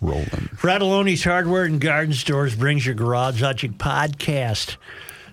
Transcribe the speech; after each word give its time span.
rolling. 0.00 0.48
Fratallone's 0.56 1.24
Hardware 1.24 1.64
and 1.64 1.80
Garden 1.80 2.14
Stores 2.14 2.54
brings 2.54 2.86
your 2.86 2.94
Garage 2.94 3.42
Logic 3.42 3.72
podcast, 3.72 4.76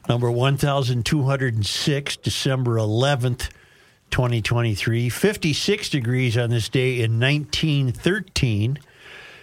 number 0.09 0.31
1206, 0.31 2.17
December 2.17 2.75
11th, 2.75 3.49
2023. 4.11 5.09
56 5.09 5.89
degrees 5.89 6.37
on 6.37 6.49
this 6.49 6.69
day 6.69 7.01
in 7.01 7.19
1913. 7.19 8.79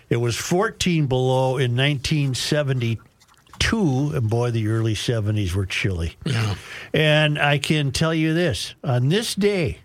It 0.08 0.16
was 0.16 0.36
14 0.36 1.06
below 1.06 1.58
in 1.58 1.76
1972. 1.76 4.12
And 4.14 4.30
boy, 4.30 4.50
the 4.50 4.68
early 4.68 4.94
70s 4.94 5.54
were 5.54 5.66
chilly. 5.66 6.16
Yeah. 6.24 6.54
And 6.92 7.38
I 7.38 7.58
can 7.58 7.92
tell 7.92 8.14
you 8.14 8.34
this 8.34 8.74
on 8.82 9.08
this 9.08 9.34
day 9.34 9.78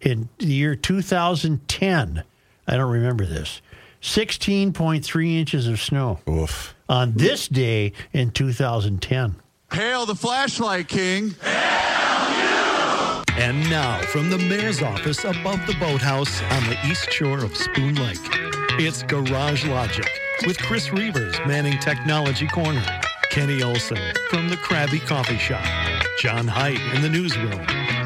in 0.00 0.28
the 0.38 0.46
year 0.46 0.74
2010, 0.74 2.24
I 2.66 2.76
don't 2.76 2.90
remember 2.90 3.26
this, 3.26 3.60
16.3 4.02 5.38
inches 5.38 5.66
of 5.66 5.80
snow 5.80 6.18
Oof. 6.28 6.74
on 6.88 7.12
this 7.14 7.48
day 7.48 7.92
in 8.12 8.30
2010. 8.30 9.36
Hail 9.72 10.06
the 10.06 10.14
flashlight 10.14 10.88
king. 10.88 11.34
And 13.36 13.68
now, 13.70 14.00
from 14.02 14.28
the 14.28 14.38
mayor's 14.38 14.82
office 14.82 15.24
above 15.24 15.66
the 15.66 15.74
boathouse 15.80 16.42
on 16.42 16.62
the 16.64 16.76
east 16.86 17.10
shore 17.10 17.38
of 17.38 17.56
Spoon 17.56 17.94
Lake, 17.94 18.18
it's 18.78 19.02
Garage 19.04 19.64
Logic 19.66 20.06
with 20.46 20.58
Chris 20.58 20.88
Reavers 20.88 21.46
manning 21.46 21.78
Technology 21.78 22.46
Corner, 22.48 22.84
Kenny 23.30 23.62
Olson 23.62 23.98
from 24.28 24.48
the 24.48 24.56
Krabby 24.56 25.00
Coffee 25.06 25.38
Shop, 25.38 25.64
John 26.18 26.46
Heidt 26.48 26.80
in 26.94 27.02
the 27.02 27.08
newsroom, 27.08 27.60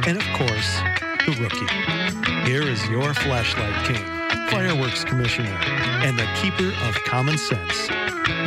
and 0.06 0.18
of 0.18 0.24
course, 0.36 0.78
the 1.26 1.36
rookie. 1.40 2.48
Here 2.48 2.62
is 2.62 2.86
your 2.88 3.12
flashlight 3.14 3.86
king, 3.86 4.04
fireworks 4.54 5.04
commissioner, 5.04 5.56
and 6.04 6.18
the 6.18 6.26
keeper 6.40 6.68
of 6.86 6.94
common 7.04 7.36
sense, 7.38 7.88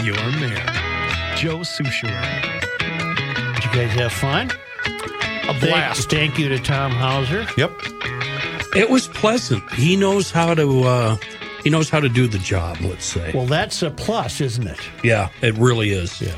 your 0.05 0.15
mayor, 0.39 0.65
Joe 1.35 1.59
Soucheray. 1.59 2.41
Did 3.55 3.63
you 3.65 3.71
guys 3.71 3.91
have 3.93 4.13
fun? 4.13 4.49
A 5.49 5.53
Thank, 5.53 5.59
blast. 5.61 6.09
thank 6.09 6.37
you 6.39 6.49
to 6.49 6.59
Tom 6.59 6.91
Hauser. 6.91 7.45
Yep. 7.57 7.71
It 8.75 8.89
was 8.89 9.07
pleasant. 9.07 9.69
He 9.73 9.95
knows 9.95 10.31
how 10.31 10.53
to. 10.53 10.83
Uh, 10.83 11.17
he 11.63 11.69
knows 11.69 11.89
how 11.89 11.99
to 11.99 12.09
do 12.09 12.27
the 12.27 12.37
job. 12.39 12.77
Let's 12.81 13.05
say. 13.05 13.31
Well, 13.33 13.45
that's 13.45 13.81
a 13.81 13.89
plus, 13.91 14.39
isn't 14.41 14.67
it? 14.67 14.79
yeah, 15.03 15.29
it 15.41 15.55
really 15.55 15.89
is. 15.91 16.21
Yeah. 16.21 16.35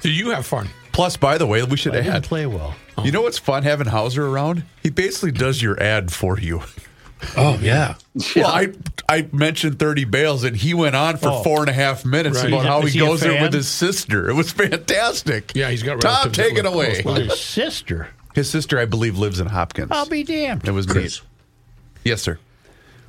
Did 0.00 0.12
you 0.16 0.30
have 0.30 0.46
fun? 0.46 0.68
Plus, 0.92 1.16
by 1.16 1.36
the 1.38 1.46
way, 1.46 1.62
we 1.62 1.76
should 1.76 1.92
I 1.94 1.98
didn't 2.02 2.14
add. 2.14 2.24
play 2.24 2.46
well. 2.46 2.74
You 3.04 3.12
know 3.12 3.22
what's 3.22 3.38
fun 3.38 3.62
having 3.62 3.86
Hauser 3.86 4.26
around? 4.26 4.64
He 4.82 4.88
basically 4.90 5.32
does 5.32 5.60
your 5.62 5.80
ad 5.82 6.10
for 6.12 6.38
you. 6.40 6.62
Oh 7.36 7.58
yeah. 7.62 7.94
Well, 8.34 8.46
I 8.46 8.68
I 9.08 9.26
mentioned 9.32 9.78
30 9.78 10.04
bales, 10.04 10.44
and 10.44 10.56
he 10.56 10.74
went 10.74 10.94
on 10.96 11.16
for 11.16 11.28
Oh. 11.28 11.42
four 11.42 11.60
and 11.60 11.68
a 11.68 11.72
half 11.72 12.04
minutes 12.04 12.38
Right. 12.38 12.48
about 12.48 12.60
Is 12.60 12.66
how 12.66 12.80
he 12.82 12.90
he 12.90 12.98
goes 12.98 13.20
there 13.20 13.40
with 13.42 13.52
his 13.52 13.68
sister. 13.68 14.28
It 14.28 14.34
was 14.34 14.52
fantastic. 14.52 15.52
Yeah, 15.54 15.70
he's 15.70 15.82
got 15.82 16.00
Tom, 16.00 16.12
relatives 16.12 16.36
take 16.36 16.58
it 16.58 16.66
away. 16.66 17.02
close. 17.02 17.18
His 17.18 17.40
sister. 17.40 18.08
His 18.34 18.50
sister, 18.50 18.78
I 18.78 18.84
believe, 18.84 19.16
lives 19.18 19.40
in 19.40 19.46
Hopkins. 19.46 19.88
I'll 19.92 20.06
be 20.08 20.22
damned. 20.24 20.68
It 20.68 20.72
was 20.72 20.84
Chris. 20.86 21.22
neat. 21.22 22.10
Yes, 22.10 22.20
sir. 22.22 22.38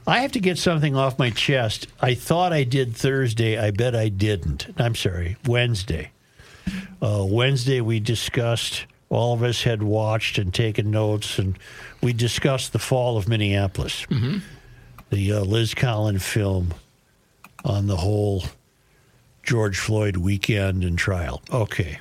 I 0.07 0.19
have 0.19 0.31
to 0.33 0.39
get 0.39 0.57
something 0.57 0.95
off 0.95 1.19
my 1.19 1.29
chest. 1.31 1.87
I 1.99 2.13
thought 2.13 2.53
I 2.53 2.63
did 2.63 2.95
Thursday. 2.95 3.57
I 3.57 3.71
bet 3.71 3.93
I 3.93 4.07
didn't. 4.07 4.67
I'm 4.77 4.95
sorry, 4.95 5.35
Wednesday. 5.45 6.11
Uh, 7.01 7.25
Wednesday, 7.27 7.81
we 7.81 7.99
discussed, 7.99 8.85
all 9.09 9.33
of 9.33 9.43
us 9.43 9.63
had 9.63 9.83
watched 9.83 10.37
and 10.37 10.53
taken 10.53 10.91
notes, 10.91 11.37
and 11.39 11.57
we 12.01 12.13
discussed 12.13 12.73
the 12.73 12.79
fall 12.79 13.17
of 13.17 13.27
Minneapolis. 13.27 14.05
The 15.09 15.33
uh, 15.33 15.39
Liz 15.41 15.73
Collin 15.73 16.19
film 16.19 16.73
on 17.63 17.87
the 17.87 17.97
whole 17.97 18.43
George 19.43 19.77
Floyd 19.77 20.17
weekend 20.17 20.83
and 20.83 20.97
trial. 20.97 21.41
Okay. 21.51 21.99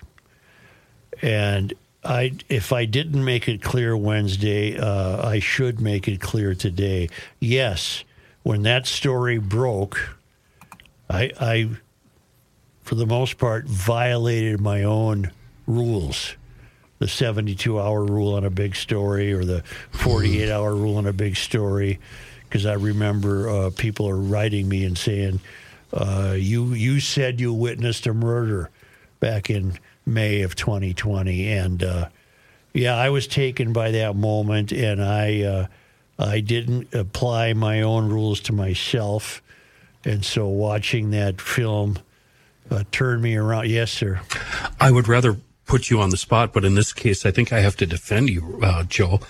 And 1.22 1.72
I, 2.04 2.32
if 2.48 2.72
I 2.72 2.84
didn't 2.84 3.24
make 3.24 3.48
it 3.48 3.62
clear 3.62 3.96
Wednesday, 3.96 4.78
uh, 4.78 5.26
I 5.26 5.38
should 5.38 5.80
make 5.80 6.08
it 6.08 6.20
clear 6.20 6.54
today. 6.54 7.08
Yes, 7.40 8.04
when 8.42 8.62
that 8.62 8.86
story 8.86 9.38
broke, 9.38 10.16
I, 11.08 11.32
I, 11.40 11.70
for 12.82 12.94
the 12.94 13.06
most 13.06 13.38
part, 13.38 13.66
violated 13.66 14.60
my 14.60 14.82
own 14.82 15.32
rules. 15.66 16.36
The 16.98 17.08
72 17.08 17.78
hour 17.78 18.04
rule 18.04 18.34
on 18.34 18.44
a 18.44 18.50
big 18.50 18.74
story 18.74 19.32
or 19.32 19.44
the 19.44 19.62
48 19.90 20.50
hour 20.50 20.74
rule 20.74 20.96
on 20.96 21.06
a 21.06 21.12
big 21.12 21.36
story. 21.36 21.98
Because 22.44 22.64
I 22.64 22.74
remember 22.74 23.48
uh, 23.48 23.70
people 23.76 24.08
are 24.08 24.16
writing 24.16 24.68
me 24.68 24.84
and 24.84 24.96
saying, 24.96 25.40
uh, 25.92 26.34
you, 26.38 26.72
you 26.72 27.00
said 27.00 27.40
you 27.40 27.52
witnessed 27.52 28.06
a 28.06 28.14
murder 28.14 28.70
back 29.20 29.50
in 29.50 29.78
May 30.06 30.42
of 30.42 30.56
2020. 30.56 31.52
And 31.52 31.82
uh, 31.82 32.08
yeah, 32.72 32.96
I 32.96 33.10
was 33.10 33.26
taken 33.26 33.72
by 33.72 33.90
that 33.90 34.16
moment 34.16 34.72
and 34.72 35.02
I, 35.02 35.42
uh, 35.42 35.66
I 36.18 36.40
didn't 36.40 36.94
apply 36.94 37.52
my 37.52 37.82
own 37.82 38.08
rules 38.08 38.40
to 38.42 38.52
myself. 38.52 39.42
And 40.04 40.24
so 40.24 40.46
watching 40.46 41.10
that 41.10 41.40
film 41.40 41.98
uh, 42.70 42.84
turned 42.90 43.22
me 43.22 43.36
around. 43.36 43.68
Yes, 43.68 43.90
sir. 43.90 44.20
I 44.80 44.90
would 44.90 45.08
rather 45.08 45.36
put 45.66 45.90
you 45.90 46.00
on 46.00 46.10
the 46.10 46.16
spot, 46.16 46.52
but 46.52 46.64
in 46.64 46.74
this 46.74 46.92
case, 46.92 47.26
I 47.26 47.30
think 47.30 47.52
I 47.52 47.60
have 47.60 47.76
to 47.76 47.86
defend 47.86 48.30
you, 48.30 48.58
uh, 48.62 48.84
Joe, 48.84 49.20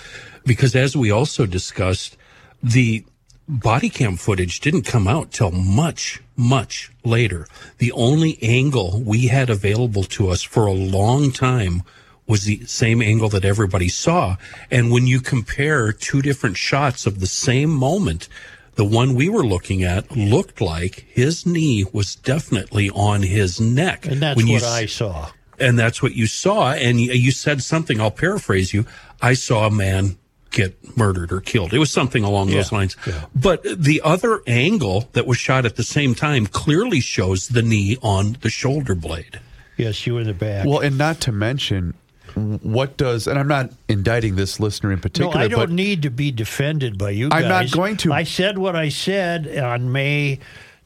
because 0.45 0.77
as 0.77 0.97
we 0.97 1.11
also 1.11 1.47
discussed, 1.47 2.17
the 2.63 3.05
body 3.49 3.89
cam 3.89 4.17
footage 4.17 4.61
didn't 4.61 4.83
come 4.83 5.07
out 5.09 5.31
till 5.33 5.51
much, 5.51 6.21
much 6.37 6.91
later. 7.05 7.47
The 7.79 7.93
only 7.93 8.39
angle 8.43 9.03
we 9.05 9.29
had 9.29 9.49
available 9.51 10.05
to 10.05 10.29
us 10.29 10.43
for 10.43 10.67
a 10.67 10.73
long 10.73 11.31
time 11.33 11.83
was 12.27 12.43
the 12.45 12.65
same 12.67 13.01
angle 13.01 13.29
that 13.29 13.45
everybody 13.45 13.89
saw. 13.89 14.37
And 14.71 14.91
when 14.91 15.07
you 15.07 15.21
compare 15.21 15.93
two 15.93 16.23
different 16.23 16.57
shots 16.57 17.07
of 17.07 17.21
the 17.21 17.27
same 17.29 17.71
moment, 17.71 18.29
the 18.75 18.85
one 18.85 19.15
we 19.15 19.29
were 19.29 19.47
looking 19.47 19.85
at 19.85 20.11
looked 20.17 20.61
like 20.61 21.07
his 21.09 21.47
knee 21.47 21.85
was 21.93 22.17
definitely 22.17 22.91
on 22.91 23.23
his 23.23 23.61
neck. 23.61 24.07
And 24.07 24.21
that's 24.21 24.37
When 24.37 24.49
you 24.49 24.55
what 24.55 24.65
s- 24.65 24.69
I 24.73 24.87
saw. 24.87 25.31
And 25.59 25.79
that's 25.79 26.03
what 26.03 26.15
you 26.15 26.27
saw. 26.27 26.73
And 26.73 27.01
you, 27.01 27.13
you 27.13 27.31
said 27.31 27.63
something. 27.63 28.01
I'll 28.01 28.11
paraphrase 28.11 28.73
you. 28.75 28.87
I 29.21 29.35
saw 29.35 29.67
a 29.67 29.71
man 29.71 30.19
get 30.51 30.97
murdered 30.97 31.33
or 31.33 31.41
killed. 31.41 31.75
It 31.75 31.79
was 31.79 31.91
something 31.91 32.25
along 32.25 32.51
those 32.51 32.73
lines. 32.73 32.97
yeah. 33.07 33.27
But 33.35 33.63
the 33.63 34.01
other 34.03 34.43
angle 34.47 35.09
that 35.13 35.27
was 35.27 35.37
shot 35.39 35.67
at 35.67 35.77
the 35.77 35.83
same 35.83 36.15
time 36.15 36.47
clearly 36.47 37.01
shows 37.01 37.49
the 37.49 37.63
knee 37.63 37.99
on 38.03 38.39
the 38.41 38.49
shoulder 38.49 38.95
blade. 38.95 39.41
Yes, 39.77 40.07
you 40.07 40.15
were 40.15 40.21
in 40.23 40.27
the 40.27 40.35
back. 40.35 40.67
Well, 40.67 40.81
and 40.81 40.97
not 40.97 41.21
to 41.23 41.33
mention, 41.33 41.93
what 42.35 42.97
does, 42.97 43.27
and 43.27 43.39
I'm 43.39 43.49
not 43.49 43.71
indicting 43.89 44.37
this 44.37 44.59
listener 44.59 44.93
in 44.93 45.01
particular. 45.01 45.31
no, 45.31 45.33
particular, 45.33 45.63
I 45.63 45.67
don't 45.67 45.71
but 45.71 45.75
need 45.75 46.03
to 46.03 46.11
be 46.11 46.31
defended 46.31 46.97
by 46.97 47.11
you 47.11 47.29
I'm 47.31 47.49
not 47.49 47.71
going 47.71 47.97
to. 47.99 48.13
I 48.13 48.25
said 48.25 48.57
what 48.57 48.75
I 48.75 48.89
said 48.89 49.59
on 49.59 49.93
May 49.93 50.39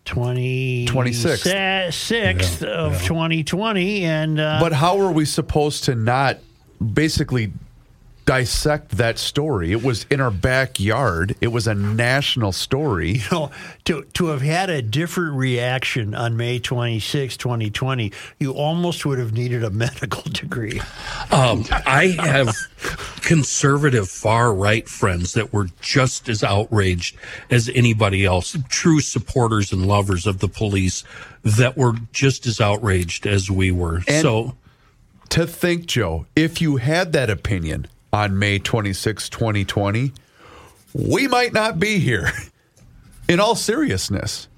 20, 0.05 0.87
26th. 0.87 1.89
6th 1.89 2.63
of 2.65 3.03
2020. 3.03 4.05
And 4.05 4.41
uh, 4.41 4.59
But 4.61 4.73
how 4.73 4.99
are 5.01 5.13
we 5.13 5.25
supposed 5.25 5.85
to 5.85 5.95
not 5.95 6.39
basically 6.95 7.53
dissect 8.31 8.91
that 8.97 9.19
story? 9.19 9.73
It 9.73 9.83
was 9.83 10.07
in 10.09 10.21
our 10.21 10.31
backyard. 10.31 11.35
It 11.41 11.49
was 11.49 11.67
a 11.67 11.75
national 11.75 12.53
story. 12.53 13.15
you 13.15 13.21
know, 13.33 13.51
to 13.87 14.05
to 14.15 14.27
have 14.29 14.41
had 14.41 14.71
a 14.71 14.81
different 14.83 15.35
reaction 15.35 16.15
on 16.15 16.37
May 16.37 16.61
26, 16.61 17.37
2020, 17.37 18.13
you 18.39 18.53
almost 18.53 19.05
would 19.05 19.19
have 19.19 19.33
needed 19.33 19.65
a 19.65 19.71
medical 19.85 20.23
degree. 20.31 20.81
Um, 21.33 21.65
I 21.73 22.15
have 22.21 22.55
conservative 23.23 24.09
far 24.09 24.55
right 24.55 24.89
friends 24.89 25.33
that 25.33 25.53
were 25.53 25.67
just 25.81 26.29
as 26.29 26.45
outraged 26.45 27.17
as 27.51 27.69
anybody 27.75 28.25
else, 28.25 28.57
true 28.69 29.01
supporters 29.01 29.73
and 29.73 29.89
lovers 29.89 30.25
of 30.25 30.39
the 30.39 30.49
police 30.49 31.03
that 31.43 31.77
were 31.77 31.95
just 32.13 32.47
as 32.47 32.61
outraged 32.61 33.27
as 33.27 33.51
we 33.51 33.73
were. 33.73 34.03
And- 34.07 34.23
so 34.23 34.55
To 35.31 35.49
think, 35.49 35.87
Joe, 35.87 36.27
if 36.37 36.61
you 36.61 36.77
had 36.77 37.13
that 37.13 37.29
opinion 37.29 37.89
on 38.13 38.39
May 38.39 38.59
26, 38.59 39.29
2020, 39.29 40.13
we 40.95 41.29
might 41.29 41.53
not 41.53 41.79
be 41.79 41.99
here. 41.99 42.31
In 43.29 43.39
all 43.39 43.55
seriousness. 43.55 44.49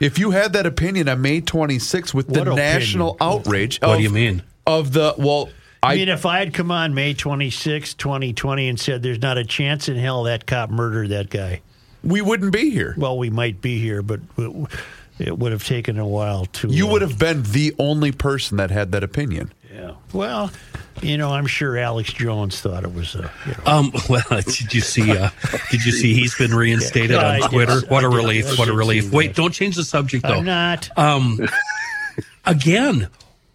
If 0.00 0.18
you 0.18 0.30
had 0.30 0.54
that 0.54 0.64
opinion 0.66 1.08
on 1.08 1.20
May 1.20 1.40
26 1.42 2.14
with 2.14 2.26
the 2.28 2.38
What 2.40 2.48
opinion? 2.48 2.56
national 2.66 3.16
outrage 3.20 3.80
what 3.80 3.90
of, 3.92 3.96
do 3.98 4.02
you 4.02 4.10
mean? 4.10 4.42
of 4.66 4.92
the 4.92 5.14
well 5.18 5.50
I, 5.82 5.92
I 5.92 5.96
mean, 5.96 6.08
if 6.08 6.24
I 6.26 6.38
had 6.38 6.52
come 6.54 6.70
on 6.70 6.94
May 6.94 7.12
26, 7.14 7.94
2020, 7.94 8.68
and 8.68 8.80
said 8.80 9.02
there's 9.02 9.20
not 9.20 9.36
a 9.38 9.44
chance 9.44 9.88
in 9.90 9.96
hell 9.96 10.24
that 10.24 10.46
cop 10.46 10.70
murdered 10.70 11.10
that 11.10 11.28
guy, 11.30 11.60
we 12.02 12.20
wouldn't 12.22 12.52
be 12.52 12.70
here. 12.70 12.94
well, 12.96 13.16
we 13.18 13.28
might 13.30 13.60
be 13.60 13.78
here, 13.78 14.00
but 14.02 14.20
it- 14.38 14.68
it 15.18 15.38
would 15.38 15.50
have 15.52 15.64
taken 15.64 15.98
a 15.98 16.06
while 16.06 16.44
to. 16.44 16.68
You 16.68 16.88
uh, 16.88 16.92
would 16.92 17.02
have 17.02 17.18
been 17.18 17.42
the 17.44 17.74
only 17.78 18.12
person 18.12 18.58
that 18.58 18.70
had 18.70 18.92
that 18.92 19.02
opinion. 19.02 19.50
Yeah. 19.74 19.92
Well, 20.12 20.50
You 21.02 21.18
know, 21.18 21.30
I'm 21.32 21.46
sure 21.46 21.76
Alex 21.76 22.12
Jones 22.12 22.60
thought 22.60 22.82
it 22.84 22.94
was 22.94 23.14
a. 23.14 23.30
You 23.46 23.52
know, 23.52 23.62
Um, 23.66 23.92
well, 24.08 24.22
did 24.30 24.72
you 24.74 24.80
see? 24.80 25.16
Uh, 25.16 25.30
did 25.70 25.84
you 25.84 25.92
see? 25.92 26.14
He's 26.14 26.34
been 26.36 26.54
reinstated 26.54 27.10
Yeah, 27.10 27.18
I 27.18 27.34
on 27.36 27.40
did. 27.42 27.50
Twitter. 27.50 27.80
What 27.88 28.04
a 28.04 28.06
I 28.06 28.10
did. 28.10 28.16
relief! 28.16 28.58
What 28.58 28.68
a 28.68 28.72
relief! 28.72 29.12
Wait, 29.12 29.28
that. 29.28 29.36
don't 29.36 29.52
change 29.52 29.76
the 29.76 29.84
subject 29.84 30.24
though. 30.26 30.34
I'm 30.36 30.44
not. 30.44 30.88
Um, 30.98 31.40
again, 32.44 33.08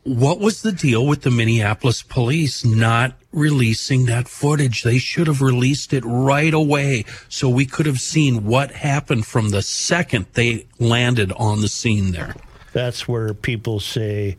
what 0.04 0.40
was 0.40 0.62
the 0.62 0.72
deal 0.72 1.06
with 1.06 1.22
the 1.22 1.32
Minneapolis 1.32 2.02
police 2.02 2.66
not 2.66 3.14
releasing 3.32 4.06
that 4.08 4.28
footage? 4.28 4.84
They 4.84 4.98
should 4.98 5.28
have 5.28 5.42
released 5.42 5.94
it 5.94 6.04
right 6.06 6.54
away 6.54 7.06
so 7.30 7.50
we 7.50 7.66
could 7.66 7.86
have 7.86 8.00
seen 8.00 8.46
what 8.46 8.72
happened 8.72 9.26
from 9.26 9.50
the 9.50 9.62
second 9.62 10.26
they 10.34 10.66
landed 10.80 11.32
on 11.34 11.62
the 11.62 11.68
scene 11.68 12.12
there. 12.12 12.36
That's 12.74 13.08
where 13.08 13.34
people 13.34 13.80
say 13.80 14.38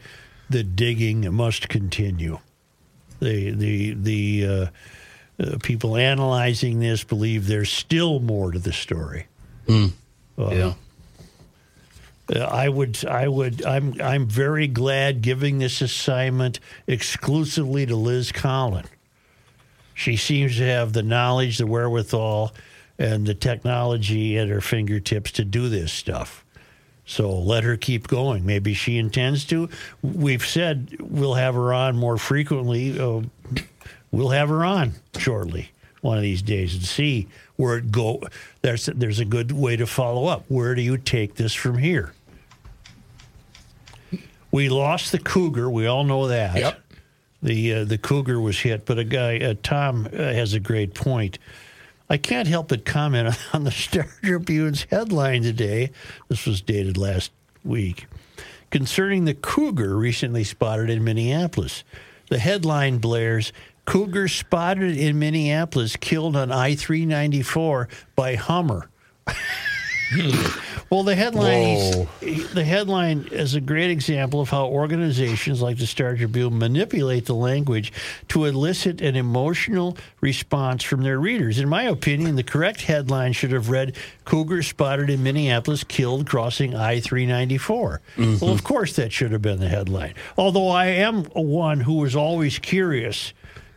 the 0.50 0.62
digging 0.62 1.32
must 1.34 1.68
continue. 1.68 2.38
The 3.22 3.50
the 3.52 3.94
the 3.94 4.46
uh, 4.46 4.66
uh, 5.42 5.58
people 5.62 5.96
analyzing 5.96 6.80
this 6.80 7.04
believe 7.04 7.46
there's 7.46 7.70
still 7.70 8.20
more 8.20 8.52
to 8.52 8.58
the 8.58 8.72
story. 8.72 9.26
yeah. 10.50 10.74
Uh, 12.34 12.38
I 12.40 12.68
would, 12.68 13.04
I 13.04 13.28
would, 13.28 13.64
I'm, 13.64 14.00
I'm 14.00 14.26
very 14.26 14.66
glad 14.66 15.22
giving 15.22 15.58
this 15.58 15.82
assignment 15.82 16.60
exclusively 16.86 17.84
to 17.86 17.96
Liz 17.96 18.32
Collin. 18.32 18.86
She 19.94 20.16
seems 20.16 20.56
to 20.56 20.64
have 20.64 20.92
the 20.92 21.02
knowledge, 21.02 21.58
the 21.58 21.66
wherewithal, 21.66 22.54
and 22.98 23.26
the 23.26 23.34
technology 23.34 24.38
at 24.38 24.48
her 24.48 24.60
fingertips 24.60 25.32
to 25.32 25.44
do 25.44 25.68
this 25.68 25.92
stuff. 25.92 26.41
So 27.04 27.30
let 27.30 27.64
her 27.64 27.76
keep 27.76 28.06
going. 28.06 28.46
Maybe 28.46 28.74
she 28.74 28.96
intends 28.96 29.44
to. 29.46 29.68
We've 30.02 30.44
said 30.44 30.96
we'll 31.00 31.34
have 31.34 31.54
her 31.54 31.72
on 31.72 31.96
more 31.96 32.16
frequently. 32.16 32.98
Uh, 32.98 33.22
we'll 34.10 34.30
have 34.30 34.48
her 34.48 34.64
on 34.64 34.94
shortly, 35.18 35.70
one 36.00 36.16
of 36.16 36.22
these 36.22 36.42
days, 36.42 36.74
and 36.74 36.84
see 36.84 37.28
where 37.56 37.78
it 37.78 37.90
go. 37.90 38.22
There's 38.62 38.86
there's 38.86 39.18
a 39.18 39.24
good 39.24 39.52
way 39.52 39.76
to 39.76 39.86
follow 39.86 40.26
up. 40.26 40.44
Where 40.48 40.74
do 40.74 40.82
you 40.82 40.96
take 40.96 41.34
this 41.34 41.52
from 41.54 41.78
here? 41.78 42.14
We 44.52 44.68
lost 44.68 45.12
the 45.12 45.18
cougar. 45.18 45.70
We 45.70 45.86
all 45.86 46.04
know 46.04 46.28
that. 46.28 46.56
Yep. 46.56 46.80
The 47.42 47.74
uh, 47.74 47.84
the 47.84 47.98
cougar 47.98 48.40
was 48.40 48.60
hit, 48.60 48.86
but 48.86 48.98
a 48.98 49.04
guy 49.04 49.38
uh, 49.38 49.54
Tom 49.62 50.06
uh, 50.12 50.16
has 50.16 50.54
a 50.54 50.60
great 50.60 50.94
point. 50.94 51.38
I 52.12 52.18
can't 52.18 52.46
help 52.46 52.68
but 52.68 52.84
comment 52.84 53.34
on 53.54 53.64
the 53.64 53.70
Star 53.70 54.06
Tribune's 54.22 54.82
headline 54.90 55.44
today. 55.44 55.92
This 56.28 56.44
was 56.44 56.60
dated 56.60 56.98
last 56.98 57.32
week 57.64 58.06
concerning 58.70 59.24
the 59.24 59.32
cougar 59.32 59.96
recently 59.96 60.44
spotted 60.44 60.90
in 60.90 61.02
Minneapolis. 61.04 61.84
The 62.28 62.38
headline 62.38 62.98
blares 62.98 63.50
Cougar 63.86 64.28
spotted 64.28 64.98
in 64.98 65.18
Minneapolis 65.18 65.96
killed 65.96 66.36
on 66.36 66.52
I 66.52 66.74
394 66.74 67.88
by 68.14 68.34
Hummer. 68.34 68.90
well, 70.90 71.02
the 71.02 71.14
headline 71.14 72.06
the 72.20 72.64
headline 72.64 73.28
is 73.30 73.54
a 73.54 73.60
great 73.60 73.90
example 73.90 74.40
of 74.40 74.50
how 74.50 74.66
organizations 74.66 75.62
like 75.62 75.78
the 75.78 75.86
Star 75.86 76.16
Tribune 76.16 76.58
manipulate 76.58 77.26
the 77.26 77.34
language 77.34 77.92
to 78.28 78.44
elicit 78.44 79.00
an 79.00 79.16
emotional 79.16 79.96
response 80.20 80.82
from 80.82 81.02
their 81.02 81.18
readers. 81.18 81.58
In 81.58 81.68
my 81.68 81.84
opinion, 81.84 82.36
the 82.36 82.42
correct 82.42 82.82
headline 82.82 83.32
should 83.32 83.52
have 83.52 83.70
read 83.70 83.96
Cougar 84.24 84.62
spotted 84.62 85.10
in 85.10 85.22
Minneapolis 85.22 85.84
killed 85.84 86.26
crossing 86.26 86.74
I 86.74 87.00
394. 87.00 88.00
Well, 88.16 88.28
of 88.28 88.40
mm-hmm. 88.40 88.56
course, 88.58 88.96
that 88.96 89.12
should 89.12 89.32
have 89.32 89.42
been 89.42 89.60
the 89.60 89.68
headline. 89.68 90.14
Although 90.36 90.68
I 90.68 90.86
am 90.86 91.24
one 91.24 91.80
who 91.80 91.94
was 91.94 92.14
always 92.16 92.58
curious 92.58 93.32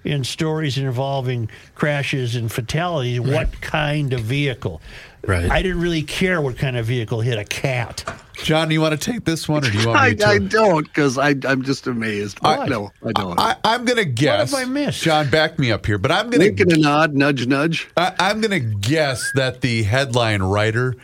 in 0.05 0.23
stories 0.23 0.77
involving 0.77 1.49
crashes 1.73 2.35
and 2.35 2.51
fatalities, 2.51 3.19
what 3.19 3.59
kind 3.61 4.13
of 4.13 4.21
vehicle? 4.21 4.81
Right. 5.27 5.49
I 5.49 5.61
didn't 5.61 5.81
really 5.81 6.03
care 6.03 6.41
what 6.41 6.57
kind 6.57 6.77
of 6.77 6.85
vehicle 6.85 7.21
hit 7.21 7.37
a 7.37 7.45
cat. 7.45 8.03
John, 8.43 8.69
you 8.69 8.81
want 8.81 8.99
to 8.99 9.11
take 9.11 9.23
this 9.25 9.47
one, 9.47 9.65
or 9.65 9.69
do 9.71 9.77
you 9.77 9.87
want 9.87 9.99
I, 10.01 10.09
me 10.09 10.15
to? 10.17 10.27
I 10.27 10.37
don't 10.39 10.83
because 10.83 11.17
I'm 11.17 11.63
just 11.63 11.87
amazed. 11.87 12.39
What? 12.39 12.59
Oh, 12.59 12.65
no, 12.65 12.91
I 13.03 13.11
don't. 13.13 13.39
I, 13.39 13.55
I'm 13.63 13.85
going 13.85 13.97
to 13.97 14.05
guess. 14.05 14.51
What 14.51 14.59
have 14.59 14.69
I 14.69 14.71
missed? 14.71 15.01
John, 15.01 15.29
back 15.29 15.57
me 15.57 15.71
up 15.71 15.85
here, 15.85 15.97
but 15.97 16.11
I'm 16.11 16.29
going 16.29 16.41
Wink 16.41 16.59
and 16.59 16.69
to. 16.71 16.75
a 16.75 16.79
nod, 16.79 17.13
nudge, 17.15 17.47
nudge. 17.47 17.87
I'm 17.97 18.41
going 18.41 18.51
to 18.51 18.59
guess 18.59 19.31
that 19.35 19.61
the 19.61 19.83
headline 19.83 20.43
writer 20.43 20.95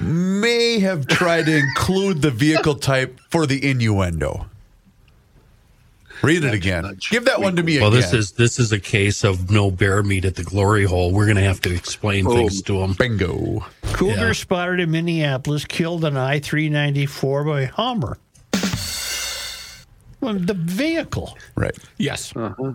may 0.00 0.78
have 0.80 1.06
tried 1.06 1.46
to 1.46 1.56
include 1.56 2.22
the 2.22 2.30
vehicle 2.30 2.74
type 2.76 3.20
for 3.30 3.46
the 3.46 3.68
innuendo. 3.68 4.46
Read 6.22 6.44
it 6.44 6.54
again. 6.54 6.82
nudge. 6.82 7.08
Give 7.10 7.24
that 7.24 7.40
one 7.40 7.56
to 7.56 7.62
me 7.62 7.78
Well, 7.78 7.88
again. 7.88 8.00
this 8.00 8.12
is 8.12 8.32
this 8.32 8.58
is 8.58 8.72
a 8.72 8.78
case 8.78 9.24
of 9.24 9.50
no 9.50 9.70
bear 9.70 10.02
meat 10.02 10.24
at 10.24 10.34
the 10.36 10.44
glory 10.44 10.84
hole. 10.84 11.12
We're 11.12 11.24
going 11.26 11.36
to 11.36 11.42
have 11.42 11.60
to 11.62 11.74
explain 11.74 12.26
oh, 12.26 12.34
things 12.34 12.62
to 12.62 12.78
them. 12.78 12.94
bingo. 12.98 13.64
Cougar 13.92 14.14
Yeah. 14.28 14.32
spotted 14.32 14.80
in 14.80 14.90
Minneapolis, 14.90 15.64
killed 15.64 16.04
on 16.04 16.16
I 16.16 16.40
394 16.40 17.44
by 17.44 17.64
Hummer. 17.66 18.18
Well, 20.20 20.34
the 20.34 20.54
vehicle. 20.54 21.36
Right. 21.56 21.76
Yes. 21.96 22.34
Uh-huh. 22.36 22.74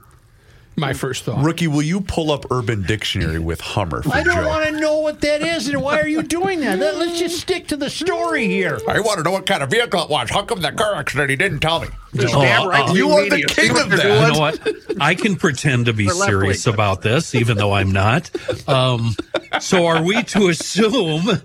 My 0.77 0.91
first 0.91 1.23
thought. 1.23 1.41
Rookie, 1.45 1.67
will 1.67 1.83
you 1.83 2.01
pull 2.01 2.31
up 2.33 2.51
Urban 2.51 2.81
Dictionary 2.81 3.39
with 3.39 3.61
Hummer 3.61 4.01
for 4.03 4.13
I 4.13 4.23
don't 4.23 4.45
want 4.45 4.65
to 4.65 4.71
know 4.77 4.99
what 4.99 5.21
that 5.21 5.41
is, 5.41 5.69
and 5.69 5.81
why 5.81 6.01
are 6.01 6.07
you 6.07 6.21
doing 6.21 6.59
that? 6.61 6.79
Let- 6.79 6.97
Let's 6.97 7.17
just 7.17 7.39
stick 7.39 7.67
to 7.67 7.77
the 7.77 7.89
story 7.89 8.47
here. 8.47 8.77
I 8.89 8.99
want 8.99 9.19
to 9.19 9.23
know 9.23 9.31
what 9.31 9.45
kind 9.45 9.63
of 9.63 9.69
vehicle 9.69 10.03
it 10.03 10.09
was. 10.09 10.29
How 10.31 10.41
come 10.43 10.59
the 10.59 10.73
car 10.73 10.95
accident 10.95 11.29
he 11.29 11.37
didn't 11.37 11.59
tell 11.59 11.79
me? 11.79 11.87
Damn 12.15 12.67
right, 12.67 12.89
you 12.89 13.07
you 13.07 13.09
are 13.11 13.29
the 13.29 13.43
king 13.43 13.71
of 13.71 13.89
that. 13.89 14.03
You 14.03 14.33
know 14.33 14.39
what? 14.39 15.01
I 15.01 15.15
can 15.15 15.35
pretend 15.35 15.85
to 15.87 15.93
be 15.93 16.07
serious 16.07 16.65
wing. 16.65 16.73
about 16.73 17.01
this, 17.01 17.35
even 17.35 17.57
though 17.57 17.73
I'm 17.73 17.91
not. 17.91 18.29
Um, 18.67 19.15
so, 19.59 19.87
are 19.87 20.01
we 20.01 20.23
to 20.23 20.49
assume, 20.49 21.41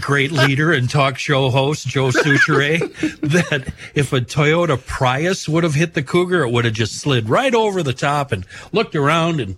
great 0.00 0.32
leader 0.32 0.72
and 0.72 0.88
talk 0.88 1.18
show 1.18 1.50
host 1.50 1.86
Joe 1.86 2.08
Soucheray, 2.08 2.78
that 3.20 3.72
if 3.94 4.12
a 4.12 4.20
Toyota 4.20 4.84
Prius 4.84 5.48
would 5.48 5.64
have 5.64 5.74
hit 5.74 5.94
the 5.94 6.02
Cougar, 6.02 6.44
it 6.44 6.52
would 6.52 6.64
have 6.64 6.74
just 6.74 6.98
slid 6.98 7.28
right 7.28 7.54
over 7.54 7.82
the 7.82 7.92
top 7.92 8.32
and 8.32 8.46
looked 8.72 8.94
around 8.94 9.40
and 9.40 9.56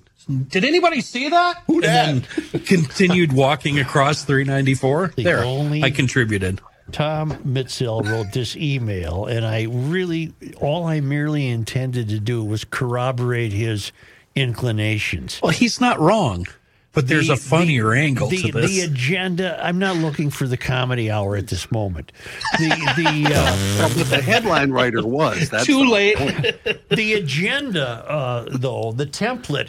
did 0.49 0.65
anybody 0.65 1.01
see 1.01 1.29
that? 1.31 1.63
Who 1.67 1.83
and 1.83 2.23
then 2.53 2.61
continued 2.61 3.33
walking 3.33 3.79
across 3.81 4.25
394. 4.25 5.13
The 5.17 5.25
there, 5.25 5.45
only- 5.45 5.83
I 5.83 5.91
contributed. 5.91 6.61
Tom 6.91 7.31
Mitzel 7.45 8.05
wrote 8.05 8.33
this 8.33 8.57
email, 8.57 9.27
and 9.27 9.47
I 9.47 9.67
really, 9.71 10.33
all 10.61 10.85
I 10.87 11.01
merely 11.01 11.49
intended 11.49 12.09
to 12.09 12.19
do 12.19 12.45
was 12.45 12.65
corroborate 12.65 13.53
his 13.53 13.93
inclinations. 14.35 15.41
Well, 15.43 15.53
he's 15.53 15.81
not 15.81 15.99
wrong, 16.01 16.47
but 16.93 17.09
there's 17.09 17.29
The- 17.29 17.35
a 17.35 17.37
funnier 17.37 17.91
the- 17.95 18.01
angle 18.01 18.29
the, 18.29 18.43
to 18.43 18.53
this. 18.53 18.71
The 18.71 18.81
agenda. 18.83 19.59
I'm 19.65 19.79
not 19.79 19.97
looking 19.97 20.29
for 20.31 20.47
the 20.47 20.57
comedy 20.59 21.11
hour 21.11 21.37
at 21.37 21.47
this 21.47 21.71
moment. 21.71 22.13
The 22.59 22.69
the 22.97 23.33
uh, 23.35 23.89
But 23.97 24.07
the 24.11 24.21
headline 24.23 24.71
writer 24.73 25.07
was. 25.07 25.49
That's 25.51 25.65
Too 25.67 25.89
late. 25.89 26.17
point. 26.17 26.89
the 26.91 27.15
agenda, 27.15 27.87
uh, 28.11 28.47
though 28.51 28.93
the 28.93 29.07
template 29.07 29.69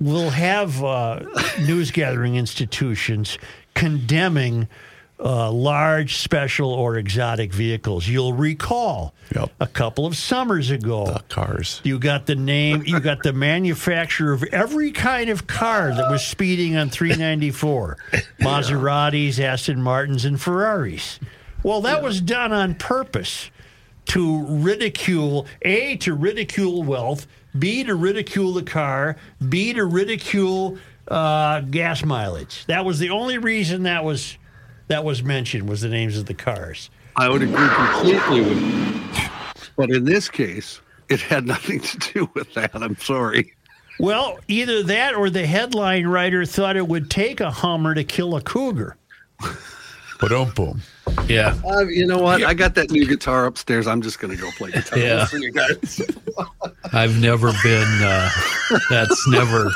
will 0.00 0.30
have 0.30 0.82
uh, 0.82 1.20
news 1.60 1.90
gathering 1.90 2.36
institutions 2.36 3.38
condemning. 3.74 4.68
Uh, 5.22 5.50
large, 5.52 6.16
special, 6.16 6.72
or 6.72 6.96
exotic 6.96 7.52
vehicles. 7.52 8.08
You'll 8.08 8.32
recall 8.32 9.12
Yep. 9.36 9.50
a 9.60 9.66
couple 9.66 10.06
of 10.06 10.16
summers 10.16 10.70
ago, 10.70 11.04
The 11.06 11.22
cars. 11.28 11.80
You 11.84 11.98
got 11.98 12.24
the 12.24 12.34
name, 12.36 12.84
you 12.86 13.00
got 13.00 13.22
the 13.22 13.32
manufacturer 13.50 14.32
of 14.32 14.42
every 14.44 14.92
kind 14.92 15.28
of 15.28 15.46
car 15.46 15.94
that 15.94 16.10
was 16.10 16.24
speeding 16.26 16.74
on 16.76 16.88
394 16.88 17.98
Maseratis, 18.40 19.38
Aston 19.38 19.82
Martins, 19.82 20.24
and 20.24 20.40
Ferraris. 20.40 21.20
Well, 21.62 21.82
that 21.82 22.02
was 22.02 22.20
done 22.22 22.52
on 22.54 22.74
purpose 22.74 23.50
to 24.06 24.44
ridicule 24.46 25.46
A, 25.62 25.96
to 25.98 26.14
ridicule 26.14 26.82
wealth, 26.82 27.26
B, 27.58 27.84
to 27.84 27.94
ridicule 27.94 28.54
the 28.54 28.62
car, 28.62 29.16
B, 29.46 29.74
to 29.74 29.84
ridicule 29.84 30.78
uh, 31.08 31.60
gas 31.60 32.04
mileage. 32.04 32.64
That 32.66 32.84
was 32.86 32.98
the 32.98 33.10
only 33.10 33.36
reason 33.38 33.82
that 33.82 34.02
was 34.04 34.38
that 34.90 35.04
was 35.04 35.22
mentioned 35.22 35.68
was 35.68 35.80
the 35.82 35.88
names 35.88 36.18
of 36.18 36.26
the 36.26 36.34
cars. 36.34 36.90
I 37.16 37.28
would 37.28 37.42
agree 37.42 37.68
completely 37.68 38.40
with 38.42 38.60
you. 38.60 39.28
But 39.76 39.90
in 39.90 40.04
this 40.04 40.28
case, 40.28 40.80
it 41.08 41.20
had 41.20 41.46
nothing 41.46 41.80
to 41.80 41.98
do 42.12 42.30
with 42.34 42.52
that. 42.54 42.70
I'm 42.74 42.96
sorry. 42.96 43.52
Well, 44.00 44.38
either 44.48 44.82
that 44.84 45.14
or 45.14 45.30
the 45.30 45.46
headline 45.46 46.06
writer 46.06 46.44
thought 46.44 46.76
it 46.76 46.88
would 46.88 47.08
take 47.10 47.40
a 47.40 47.50
Hummer 47.50 47.94
to 47.94 48.02
kill 48.04 48.34
a 48.36 48.42
cougar. 48.42 48.96
But 50.20 50.32
um 50.32 50.50
boom. 50.54 50.82
yeah. 51.28 51.56
Uh, 51.64 51.86
you 51.86 52.06
know 52.06 52.18
what? 52.18 52.42
I 52.42 52.52
got 52.52 52.74
that 52.74 52.90
new 52.90 53.06
guitar 53.06 53.46
upstairs. 53.46 53.86
I'm 53.86 54.02
just 54.02 54.18
going 54.18 54.34
to 54.36 54.40
go 54.42 54.50
play 54.58 54.70
guitar 54.70 54.98
Yeah. 54.98 55.24
for 55.24 55.38
you 55.38 55.50
guys. 55.52 56.02
I've 56.92 57.18
never 57.20 57.52
been. 57.62 57.88
Uh, 58.02 58.28
that's 58.90 59.28
never. 59.28 59.70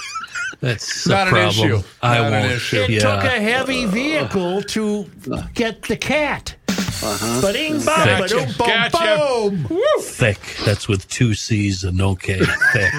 That's 0.65 1.07
Not 1.07 1.29
a 1.31 1.37
an 1.37 1.49
issue. 1.49 1.83
I 2.03 2.19
Not 2.19 2.33
won't. 2.33 2.53
issue. 2.53 2.77
It 2.83 2.91
Yeah. 2.91 2.99
took 3.01 3.25
a 3.25 3.41
heavy 3.41 3.85
vehicle 3.85 4.63
to 4.63 5.11
get 5.53 5.83
the 5.83 5.97
cat. 5.97 6.55
Uh-huh. 6.69 7.41
Ba-ding, 7.43 7.85
bop, 7.85 7.97
Gotcha. 8.07 8.23
ba-doom, 8.37 8.55
boom, 8.57 8.67
Gotcha. 8.67 9.49
boom. 9.69 9.69
Thick. 10.01 10.39
That's 10.65 10.89
with 10.89 11.07
two 11.09 11.35
C's 11.35 11.85
and 11.85 11.99
no 11.99 12.15
K. 12.17 12.39
Thick. 12.73 12.93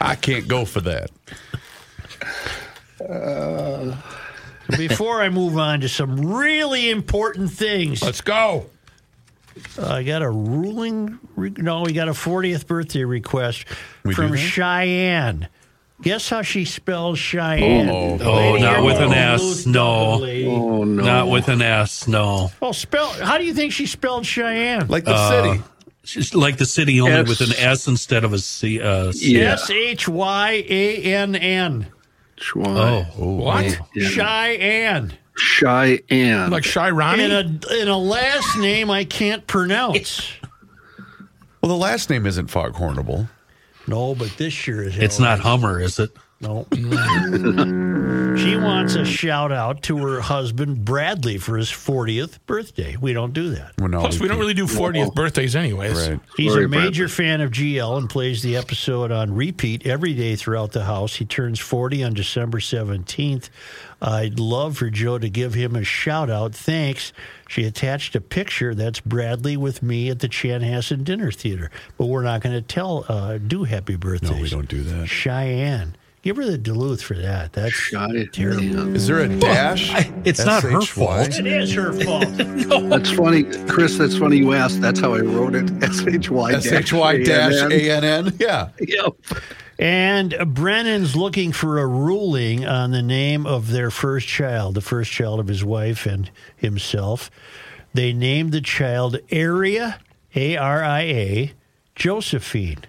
I 0.00 0.16
can't 0.16 0.48
go 0.48 0.64
for 0.64 0.80
that. 0.80 1.10
Uh, 3.08 3.94
before 4.76 5.22
I 5.22 5.28
move 5.28 5.56
on 5.56 5.80
to 5.82 5.88
some 5.88 6.34
really 6.34 6.90
important 6.90 7.52
things, 7.52 8.02
Let's 8.02 8.20
go. 8.20 8.66
Uh, 9.78 9.86
I 9.88 10.02
got 10.02 10.22
a 10.22 10.30
ruling. 10.30 11.18
Re- 11.36 11.52
no, 11.56 11.82
we 11.82 11.92
got 11.92 12.08
a 12.08 12.12
40th 12.12 12.66
birthday 12.66 13.04
request 13.04 13.64
We 14.04 14.14
from? 14.14 14.36
Cheyenne. 14.36 15.48
Guess 16.00 16.28
how 16.30 16.42
she 16.42 16.64
spells 16.64 17.18
Cheyenne? 17.18 17.88
Oh. 17.90 18.18
Oh, 18.20 18.56
not 18.56 18.84
with 18.84 18.98
an 18.98 19.12
S. 19.12 19.66
No. 19.66 20.22
Oh 20.22 20.84
no! 20.84 21.02
Not 21.02 21.28
with 21.28 21.48
an 21.48 21.60
S. 21.60 22.06
No. 22.06 22.52
Well, 22.60 22.72
spell. 22.72 23.08
How 23.08 23.36
do 23.36 23.44
you 23.44 23.52
think 23.52 23.72
she 23.72 23.86
spelled 23.86 24.24
Cheyenne? 24.24 24.86
Like 24.86 25.04
the 25.04 25.14
Uh, 25.14 25.30
city. 25.54 25.62
She's 26.04 26.34
like 26.34 26.56
the 26.56 26.66
city 26.66 27.00
only 27.00 27.12
S. 27.14 27.28
with 27.28 27.40
an 27.40 27.52
S 27.58 27.88
instead 27.88 28.22
of 28.24 28.32
a 28.32 28.38
C. 28.38 28.80
S 28.80 29.20
H 29.70 30.08
Y 30.08 30.64
A 30.68 31.02
N 31.02 31.34
N. 31.34 31.86
Uh, 31.86 31.92
C. 31.92 32.52
Yeah. 32.56 32.62
S 32.62 32.66
H 32.68 32.68
Y 32.68 32.68
A 32.70 32.72
N 32.74 32.94
N. 32.94 33.02
Oh. 33.02 33.02
What? 33.16 33.78
Yeah. 33.94 34.08
Cheyenne. 34.08 35.12
Cheyenne. 35.36 36.50
Like 36.50 36.64
Shy 36.64 36.88
In 36.88 37.30
a 37.32 37.80
in 37.80 37.88
a 37.88 37.98
last 37.98 38.56
name 38.58 38.90
I 38.90 39.04
can't 39.04 39.46
pronounce. 39.48 40.32
Well, 41.60 41.68
the 41.70 41.76
last 41.76 42.08
name 42.08 42.24
isn't 42.26 42.46
Foghornable. 42.46 43.28
No, 43.88 44.14
but 44.14 44.36
this 44.36 44.66
year 44.66 44.82
is. 44.82 44.98
It's 44.98 45.18
not 45.18 45.40
Hummer, 45.40 45.80
is 45.80 45.98
it? 45.98 46.10
No. 46.40 46.66
she 48.36 48.54
wants 48.56 48.94
a 48.94 49.04
shout 49.04 49.50
out 49.50 49.82
to 49.82 49.98
her 49.98 50.20
husband 50.20 50.84
Bradley 50.84 51.36
for 51.36 51.56
his 51.56 51.68
40th 51.68 52.38
birthday. 52.46 52.96
We 52.96 53.12
don't 53.12 53.32
do 53.32 53.50
that. 53.50 53.72
Well, 53.78 53.88
no, 53.88 54.00
Plus, 54.00 54.20
we 54.20 54.28
don't 54.28 54.38
really 54.38 54.54
do 54.54 54.66
40th 54.66 55.14
birthdays 55.14 55.56
anyways. 55.56 56.08
Right. 56.08 56.20
He's 56.36 56.52
Sorry, 56.52 56.66
a 56.66 56.68
major 56.68 57.08
fan 57.08 57.40
of 57.40 57.50
GL 57.50 57.98
and 57.98 58.08
plays 58.08 58.42
the 58.42 58.56
episode 58.56 59.10
on 59.10 59.34
repeat 59.34 59.84
every 59.84 60.14
day 60.14 60.36
throughout 60.36 60.70
the 60.70 60.84
house. 60.84 61.16
He 61.16 61.24
turns 61.24 61.58
40 61.58 62.04
on 62.04 62.14
December 62.14 62.58
17th. 62.60 63.50
I'd 64.00 64.38
love 64.38 64.78
for 64.78 64.90
Joe 64.90 65.18
to 65.18 65.28
give 65.28 65.54
him 65.54 65.74
a 65.74 65.82
shout 65.82 66.30
out. 66.30 66.54
Thanks. 66.54 67.12
She 67.48 67.64
attached 67.64 68.14
a 68.14 68.20
picture 68.20 68.76
that's 68.76 69.00
Bradley 69.00 69.56
with 69.56 69.82
me 69.82 70.08
at 70.08 70.20
the 70.20 70.28
Chanhassen 70.28 71.02
Dinner 71.02 71.32
Theater. 71.32 71.72
But 71.96 72.06
we're 72.06 72.22
not 72.22 72.42
going 72.42 72.54
to 72.54 72.62
tell, 72.62 73.04
uh, 73.08 73.38
do 73.38 73.64
happy 73.64 73.96
birthdays. 73.96 74.30
No, 74.30 74.40
we 74.40 74.48
don't 74.48 74.68
do 74.68 74.84
that. 74.84 75.08
Cheyenne. 75.08 75.96
Give 76.22 76.36
her 76.36 76.44
the 76.44 76.58
Duluth 76.58 77.00
for 77.00 77.14
that. 77.14 77.52
That's 77.52 77.72
Cheyenne. 77.72 78.28
terrible. 78.32 78.96
Is 78.96 79.06
there 79.06 79.20
a 79.20 79.28
dash? 79.28 79.92
it's 80.24 80.44
not 80.44 80.64
her 80.64 80.80
fault. 80.80 81.38
It 81.38 81.46
is 81.46 81.72
her 81.74 81.92
fault. 81.92 82.28
no. 82.38 82.88
That's 82.88 83.10
funny, 83.12 83.44
Chris. 83.66 83.96
That's 83.96 84.18
funny 84.18 84.38
you 84.38 84.52
asked. 84.52 84.80
That's 84.80 84.98
how 85.00 85.14
I 85.14 85.20
wrote 85.20 85.54
it. 85.54 85.70
S 85.82 86.04
H 86.06 86.28
Y 86.28 86.52
S 86.52 86.66
H 86.66 86.92
Y 86.92 87.22
dash 87.22 87.54
A 87.70 87.90
N 87.90 88.04
N. 88.04 88.36
Yeah. 88.40 88.70
Yep. 88.80 89.14
And 89.78 90.34
Brennan's 90.54 91.14
looking 91.14 91.52
for 91.52 91.78
a 91.78 91.86
ruling 91.86 92.66
on 92.66 92.90
the 92.90 93.02
name 93.02 93.46
of 93.46 93.70
their 93.70 93.92
first 93.92 94.26
child, 94.26 94.74
the 94.74 94.80
first 94.80 95.12
child 95.12 95.38
of 95.38 95.46
his 95.46 95.64
wife 95.64 96.04
and 96.04 96.30
himself. 96.56 97.30
They 97.94 98.12
named 98.12 98.50
the 98.52 98.60
child 98.60 99.18
Aria, 99.32 100.00
A 100.34 100.56
R 100.56 100.82
I 100.82 101.00
A, 101.02 101.52
Josephine. 101.94 102.84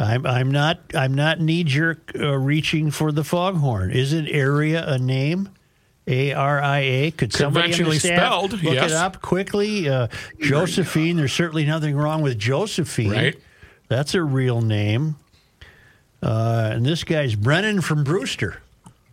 I'm 0.00 0.26
I'm 0.26 0.50
not 0.50 0.80
I'm 0.94 1.14
not 1.14 1.40
knee 1.40 1.62
jerk 1.64 2.12
uh, 2.18 2.36
reaching 2.38 2.90
for 2.90 3.12
the 3.12 3.22
foghorn. 3.24 3.90
Isn't 3.90 4.26
Area 4.28 4.84
a 4.86 4.98
name? 4.98 5.48
A 6.06 6.32
R 6.32 6.60
I 6.60 6.78
A. 6.80 7.10
Could 7.12 7.32
somebody 7.32 7.72
in 7.78 7.88
the 7.88 7.98
spelled, 7.98 8.52
look 8.64 8.74
yes. 8.74 8.90
it 8.90 8.96
up 8.96 9.20
quickly? 9.20 9.88
Uh, 9.88 10.08
Josephine. 10.40 11.16
There's 11.18 11.32
certainly 11.32 11.64
nothing 11.66 11.94
wrong 11.96 12.22
with 12.22 12.38
Josephine. 12.38 13.12
Right? 13.12 13.38
That's 13.88 14.14
a 14.14 14.22
real 14.22 14.60
name. 14.60 15.16
Uh, 16.22 16.70
and 16.74 16.84
this 16.84 17.04
guy's 17.04 17.34
Brennan 17.34 17.80
from 17.80 18.04
Brewster 18.04 18.60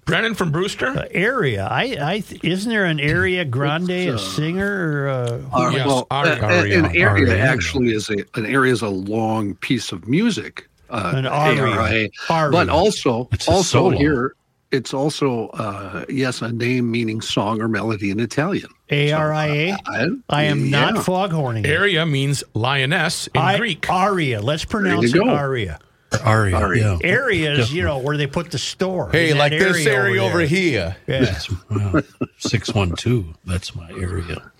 Brennan 0.05 0.35
from 0.35 0.51
Brewster? 0.51 0.87
uh, 0.87 1.05
area. 1.11 1.67
I, 1.69 1.97
I 2.01 2.19
th- 2.21 2.43
isn't 2.43 2.69
there 2.69 2.85
an 2.85 2.99
area 2.99 3.43
grande, 3.45 3.89
a 3.91 4.17
singer? 4.19 5.03
Or, 5.03 5.07
uh, 5.09 5.41
Uh, 5.53 5.69
Yes, 5.71 5.85
well, 5.87 6.07
aria. 6.09 6.33
uh, 6.41 6.47
an 6.47 6.85
area 6.95 7.07
Aria. 7.29 7.37
actually 7.37 7.93
is 7.93 8.09
a 8.09 8.17
an 8.35 8.45
area 8.45 8.71
is 8.73 8.81
a 8.81 8.89
long 8.89 9.55
piece 9.55 9.91
of 9.91 10.07
music. 10.07 10.67
Uh, 10.89 11.13
An 11.15 11.25
aria. 11.25 11.61
ARIA. 11.63 12.09
Aria. 12.29 12.51
But 12.51 12.69
also, 12.69 13.27
It's 13.31 13.47
also 13.47 13.89
here, 13.89 14.35
it's 14.71 14.93
also 14.93 15.47
uh, 15.49 16.05
yes, 16.09 16.41
a 16.41 16.51
name 16.51 16.89
meaning 16.91 17.21
song 17.21 17.61
or 17.61 17.67
melody 17.67 18.09
in 18.11 18.19
Italian. 18.19 18.69
A 18.89 19.11
R 19.11 19.33
I 19.33 19.47
A. 19.47 19.77
I, 19.85 20.07
I 20.29 20.43
am 20.43 20.69
not 20.69 20.95
yeah. 20.95 21.01
foghorning. 21.01 21.65
it. 21.65 21.69
Area 21.69 22.05
means 22.05 22.43
lioness 22.53 23.27
in 23.27 23.41
I- 23.41 23.57
Greek. 23.57 23.89
Aria. 23.89 24.41
Let's 24.41 24.65
pronounce 24.65 25.13
it 25.13 25.21
aria. 25.21 25.79
Aria. 26.23 26.55
Aria. 26.55 26.97
Yeah. 27.01 27.09
Area 27.09 27.51
is, 27.53 27.73
you 27.73 27.83
know, 27.83 27.97
where 27.97 28.15
they 28.15 28.27
put 28.27 28.49
the 28.51 28.57
store. 28.57 29.09
Hey, 29.11 29.33
like 29.33 29.51
that 29.51 29.59
this 29.59 29.85
area 29.85 30.23
over 30.23 30.39
there. 30.39 30.47
here. 30.47 30.95
Yeah. 31.05 31.37
Wow. 31.69 32.01
612. 32.37 33.35
That's 33.45 33.75
my 33.75 33.89
area. 33.91 34.51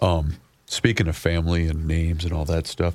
Um, 0.00 0.36
speaking 0.66 1.08
of 1.08 1.16
family 1.16 1.66
and 1.68 1.86
names 1.86 2.24
and 2.24 2.32
all 2.32 2.44
that 2.46 2.66
stuff, 2.66 2.94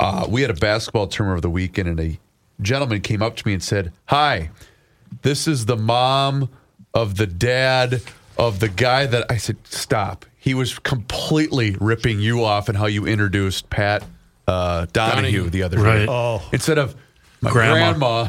uh, 0.00 0.26
we 0.28 0.42
had 0.42 0.50
a 0.50 0.54
basketball 0.54 1.06
tournament 1.06 1.38
of 1.38 1.42
the 1.42 1.50
weekend, 1.50 1.88
and 1.88 2.00
a 2.00 2.18
gentleman 2.60 3.00
came 3.00 3.22
up 3.22 3.36
to 3.36 3.46
me 3.46 3.52
and 3.54 3.62
said, 3.62 3.92
"Hi, 4.06 4.50
this 5.22 5.46
is 5.48 5.66
the 5.66 5.76
mom 5.76 6.48
of 6.92 7.16
the 7.16 7.26
dad 7.26 8.02
of 8.38 8.60
the 8.60 8.68
guy 8.68 9.06
that." 9.06 9.30
I 9.30 9.36
said, 9.36 9.56
"Stop." 9.64 10.26
He 10.38 10.52
was 10.54 10.78
completely 10.78 11.76
ripping 11.80 12.20
you 12.20 12.44
off 12.44 12.68
and 12.68 12.76
how 12.76 12.86
you 12.86 13.06
introduced 13.06 13.70
Pat 13.70 14.04
uh, 14.46 14.86
Donahue, 14.92 15.22
Donahue. 15.38 15.50
the 15.50 15.62
other 15.62 15.78
Right. 15.78 15.98
day. 16.00 16.06
Oh. 16.08 16.42
Instead 16.52 16.76
of 16.78 16.94
my 17.40 17.50
Grandma. 17.50 17.74
grandma, 17.92 18.28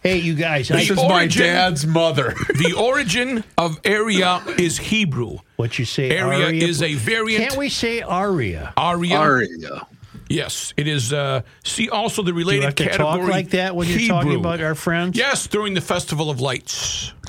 Hey, 0.00 0.18
you 0.18 0.34
guys. 0.34 0.70
I, 0.70 0.76
this 0.76 0.90
is 0.90 0.96
my 0.96 1.26
dad's 1.26 1.84
mother. 1.84 2.34
the 2.54 2.72
origin 2.78 3.42
of 3.58 3.80
area 3.84 4.40
is 4.56 4.78
Hebrew. 4.78 5.38
what 5.56 5.76
you 5.78 5.84
say? 5.84 6.10
Area 6.10 6.46
aria? 6.46 6.64
is 6.68 6.82
a 6.82 6.94
variant. 6.94 7.42
Can't 7.48 7.56
we 7.58 7.68
say 7.68 8.00
aria? 8.00 8.72
Aria. 8.76 9.16
Aria. 9.18 9.86
Yes, 10.28 10.74
it 10.76 10.86
is. 10.86 11.12
Uh, 11.12 11.42
see 11.64 11.88
also 11.88 12.22
the 12.22 12.32
Do 12.32 12.36
related 12.38 12.60
you 12.60 12.64
have 12.66 12.74
to 12.76 12.84
category. 12.84 13.20
talk 13.22 13.28
like 13.30 13.50
that 13.50 13.74
when 13.74 13.88
you're 13.88 14.08
talking 14.08 14.34
about 14.34 14.60
our 14.60 14.74
friends? 14.74 15.16
Yes, 15.16 15.46
during 15.46 15.74
the 15.74 15.80
Festival 15.80 16.30
of 16.30 16.40
Lights. 16.40 17.12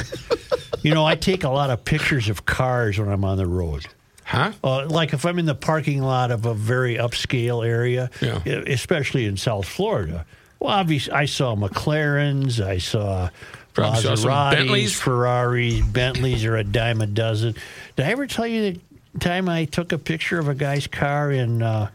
You 0.82 0.94
know, 0.94 1.06
I 1.06 1.16
take 1.16 1.44
a 1.44 1.50
lot 1.50 1.72
of 1.72 1.84
pictures 1.84 2.30
of 2.30 2.46
cars 2.46 2.98
when 2.98 3.10
I'm 3.10 3.26
on 3.26 3.36
the 3.38 3.46
road. 3.46 3.86
Huh? 4.24 4.54
Uh, 4.64 4.86
like 4.88 5.12
if 5.12 5.26
I'm 5.26 5.38
in 5.38 5.46
the 5.46 5.54
parking 5.54 6.02
lot 6.02 6.32
of 6.32 6.46
a 6.46 6.54
very 6.54 6.96
upscale 6.96 7.68
area, 7.68 8.10
Yeah. 8.22 8.40
especially 8.46 9.26
in 9.26 9.36
South 9.36 9.68
Florida. 9.68 10.26
Well, 10.58 10.72
obviously, 10.74 11.12
I 11.12 11.26
saw 11.26 11.54
McLarens, 11.58 12.62
I 12.66 12.78
saw 12.78 13.30
Probably 13.74 14.02
saw 14.02 14.12
Maseratis, 14.16 14.52
Bentleys. 14.52 14.96
Ferraris, 14.98 15.82
Bentleys 15.82 16.46
are 16.46 16.56
a 16.56 16.64
dime 16.64 17.02
a 17.02 17.08
dozen. 17.08 17.56
Did 17.98 18.06
I 18.06 18.12
ever 18.12 18.26
tell 18.26 18.48
you 18.48 18.80
the 19.14 19.20
time 19.20 19.50
I 19.50 19.66
took 19.66 19.92
a 19.92 19.98
picture 19.98 20.40
of 20.40 20.48
a 20.48 20.56
guy's 20.56 20.88
car 20.88 21.30
in 21.30 21.62
uh, 21.62 21.90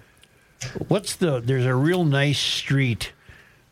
what's 0.88 1.16
the? 1.16 1.40
There's 1.40 1.66
a 1.66 1.74
real 1.74 2.04
nice 2.04 2.38
street 2.38 3.12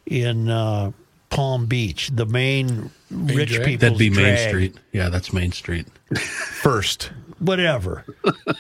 in 0.07 0.49
uh, 0.49 0.93
Palm 1.31 1.67
Beach, 1.67 2.11
the 2.13 2.27
main 2.27 2.91
rich 3.11 3.51
people. 3.63 3.79
That'd 3.79 3.99
be 3.99 4.11
Main 4.11 4.37
Street. 4.49 4.77
Yeah, 4.93 5.09
that's 5.09 5.33
Main 5.33 5.53
Street. 5.53 5.87
First, 6.19 7.11
whatever. 7.39 8.05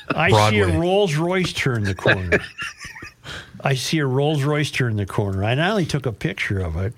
I 0.08 0.50
see 0.50 0.60
a 0.60 0.78
Rolls 0.78 1.14
Royce 1.16 1.52
turn 1.52 1.84
the 1.84 1.94
corner. 1.94 2.38
I 3.60 3.74
see 3.74 3.98
a 3.98 4.06
Rolls 4.06 4.42
Royce 4.42 4.70
turn 4.70 4.96
the 4.96 5.06
corner. 5.06 5.44
I 5.44 5.54
not 5.54 5.70
only 5.70 5.86
took 5.86 6.06
a 6.06 6.12
picture 6.12 6.60
of 6.60 6.76
it, 6.76 6.94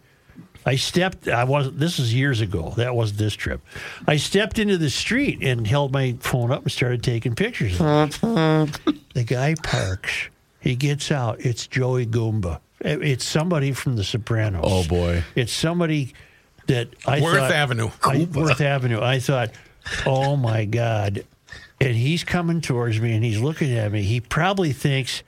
I 0.67 0.77
stepped. 0.77 1.29
I 1.29 1.45
was. 1.45 1.73
This 1.75 1.99
is 1.99 2.15
years 2.15 2.41
ago. 2.41 2.73
That 2.77 2.95
was 2.95 3.15
this 3.15 3.35
trip. 3.35 3.61
I 4.07 4.17
stepped 4.17 4.59
into 4.59 4.79
the 4.79 4.91
street 4.91 5.41
and 5.43 5.67
held 5.67 5.93
my 5.93 6.17
phone 6.21 6.51
up 6.51 6.63
and 6.63 6.73
started 6.73 7.03
taking 7.03 7.35
pictures. 7.35 7.79
the 7.79 9.25
guy 9.27 9.55
parks. 9.63 10.29
He 10.65 10.75
gets 10.77 11.13
out. 11.13 11.41
It's 11.41 11.67
Joey 11.67 12.07
Goomba. 12.07 12.61
It's 12.81 13.25
somebody 13.25 13.73
from 13.73 13.97
The 13.97 14.03
Sopranos. 14.05 14.65
Oh, 14.67 14.85
boy. 14.89 15.23
It's 15.37 15.53
somebody 15.53 16.15
that 16.69 16.89
I 17.07 17.21
Worth 17.21 17.37
thought, 17.39 17.53
Avenue. 17.53 17.91
I, 18.03 18.27
Worth 18.35 18.61
Avenue. 18.63 19.01
I 19.01 19.21
thought, 19.21 19.51
oh 20.07 20.37
my 20.37 20.65
God. 20.65 21.25
And 21.81 21.95
he's 21.95 22.25
coming 22.25 22.63
towards 22.63 22.99
me 22.99 23.15
and 23.15 23.23
he's 23.23 23.41
looking 23.41 23.77
at 23.77 23.93
me. 23.93 24.03
He 24.03 24.21
probably 24.21 24.73
thinks 24.73 25.23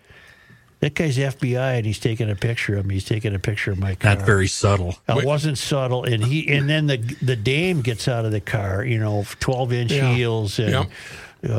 that 0.80 0.94
guy's 0.94 1.18
FBI 1.18 1.76
and 1.78 1.84
he's 1.86 1.98
taking 1.98 2.30
a 2.30 2.34
picture 2.34 2.76
of 2.78 2.86
me. 2.86 2.94
He's 2.94 3.04
taking 3.04 3.34
a 3.34 3.38
picture 3.38 3.72
of 3.72 3.78
my 3.78 3.94
car. 3.94 4.14
Not 4.16 4.24
very 4.24 4.48
subtle. 4.48 4.96
I 5.08 5.22
wasn't 5.24 5.58
subtle, 5.58 6.04
and 6.04 6.22
he 6.24 6.48
and 6.52 6.68
then 6.68 6.86
the 6.86 6.96
the 7.22 7.36
dame 7.36 7.80
gets 7.82 8.08
out 8.08 8.24
of 8.26 8.32
the 8.32 8.40
car, 8.42 8.84
you 8.84 8.98
know, 8.98 9.24
twelve 9.40 9.72
inch 9.72 9.92
Yeah. 9.92 10.14
heels, 10.14 10.58
and 10.58 10.70
Yep. 10.70 10.90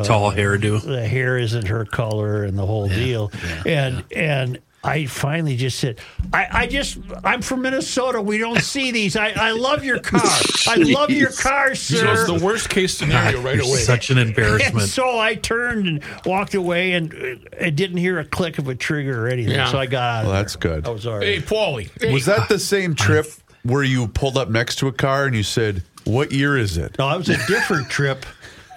Tall 0.03 0.32
hairdo. 0.32 0.82
the 0.82 1.08
hair 1.08 1.38
isn't 1.38 1.67
her 1.67 1.86
color, 1.86 2.44
and 2.44 2.58
the 2.58 2.65
whole 2.65 2.88
deal. 2.88 3.32
And 3.65 4.03
and 4.15 4.60
I 4.84 5.06
finally 5.06 5.58
just 5.58 5.79
said, 5.79 6.00
I, 6.32 6.48
I 6.51 6.67
just, 6.67 7.00
I'm 7.24 7.41
from 7.41 7.63
Minnesota. 7.63 8.22
We 8.22 8.38
don't 8.38 8.62
see 8.62 8.91
these. 8.91 9.17
I, 9.17 9.29
I 9.36 9.51
love 9.51 9.84
your 9.84 10.00
car. 10.01 10.22
I 10.67 10.75
love 10.77 11.10
your 11.10 11.32
car, 11.32 11.75
So 11.75 11.96
sir. 11.98 12.12
it's 12.13 12.25
the 12.27 12.46
worst 12.46 12.70
case 12.70 12.96
scenario 12.96 13.41
right 13.41 13.60
away. 13.65 13.79
Such 13.79 14.12
an 14.12 14.17
And 14.17 14.29
embarrassment. 14.29 14.88
so 14.88 15.20
I 15.20 15.36
turned 15.36 15.88
and 15.88 16.03
walked 16.25 16.53
away, 16.53 16.94
and 16.94 17.13
uh, 17.13 17.65
I 17.65 17.70
didn't 17.70 17.98
hear 17.98 18.20
a 18.20 18.24
click 18.25 18.60
of 18.60 18.70
a 18.70 18.75
trigger 18.75 19.25
or 19.25 19.27
anything. 19.27 19.56
Yeah. 19.56 19.65
So 19.72 19.77
I 19.79 19.88
got 19.88 20.03
out. 20.03 20.20
of 20.22 20.25
Well, 20.27 20.34
there. 20.36 20.44
that's 20.44 20.56
good. 20.56 20.88
I 20.88 20.89
was 20.91 21.06
all 21.06 21.17
right. 21.17 21.24
hey, 21.27 21.39
Paulie. 21.41 21.89
Hey, 22.00 22.13
Was 22.13 22.25
that 22.27 22.48
the 22.48 22.60
same 22.60 22.96
trip 22.96 23.25
where 23.63 23.84
you 23.84 24.08
pulled 24.08 24.38
up 24.38 24.50
next 24.50 24.75
to 24.77 24.88
a 24.88 24.94
car 24.94 25.25
and 25.25 25.36
you 25.36 25.44
said, 25.44 25.84
"What 26.06 26.32
year 26.32 26.56
is 26.56 26.77
it?" 26.77 26.98
No, 26.98 27.13
it 27.13 27.17
was 27.17 27.29
a 27.29 27.46
different 27.48 27.89
trip. 27.89 28.25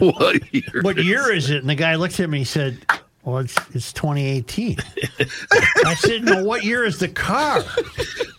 What 0.01 0.55
year? 0.55 0.83
What 0.83 0.97
year 0.97 1.33
is 1.33 1.51
it? 1.51 1.59
And 1.59 1.69
the 1.69 1.75
guy 1.75 1.95
looked 1.95 2.19
at 2.21 2.29
me 2.31 2.39
and 2.39 2.41
he 2.41 2.45
said, 2.45 2.85
Well, 3.23 3.39
it's, 3.39 3.57
it's 3.75 3.93
2018. 3.93 4.79
I 5.85 5.95
said, 5.95 6.25
No, 6.25 6.43
what 6.43 6.65
year 6.65 6.85
is 6.85 6.99
the 6.99 7.09
car? 7.09 7.63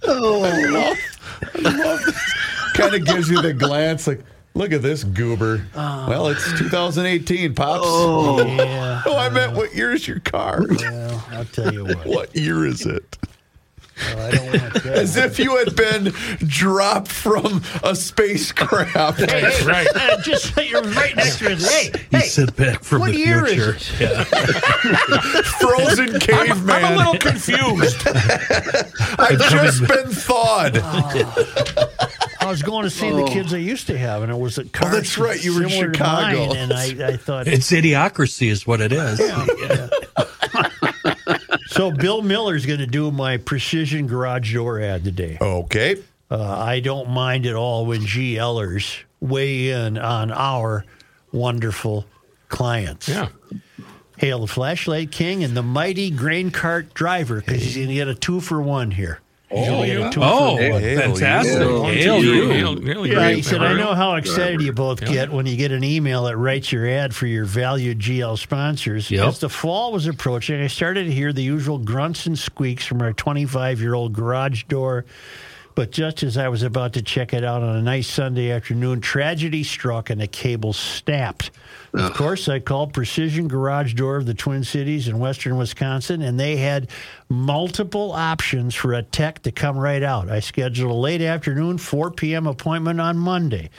Oh, 0.04 0.96
kind 2.74 2.96
of 2.96 3.06
gives 3.06 3.30
you 3.30 3.42
the 3.42 3.54
glance 3.54 4.08
like, 4.08 4.22
"Look 4.54 4.72
at 4.72 4.82
this 4.82 5.04
goober." 5.04 5.66
Oh. 5.76 6.06
well, 6.10 6.28
it's 6.28 6.46
2018, 6.58 7.54
pops. 7.54 7.82
Oh. 7.86 8.46
Yeah, 8.46 9.04
oh, 9.06 9.18
I 9.18 9.30
meant, 9.30 9.54
what 9.54 9.74
year 9.76 9.92
is 9.92 10.08
your 10.08 10.20
car? 10.20 10.66
well, 10.70 11.26
I'll 11.32 11.46
tell 11.46 11.74
you 11.74 11.86
what. 11.86 12.06
what 12.06 12.36
year 12.36 12.66
is 12.66 12.86
it? 12.86 13.18
I 13.20 13.28
don't 13.28 13.30
want 13.30 13.90
that. 13.90 13.91
As 14.86 15.16
if 15.18 15.40
you 15.40 15.56
had 15.58 15.76
been 15.76 16.06
dropped 16.48 17.08
from 17.10 17.62
a 17.84 17.96
spacecraft. 17.96 19.20
Hey, 19.20 19.42
hey, 19.42 19.66
right. 19.66 19.88
uh, 19.96 20.22
just 20.22 20.56
you're 20.58 20.82
right 20.82 21.16
next 21.16 21.40
to 21.40 21.52
it. 21.52 21.60
Hey, 21.62 21.92
He 22.12 22.18
hey, 22.18 22.24
said 22.28 22.56
back 22.56 22.84
from 22.84 23.00
what 23.02 23.12
the 23.12 23.18
year 23.18 23.46
is 23.46 23.54
future. 23.90 24.06
it? 24.10 25.46
Frozen 25.62 26.20
caveman. 26.20 26.70
I'm 26.84 26.94
a 26.94 26.98
little 26.98 27.18
confused. 27.20 28.02
I've 28.08 29.40
just 29.50 29.88
been 29.88 30.10
thawed. 30.10 30.78
I 32.42 32.48
was 32.50 32.64
going 32.64 32.84
to 32.84 32.90
see 32.90 33.10
the 33.12 33.26
kids 33.26 33.54
I 33.54 33.58
used 33.58 33.88
to 33.88 33.98
have, 33.98 34.24
and 34.24 34.32
it 34.32 34.38
was 34.38 34.58
a 34.58 34.66
car. 34.66 34.90
Oh, 34.90 34.96
that's 34.96 35.18
right, 35.18 35.42
you 35.44 35.56
were 35.56 35.64
in 35.64 35.70
Chicago. 35.70 36.48
mine, 36.48 36.58
and 36.58 36.74
I, 36.74 37.10
I 37.14 37.18
thought, 37.18 37.48
It's 37.48 37.72
idiocracy, 37.72 38.50
is 38.50 38.66
what 38.66 38.82
it 38.82 38.92
is. 38.92 39.20
So 41.72 41.92
Bill 41.92 42.22
Miller's 42.22 42.66
going 42.66 42.80
to 42.80 42.88
do 42.88 43.12
my 43.12 43.38
precision 43.38 44.08
garage 44.08 44.54
door 44.54 44.80
ad 44.80 45.04
today. 45.04 45.38
Okay. 45.40 45.98
Uh, 46.30 46.42
I 46.42 46.80
don't 46.80 47.10
mind 47.10 47.46
at 47.46 47.56
all 47.56 47.86
when 47.86 48.02
GLers 48.02 49.04
weigh 49.20 49.70
in 49.70 49.98
on 49.98 50.32
our 50.32 50.86
wonderful 51.32 52.06
clients. 52.50 53.08
Yeah. 53.10 53.30
Hail 54.18 54.40
the 54.40 54.48
Flashlight 54.48 55.12
King 55.12 55.44
and 55.44 55.58
the 55.58 55.64
mighty 55.64 56.12
grain 56.12 56.52
cart 56.52 56.94
driver 56.94 57.40
because 57.40 57.62
he's 57.62 57.76
going 57.76 57.88
to 57.88 57.94
get 57.94 58.08
a 58.08 58.16
two 58.16 58.40
for 58.40 58.62
one 58.62 58.92
here. 58.92 59.20
He's 59.52 59.68
oh, 59.68 59.72
gonna 59.72 59.88
get 59.88 59.98
a 59.98 60.10
two 60.10 60.22
Oh, 60.24 60.58
for 60.58 60.70
one. 60.72 60.82
fantastic. 60.82 61.60
you. 61.60 61.84
Hail 61.84 62.24
you. 62.24 62.50
Hail- 62.50 62.82
hail 62.82 63.06
you. 63.06 63.14
Yeah, 63.14 63.30
he 63.32 63.42
said, 63.42 63.62
I 63.62 63.74
know 63.74 63.94
how 63.94 64.16
excited 64.16 64.62
you 64.62 64.72
both 64.72 65.02
get 65.02 65.30
when 65.30 65.46
you 65.46 65.58
get 65.58 65.72
an 65.72 65.84
email 65.84 66.24
that 66.24 66.38
writes 66.38 66.72
your 66.72 66.88
ad 66.88 67.14
for 67.14 67.28
your 67.28 67.44
valued 67.44 68.00
GL 68.00 68.38
sponsors. 68.38 69.12
Yep. 69.12 69.28
As 69.28 69.40
the 69.40 69.50
fall 69.50 69.92
was 69.92 70.08
approaching, 70.08 70.62
I 70.62 70.68
started 70.68 71.04
to 71.06 71.12
hear 71.12 71.34
the 71.34 71.44
usual 71.44 71.80
grunts 71.80 72.26
and 72.26 72.40
squeaks 72.40 72.86
from 72.86 73.02
our 73.02 73.12
25 73.12 73.82
year 73.82 73.94
old 73.94 74.14
garage 74.14 74.64
door. 74.64 75.06
But 75.74 75.92
just 75.92 76.22
as 76.24 76.38
I 76.38 76.50
was 76.50 76.64
about 76.64 76.94
to 76.94 77.02
check 77.02 77.34
it 77.34 77.44
out 77.44 77.64
on 77.64 77.76
a 77.78 77.82
nice 77.82 78.08
Sunday 78.08 78.52
afternoon, 78.52 79.00
tragedy 79.02 79.64
struck 79.64 80.10
and 80.10 80.20
the 80.20 80.28
cable 80.28 80.74
snapped. 80.74 81.52
Of 81.94 82.14
course, 82.14 82.48
I 82.48 82.60
called 82.60 82.94
Precision 82.94 83.50
Garage 83.50 83.96
Door 83.96 84.18
of 84.18 84.26
the 84.26 84.34
Twin 84.34 84.64
Cities 84.64 85.10
in 85.10 85.20
western 85.20 85.58
Wisconsin, 85.58 86.22
and 86.22 86.40
they 86.40 86.56
had 86.56 86.90
multiple 87.28 88.14
options 88.14 88.74
for 88.74 88.94
a 88.94 89.04
tech 89.04 89.42
to 89.44 89.52
come 89.52 89.78
right 89.78 90.02
out. 90.02 90.30
I 90.30 90.40
scheduled 90.40 90.90
a 90.90 90.96
late 90.96 91.22
afternoon, 91.22 91.78
4 91.78 92.12
p.m. 92.12 92.48
appointment 92.48 93.02
on 93.02 93.18
Monday. 93.18 93.70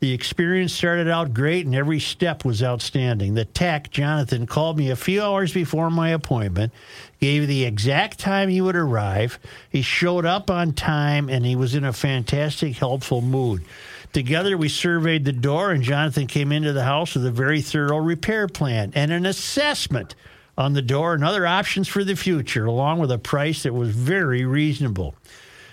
The 0.00 0.14
experience 0.14 0.72
started 0.72 1.08
out 1.08 1.34
great, 1.34 1.66
and 1.66 1.74
every 1.74 2.00
step 2.00 2.42
was 2.42 2.62
outstanding. 2.62 3.34
The 3.34 3.44
tech, 3.44 3.90
Jonathan, 3.90 4.46
called 4.46 4.78
me 4.78 4.90
a 4.90 4.96
few 4.96 5.22
hours 5.22 5.52
before 5.52 5.90
my 5.90 6.10
appointment, 6.10 6.72
gave 7.20 7.46
the 7.48 7.66
exact 7.66 8.18
time 8.18 8.48
he 8.48 8.62
would 8.62 8.76
arrive. 8.76 9.38
He 9.68 9.82
showed 9.82 10.24
up 10.24 10.50
on 10.50 10.72
time, 10.72 11.28
and 11.28 11.44
he 11.44 11.54
was 11.54 11.74
in 11.74 11.84
a 11.84 11.92
fantastic, 11.92 12.76
helpful 12.76 13.20
mood. 13.20 13.62
Together, 14.18 14.58
we 14.58 14.68
surveyed 14.68 15.24
the 15.24 15.32
door, 15.32 15.70
and 15.70 15.80
Jonathan 15.80 16.26
came 16.26 16.50
into 16.50 16.72
the 16.72 16.82
house 16.82 17.14
with 17.14 17.24
a 17.24 17.30
very 17.30 17.60
thorough 17.60 17.98
repair 17.98 18.48
plan 18.48 18.90
and 18.96 19.12
an 19.12 19.24
assessment 19.24 20.16
on 20.56 20.72
the 20.72 20.82
door 20.82 21.14
and 21.14 21.22
other 21.22 21.46
options 21.46 21.86
for 21.86 22.02
the 22.02 22.16
future, 22.16 22.66
along 22.66 22.98
with 22.98 23.12
a 23.12 23.18
price 23.18 23.62
that 23.62 23.72
was 23.72 23.90
very 23.90 24.44
reasonable. 24.44 25.14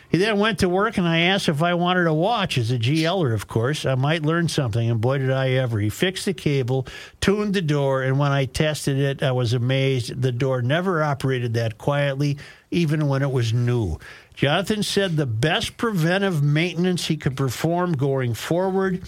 He 0.09 0.19
then 0.19 0.37
went 0.37 0.59
to 0.59 0.69
work, 0.69 0.99
and 0.99 1.07
I 1.07 1.21
asked 1.21 1.49
if 1.49 1.63
I 1.63 1.73
wanted 1.73 2.05
a 2.05 2.13
watch. 2.13 2.59
As 2.59 2.69
a 2.69 2.77
GLer, 2.77 3.33
of 3.33 3.47
course, 3.47 3.83
I 3.83 3.95
might 3.95 4.21
learn 4.21 4.47
something, 4.47 4.91
and 4.91 5.01
boy, 5.01 5.17
did 5.17 5.31
I 5.31 5.49
ever. 5.53 5.79
He 5.79 5.89
fixed 5.89 6.25
the 6.25 6.33
cable, 6.33 6.85
tuned 7.21 7.55
the 7.55 7.63
door, 7.63 8.03
and 8.03 8.19
when 8.19 8.31
I 8.31 8.45
tested 8.45 8.99
it, 8.99 9.23
I 9.23 9.31
was 9.31 9.53
amazed. 9.53 10.21
The 10.21 10.31
door 10.31 10.61
never 10.61 11.01
operated 11.01 11.55
that 11.55 11.79
quietly, 11.79 12.37
even 12.69 13.07
when 13.07 13.23
it 13.23 13.31
was 13.31 13.53
new. 13.53 13.97
Jonathan 14.35 14.83
said 14.83 15.15
the 15.15 15.25
best 15.25 15.77
preventive 15.77 16.43
maintenance 16.43 17.07
he 17.07 17.17
could 17.17 17.37
perform 17.37 17.93
going 17.93 18.33
forward 18.33 19.01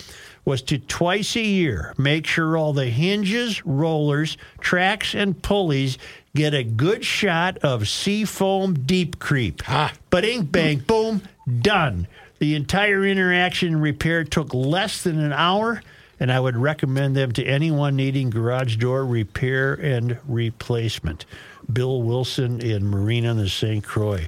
was 0.46 0.62
to 0.62 0.80
twice 0.80 1.36
a 1.36 1.42
year 1.42 1.94
make 1.98 2.26
sure 2.26 2.56
all 2.56 2.72
the 2.72 2.86
hinges, 2.86 3.66
rollers, 3.66 4.38
tracks, 4.62 5.14
and 5.14 5.42
pulleys 5.42 5.98
get 6.34 6.54
a 6.54 6.64
good 6.64 7.04
shot 7.04 7.58
of 7.58 7.90
seafoam 7.90 8.74
deep 8.86 9.20
creep. 9.20 9.62
But 10.10 10.24
ink 10.24 10.52
bang, 10.52 10.80
boom, 10.80 11.24
done. 11.62 12.08
The 12.40 12.56
entire 12.56 13.06
interaction 13.06 13.74
and 13.74 13.82
repair 13.82 14.24
took 14.24 14.54
less 14.54 15.04
than 15.04 15.20
an 15.20 15.34
hour, 15.34 15.82
and 16.20 16.32
I 16.32 16.40
would 16.40 16.56
recommend 16.56 17.16
them 17.16 17.32
to 17.34 17.44
anyone 17.44 17.96
needing 17.96 18.30
garage 18.30 18.78
door 18.78 19.06
repair 19.06 19.74
and 19.74 20.18
replacement. 20.28 21.26
Bill 21.72 22.02
Wilson 22.04 22.62
in 22.62 22.88
Marine 22.88 23.26
on 23.26 23.38
the 23.38 23.50
St. 23.50 23.84
Croix. 23.84 24.28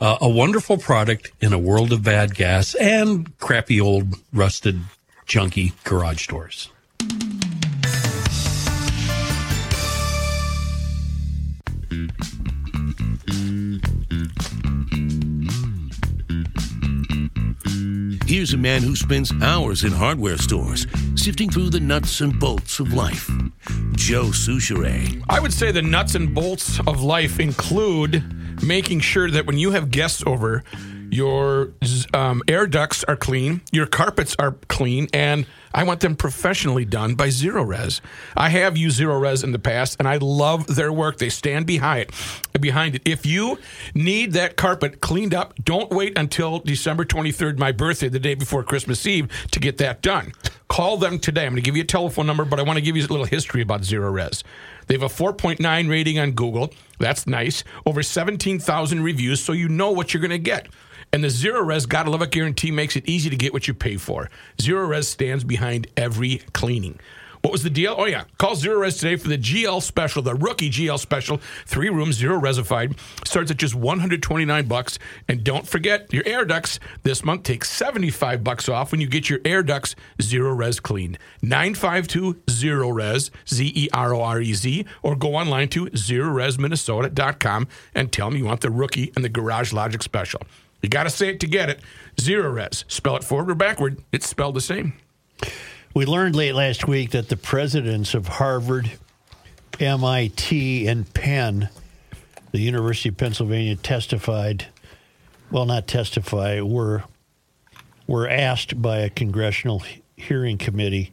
Uh, 0.00 0.18
a 0.20 0.28
wonderful 0.28 0.76
product 0.76 1.32
in 1.40 1.52
a 1.52 1.58
world 1.58 1.92
of 1.92 2.02
bad 2.02 2.34
gas 2.34 2.74
and 2.74 3.36
crappy 3.38 3.80
old 3.80 4.14
rusted 4.32 4.80
junky 5.26 5.72
garage 5.84 6.26
doors. 6.26 6.70
Here's 18.28 18.52
a 18.52 18.58
man 18.58 18.82
who 18.82 18.94
spends 18.94 19.32
hours 19.40 19.84
in 19.84 19.92
hardware 19.92 20.36
stores 20.36 20.86
sifting 21.14 21.48
through 21.48 21.70
the 21.70 21.80
nuts 21.80 22.20
and 22.20 22.38
bolts 22.38 22.78
of 22.78 22.92
life. 22.92 23.26
Joe 23.92 24.24
Soucheray. 24.24 25.24
I 25.30 25.40
would 25.40 25.50
say 25.50 25.72
the 25.72 25.80
nuts 25.80 26.14
and 26.14 26.34
bolts 26.34 26.78
of 26.80 27.02
life 27.02 27.40
include 27.40 28.62
making 28.62 29.00
sure 29.00 29.30
that 29.30 29.46
when 29.46 29.56
you 29.56 29.70
have 29.70 29.90
guests 29.90 30.22
over, 30.26 30.62
your 31.10 31.72
um, 32.12 32.42
air 32.46 32.66
ducts 32.66 33.02
are 33.04 33.16
clean, 33.16 33.62
your 33.72 33.86
carpets 33.86 34.36
are 34.38 34.56
clean, 34.68 35.08
and 35.14 35.46
I 35.72 35.84
want 35.84 36.00
them 36.00 36.16
professionally 36.16 36.84
done 36.84 37.14
by 37.14 37.28
Zerorez. 37.28 38.00
I 38.36 38.48
have 38.50 38.76
used 38.76 39.00
Zerorez 39.00 39.44
in 39.44 39.52
the 39.52 39.58
past, 39.58 39.96
and 39.98 40.08
I 40.08 40.16
love 40.16 40.66
their 40.66 40.92
work. 40.92 41.18
They 41.18 41.28
stand 41.28 41.66
behind 41.66 42.08
it. 42.08 42.60
Behind 42.60 42.94
it. 42.96 43.02
If 43.04 43.26
you 43.26 43.58
need 43.94 44.32
that 44.32 44.56
carpet 44.56 45.00
cleaned 45.00 45.34
up, 45.34 45.54
don't 45.62 45.90
wait 45.90 46.18
until 46.18 46.58
December 46.60 47.04
23rd, 47.04 47.58
my 47.58 47.72
birthday, 47.72 48.08
the 48.08 48.18
day 48.18 48.34
before 48.34 48.62
Christmas 48.62 49.06
Eve, 49.06 49.28
to 49.50 49.60
get 49.60 49.78
that 49.78 50.02
done. 50.02 50.32
Call 50.68 50.96
them 50.96 51.18
today. 51.18 51.46
I'm 51.46 51.52
going 51.52 51.56
to 51.56 51.62
give 51.62 51.76
you 51.76 51.82
a 51.82 51.86
telephone 51.86 52.26
number, 52.26 52.44
but 52.44 52.58
I 52.58 52.62
want 52.62 52.76
to 52.76 52.82
give 52.82 52.96
you 52.96 53.02
a 53.02 53.06
little 53.06 53.24
history 53.24 53.62
about 53.62 53.82
Zerorez. 53.82 54.42
They 54.86 54.94
have 54.94 55.02
a 55.02 55.06
4.9 55.06 55.90
rating 55.90 56.18
on 56.18 56.32
Google. 56.32 56.72
That's 56.98 57.26
nice. 57.26 57.62
Over 57.86 58.02
17,000 58.02 59.02
reviews, 59.02 59.42
so 59.42 59.52
you 59.52 59.68
know 59.68 59.90
what 59.90 60.12
you're 60.12 60.20
going 60.20 60.30
to 60.30 60.38
get. 60.38 60.68
And 61.12 61.24
the 61.24 61.28
Zerorez 61.28 61.88
Gotta 61.88 62.10
Love 62.10 62.22
It 62.22 62.30
guarantee 62.30 62.70
makes 62.70 62.96
it 62.96 63.08
easy 63.08 63.30
to 63.30 63.36
get 63.36 63.52
what 63.52 63.66
you 63.66 63.74
pay 63.74 63.96
for. 63.96 64.30
Zerorez 64.58 65.04
stands 65.04 65.44
behind 65.44 65.86
every 65.96 66.42
cleaning. 66.52 66.98
What 67.42 67.52
was 67.52 67.62
the 67.62 67.70
deal? 67.70 67.94
Oh, 67.96 68.06
yeah. 68.06 68.24
Call 68.38 68.56
Zerorez 68.56 68.98
today 68.98 69.16
for 69.16 69.28
the 69.28 69.38
GL 69.38 69.80
special, 69.82 70.22
the 70.22 70.34
rookie 70.34 70.70
GL 70.70 70.98
special. 70.98 71.40
Three 71.66 71.88
rooms, 71.88 72.16
zero 72.16 72.38
resified. 72.38 72.98
Starts 73.24 73.50
at 73.50 73.56
just 73.56 73.74
129 73.74 74.66
bucks. 74.66 74.98
And 75.28 75.44
don't 75.44 75.66
forget 75.66 76.12
your 76.12 76.24
air 76.26 76.44
ducts. 76.44 76.80
This 77.04 77.24
month 77.24 77.44
takes 77.44 77.70
75 77.70 78.42
bucks 78.42 78.68
off 78.68 78.90
when 78.90 79.00
you 79.00 79.06
get 79.06 79.30
your 79.30 79.38
air 79.44 79.62
ducts 79.62 79.94
zero 80.20 80.52
res 80.52 80.80
cleaned. 80.80 81.18
952 81.42 82.34
Zerorez, 82.46 83.30
Z 83.48 83.72
E 83.74 83.88
R 83.92 84.14
O 84.14 84.20
R 84.20 84.40
E 84.40 84.52
Z, 84.52 84.84
or 85.02 85.14
go 85.14 85.36
online 85.36 85.68
to 85.68 85.86
zerorezminnesota.com 85.86 87.68
and 87.94 88.12
tell 88.12 88.30
them 88.30 88.38
you 88.38 88.46
want 88.46 88.62
the 88.62 88.70
rookie 88.70 89.12
and 89.14 89.24
the 89.24 89.28
Garage 89.28 89.72
Logic 89.72 90.02
special. 90.02 90.40
You 90.82 90.88
got 90.88 91.04
to 91.04 91.10
say 91.10 91.28
it 91.28 91.40
to 91.40 91.46
get 91.46 91.68
it. 91.70 91.80
Zerorez. 92.16 92.84
Spell 92.88 93.16
it 93.16 93.24
forward 93.24 93.50
or 93.50 93.54
backward. 93.54 94.02
It's 94.12 94.28
spelled 94.28 94.54
the 94.54 94.60
same. 94.60 94.94
We 95.94 96.06
learned 96.06 96.36
late 96.36 96.54
last 96.54 96.86
week 96.86 97.10
that 97.10 97.28
the 97.28 97.36
presidents 97.36 98.14
of 98.14 98.28
Harvard, 98.28 98.90
MIT, 99.80 100.86
and 100.86 101.12
Penn, 101.14 101.68
the 102.52 102.60
University 102.60 103.08
of 103.08 103.16
Pennsylvania, 103.16 103.76
testified. 103.76 104.66
Well, 105.50 105.64
not 105.64 105.86
testify. 105.86 106.60
Were 106.60 107.04
were 108.06 108.28
asked 108.28 108.80
by 108.80 108.98
a 108.98 109.10
congressional 109.10 109.82
hearing 110.16 110.58
committee 110.58 111.12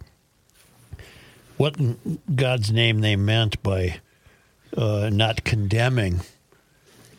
what 1.58 1.78
in 1.78 2.20
God's 2.34 2.72
name 2.72 3.02
they 3.02 3.16
meant 3.16 3.62
by 3.64 4.00
uh, 4.76 5.10
not 5.12 5.44
condemning 5.44 6.22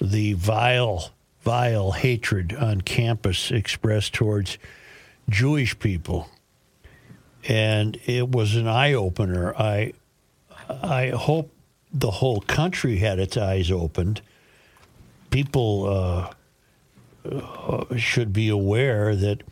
the 0.00 0.34
vile, 0.34 1.10
vile 1.46 1.92
hatred 1.92 2.52
on 2.56 2.80
campus 2.80 3.52
expressed 3.52 4.12
towards 4.12 4.58
Jewish 5.28 5.78
people 5.78 6.28
and 7.48 7.96
it 8.06 8.28
was 8.28 8.56
an 8.56 8.66
eye 8.66 8.94
opener. 8.94 9.54
I 9.56 9.92
I 10.68 11.10
hope 11.10 11.52
the 11.92 12.10
whole 12.10 12.40
country 12.40 12.96
had 12.96 13.20
its 13.20 13.36
eyes 13.36 13.70
opened. 13.70 14.22
People 15.30 16.32
uh, 17.24 17.30
uh, 17.30 17.96
should 17.96 18.32
be 18.32 18.48
aware 18.48 19.14
that 19.14 19.44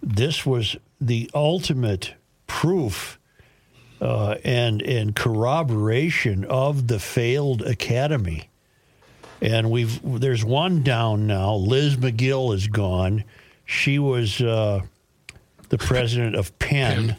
this 0.00 0.46
was 0.46 0.76
the 1.00 1.28
ultimate 1.34 2.14
proof 2.46 3.18
uh, 4.00 4.36
and 4.44 4.80
and 4.82 5.16
corroboration 5.16 6.44
of 6.44 6.86
the 6.86 7.00
failed 7.00 7.62
academy. 7.62 8.47
And 9.40 9.70
we've 9.70 10.00
there's 10.20 10.44
one 10.44 10.82
down 10.82 11.26
now. 11.26 11.54
Liz 11.54 11.96
Magill 11.96 12.54
is 12.54 12.66
gone. 12.66 13.24
She 13.64 13.98
was 13.98 14.40
uh, 14.40 14.80
the 15.68 15.78
president 15.78 16.34
of 16.36 16.58
Penn, 16.58 17.16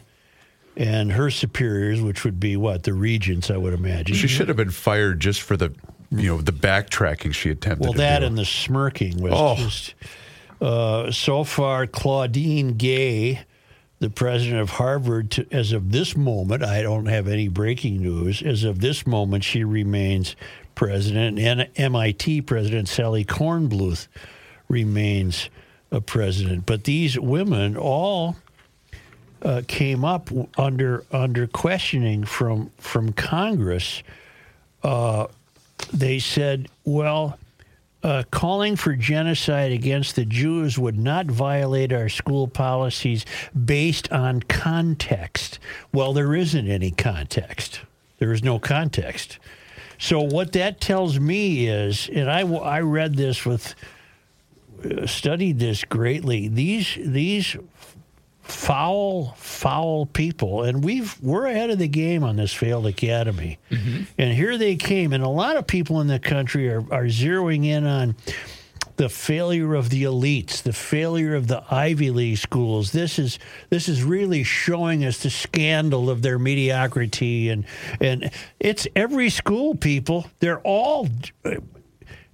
and 0.76 1.12
her 1.12 1.30
superiors, 1.30 2.00
which 2.00 2.24
would 2.24 2.38
be 2.40 2.56
what 2.56 2.82
the 2.82 2.92
regents, 2.92 3.50
I 3.50 3.56
would 3.56 3.72
imagine. 3.74 4.16
She 4.16 4.28
should 4.28 4.48
have 4.48 4.56
been 4.56 4.70
fired 4.70 5.20
just 5.20 5.40
for 5.42 5.56
the, 5.56 5.72
you 6.10 6.28
know, 6.28 6.40
the 6.40 6.52
backtracking 6.52 7.32
she 7.34 7.50
attempted. 7.50 7.84
Well, 7.84 7.92
that 7.94 8.22
and 8.22 8.36
the 8.36 8.44
smirking 8.44 9.20
was 9.22 9.32
Oh. 9.34 9.56
just. 9.56 9.94
Uh, 10.60 11.10
so 11.10 11.42
far, 11.44 11.86
Claudine 11.86 12.74
Gay, 12.74 13.40
the 14.00 14.10
president 14.10 14.60
of 14.60 14.70
Harvard, 14.70 15.30
to, 15.30 15.46
as 15.50 15.72
of 15.72 15.90
this 15.92 16.14
moment, 16.16 16.62
I 16.62 16.82
don't 16.82 17.06
have 17.06 17.28
any 17.28 17.48
breaking 17.48 18.02
news. 18.02 18.42
As 18.42 18.64
of 18.64 18.80
this 18.80 19.06
moment, 19.06 19.44
she 19.44 19.64
remains 19.64 20.36
president, 20.80 21.38
and 21.38 21.68
MIT 21.76 22.40
president 22.40 22.88
Sally 22.88 23.22
Kornbluth 23.22 24.08
remains 24.66 25.50
a 25.92 26.00
president. 26.00 26.64
But 26.64 26.84
these 26.84 27.20
women 27.20 27.76
all 27.76 28.36
uh, 29.42 29.60
came 29.68 30.06
up 30.06 30.30
under 30.56 31.04
under 31.12 31.46
questioning 31.46 32.24
from 32.24 32.70
from 32.78 33.12
Congress. 33.12 34.02
Uh, 34.82 35.26
they 35.92 36.18
said, 36.18 36.70
"Well, 36.86 37.38
uh, 38.02 38.22
calling 38.30 38.74
for 38.76 38.94
genocide 38.96 39.72
against 39.72 40.16
the 40.16 40.24
Jews 40.24 40.78
would 40.78 40.98
not 40.98 41.26
violate 41.26 41.92
our 41.92 42.08
school 42.08 42.48
policies 42.48 43.26
based 43.66 44.10
on 44.10 44.40
context." 44.44 45.58
Well, 45.92 46.14
there 46.14 46.34
isn't 46.34 46.68
any 46.68 46.90
context. 46.90 47.80
There 48.18 48.32
is 48.32 48.42
no 48.42 48.58
context. 48.58 49.38
So 50.00 50.22
what 50.22 50.52
that 50.52 50.80
tells 50.80 51.20
me 51.20 51.68
is, 51.68 52.08
and 52.12 52.30
I, 52.30 52.40
I 52.40 52.80
read 52.80 53.16
this 53.16 53.44
with 53.44 53.74
uh, 54.82 55.06
studied 55.06 55.58
this 55.58 55.84
greatly. 55.84 56.48
These 56.48 56.96
these 57.04 57.54
foul 58.42 59.34
foul 59.36 60.06
people 60.06 60.64
and 60.64 60.82
we've 60.82 61.16
we're 61.22 61.46
ahead 61.46 61.70
of 61.70 61.78
the 61.78 61.86
game 61.86 62.24
on 62.24 62.34
this 62.34 62.52
failed 62.52 62.84
academy 62.84 63.58
and 63.70 64.34
here 64.34 64.58
they 64.58 64.74
came 64.74 65.12
and 65.12 65.22
a 65.22 65.28
lot 65.28 65.56
of 65.56 65.68
people 65.68 66.00
in 66.00 66.08
the 66.08 66.18
country 66.18 66.68
are, 66.68 66.80
are 66.92 67.04
zeroing 67.04 67.64
in 67.64 67.86
on 67.86 68.16
the 68.96 69.08
failure 69.08 69.74
of 69.74 69.88
the 69.90 70.02
elites 70.02 70.62
the 70.62 70.72
failure 70.72 71.34
of 71.34 71.46
the 71.46 71.62
ivy 71.70 72.10
league 72.10 72.36
schools 72.36 72.92
this 72.92 73.18
is 73.18 73.38
this 73.70 73.88
is 73.88 74.02
really 74.02 74.42
showing 74.42 75.04
us 75.04 75.22
the 75.22 75.30
scandal 75.30 76.10
of 76.10 76.22
their 76.22 76.38
mediocrity 76.38 77.48
and 77.48 77.64
and 78.00 78.30
it's 78.58 78.86
every 78.94 79.30
school 79.30 79.74
people 79.74 80.26
they're 80.40 80.60
all 80.60 81.08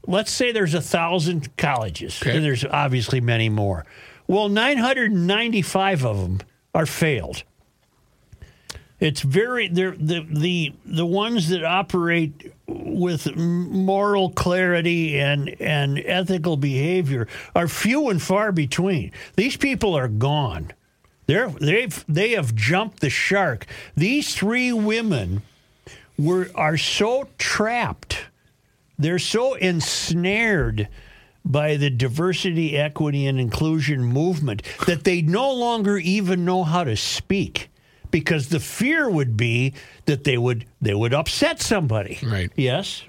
let's 0.06 0.30
say 0.30 0.52
there's 0.52 0.74
a 0.74 0.80
thousand 0.80 1.56
colleges, 1.56 2.20
Okay. 2.22 2.36
and 2.36 2.44
there's 2.44 2.64
obviously 2.64 3.20
many 3.20 3.48
more. 3.48 3.84
Well, 4.28 4.48
995 4.48 6.04
of 6.04 6.18
them 6.20 6.38
are 6.74 6.86
failed. 6.86 7.42
It's 8.98 9.20
very 9.20 9.68
the 9.68 9.96
the 9.98 10.72
the 10.84 11.06
ones 11.06 11.48
that 11.50 11.64
operate 11.64 12.52
with 12.66 13.36
moral 13.36 14.30
clarity 14.30 15.18
and 15.18 15.54
and 15.60 15.98
ethical 15.98 16.56
behavior 16.56 17.28
are 17.54 17.68
few 17.68 18.08
and 18.08 18.22
far 18.22 18.52
between. 18.52 19.12
These 19.34 19.56
people 19.56 19.94
are 19.94 20.08
gone. 20.08 20.72
They're 21.26 21.48
they've 21.48 22.04
they 22.08 22.30
have 22.30 22.54
jumped 22.54 23.00
the 23.00 23.10
shark. 23.10 23.66
These 23.94 24.34
three 24.34 24.72
women 24.72 25.42
were 26.18 26.48
are 26.54 26.78
so 26.78 27.28
trapped 27.36 28.26
they're 28.98 29.18
so 29.18 29.54
ensnared 29.54 30.88
by 31.44 31.76
the 31.76 31.90
diversity, 31.90 32.76
equity, 32.76 33.26
and 33.26 33.38
inclusion 33.38 34.02
movement 34.02 34.62
that 34.86 35.04
they 35.04 35.22
no 35.22 35.52
longer 35.52 35.98
even 35.98 36.44
know 36.44 36.64
how 36.64 36.84
to 36.84 36.96
speak 36.96 37.68
because 38.10 38.48
the 38.48 38.60
fear 38.60 39.08
would 39.08 39.36
be 39.36 39.74
that 40.06 40.24
they 40.24 40.38
would 40.38 40.64
they 40.80 40.94
would 40.94 41.14
upset 41.14 41.60
somebody. 41.60 42.18
Right. 42.22 42.50
Yes. 42.56 43.02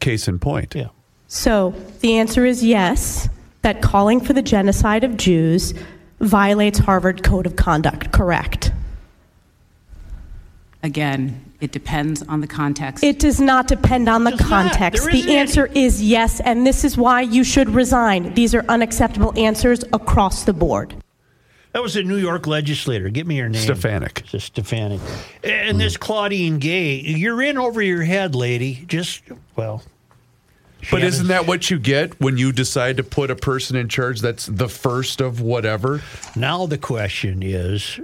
Case 0.00 0.28
in 0.28 0.38
point. 0.38 0.74
Yeah. 0.74 0.88
So 1.28 1.74
the 2.00 2.18
answer 2.18 2.44
is 2.44 2.64
yes, 2.64 3.28
that 3.62 3.82
calling 3.82 4.20
for 4.20 4.32
the 4.32 4.42
genocide 4.42 5.04
of 5.04 5.16
Jews 5.16 5.74
violates 6.20 6.78
Harvard 6.78 7.22
Code 7.22 7.46
of 7.46 7.56
Conduct, 7.56 8.12
correct? 8.12 8.72
Again, 10.82 11.44
it 11.60 11.72
depends 11.72 12.22
on 12.22 12.40
the 12.40 12.46
context. 12.46 13.04
It 13.04 13.18
does 13.18 13.38
not 13.38 13.68
depend 13.68 14.08
on 14.08 14.24
the 14.24 14.32
context. 14.32 15.04
The 15.04 15.10
isn't 15.10 15.28
any- 15.28 15.38
answer 15.38 15.66
is 15.74 16.02
yes, 16.02 16.40
and 16.40 16.66
this 16.66 16.84
is 16.84 16.96
why 16.96 17.20
you 17.20 17.44
should 17.44 17.68
resign. 17.70 18.32
These 18.34 18.54
are 18.54 18.64
unacceptable 18.68 19.32
answers 19.38 19.84
across 19.92 20.44
the 20.44 20.54
board. 20.54 20.94
That 21.72 21.82
was 21.82 21.94
a 21.96 22.02
New 22.02 22.16
York 22.16 22.46
legislator. 22.46 23.08
Give 23.10 23.26
me 23.26 23.36
your 23.36 23.48
name. 23.48 23.62
Stefanik. 23.62 24.24
It's 24.32 24.44
Stefanik. 24.44 25.00
And 25.44 25.80
this 25.80 25.96
Claudine 25.96 26.58
Gay, 26.58 26.96
you're 26.96 27.40
in 27.42 27.58
over 27.58 27.80
your 27.80 28.02
head, 28.02 28.34
lady. 28.34 28.84
Just 28.88 29.22
well. 29.54 29.82
But 30.90 31.02
isn't 31.02 31.28
that 31.28 31.46
what 31.46 31.70
you 31.70 31.78
get 31.78 32.18
when 32.20 32.38
you 32.38 32.52
decide 32.52 32.96
to 32.96 33.04
put 33.04 33.30
a 33.30 33.36
person 33.36 33.76
in 33.76 33.88
charge 33.88 34.20
that's 34.20 34.46
the 34.46 34.68
first 34.68 35.20
of 35.20 35.40
whatever? 35.40 36.02
Now 36.34 36.66
the 36.66 36.78
question 36.78 37.42
is, 37.42 38.00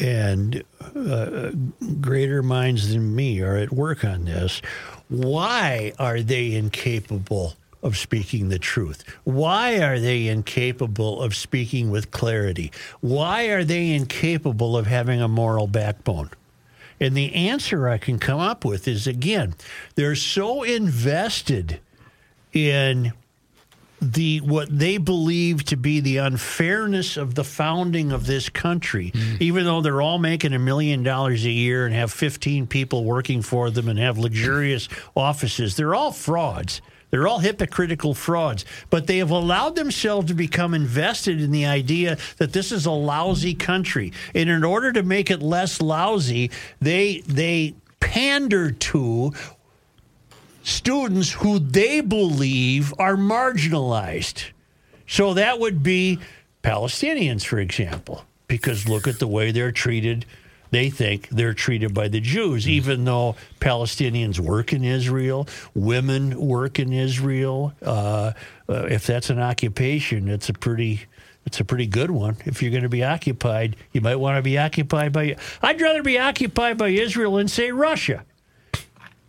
and 0.00 0.64
uh, 0.96 1.50
greater 2.00 2.42
minds 2.42 2.92
than 2.92 3.14
me 3.14 3.40
are 3.40 3.56
at 3.56 3.70
work 3.70 4.04
on 4.04 4.24
this. 4.24 4.62
Why 5.08 5.92
are 5.98 6.22
they 6.22 6.54
incapable 6.54 7.54
of 7.82 7.96
speaking 7.96 8.48
the 8.48 8.58
truth? 8.58 9.04
Why 9.24 9.78
are 9.82 9.98
they 9.98 10.28
incapable 10.28 11.22
of 11.22 11.34
speaking 11.34 11.90
with 11.90 12.10
clarity? 12.10 12.72
Why 13.00 13.44
are 13.46 13.64
they 13.64 13.92
incapable 13.92 14.76
of 14.76 14.86
having 14.86 15.20
a 15.20 15.28
moral 15.28 15.66
backbone? 15.66 16.30
And 16.98 17.16
the 17.16 17.34
answer 17.34 17.88
I 17.88 17.98
can 17.98 18.18
come 18.18 18.40
up 18.40 18.64
with 18.64 18.88
is 18.88 19.06
again, 19.06 19.54
they're 19.94 20.14
so 20.14 20.62
invested 20.62 21.80
in 22.52 23.12
the 24.00 24.40
what 24.40 24.68
they 24.76 24.98
believe 24.98 25.64
to 25.64 25.76
be 25.76 26.00
the 26.00 26.18
unfairness 26.18 27.16
of 27.16 27.34
the 27.34 27.44
founding 27.44 28.12
of 28.12 28.26
this 28.26 28.48
country, 28.48 29.10
mm. 29.10 29.40
even 29.40 29.64
though 29.64 29.80
they're 29.80 30.02
all 30.02 30.18
making 30.18 30.52
a 30.52 30.58
million 30.58 31.02
dollars 31.02 31.44
a 31.44 31.50
year 31.50 31.86
and 31.86 31.94
have 31.94 32.12
15 32.12 32.66
people 32.66 33.04
working 33.04 33.42
for 33.42 33.70
them 33.70 33.88
and 33.88 33.98
have 33.98 34.18
luxurious 34.18 34.88
offices, 35.14 35.76
they're 35.76 35.94
all 35.94 36.12
frauds. 36.12 36.82
They're 37.16 37.26
all 37.26 37.38
hypocritical 37.38 38.12
frauds, 38.12 38.66
but 38.90 39.06
they 39.06 39.16
have 39.18 39.30
allowed 39.30 39.74
themselves 39.74 40.28
to 40.28 40.34
become 40.34 40.74
invested 40.74 41.40
in 41.40 41.50
the 41.50 41.64
idea 41.64 42.18
that 42.36 42.52
this 42.52 42.70
is 42.70 42.84
a 42.84 42.90
lousy 42.90 43.54
country. 43.54 44.12
And 44.34 44.50
in 44.50 44.62
order 44.62 44.92
to 44.92 45.02
make 45.02 45.30
it 45.30 45.40
less 45.40 45.80
lousy, 45.80 46.50
they 46.82 47.20
they 47.20 47.74
pander 48.00 48.70
to 48.70 49.32
students 50.62 51.32
who 51.32 51.58
they 51.58 52.02
believe 52.02 52.92
are 52.98 53.16
marginalized. 53.16 54.50
So 55.06 55.32
that 55.32 55.58
would 55.58 55.82
be 55.82 56.18
Palestinians, 56.62 57.46
for 57.46 57.60
example, 57.60 58.26
because 58.46 58.86
look 58.86 59.08
at 59.08 59.20
the 59.20 59.26
way 59.26 59.52
they're 59.52 59.72
treated. 59.72 60.26
They 60.70 60.90
think 60.90 61.28
they're 61.28 61.54
treated 61.54 61.94
by 61.94 62.08
the 62.08 62.20
Jews, 62.20 62.68
even 62.68 63.04
though 63.04 63.36
Palestinians 63.60 64.38
work 64.38 64.72
in 64.72 64.84
Israel, 64.84 65.48
women 65.74 66.38
work 66.40 66.78
in 66.78 66.92
Israel. 66.92 67.72
Uh, 67.82 68.32
uh, 68.68 68.86
if 68.90 69.06
that's 69.06 69.30
an 69.30 69.38
occupation, 69.38 70.28
it's 70.28 70.48
a 70.48 70.52
pretty 70.52 71.06
it's 71.46 71.60
a 71.60 71.64
pretty 71.64 71.86
good 71.86 72.10
one. 72.10 72.36
If 72.44 72.60
you're 72.60 72.72
going 72.72 72.82
to 72.82 72.88
be 72.88 73.04
occupied, 73.04 73.76
you 73.92 74.00
might 74.00 74.16
want 74.16 74.36
to 74.36 74.42
be 74.42 74.58
occupied 74.58 75.12
by. 75.12 75.36
I'd 75.62 75.80
rather 75.80 76.02
be 76.02 76.18
occupied 76.18 76.76
by 76.76 76.88
Israel 76.88 77.36
than 77.36 77.46
say 77.46 77.70
Russia. 77.70 78.24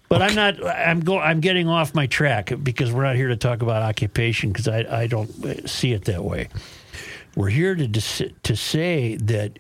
But 0.09 0.21
I'm 0.21 0.35
not. 0.35 0.65
I'm 0.65 1.01
go. 1.01 1.19
I'm 1.19 1.41
getting 1.41 1.67
off 1.67 1.93
my 1.93 2.07
track 2.07 2.51
because 2.63 2.91
we're 2.91 3.03
not 3.03 3.17
here 3.17 3.27
to 3.27 3.35
talk 3.35 3.61
about 3.61 3.83
occupation 3.83 4.51
because 4.51 4.67
I, 4.67 5.01
I 5.01 5.07
don't 5.07 5.69
see 5.69 5.91
it 5.91 6.05
that 6.05 6.23
way. 6.23 6.49
We're 7.35 7.49
here 7.49 7.75
to 7.75 7.87
dis- 7.87 8.23
to 8.43 8.55
say 8.55 9.17
that 9.17 9.59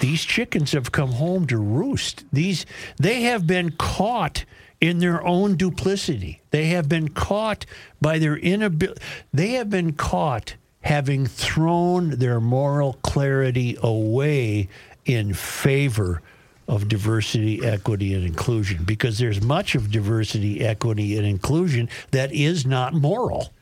these 0.00 0.24
chickens 0.24 0.72
have 0.72 0.92
come 0.92 1.12
home 1.12 1.46
to 1.46 1.58
roost. 1.58 2.24
These 2.32 2.66
they 2.96 3.22
have 3.22 3.46
been 3.46 3.72
caught 3.72 4.44
in 4.80 4.98
their 4.98 5.26
own 5.26 5.56
duplicity. 5.56 6.40
They 6.50 6.66
have 6.66 6.88
been 6.88 7.08
caught 7.08 7.66
by 8.00 8.18
their 8.18 8.36
inability. 8.36 9.00
They 9.32 9.50
have 9.52 9.70
been 9.70 9.92
caught 9.94 10.54
having 10.82 11.26
thrown 11.26 12.10
their 12.10 12.40
moral 12.40 12.94
clarity 13.02 13.76
away 13.82 14.68
in 15.04 15.34
favor 15.34 16.22
of 16.68 16.88
diversity, 16.88 17.64
equity, 17.64 18.14
and 18.14 18.24
inclusion 18.24 18.84
because 18.84 19.18
there's 19.18 19.42
much 19.42 19.74
of 19.74 19.90
diversity, 19.90 20.60
equity, 20.60 21.16
and 21.16 21.26
inclusion 21.26 21.88
that 22.10 22.30
is 22.32 22.66
not 22.66 22.92
moral, 22.92 23.52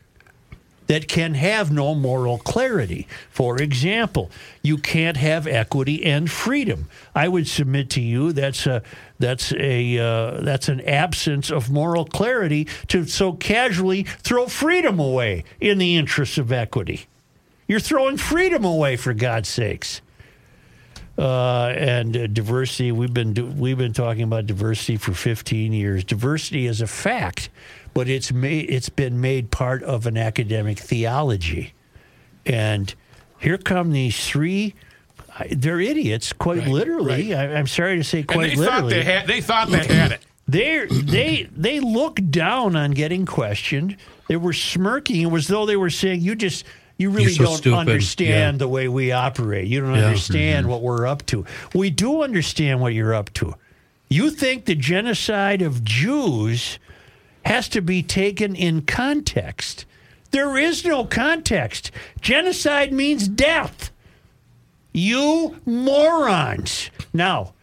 that 0.87 1.09
can 1.09 1.35
have 1.35 1.70
no 1.70 1.94
moral 1.94 2.38
clarity. 2.38 3.07
For 3.31 3.61
example, 3.61 4.31
you 4.62 4.79
can't 4.79 5.16
have 5.16 5.46
equity 5.46 6.05
and 6.05 6.31
freedom. 6.31 6.88
I 7.14 7.29
would 7.29 7.49
submit 7.49 7.90
to 7.90 8.01
you 8.01 8.33
that's 8.33 8.66
a 8.66 8.83
that's 9.18 9.53
a 9.53 9.99
uh, 9.99 10.40
that's 10.42 10.68
an 10.68 10.81
absence 10.83 11.51
of 11.51 11.70
moral 11.70 12.05
clarity 12.05 12.68
to 12.88 13.07
so 13.07 13.33
casually 13.33 14.05
throw 14.05 14.46
freedom 14.46 14.99
away 14.99 15.44
in 15.61 15.79
the 15.79 15.96
interests 15.96 16.38
of 16.38 16.53
equity. 16.53 17.07
You're 17.66 17.81
throwing 17.81 18.16
freedom 18.16 18.64
away 18.64 18.96
for 18.96 19.12
God's 19.12 19.49
sakes 19.49 20.01
uh, 21.18 21.72
and 21.77 22.16
uh, 22.16 22.27
diversity. 22.27 22.92
We've 22.92 23.12
been 23.12 23.33
do, 23.33 23.46
we've 23.46 23.79
been 23.79 23.92
talking 23.92 24.22
about 24.22 24.46
diversity 24.46 24.96
for 24.96 25.12
15 25.12 25.72
years. 25.72 26.05
Diversity 26.05 26.66
is 26.66 26.81
a 26.81 26.87
fact, 26.87 27.49
but 27.96 28.09
it's 28.11 28.30
made 28.30 28.68
it's 28.70 28.90
been 28.90 29.20
made 29.20 29.50
part 29.50 29.82
of 29.82 30.06
an 30.06 30.16
academic 30.18 30.78
theology, 30.78 31.72
and 32.44 32.94
here 33.38 33.56
come 33.59 33.90
these 33.92 34.26
three. 34.28 34.74
They're 35.50 35.80
idiots, 35.80 36.32
quite 36.32 36.61
Right, 36.61 36.68
literally. 36.68 37.32
right. 37.35 37.50
I, 37.50 37.54
I'm 37.56 37.66
sorry 37.66 37.96
to 37.96 38.04
say, 38.04 38.20
And 38.20 38.28
quite 38.28 38.50
they 38.50 38.56
literally. 38.56 38.80
thought 38.82 38.88
they 38.90 39.02
had. 39.04 39.26
They 39.26 39.40
thought 39.40 39.68
they 39.68 39.85
had 39.87 40.12
it. 40.12 40.20
They 40.48 40.87
they 40.87 41.48
they 41.56 41.80
look 41.80 42.20
down 42.30 42.76
on 42.76 42.92
getting 42.92 43.26
questioned. 43.26 43.96
They 44.28 44.37
were 44.37 44.52
smirking. 44.52 45.20
It 45.22 45.26
was 45.32 45.48
though 45.48 45.66
they 45.66 45.74
were 45.74 45.90
saying, 45.90 46.20
"You 46.20 46.37
just 46.37 46.64
you 46.98 47.11
really 47.11 47.32
so 47.32 47.44
don't 47.46 47.56
stupid." 47.56 47.78
understand 47.78 48.54
Yeah. 48.54 48.59
the 48.59 48.68
way 48.68 48.87
we 48.87 49.11
operate. 49.11 49.66
You 49.66 49.80
don't 49.80 49.90
Yeah. 49.90 49.96
Mm-hmm. 49.96 50.06
understand 50.06 50.68
what 50.68 50.82
we're 50.82 51.04
up 51.04 51.26
to. 51.26 51.44
We 51.74 51.90
do 51.90 52.22
understand 52.22 52.80
what 52.80 52.94
you're 52.94 53.12
up 53.12 53.32
to. 53.35 53.56
You 54.09 54.30
think 54.30 54.66
the 54.66 54.76
genocide 54.76 55.62
of 55.62 55.82
Jews 55.82 56.78
has 57.46 57.68
to 57.70 57.80
be 57.80 58.02
taken 58.02 58.54
in 58.54 58.82
context. 58.82 59.85
There 60.32 60.56
is 60.56 60.85
no 60.85 61.04
context. 61.04 61.90
Genocide 62.20 62.92
means 62.92 63.28
death. 63.28 63.90
You 64.92 65.56
morons. 65.64 66.90
Now, 67.12 67.54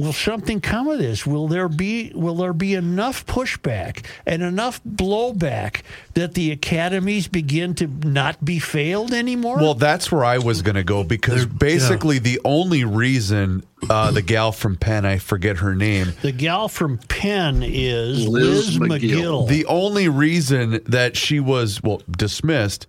will 0.00 0.12
something 0.12 0.60
come 0.60 0.88
of 0.88 0.98
this? 0.98 1.26
Will 1.26 1.48
there 1.48 1.68
be 1.68 2.12
will 2.14 2.36
there 2.36 2.52
be 2.52 2.74
enough 2.74 3.26
pushback 3.26 4.04
and 4.26 4.42
enough 4.42 4.82
blowback 4.84 5.82
that 6.14 6.34
the 6.34 6.50
academies 6.50 7.28
begin 7.28 7.74
to 7.76 7.86
not 7.86 8.44
be 8.44 8.58
failed 8.58 9.12
anymore? 9.12 9.56
Well, 9.56 9.74
that's 9.74 10.10
where 10.10 10.24
I 10.24 10.38
was 10.38 10.62
going 10.62 10.76
to 10.76 10.84
go 10.84 11.04
because 11.04 11.46
basically 11.46 12.18
the 12.18 12.40
only 12.44 12.84
reason 12.84 13.64
uh, 13.88 14.10
the 14.10 14.22
gal 14.22 14.52
from 14.52 14.76
Penn, 14.76 15.04
I 15.06 15.18
forget 15.18 15.58
her 15.58 15.74
name, 15.74 16.12
the 16.22 16.32
gal 16.32 16.68
from 16.68 16.98
Penn 16.98 17.62
is 17.62 18.26
Liz 18.26 18.78
Liz, 18.78 18.78
Magill. 18.78 18.88
Magill. 19.00 19.48
the 19.48 19.66
only 19.66 20.08
reason 20.08 20.80
that 20.86 21.16
she 21.16 21.40
was 21.40 21.82
well 21.82 22.02
dismissed 22.10 22.86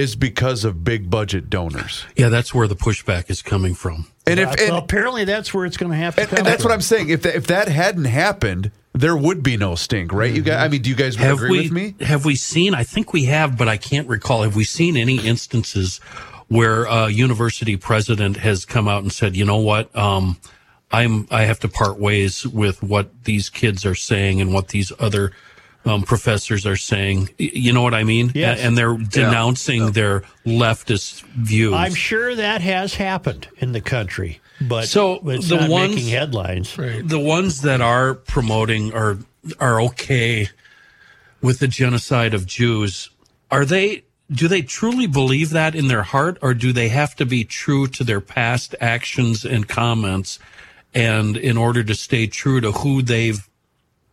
is 0.00 0.16
because 0.16 0.64
of 0.64 0.82
big 0.82 1.10
budget 1.10 1.50
donors. 1.50 2.06
Yeah, 2.16 2.30
that's 2.30 2.54
where 2.54 2.66
the 2.66 2.74
pushback 2.74 3.30
is 3.30 3.42
coming 3.42 3.74
from. 3.74 4.06
And 4.26 4.40
if 4.40 4.48
and, 4.58 4.70
well, 4.70 4.78
apparently 4.78 5.24
that's 5.24 5.52
where 5.52 5.66
it's 5.66 5.76
going 5.76 5.92
to 5.92 5.98
happen. 5.98 6.24
and, 6.24 6.38
and 6.38 6.46
that's 6.46 6.64
what. 6.64 6.72
I'm 6.72 6.80
saying. 6.80 7.10
If 7.10 7.22
that, 7.22 7.36
if 7.36 7.46
that 7.48 7.68
hadn't 7.68 8.06
happened, 8.06 8.70
there 8.94 9.16
would 9.16 9.42
be 9.42 9.56
no 9.58 9.74
stink, 9.74 10.12
right? 10.12 10.32
You 10.32 10.42
guys, 10.42 10.64
I 10.64 10.68
mean, 10.68 10.82
do 10.82 10.90
you 10.90 10.96
guys 10.96 11.16
Have 11.16 11.36
agree 11.36 11.50
we 11.50 11.60
with 11.62 11.72
me? 11.72 11.94
have 12.00 12.24
we 12.24 12.34
seen? 12.34 12.74
I 12.74 12.82
think 12.84 13.12
we 13.12 13.24
have, 13.26 13.58
but 13.58 13.68
I 13.68 13.76
can't 13.76 14.08
recall. 14.08 14.42
Have 14.42 14.56
we 14.56 14.64
seen 14.64 14.96
any 14.96 15.18
instances 15.18 15.98
where 16.48 16.84
a 16.84 17.10
university 17.10 17.76
president 17.76 18.38
has 18.38 18.64
come 18.64 18.88
out 18.88 19.02
and 19.02 19.12
said, 19.12 19.36
"You 19.36 19.44
know 19.44 19.58
what? 19.58 19.94
Um, 19.94 20.38
I'm 20.90 21.28
I 21.30 21.42
have 21.42 21.60
to 21.60 21.68
part 21.68 21.98
ways 21.98 22.46
with 22.46 22.82
what 22.82 23.24
these 23.24 23.50
kids 23.50 23.84
are 23.84 23.94
saying 23.94 24.40
and 24.40 24.54
what 24.54 24.68
these 24.68 24.92
other." 24.98 25.32
Um, 25.86 26.02
professors 26.02 26.66
are 26.66 26.76
saying, 26.76 27.30
you 27.38 27.72
know 27.72 27.80
what 27.82 27.94
I 27.94 28.04
mean, 28.04 28.32
Yes. 28.34 28.60
and 28.60 28.76
they're 28.76 28.98
denouncing 28.98 29.92
their 29.92 30.24
leftist 30.44 31.22
views. 31.22 31.72
I'm 31.72 31.94
sure 31.94 32.34
that 32.34 32.60
has 32.60 32.94
happened 32.94 33.48
in 33.56 33.72
the 33.72 33.80
country, 33.80 34.40
but 34.60 34.88
So, 34.88 35.20
it's 35.30 35.48
the 35.48 35.56
not 35.56 35.70
ones- 35.70 35.94
making 35.94 36.10
headlines. 36.10 36.74
the 36.76 37.18
ones 37.18 37.62
that 37.62 37.80
are 37.80 38.14
promoting 38.14 38.92
are 38.92 39.18
are 39.58 39.80
okay 39.80 40.50
with 41.40 41.60
the 41.60 41.66
genocide 41.68 42.34
of 42.34 42.44
Jews. 42.46 43.08
Are 43.50 43.64
they? 43.64 44.04
Do 44.30 44.48
they 44.48 44.60
truly 44.62 45.06
believe 45.06 45.48
that 45.50 45.74
in 45.74 45.88
their 45.88 46.02
heart, 46.02 46.36
or 46.42 46.52
do 46.52 46.72
they 46.74 46.88
have 46.90 47.16
to 47.16 47.24
be 47.26 47.42
true 47.42 47.86
to 47.88 48.04
their 48.04 48.20
past 48.20 48.74
actions 48.82 49.46
and 49.46 49.66
comments? 49.66 50.38
And 50.94 51.36
in 51.38 51.56
order 51.56 51.82
to 51.82 51.94
stay 51.94 52.26
true 52.26 52.60
to 52.60 52.70
who 52.72 53.00
they've, 53.00 53.48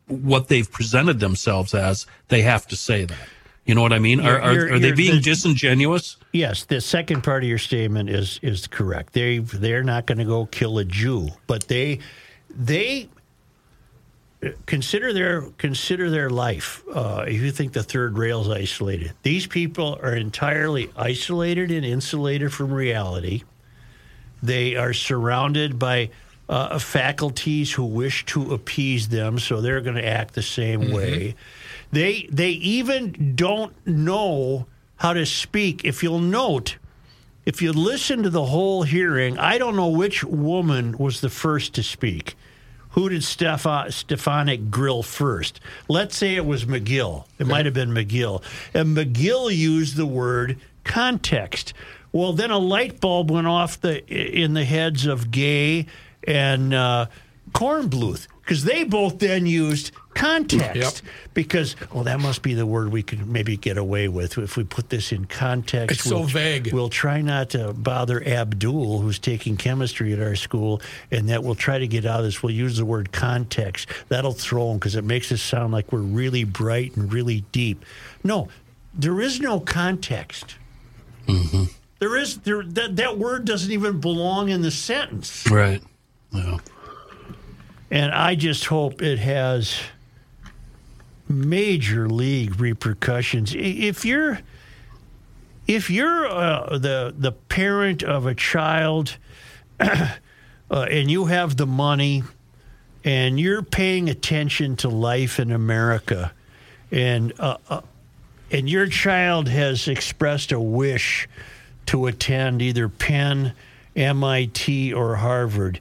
what 0.08 0.48
they've 0.48 0.70
presented 0.72 1.20
themselves 1.20 1.74
as, 1.74 2.06
they 2.30 2.42
have 2.42 2.68
to 2.68 2.76
say 2.76 3.06
that. 3.06 3.28
You 3.66 3.76
know 3.76 3.82
what 3.82 3.92
I 3.92 4.00
mean? 4.00 4.22
Are, 4.22 4.24
You're- 4.24 4.42
are, 4.42 4.54
you're- 4.54 4.72
are 4.72 4.80
they 4.80 4.92
being 4.94 5.16
the- 5.16 5.22
disingenuous? 5.22 6.16
Yes, 6.32 6.64
the 6.64 6.80
second 6.80 7.22
part 7.24 7.44
of 7.44 7.50
your 7.50 7.58
statement 7.58 8.10
is 8.10 8.40
is 8.42 8.68
correct. 8.68 9.14
They 9.14 9.40
they're 9.40 9.84
not 9.84 10.06
going 10.06 10.20
to 10.20 10.24
go 10.26 10.46
kill 10.46 10.78
a 10.78 10.86
Jew, 10.86 11.30
but 11.48 11.68
they 11.68 12.00
they 12.50 13.10
consider 14.66 15.12
their 15.14 15.42
consider 15.58 16.10
their 16.10 16.30
life. 16.30 16.84
Uh, 16.94 17.26
if 17.28 17.42
you 17.42 17.52
think 17.52 17.74
the 17.74 17.84
third 17.84 18.18
rail 18.18 18.42
is 18.42 18.50
isolated, 18.50 19.14
these 19.24 19.48
people 19.48 20.00
are 20.02 20.16
entirely 20.16 20.90
isolated 20.96 21.72
and 21.72 21.86
insulated 21.86 22.54
from 22.54 22.72
reality. 22.72 23.44
They 24.44 24.76
are 24.76 24.94
surrounded 24.94 25.80
by 25.80 26.12
uh, 26.50 26.80
faculties 26.80 27.74
who 27.74 27.86
wish 27.86 28.26
to 28.26 28.54
appease 28.54 29.10
them, 29.10 29.40
so 29.40 29.62
they're 29.62 29.82
going 29.82 29.96
to 29.96 30.06
act 30.06 30.34
the 30.34 30.42
same 30.42 30.92
way. 30.92 31.36
They 31.92 32.28
they 32.32 32.52
even 32.52 33.36
don't 33.36 33.74
know 33.86 34.68
how 34.98 35.14
to 35.14 35.26
speak. 35.26 35.84
If 35.86 36.04
you'll 36.04 36.20
note, 36.20 36.78
if 37.46 37.62
you 37.62 37.72
listen 37.72 38.24
to 38.24 38.30
the 38.30 38.46
whole 38.46 38.84
hearing, 38.84 39.38
I 39.38 39.58
don't 39.58 39.76
know 39.76 39.90
which 39.90 40.24
woman 40.24 40.98
was 40.98 41.22
the 41.22 41.30
first 41.30 41.74
to 41.76 41.84
speak. 41.84 42.36
Who 42.92 43.10
did 43.10 43.24
Steph- 43.24 43.94
Stefanik 43.94 44.72
grill 44.72 45.04
first? 45.04 45.60
Let's 45.88 46.18
say 46.18 46.36
it 46.36 46.46
was 46.46 46.66
Magill. 46.66 47.26
It 47.38 47.46
might 47.46 47.66
have 47.66 47.74
been 47.74 47.92
Magill. 47.92 48.42
And 48.74 48.98
Magill 48.98 49.56
used 49.56 49.98
the 49.98 50.06
word 50.08 50.58
context. 50.84 51.74
Well, 52.12 52.34
then 52.34 52.50
a 52.50 52.58
light 52.58 53.00
bulb 53.00 53.30
went 53.30 53.46
off 53.46 53.80
the 53.80 54.04
in 54.08 54.56
the 54.56 54.66
heads 54.66 55.06
of 55.06 55.30
Gay 55.30 55.86
and 56.28 56.74
uh, 56.74 57.06
Kornbluth. 57.54 58.28
because 58.42 58.64
they 58.66 58.84
both 58.84 59.20
then 59.20 59.46
used 59.46 59.92
context 60.14 60.76
Yep. 61.04 61.14
because 61.36 61.76
well 61.94 62.04
that 62.06 62.20
must 62.20 62.42
be 62.42 62.56
the 62.56 62.66
word 62.66 62.92
we 62.92 63.04
could 63.04 63.28
maybe 63.28 63.56
get 63.56 63.78
away 63.78 64.08
with 64.08 64.38
if 64.40 64.58
we 64.58 64.64
put 64.64 64.90
this 64.90 65.12
in 65.12 65.26
context 65.26 66.00
It's 66.00 66.10
so 66.10 66.24
vague. 66.24 66.74
we'll 66.74 66.90
try 66.90 67.22
not 67.22 67.52
to 67.52 67.72
bother 67.74 68.24
abdul 68.28 69.00
who's 69.00 69.20
taking 69.20 69.58
chemistry 69.58 70.14
at 70.14 70.20
our 70.20 70.36
school 70.36 70.82
and 71.12 71.30
that 71.30 71.44
we'll 71.44 71.54
try 71.54 71.78
to 71.78 71.86
get 71.88 72.04
out 72.08 72.20
of 72.20 72.26
this 72.26 72.42
we'll 72.42 72.52
use 72.54 72.78
the 72.78 72.86
word 72.86 73.12
context 73.12 73.90
that'll 74.10 74.32
throw 74.34 74.72
him 74.72 74.78
because 74.78 74.96
it 74.96 75.04
makes 75.04 75.32
us 75.32 75.42
sound 75.42 75.72
like 75.72 75.92
we're 75.92 76.00
really 76.00 76.44
bright 76.44 76.96
and 76.98 77.14
really 77.14 77.42
deep 77.52 77.86
no 78.24 78.48
there 78.96 79.22
is 79.22 79.40
no 79.40 79.60
context 79.60 80.56
there 82.00 82.18
is 82.18 82.40
there 82.40 82.64
that, 82.64 82.96
that 82.96 83.18
word 83.20 83.46
doesn't 83.46 83.72
even 83.72 84.00
belong 84.00 84.50
in 84.50 84.62
the 84.64 84.72
sentence 84.72 85.46
Right. 85.50 85.82
Yeah. 86.32 86.58
and 87.90 88.12
I 88.12 88.36
just 88.36 88.66
hope 88.66 89.02
it 89.02 89.20
has 89.20 89.80
major 91.30 92.10
league 92.10 92.60
repercussions. 92.60 93.54
If 93.56 94.06
you're 94.06 94.40
if 95.68 95.90
you're 95.90 96.28
uh, 96.28 96.78
the 96.78 97.14
the 97.18 97.32
parent 97.32 98.04
of 98.04 98.26
a 98.26 98.36
child 98.36 99.18
uh, 99.80 100.08
and 100.72 101.12
you 101.12 101.26
have 101.26 101.58
the 101.58 101.68
money 101.68 102.24
and 103.04 103.40
you're 103.40 103.62
paying 103.62 104.10
attention 104.10 104.76
to 104.78 104.90
life 104.90 105.40
in 105.40 105.52
America 105.52 106.32
and 106.92 107.34
uh, 107.40 107.58
uh, 107.70 107.82
and 108.52 108.70
your 108.70 108.88
child 108.88 109.50
has 109.50 109.88
expressed 109.88 110.52
a 110.52 110.60
wish 110.60 111.28
to 111.88 112.06
attend 112.08 112.62
either 112.62 112.88
Penn, 112.88 113.54
MIT, 113.96 114.94
or 114.94 115.16
Harvard. 115.18 115.80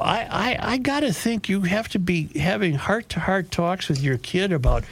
I, 0.00 0.56
I, 0.60 0.72
I 0.72 0.78
got 0.78 1.00
to 1.00 1.12
think 1.12 1.48
you 1.48 1.62
have 1.62 1.88
to 1.88 1.98
be 1.98 2.28
having 2.38 2.74
heart 2.74 3.08
to 3.10 3.20
heart 3.20 3.50
talks 3.50 3.88
with 3.88 4.02
your 4.02 4.18
kid 4.18 4.52
about 4.52 4.84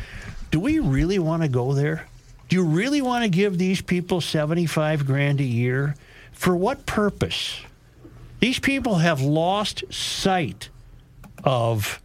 do 0.50 0.60
we 0.60 0.78
really 0.78 1.18
want 1.18 1.42
to 1.42 1.48
go 1.48 1.72
there? 1.72 2.06
Do 2.48 2.56
you 2.56 2.64
really 2.64 3.02
want 3.02 3.24
to 3.24 3.28
give 3.28 3.58
these 3.58 3.80
people 3.80 4.20
75 4.20 5.06
grand 5.06 5.40
a 5.40 5.44
year? 5.44 5.96
For 6.32 6.54
what 6.54 6.86
purpose? 6.86 7.60
These 8.40 8.58
people 8.58 8.96
have 8.96 9.20
lost 9.20 9.84
sight 9.92 10.68
of 11.42 12.00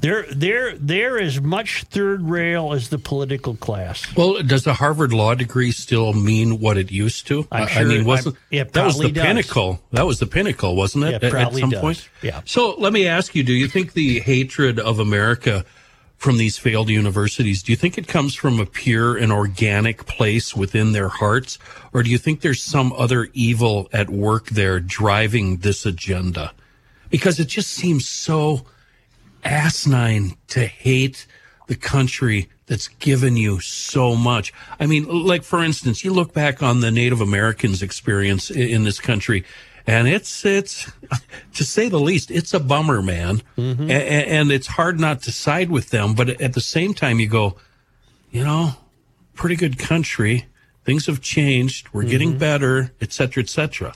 they're 0.00 0.26
they're 0.32 0.76
they're 0.78 1.18
as 1.18 1.40
much 1.40 1.84
third 1.84 2.22
rail 2.22 2.72
as 2.72 2.88
the 2.90 2.98
political 2.98 3.56
class. 3.56 4.06
Well, 4.16 4.42
does 4.42 4.66
a 4.66 4.74
Harvard 4.74 5.12
law 5.12 5.34
degree 5.34 5.72
still 5.72 6.12
mean 6.12 6.60
what 6.60 6.76
it 6.76 6.90
used 6.90 7.26
to? 7.28 7.46
I'm 7.50 7.68
I- 7.74 7.84
mean, 7.84 8.04
wasn't 8.04 8.36
that 8.50 8.72
was 8.74 8.98
the 8.98 9.10
does. 9.10 9.24
pinnacle? 9.24 9.80
That 9.92 10.06
was 10.06 10.18
the 10.18 10.26
pinnacle, 10.26 10.76
wasn't 10.76 11.04
it? 11.04 11.22
Yeah, 11.22 11.28
at- 11.28 11.34
at 11.34 11.54
some 11.54 11.70
does. 11.70 11.80
point. 11.80 12.08
Yeah. 12.22 12.40
So 12.44 12.74
let 12.78 12.92
me 12.92 13.06
ask 13.06 13.34
you: 13.34 13.42
Do 13.42 13.52
you 13.52 13.68
think 13.68 13.92
the 13.94 14.20
hatred 14.20 14.78
of 14.78 14.98
America 14.98 15.64
from 16.16 16.38
these 16.38 16.56
failed 16.58 16.88
universities? 16.88 17.62
Do 17.62 17.72
you 17.72 17.76
think 17.76 17.98
it 17.98 18.08
comes 18.08 18.34
from 18.34 18.58
a 18.60 18.66
pure 18.66 19.16
and 19.16 19.30
organic 19.32 20.06
place 20.06 20.54
within 20.56 20.92
their 20.92 21.08
hearts, 21.08 21.58
or 21.92 22.02
do 22.02 22.10
you 22.10 22.18
think 22.18 22.40
there's 22.40 22.62
some 22.62 22.92
other 22.94 23.28
evil 23.34 23.88
at 23.92 24.08
work 24.10 24.46
there 24.48 24.80
driving 24.80 25.58
this 25.58 25.84
agenda? 25.86 26.52
Because 27.10 27.38
it 27.38 27.48
just 27.48 27.70
seems 27.70 28.06
so 28.08 28.66
asinine 29.46 30.36
to 30.48 30.66
hate 30.66 31.26
the 31.66 31.76
country 31.76 32.48
that's 32.66 32.88
given 32.88 33.36
you 33.36 33.60
so 33.60 34.16
much. 34.16 34.52
I 34.78 34.86
mean, 34.86 35.04
like 35.04 35.42
for 35.42 35.62
instance, 35.62 36.04
you 36.04 36.12
look 36.12 36.32
back 36.32 36.62
on 36.62 36.80
the 36.80 36.90
Native 36.90 37.20
Americans' 37.20 37.82
experience 37.82 38.50
in 38.50 38.84
this 38.84 38.98
country, 38.98 39.44
and 39.86 40.08
it's 40.08 40.44
it's 40.44 40.90
to 41.54 41.64
say 41.64 41.88
the 41.88 42.00
least, 42.00 42.30
it's 42.30 42.54
a 42.54 42.60
bummer, 42.60 43.02
man. 43.02 43.42
Mm-hmm. 43.56 43.90
A- 43.90 43.94
a- 43.94 44.28
and 44.28 44.50
it's 44.50 44.66
hard 44.66 44.98
not 44.98 45.22
to 45.22 45.32
side 45.32 45.70
with 45.70 45.90
them, 45.90 46.14
but 46.14 46.40
at 46.40 46.54
the 46.54 46.60
same 46.60 46.94
time, 46.94 47.20
you 47.20 47.28
go, 47.28 47.56
you 48.30 48.44
know, 48.44 48.74
pretty 49.34 49.56
good 49.56 49.78
country. 49.78 50.46
Things 50.84 51.06
have 51.06 51.20
changed. 51.20 51.88
We're 51.92 52.04
getting 52.04 52.30
mm-hmm. 52.30 52.38
better, 52.38 52.92
et 53.00 53.12
cetera, 53.12 53.42
et 53.42 53.48
cetera. 53.48 53.92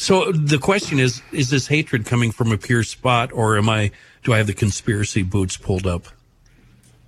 So 0.00 0.32
the 0.32 0.56
question 0.56 0.98
is: 0.98 1.20
Is 1.30 1.50
this 1.50 1.66
hatred 1.66 2.06
coming 2.06 2.32
from 2.32 2.52
a 2.52 2.56
pure 2.56 2.84
spot, 2.84 3.32
or 3.34 3.58
am 3.58 3.68
I? 3.68 3.90
Do 4.22 4.32
I 4.32 4.38
have 4.38 4.46
the 4.46 4.54
conspiracy 4.54 5.22
boots 5.22 5.58
pulled 5.58 5.86
up? 5.86 6.06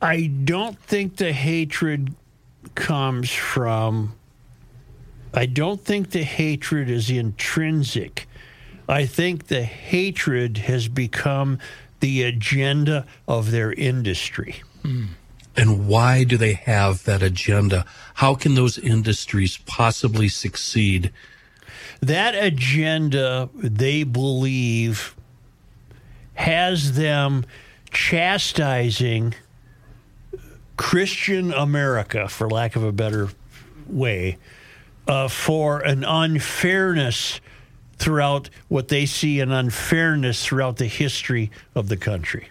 I 0.03 0.27
don't 0.27 0.79
think 0.79 1.17
the 1.17 1.33
hatred 1.33 2.15
comes 2.75 3.31
from. 3.31 4.15
I 5.33 5.47
don't 5.47 5.81
think 5.81 6.11
the 6.11 6.23
hatred 6.23 6.91
is 6.91 7.09
intrinsic. 7.09 8.29
I 8.87 9.07
think 9.07 9.47
the 9.47 9.63
hatred 9.63 10.59
has 10.59 10.89
become 10.89 11.61
the 12.01 12.25
agenda 12.25 13.07
of 13.27 13.53
their 13.53 13.73
industry. 13.73 14.63
Hmm. 14.83 15.05
And 15.57 15.89
why 15.89 16.25
do 16.25 16.37
they 16.37 16.53
have 16.53 17.05
that 17.05 17.23
agenda? 17.23 17.87
How 18.17 18.35
can 18.35 18.55
those 18.55 18.77
industries 18.77 19.57
possibly 19.65 20.29
succeed? 20.29 21.11
That 22.03 22.35
agenda, 22.35 23.49
they 23.55 24.03
believe, 24.03 25.15
has 26.35 26.95
them 26.97 27.45
chastising 27.93 29.35
Christian 30.77 31.53
America, 31.53 32.29
for 32.29 32.51
lack 32.51 32.75
of 32.75 32.83
a 32.83 32.91
better 32.91 33.29
way, 33.87 34.39
uh, 35.07 35.29
for 35.29 35.79
an 35.81 36.03
unfairness 36.03 37.41
throughout 37.99 38.51
what 38.67 38.89
they 38.89 39.07
see 39.07 39.39
an 39.39 39.53
unfairness 39.53 40.45
throughout 40.45 40.79
the 40.79 40.87
history 40.87 41.53
of 41.77 41.89
the 41.89 41.97
country. 41.97 42.49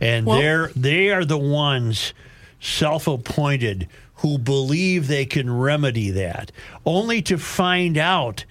And 0.00 0.24
Well- 0.24 0.38
they're 0.38 0.70
they 0.74 1.10
are 1.10 1.24
the 1.24 1.36
ones 1.36 2.14
self-appointed 2.60 3.88
who 4.18 4.38
believe 4.38 5.06
they 5.06 5.26
can 5.26 5.50
remedy 5.50 6.10
that, 6.10 6.52
only 6.84 7.22
to 7.22 7.38
find 7.38 7.96
out 7.96 8.44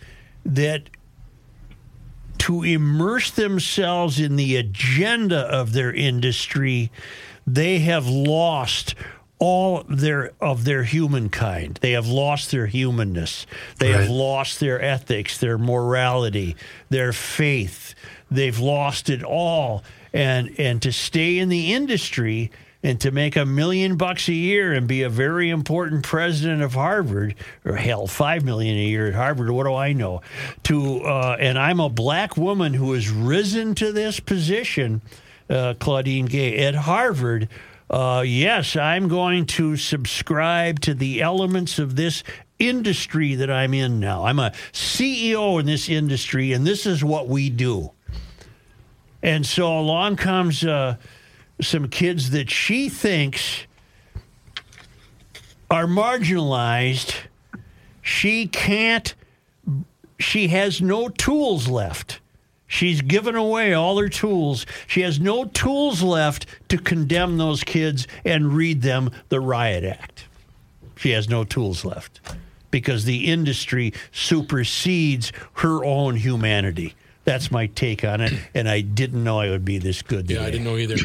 that 0.45 0.89
to 2.39 2.63
immerse 2.63 3.31
themselves 3.31 4.19
in 4.19 4.35
the 4.35 4.55
agenda 4.55 5.39
of 5.39 5.73
their 5.73 5.91
industry, 5.91 6.91
they 7.45 7.79
have 7.79 8.07
lost 8.07 8.95
all 9.39 9.83
their 9.87 10.31
of 10.41 10.63
their 10.63 10.83
humankind. 10.83 11.79
They 11.81 11.91
have 11.91 12.07
lost 12.07 12.51
their 12.51 12.67
humanness. 12.67 13.45
They 13.79 13.91
have 13.91 14.09
lost 14.09 14.59
their 14.59 14.81
ethics, 14.81 15.37
their 15.37 15.57
morality, 15.57 16.55
their 16.89 17.13
faith. 17.13 17.93
They've 18.31 18.57
lost 18.57 19.09
it 19.09 19.23
all. 19.23 19.83
And 20.13 20.55
and 20.57 20.81
to 20.81 20.91
stay 20.91 21.37
in 21.37 21.49
the 21.49 21.73
industry 21.73 22.51
and 22.83 22.99
to 23.01 23.11
make 23.11 23.35
a 23.35 23.45
million 23.45 23.97
bucks 23.97 24.27
a 24.27 24.33
year 24.33 24.73
and 24.73 24.87
be 24.87 25.01
a 25.01 25.09
very 25.09 25.49
important 25.49 26.03
president 26.03 26.61
of 26.61 26.73
Harvard, 26.73 27.35
or 27.65 27.75
hell, 27.75 28.07
five 28.07 28.43
million 28.43 28.77
a 28.77 28.85
year 28.85 29.07
at 29.07 29.13
Harvard, 29.13 29.49
what 29.49 29.65
do 29.65 29.73
I 29.73 29.93
know? 29.93 30.21
To 30.63 31.01
uh, 31.01 31.37
and 31.39 31.57
I'm 31.57 31.79
a 31.79 31.89
black 31.89 32.37
woman 32.37 32.73
who 32.73 32.93
has 32.93 33.09
risen 33.09 33.75
to 33.75 33.91
this 33.91 34.19
position, 34.19 35.01
uh, 35.49 35.73
Claudine 35.79 36.25
Gay 36.25 36.57
at 36.65 36.75
Harvard. 36.75 37.49
Uh, 37.89 38.23
yes, 38.25 38.75
I'm 38.75 39.07
going 39.07 39.45
to 39.45 39.77
subscribe 39.77 40.81
to 40.81 40.93
the 40.93 41.21
elements 41.21 41.79
of 41.79 41.95
this 41.95 42.21
industry 42.59 43.35
that 43.35 43.49
I'm 43.49 43.73
in 43.73 43.99
now. 43.99 44.25
I'm 44.25 44.39
a 44.39 44.51
CEO 44.73 45.59
in 45.59 45.65
this 45.65 45.89
industry, 45.89 46.53
and 46.53 46.67
this 46.67 46.85
is 46.85 47.03
what 47.03 47.27
we 47.27 47.49
do. 47.49 47.91
And 49.23 49.45
so 49.45 49.79
along 49.79 50.17
comes 50.17 50.63
uh, 50.63 50.97
some 51.61 51.89
kids 51.89 52.31
that 52.31 52.49
she 52.49 52.89
thinks 52.89 53.65
are 55.69 55.85
marginalized. 55.85 57.13
She 58.01 58.47
can't, 58.47 59.13
she 60.19 60.47
has 60.49 60.81
no 60.81 61.09
tools 61.09 61.67
left. 61.67 62.19
She's 62.67 63.01
given 63.01 63.35
away 63.35 63.73
all 63.73 63.97
her 63.97 64.09
tools. 64.09 64.65
She 64.87 65.01
has 65.01 65.19
no 65.19 65.45
tools 65.45 66.03
left 66.03 66.45
to 66.69 66.77
condemn 66.77 67.37
those 67.37 67.63
kids 67.63 68.07
and 68.25 68.53
read 68.53 68.81
them 68.81 69.09
the 69.29 69.39
Riot 69.39 69.85
Act. 69.85 70.25
She 70.97 71.11
has 71.11 71.29
no 71.29 71.43
tools 71.43 71.85
left 71.85 72.19
because 72.71 73.05
the 73.05 73.27
industry 73.27 73.93
supersedes 74.11 75.31
her 75.53 75.83
own 75.85 76.17
humanity. 76.17 76.93
That's 77.27 77.51
my 77.51 77.67
take 77.67 78.05
on 78.05 78.21
it, 78.21 78.31
and 78.53 78.69
I 78.69 78.79
didn't 78.79 79.21
know 79.21 79.41
I 79.41 79.49
would 79.49 79.65
be 79.65 79.79
this 79.79 80.01
good. 80.01 80.29
Yeah, 80.29 80.43
I 80.43 80.49
didn't 80.49 80.63
know 80.63 80.77
either. 80.77 80.95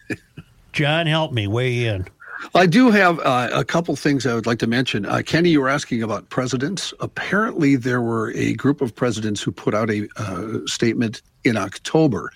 John, 0.72 1.06
help 1.06 1.30
me. 1.34 1.46
Weigh 1.46 1.84
in. 1.84 2.08
I 2.54 2.64
do 2.64 2.90
have 2.90 3.20
uh, 3.20 3.50
a 3.52 3.62
couple 3.62 3.94
things 3.94 4.24
I 4.24 4.34
would 4.34 4.46
like 4.46 4.58
to 4.60 4.66
mention. 4.66 5.04
Uh, 5.04 5.20
Kenny, 5.20 5.50
you 5.50 5.60
were 5.60 5.68
asking 5.68 6.02
about 6.02 6.30
presidents. 6.30 6.94
Apparently, 7.00 7.76
there 7.76 8.00
were 8.00 8.32
a 8.32 8.54
group 8.54 8.80
of 8.80 8.94
presidents 8.94 9.42
who 9.42 9.52
put 9.52 9.74
out 9.74 9.90
a 9.90 10.08
uh, 10.16 10.60
statement 10.64 11.20
in 11.44 11.58
October 11.58 12.32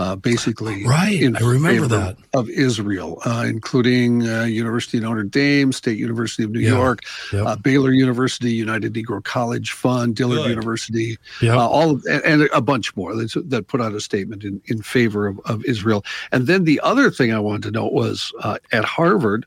uh, 0.00 0.16
basically 0.16 0.84
Right, 0.86 1.20
in 1.26 1.36
I 1.36 1.40
remember 1.40 1.82
favor 1.82 1.88
that. 1.88 2.16
of 2.34 2.48
Israel, 2.48 3.10
uh, 3.26 3.44
including 3.46 4.10
uh, 4.28 4.44
University 4.44 4.96
of 4.98 5.04
Notre 5.04 5.24
Dame, 5.24 5.72
State 5.72 5.98
University 5.98 6.42
of 6.44 6.50
New 6.50 6.60
Yeah, 6.60 6.70
York, 6.70 7.00
yep. 7.32 7.46
uh, 7.46 7.56
Baylor 7.56 7.92
University, 7.92 8.52
United 8.52 8.94
Negro 8.94 9.22
College 9.22 9.72
Fund, 9.72 10.16
Dillard 10.16 10.38
Good. 10.42 10.50
University, 10.56 11.18
Yep. 11.42 11.54
uh, 11.56 11.68
all 11.76 11.90
of, 11.92 12.04
and, 12.10 12.22
and 12.24 12.48
a 12.54 12.60
bunch 12.62 12.94
more 12.96 13.14
that, 13.14 13.30
that 13.52 13.66
put 13.68 13.80
out 13.80 13.92
a 13.94 14.00
statement 14.00 14.42
in, 14.44 14.60
in 14.66 14.80
favor 14.82 15.26
of, 15.26 15.38
of 15.44 15.64
Israel. 15.64 16.04
And 16.32 16.46
then 16.46 16.64
the 16.64 16.80
other 16.82 17.10
thing 17.10 17.32
I 17.32 17.38
wanted 17.38 17.62
to 17.64 17.70
note 17.72 17.92
was 17.92 18.32
uh, 18.42 18.56
at 18.72 18.84
Harvard, 18.84 19.44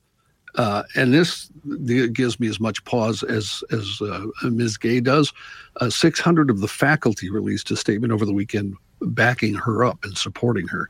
uh, 0.55 0.83
and 0.95 1.13
this 1.13 1.49
the- 1.65 2.07
gives 2.09 2.39
me 2.39 2.47
as 2.47 2.59
much 2.59 2.83
pause 2.85 3.23
as 3.23 3.63
as 3.71 3.99
uh, 4.01 4.25
Ms. 4.43 4.77
Gay 4.77 4.99
does. 4.99 5.33
Uh, 5.81 5.89
600 5.89 6.51
of 6.51 6.59
the 6.59 6.67
faculty 6.67 7.27
released 7.31 7.71
a 7.71 7.75
statement 7.75 8.13
over 8.13 8.23
the 8.25 8.33
weekend 8.33 8.75
backing 9.05 9.55
her 9.55 9.83
up 9.83 10.03
and 10.03 10.17
supporting 10.17 10.67
her. 10.67 10.89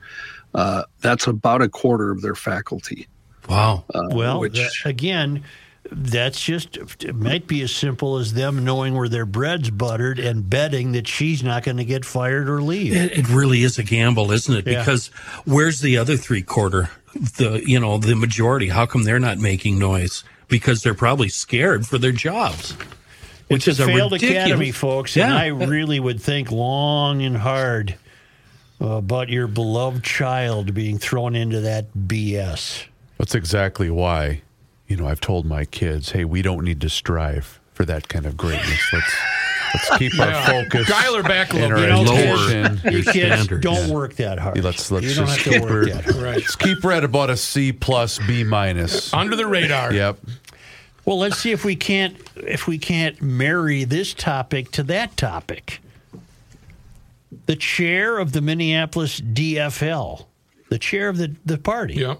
Uh, 0.53 0.83
that's 1.01 1.27
about 1.27 1.61
a 1.61 1.69
quarter 1.69 2.11
of 2.11 2.21
their 2.21 2.35
faculty. 2.35 3.07
Wow. 3.49 3.83
Uh, 3.93 4.01
Well, 4.11 4.39
which 4.39 4.53
that- 4.57 4.71
again, 4.85 5.43
that's 5.91 6.39
just 6.39 6.77
it 7.03 7.13
might 7.15 7.45
be 7.45 7.61
as 7.61 7.71
simple 7.71 8.17
as 8.17 8.33
them 8.33 8.63
knowing 8.63 8.93
where 8.95 9.09
their 9.09 9.25
bread's 9.25 9.69
buttered 9.69 10.17
and 10.17 10.49
betting 10.49 10.93
that 10.93 11.07
she's 11.07 11.43
not 11.43 11.63
going 11.63 11.75
to 11.77 11.83
get 11.85 12.05
fired 12.05 12.47
or 12.47 12.61
leave. 12.61 12.95
It, 12.95 13.11
it 13.17 13.29
really 13.29 13.63
is 13.63 13.77
a 13.77 13.83
gamble, 13.83 14.31
isn't 14.31 14.55
it? 14.55 14.65
Yeah. 14.65 14.79
Because 14.79 15.07
where's 15.45 15.79
the 15.81 15.97
other 15.97 16.15
three 16.15 16.41
quarter? 16.41 16.89
The 17.13 17.61
you 17.65 17.79
know 17.79 17.97
the 17.97 18.15
majority. 18.15 18.69
How 18.69 18.85
come 18.85 19.03
they're 19.03 19.19
not 19.19 19.39
making 19.39 19.77
noise? 19.77 20.23
Because 20.47 20.83
they're 20.83 20.93
probably 20.93 21.29
scared 21.29 21.85
for 21.85 21.97
their 21.97 22.11
jobs. 22.13 22.71
Which 23.49 23.67
it's 23.67 23.79
is 23.79 23.79
a 23.81 23.83
a 23.83 23.87
failed 23.87 24.11
ridiculous- 24.13 24.45
academy, 24.45 24.71
folks, 24.71 25.17
and 25.17 25.29
Yeah. 25.33 25.37
I 25.37 25.47
really 25.47 25.99
would 25.99 26.21
think 26.21 26.49
long 26.49 27.21
and 27.21 27.35
hard 27.37 27.95
Uh, 28.83 28.97
about 28.97 29.29
your 29.29 29.47
beloved 29.47 30.03
child 30.03 30.73
being 30.73 30.97
thrown 30.97 31.35
into 31.35 31.61
that 31.61 31.93
BS. 31.93 32.83
That's 33.17 33.33
exactly 33.33 33.89
why, 33.89 34.41
you 34.87 34.97
know, 34.97 35.07
I've 35.07 35.21
told 35.21 35.45
my 35.45 35.63
kids, 35.63 36.11
hey, 36.11 36.25
we 36.25 36.41
don't 36.41 36.65
need 36.65 36.81
to 36.81 36.89
strive 36.89 37.61
for 37.73 37.85
that 37.85 38.09
kind 38.09 38.25
of 38.25 38.35
greatness. 38.35 38.81
Let's 38.91 39.15
let's 39.73 39.97
keep 39.97 40.19
our 40.19 40.33
focus. 40.45 40.89
Dial 40.89 41.15
her 41.15 41.23
back 41.23 41.53
a 41.53 41.57
and 41.63 41.73
little 41.73 42.03
bit. 42.13 42.27
education. 42.27 42.91
Your 42.93 43.03
kids 43.03 43.47
don't 43.61 43.87
Yeah. 43.87 43.93
work 43.93 44.15
that 44.15 44.37
hard. 44.39 44.61
Let's 44.61 44.91
let's 44.91 45.05
you 45.05 45.15
don't 45.15 45.27
just 45.27 45.39
have 45.41 45.53
keep 45.53 45.61
to 45.63 45.67
her. 45.69 45.85
that 45.85 46.03
hard. 46.03 46.15
Right. 46.17 46.35
Let's 46.35 46.55
keep 46.57 46.83
her 46.83 46.91
at 46.91 47.05
about 47.05 47.29
a 47.29 47.37
C 47.37 47.71
plus 47.71 48.19
B 48.27 48.43
minus. 48.43 49.13
Under 49.13 49.37
the 49.37 49.47
radar. 49.47 49.93
Yep. 49.93 50.17
Well, 51.05 51.17
let's 51.19 51.37
see 51.37 51.51
if 51.51 51.63
we 51.63 51.75
can't 51.77 52.17
if 52.35 52.67
we 52.67 52.77
can't 52.77 53.21
marry 53.21 53.85
this 53.85 54.13
topic 54.13 54.71
to 54.71 54.83
that 54.83 55.15
topic. 55.15 55.79
The 57.45 57.55
chair 57.55 58.17
of 58.17 58.31
the 58.31 58.41
Minneapolis 58.41 59.19
DFL, 59.19 60.25
the 60.69 60.79
chair 60.79 61.09
of 61.09 61.17
the, 61.17 61.35
the 61.45 61.57
party, 61.57 61.95
Yeah. 61.95 62.15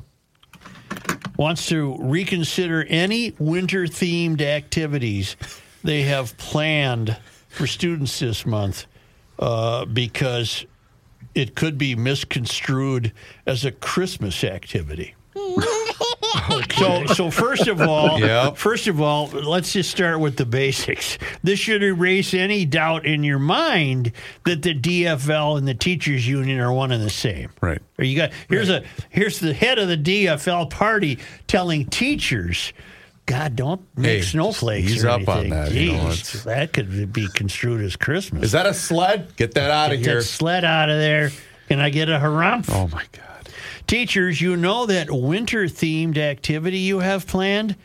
wants 1.38 1.68
to 1.70 1.96
reconsider 2.00 2.84
any 2.90 3.34
winter 3.40 3.84
themed 3.86 4.42
activities 4.42 5.36
they 5.84 6.04
have 6.04 6.38
planned 6.38 7.18
for 7.50 7.68
students 7.68 8.20
this 8.20 8.46
month 8.46 8.86
uh, 9.40 9.86
because 9.86 10.66
it 11.36 11.56
could 11.56 11.78
be 11.78 11.96
misconstrued 11.96 13.12
as 13.46 13.66
a 13.66 13.72
Christmas 13.72 14.44
activity. 14.44 15.16
So, 16.78 17.06
so 17.06 17.32
first 17.32 17.68
of 17.68 17.80
all, 17.82 18.20
Yep. 18.20 18.58
first 18.58 18.88
of 18.88 19.00
all, 19.00 19.28
let's 19.28 19.72
just 19.74 19.92
start 19.92 20.20
with 20.20 20.38
the 20.38 20.46
basics. 20.46 21.18
This 21.44 21.60
should 21.60 21.84
erase 21.84 22.34
any 22.34 22.66
doubt 22.66 23.06
in 23.06 23.24
your 23.24 23.40
mind 23.40 24.12
that 24.46 24.64
the 24.64 24.74
DFL 24.74 25.58
and 25.58 25.68
the 25.68 25.74
teachers 25.76 26.28
union 26.28 26.60
are 26.60 26.74
one 26.74 26.92
and 26.92 27.04
the 27.04 27.10
same. 27.10 27.50
Right. 27.62 27.80
Or 28.00 28.06
you 28.06 28.16
got 28.18 28.32
here's 28.50 28.70
a 28.70 28.84
here's 29.10 29.40
the 29.40 29.54
head 29.54 29.78
of 29.80 29.88
the 29.88 29.98
DFL 29.98 30.70
party 30.70 31.20
telling 31.48 31.86
teachers, 31.86 32.74
God, 33.28 33.56
don't 33.56 33.82
make 33.96 34.06
Hey, 34.06 34.22
snowflakes. 34.24 34.92
he's 34.92 35.06
up 35.06 35.28
on 35.30 35.38
anything." 35.46 35.50
that, 35.52 35.72
you 35.72 35.92
know, 35.94 36.04
Jeez, 36.08 36.44
that 36.44 36.74
could 36.74 37.14
be 37.14 37.28
construed 37.30 37.82
as 37.82 37.96
Christmas. 37.96 38.44
Is 38.46 38.52
that 38.54 38.66
a 38.66 38.74
sled? 38.74 39.36
Get 39.38 39.54
that 39.54 39.70
out 39.72 39.92
of 39.94 40.00
Get 40.00 40.08
here. 40.10 40.22
sled 40.22 40.66
out 40.66 40.90
of 40.90 40.98
there. 40.98 41.32
Can 41.70 41.80
I 41.80 41.90
get 41.92 42.10
a 42.10 42.18
harumph? 42.20 42.66
Oh 42.70 42.88
my 42.88 43.04
God. 43.12 43.33
Teachers, 43.88 44.42
you 44.42 44.56
know 44.56 44.86
that 44.86 45.12
winter 45.12 45.66
themed 45.66 46.18
activity 46.18 46.80
you 46.80 47.00
have 47.00 47.28
planned? 47.28 47.76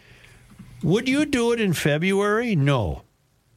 Would 0.83 1.09
you 1.09 1.27
do 1.27 1.53
it 1.53 1.61
in 1.61 1.73
February? 1.73 2.55
No. 2.55 3.03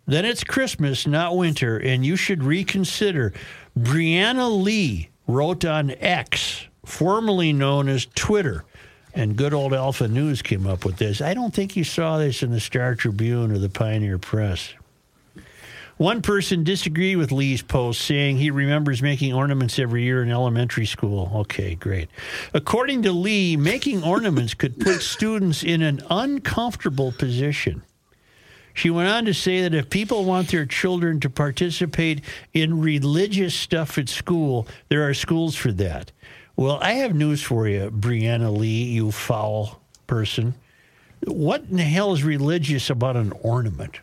Then 0.05 0.25
it's 0.25 0.43
Christmas, 0.43 1.05
not 1.05 1.37
winter, 1.37 1.77
and 1.77 2.05
you 2.05 2.15
should 2.15 2.43
reconsider. 2.43 3.33
Briana 3.77 4.61
Lee 4.61 5.09
wrote 5.27 5.63
on 5.63 5.91
X, 5.91 6.67
formerly 6.83 7.53
known 7.53 7.87
as 7.87 8.07
Twitter, 8.15 8.65
and 9.13 9.35
good 9.35 9.53
old 9.53 9.73
Alpha 9.73 10.07
News 10.07 10.41
came 10.41 10.65
up 10.65 10.83
with 10.83 10.97
this. 10.97 11.21
I 11.21 11.33
don't 11.33 11.53
think 11.53 11.75
you 11.75 11.83
saw 11.83 12.17
this 12.17 12.43
in 12.43 12.51
the 12.51 12.59
Star 12.59 12.95
Tribune 12.95 13.51
or 13.51 13.59
the 13.59 13.69
Pioneer 13.69 14.17
Press. 14.17 14.73
One 16.01 16.23
person 16.23 16.63
disagreed 16.63 17.17
with 17.17 17.31
Lee's 17.31 17.61
post, 17.61 18.01
saying 18.01 18.37
he 18.37 18.49
remembers 18.49 19.03
making 19.03 19.35
ornaments 19.35 19.77
every 19.77 20.01
year 20.01 20.23
in 20.23 20.31
elementary 20.31 20.87
school. 20.87 21.31
Okay, 21.41 21.75
great. 21.75 22.09
According 22.55 23.03
to 23.03 23.11
Lee, 23.11 23.55
making 23.55 24.03
ornaments 24.03 24.55
could 24.55 24.79
put 24.79 25.01
students 25.03 25.61
in 25.61 25.83
an 25.83 26.01
uncomfortable 26.09 27.11
position. 27.11 27.83
She 28.73 28.89
went 28.89 29.09
on 29.09 29.25
to 29.25 29.33
say 29.35 29.61
that 29.61 29.75
if 29.75 29.91
people 29.91 30.25
want 30.25 30.47
their 30.47 30.65
children 30.65 31.19
to 31.19 31.29
participate 31.29 32.21
in 32.51 32.81
religious 32.81 33.53
stuff 33.53 33.99
at 33.99 34.09
school, 34.09 34.67
there 34.89 35.07
are 35.07 35.13
schools 35.13 35.55
for 35.55 35.71
that. 35.73 36.11
Well, 36.55 36.79
I 36.81 36.93
have 36.93 37.13
news 37.13 37.43
for 37.43 37.67
you, 37.67 37.91
Briana 37.91 38.51
Lee, 38.51 38.85
you 38.85 39.11
foul 39.11 39.79
person. 40.07 40.55
What 41.25 41.65
in 41.69 41.77
the 41.77 41.83
hell 41.83 42.11
is 42.11 42.23
religious 42.23 42.89
about 42.89 43.17
an 43.17 43.33
ornament? 43.43 43.99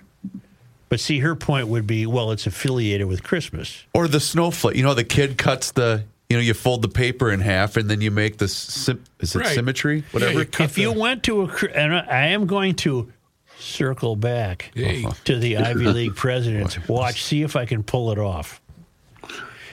But 0.88 1.00
see, 1.00 1.18
her 1.18 1.34
point 1.36 1.68
would 1.68 1.86
be, 1.86 2.06
well, 2.06 2.30
it's 2.30 2.46
affiliated 2.46 3.06
with 3.06 3.22
Christmas. 3.22 3.84
Or 3.94 4.08
the 4.08 4.20
snowflake. 4.20 4.76
You 4.76 4.82
know, 4.82 4.94
the 4.94 5.04
kid 5.04 5.36
cuts 5.38 5.72
the. 5.72 6.04
You 6.30 6.36
know, 6.36 6.42
you 6.42 6.52
fold 6.52 6.82
the 6.82 6.88
paper 6.88 7.30
in 7.30 7.40
half, 7.40 7.78
and 7.78 7.88
then 7.88 8.02
you 8.02 8.10
make 8.10 8.36
the 8.36 8.48
sim- 8.48 9.02
is 9.18 9.34
it 9.34 9.38
Right. 9.38 9.54
symmetry? 9.54 10.04
Whatever. 10.12 10.40
you 10.40 10.44
cut 10.44 10.64
if 10.64 10.76
you 10.76 10.92
went 10.92 11.22
to 11.22 11.40
a, 11.40 11.48
Chr- 11.48 11.68
and 11.74 11.94
I 11.94 12.26
am 12.26 12.44
going 12.46 12.74
to 12.76 13.10
circle 13.58 14.14
back 14.14 14.70
Hey. 14.74 15.04
Uh-huh. 15.04 15.14
to 15.24 15.38
the 15.38 15.56
Ivy 15.56 15.86
League 15.90 16.16
presidents. 16.16 16.78
Watch, 16.86 17.22
see 17.24 17.40
if 17.42 17.56
I 17.56 17.64
can 17.64 17.82
pull 17.82 18.12
it 18.12 18.18
off. 18.18 18.60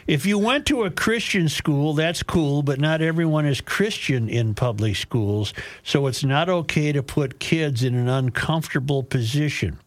If 0.08 0.26
you 0.26 0.38
went 0.38 0.68
to 0.68 0.84
a 0.84 0.92
Christian 0.92 1.50
school, 1.50 1.94
that's 1.94 2.22
cool, 2.24 2.62
but 2.62 2.80
not 2.80 3.02
everyone 3.02 3.46
is 3.48 3.60
Christian 3.60 4.30
in 4.30 4.54
public 4.54 4.96
schools, 4.96 5.52
so 5.84 6.06
it's 6.08 6.24
not 6.24 6.48
okay 6.48 6.92
to 6.92 7.02
put 7.04 7.40
kids 7.40 7.84
in 7.84 7.96
an 7.96 8.08
uncomfortable 8.08 9.02
position. 9.04 9.80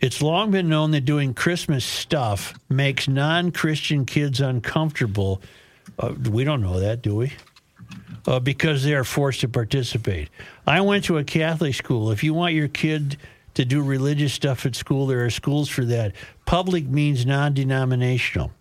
It's 0.00 0.22
long 0.22 0.50
been 0.50 0.68
known 0.68 0.92
that 0.92 1.00
doing 1.02 1.34
Christmas 1.34 1.84
stuff 1.84 2.58
makes 2.68 3.08
non 3.08 3.50
Christian 3.50 4.06
kids 4.06 4.40
uncomfortable. 4.40 5.42
Uh, 5.98 6.14
we 6.30 6.44
don't 6.44 6.62
know 6.62 6.78
that, 6.80 7.02
do 7.02 7.16
we? 7.16 7.32
uh, 8.28 8.38
because 8.38 8.84
they 8.84 8.94
are 8.94 9.04
forced 9.04 9.40
to 9.40 9.48
participate. 9.48 10.28
I 10.66 10.82
went 10.82 11.04
to 11.04 11.16
a 11.16 11.24
Catholic 11.24 11.74
school. 11.74 12.10
If 12.10 12.22
you 12.22 12.34
want 12.34 12.54
your 12.54 12.68
kid 12.68 13.16
to 13.54 13.64
do 13.64 13.82
religious 13.82 14.34
stuff 14.34 14.66
at 14.66 14.76
school, 14.76 15.06
there 15.06 15.24
are 15.24 15.30
schools 15.30 15.68
for 15.70 15.84
that. 15.86 16.14
Public 16.44 16.84
means 16.86 17.24
non 17.24 17.54
denominational. 17.54 18.52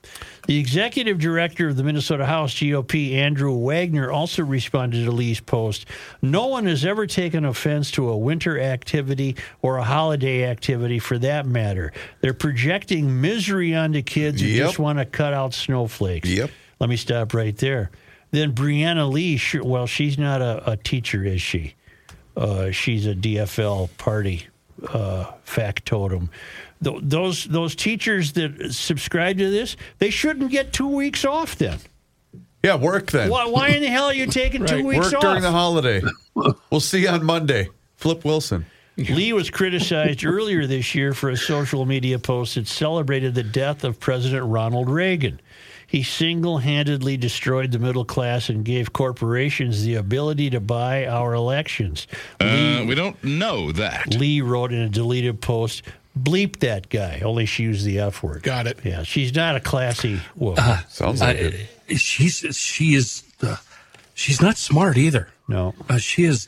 The 0.48 0.58
executive 0.60 1.20
director 1.20 1.68
of 1.68 1.76
the 1.76 1.84
Minnesota 1.84 2.26
House 2.26 2.54
GOP, 2.54 3.14
Andrew 3.16 3.54
Wagner, 3.54 4.10
also 4.10 4.44
responded 4.44 5.04
to 5.04 5.12
Lee's 5.12 5.42
post. 5.42 5.86
No 6.22 6.48
one 6.48 6.66
has 6.68 6.86
ever 6.86 7.06
taken 7.06 7.44
offense 7.44 7.92
to 7.92 8.10
a 8.10 8.18
winter 8.18 8.58
activity 8.60 9.36
or 9.62 9.78
a 9.78 9.84
holiday 9.84 10.46
activity 10.46 11.00
for 11.00 11.18
that 11.20 11.46
matter. 11.46 11.92
They're 12.22 12.34
projecting 12.34 13.20
misery 13.20 13.76
onto 13.76 14.02
kids 14.02 14.42
who 14.42 14.48
Yep. 14.48 14.66
just 14.68 14.80
want 14.80 15.00
to 15.00 15.06
cut 15.06 15.34
out 15.34 15.54
snowflakes. 15.54 16.30
Yep. 16.30 16.50
Let 16.80 16.90
me 16.90 16.96
stop 16.96 17.34
right 17.34 17.56
there. 17.58 17.92
Then 18.32 18.54
Briana 18.54 19.12
Lee, 19.12 19.40
well, 19.62 19.86
she's 19.86 20.18
not 20.18 20.42
a, 20.42 20.72
a 20.72 20.78
teacher, 20.78 21.26
is 21.26 21.42
she? 21.42 21.76
Uh, 22.38 22.72
she's 22.72 23.06
a 23.06 23.16
DFL 23.16 23.90
party 23.98 24.48
uh, 24.94 25.32
factotum. 25.44 26.30
Th- 26.84 27.00
those 27.02 27.46
those 27.46 27.76
teachers 27.76 28.34
that 28.34 28.74
subscribe 28.74 29.38
to 29.40 29.50
this, 29.50 29.76
they 30.00 30.10
shouldn't 30.10 30.52
get 30.52 30.74
two 30.74 30.88
weeks 30.88 31.26
off. 31.26 31.56
Then 31.58 31.80
Yeah, 32.64 32.76
work 32.76 33.12
then. 33.12 33.30
why, 33.30 33.46
why 33.46 33.70
in 33.70 33.82
the 33.82 33.88
hell 33.88 34.06
are 34.06 34.14
you 34.14 34.28
taking 34.28 34.66
two 34.66 34.84
weeks 34.86 35.06
Work 35.06 35.16
off? 35.16 35.22
during 35.22 35.42
the 35.42 35.52
holiday. 35.52 36.02
We'll 36.70 36.80
see 36.80 37.02
you 37.02 37.10
on 37.10 37.26
Monday. 37.26 37.70
Flip 37.96 38.24
Wilson. 38.24 38.66
Lee 38.98 39.32
was 39.34 39.50
criticized 39.52 40.26
earlier 40.26 40.66
this 40.66 40.96
year 40.96 41.14
for 41.14 41.30
a 41.30 41.38
social 41.38 41.86
media 41.86 42.18
post 42.18 42.56
that 42.56 42.68
celebrated 42.68 43.36
the 43.36 43.44
death 43.44 43.84
of 43.84 44.00
President 44.00 44.46
Ronald 44.46 44.90
Reagan. 44.90 45.40
He 45.86 46.02
single 46.04 46.58
handedly 46.58 47.16
destroyed 47.16 47.72
the 47.72 47.80
middle 47.80 48.04
class 48.06 48.50
and 48.50 48.66
gave 48.66 48.92
corporations 48.94 49.84
the 49.84 49.96
ability 49.96 50.50
to 50.50 50.60
buy 50.60 51.06
our 51.06 51.34
elections. 51.34 52.08
Uh, 52.40 52.84
we 52.88 52.94
don't 52.96 53.24
know 53.24 53.72
that. 53.72 54.16
Lee 54.16 54.42
wrote 54.42 54.74
in 54.74 54.80
a 54.82 54.90
deleted 54.90 55.42
post, 55.42 55.84
bleep 56.18 56.60
that 56.60 56.90
guy. 56.90 57.22
Only 57.24 57.46
she 57.46 57.64
used 57.64 57.86
the 57.86 58.00
F 58.00 58.22
word. 58.24 58.44
Got 58.44 58.68
it. 58.68 58.80
Yeah, 58.84 59.04
she's 59.04 59.34
not 59.36 59.56
a 59.56 59.60
classy 59.60 60.20
woman. 60.36 60.64
Sounds 60.90 61.22
like 61.22 61.38
I- 61.38 61.40
it. 61.88 61.98
she's 62.00 62.38
she 62.56 62.96
is 62.96 63.24
uh, 63.42 63.56
she's 64.14 64.42
not 64.42 64.58
smart 64.58 64.98
either. 64.98 65.30
no. 65.48 65.74
Uh, 65.90 65.98
she 65.98 66.24
is. 66.26 66.48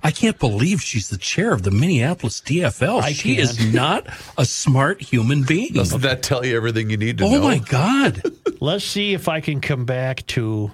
I 0.00 0.12
can't 0.12 0.38
believe 0.38 0.80
she's 0.80 1.08
the 1.08 1.18
chair 1.18 1.52
of 1.52 1.64
the 1.64 1.72
Minneapolis 1.72 2.40
DFL. 2.40 3.02
I 3.02 3.12
she 3.12 3.36
is 3.38 3.56
can't. 3.58 3.74
not 3.74 4.06
a 4.38 4.44
smart 4.44 5.00
human 5.02 5.42
being. 5.42 5.72
Doesn't 5.72 6.02
that 6.02 6.22
tell 6.22 6.46
you 6.46 6.56
everything 6.56 6.88
you 6.90 6.96
need 6.96 7.18
to 7.18 7.24
oh 7.24 7.30
know? 7.32 7.36
Oh 7.38 7.42
my 7.42 7.58
God! 7.58 8.22
Let's 8.60 8.84
see 8.84 9.12
if 9.14 9.26
I 9.28 9.40
can 9.40 9.60
come 9.60 9.84
back 9.86 10.24
to 10.28 10.70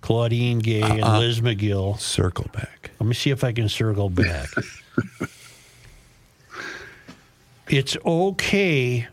Claudine 0.00 0.58
Gay 0.58 0.80
and 0.82 1.04
Uh-uh. 1.04 1.18
Liz 1.20 1.40
Magill. 1.40 2.00
Circle 2.00 2.48
back. 2.52 2.90
Let 2.98 3.06
me 3.06 3.14
see 3.14 3.30
if 3.30 3.44
I 3.44 3.52
can 3.52 3.68
circle 3.68 4.10
back. 4.10 4.48
it's 7.72 7.96
okay 8.04 9.08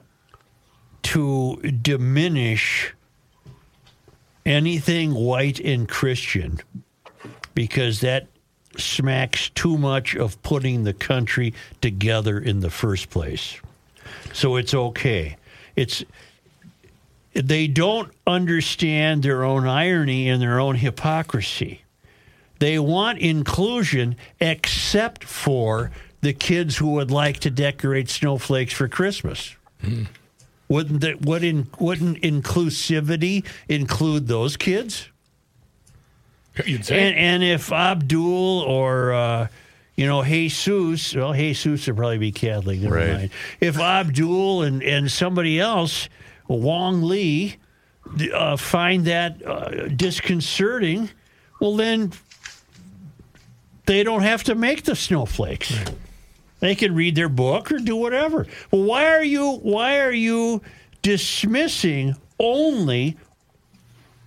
to 1.01 1.55
diminish 1.82 2.93
anything 4.45 5.14
white 5.14 5.62
and 5.62 5.88
Christian 5.88 6.60
because 7.55 8.01
that 8.01 8.28
smacks 8.78 9.49
too 9.49 9.78
much 9.78 10.14
of 10.14 10.41
putting 10.43 10.84
the 10.84 10.93
country 10.93 11.53
together 11.80 12.38
in 12.38 12.60
the 12.60 12.70
first 12.70 13.10
place. 13.10 13.55
So 14.34 14.57
it's 14.57 14.74
okay. 14.74 15.38
It's 15.78 16.03
they 17.34 17.68
don't 17.68 18.12
understand 18.28 19.24
their 19.24 19.45
own 19.45 19.68
irony 19.68 20.28
and 20.28 20.41
their 20.41 20.60
own 20.60 20.76
hypocrisy. 20.76 21.84
They 22.60 22.78
want 22.78 23.20
inclusion 23.20 24.18
except 24.41 25.24
for 25.24 25.91
the 26.22 26.34
kids 26.34 26.78
who 26.78 26.91
would 26.93 27.11
like 27.11 27.39
to 27.41 27.49
decorate 27.49 28.09
snowflakes 28.09 28.74
for 28.74 28.88
Christmas. 28.88 29.55
Wouldn't 30.67 31.01
that 31.01 31.22
would 31.26 31.43
in, 31.43 31.67
wouldn't 31.80 32.22
inclusivity 32.22 33.45
include 33.67 34.28
those 34.28 34.57
kids? 34.57 35.07
You'd 36.65 36.86
say. 36.86 36.99
And 37.09 37.15
and 37.17 37.43
if 37.43 37.72
Abdul 37.72 38.59
or 38.61 39.13
uh, 39.13 39.47
you 39.95 40.05
know 40.05 40.24
Jesus, 40.24 41.15
well 41.15 41.34
Jesus 41.34 41.88
would 41.88 41.95
probably 41.95 42.17
be 42.17 42.32
Catholic. 42.32 42.80
Never 42.82 42.95
Right. 42.95 43.13
mind. 43.13 43.30
If 43.61 43.80
Abdul 43.80 44.63
and 44.63 44.84
and 44.84 45.09
somebody 45.09 45.59
else, 45.59 46.09
Wong 46.47 47.01
Lee, 47.03 47.55
uh, 48.34 48.57
find 48.57 49.05
that 49.05 49.41
uh, 49.45 49.88
disconcerting, 49.88 51.09
well 51.61 51.78
then 51.78 52.11
they 53.86 54.03
don't 54.03 54.22
have 54.24 54.43
to 54.43 54.55
make 54.55 54.84
the 54.84 54.95
snowflakes. 54.95 55.74
They 56.60 56.76
can 56.76 56.93
read 56.93 57.16
their 57.16 57.30
book 57.30 57.72
or 57.72 57.80
do 57.80 57.95
whatever. 57.95 58.45
Well, 58.72 58.84
why 58.84 59.07
are 59.07 59.24
you 59.24 59.53
why 59.57 59.99
are 59.99 60.12
you 60.12 60.62
dismissing 61.01 62.16
only 62.38 63.18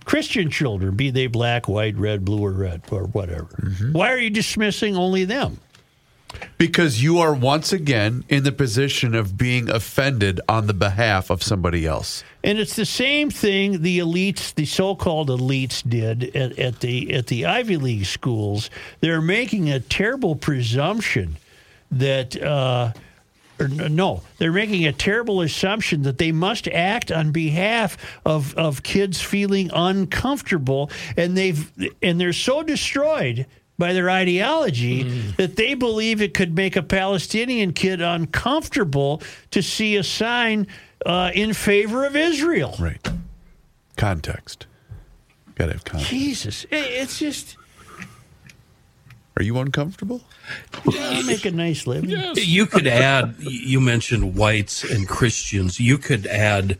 Christian 0.05 0.49
children, 0.49 0.95
be 0.95 1.11
they 1.11 1.27
black, 1.27 1.67
white, 1.67 1.95
red, 1.95 2.25
blue, 2.25 2.43
or 2.43 2.51
red, 2.51 2.81
or 2.91 3.05
whatever? 3.05 3.45
Mm-hmm. 3.45 3.93
Why 3.93 4.11
are 4.11 4.17
you 4.17 4.29
dismissing 4.29 4.95
only 4.97 5.25
them? 5.25 5.59
Because 6.57 7.03
you 7.03 7.19
are 7.19 7.33
once 7.33 7.71
again 7.71 8.23
in 8.27 8.43
the 8.43 8.51
position 8.51 9.13
of 9.13 9.37
being 9.37 9.69
offended 9.69 10.41
on 10.49 10.65
the 10.65 10.73
behalf 10.73 11.29
of 11.29 11.43
somebody 11.43 11.85
else. 11.85 12.23
And 12.43 12.57
it's 12.57 12.75
the 12.75 12.87
same 12.87 13.29
thing 13.29 13.83
the 13.83 13.99
elites, 13.99 14.53
the 14.55 14.65
so-called 14.65 15.29
elites, 15.29 15.87
did 15.87 16.35
at, 16.35 16.57
at 16.57 16.79
the 16.79 17.13
at 17.13 17.27
the 17.27 17.45
Ivy 17.45 17.77
League 17.77 18.05
schools. 18.05 18.71
They're 18.99 19.21
making 19.21 19.69
a 19.69 19.79
terrible 19.79 20.35
presumption 20.35 21.37
that. 21.99 22.41
Uh, 22.41 22.93
or 23.59 23.67
no, 23.67 24.23
they're 24.39 24.51
making 24.51 24.87
a 24.87 24.91
terrible 24.91 25.41
assumption 25.41 26.01
that 26.03 26.17
they 26.17 26.31
must 26.31 26.67
act 26.67 27.11
on 27.11 27.31
behalf 27.31 27.97
of, 28.25 28.55
of 28.55 28.81
kids 28.81 29.21
feeling 29.21 29.69
uncomfortable, 29.73 30.89
and 31.15 31.37
they've 31.37 31.71
and 32.01 32.19
they're 32.19 32.33
so 32.33 32.63
destroyed 32.63 33.45
by 33.77 33.93
their 33.93 34.09
ideology 34.09 35.03
that 35.37 35.55
they 35.55 35.73
believe 35.73 36.21
it 36.21 36.33
could 36.33 36.55
make 36.55 36.75
a 36.75 36.83
Palestinian 36.83 37.73
kid 37.73 38.01
uncomfortable 38.01 39.21
to 39.51 39.61
see 39.61 39.95
a 39.95 40.03
sign 40.03 40.67
uh, 41.05 41.31
in 41.33 41.53
favor 41.53 42.05
of 42.05 42.15
Israel. 42.15 42.75
Right. 42.79 43.07
Context. 43.97 44.67
Got 45.55 45.67
to 45.67 45.73
have 45.73 45.85
context. 45.85 46.11
Jesus, 46.11 46.65
it's 46.71 47.19
just 47.19 47.57
Are 49.37 49.43
you 49.43 49.57
uncomfortable? 49.57 50.21
you 50.85 51.25
make 51.25 51.45
a 51.45 51.51
nice 51.51 51.87
living. 51.87 52.11
Yes. 52.11 52.45
You 52.45 52.65
could 52.67 52.85
add. 52.87 53.35
You 53.39 53.81
mentioned 53.81 54.35
whites 54.35 54.83
and 54.83 55.07
Christians. 55.07 55.79
You 55.79 55.97
could 55.97 56.27
add 56.27 56.77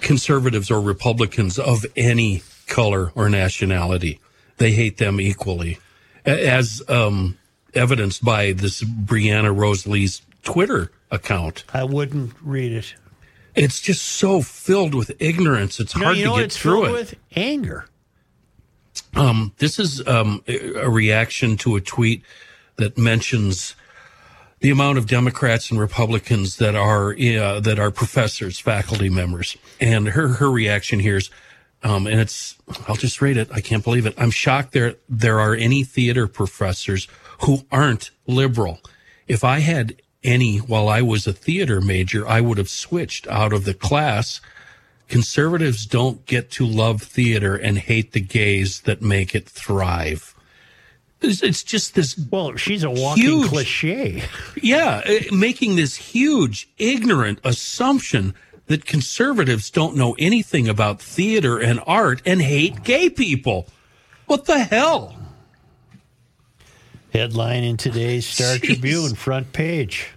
conservatives 0.00 0.70
or 0.70 0.80
Republicans 0.80 1.58
of 1.58 1.84
any 1.96 2.42
color 2.66 3.12
or 3.14 3.28
nationality. 3.28 4.18
They 4.56 4.72
hate 4.72 4.98
them 4.98 5.20
equally, 5.20 5.78
as 6.24 6.82
um, 6.88 7.38
evidenced 7.74 8.24
by 8.24 8.52
this 8.52 8.82
Briana 8.82 9.54
Rosely's 9.56 10.22
Twitter 10.42 10.90
account. 11.10 11.64
I 11.72 11.84
wouldn't 11.84 12.32
read 12.42 12.72
it. 12.72 12.94
It's 13.54 13.80
just 13.80 14.02
so 14.04 14.42
filled 14.42 14.94
with 14.94 15.10
ignorance. 15.20 15.78
It's 15.80 15.96
No, 15.96 16.06
hard 16.06 16.16
you 16.16 16.24
to 16.24 16.28
get 16.28 16.32
what 16.32 16.42
it's 16.42 16.56
through 16.56 16.82
filled 16.84 16.88
it. 16.88 16.92
with 16.92 17.14
anger. 17.36 17.86
Um, 19.16 19.54
this 19.56 19.78
is 19.78 20.06
um, 20.06 20.44
a 20.46 20.90
reaction 20.90 21.56
to 21.58 21.76
a 21.76 21.80
tweet 21.80 22.22
that 22.76 22.98
mentions 22.98 23.74
the 24.60 24.70
amount 24.70 24.98
of 24.98 25.06
Democrats 25.06 25.70
and 25.70 25.80
Republicans 25.80 26.56
that 26.58 26.74
are 26.74 27.12
uh, 27.12 27.60
that 27.60 27.78
are 27.78 27.90
professors, 27.90 28.58
faculty 28.58 29.08
members, 29.08 29.56
and 29.80 30.08
her 30.08 30.28
her 30.28 30.50
reaction 30.50 31.00
here 31.00 31.16
is, 31.16 31.30
um, 31.82 32.06
and 32.06 32.20
it's 32.20 32.56
I'll 32.86 32.96
just 32.96 33.22
read 33.22 33.38
it. 33.38 33.48
I 33.50 33.62
can't 33.62 33.82
believe 33.82 34.04
it. 34.04 34.14
I'm 34.18 34.30
shocked 34.30 34.72
there 34.72 34.96
there 35.08 35.40
are 35.40 35.54
any 35.54 35.82
theater 35.82 36.26
professors 36.26 37.08
who 37.40 37.64
aren't 37.72 38.10
liberal. 38.26 38.80
If 39.28 39.44
I 39.44 39.60
had 39.60 39.96
any 40.24 40.58
while 40.58 40.90
I 40.90 41.00
was 41.00 41.26
a 41.26 41.32
theater 41.32 41.80
major, 41.80 42.28
I 42.28 42.42
would 42.42 42.58
have 42.58 42.68
switched 42.68 43.26
out 43.28 43.54
of 43.54 43.64
the 43.64 43.74
class 43.74 44.42
conservatives 45.08 45.86
don't 45.86 46.24
get 46.26 46.50
to 46.52 46.66
love 46.66 47.02
theater 47.02 47.56
and 47.56 47.78
hate 47.78 48.12
the 48.12 48.20
gays 48.20 48.80
that 48.82 49.02
make 49.02 49.34
it 49.34 49.48
thrive. 49.48 50.34
It's, 51.20 51.42
it's 51.42 51.62
just 51.62 51.94
this. 51.94 52.18
Well, 52.30 52.56
she's 52.56 52.84
a 52.84 52.90
walking 52.90 53.24
huge, 53.24 53.48
cliche. 53.48 54.22
Yeah, 54.62 55.02
uh, 55.06 55.34
making 55.34 55.76
this 55.76 55.96
huge, 55.96 56.68
ignorant 56.78 57.40
assumption 57.42 58.34
that 58.66 58.84
conservatives 58.84 59.70
don't 59.70 59.96
know 59.96 60.14
anything 60.18 60.68
about 60.68 61.00
theater 61.00 61.58
and 61.58 61.80
art 61.86 62.20
and 62.26 62.42
hate 62.42 62.82
gay 62.82 63.08
people. 63.08 63.68
What 64.26 64.44
the 64.44 64.58
hell? 64.58 65.16
Headline 67.12 67.64
in 67.64 67.76
today's 67.76 68.26
Star 68.26 68.56
Jeez. 68.56 68.62
Tribune 68.62 69.14
front 69.14 69.52
page. 69.52 70.08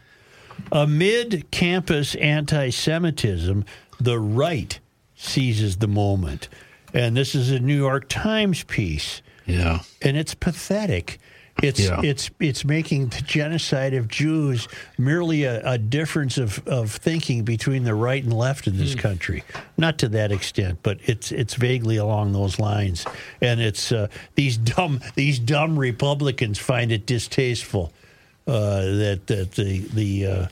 Amid 0.72 1.50
campus 1.52 2.16
anti 2.16 2.72
Semitism, 2.72 3.64
the 4.00 4.20
right 4.20 4.80
seizes 5.16 5.78
the 5.78 5.88
moment. 5.88 6.50
And 6.93 7.16
this 7.16 7.36
is 7.36 7.52
a 7.52 7.60
New 7.60 7.78
York 7.78 8.08
Times 8.10 8.64
piece. 8.64 9.22
Yeah. 9.45 9.82
And 10.02 10.18
it's 10.18 10.34
pathetic. 10.34 11.20
It's 11.62 11.80
Yeah. 11.82 12.00
it's 12.02 12.32
it's 12.39 12.64
making 12.64 13.08
the 13.10 13.22
genocide 13.22 13.93
of 13.93 14.08
Jews 14.08 14.68
merely 14.97 15.43
a, 15.43 15.62
a 15.74 15.78
difference 15.78 16.38
of, 16.38 16.66
of 16.68 16.91
thinking 16.91 17.43
between 17.43 17.84
the 17.84 17.93
right 17.93 18.24
and 18.24 18.32
left 18.32 18.66
in 18.66 18.78
this 18.78 18.95
country. 18.95 19.43
Not 19.78 19.97
to 20.00 20.08
that 20.10 20.32
extent, 20.32 20.80
but 20.84 21.00
it's 21.04 21.32
it's 21.34 21.56
vaguely 21.56 21.97
along 21.97 22.32
those 22.32 22.60
lines. 22.60 23.06
And 23.41 23.60
it's 23.60 23.91
uh, 23.91 24.08
these 24.36 24.56
dumb 24.58 25.02
these 25.16 25.38
dumb 25.38 25.78
Republicans 25.78 26.58
find 26.60 26.93
it 26.93 27.06
distasteful 27.06 27.91
uh, 28.47 28.80
that 28.82 29.28
that 29.28 29.52
the 29.52 29.80
the 29.93 30.26
uh, 30.26 30.47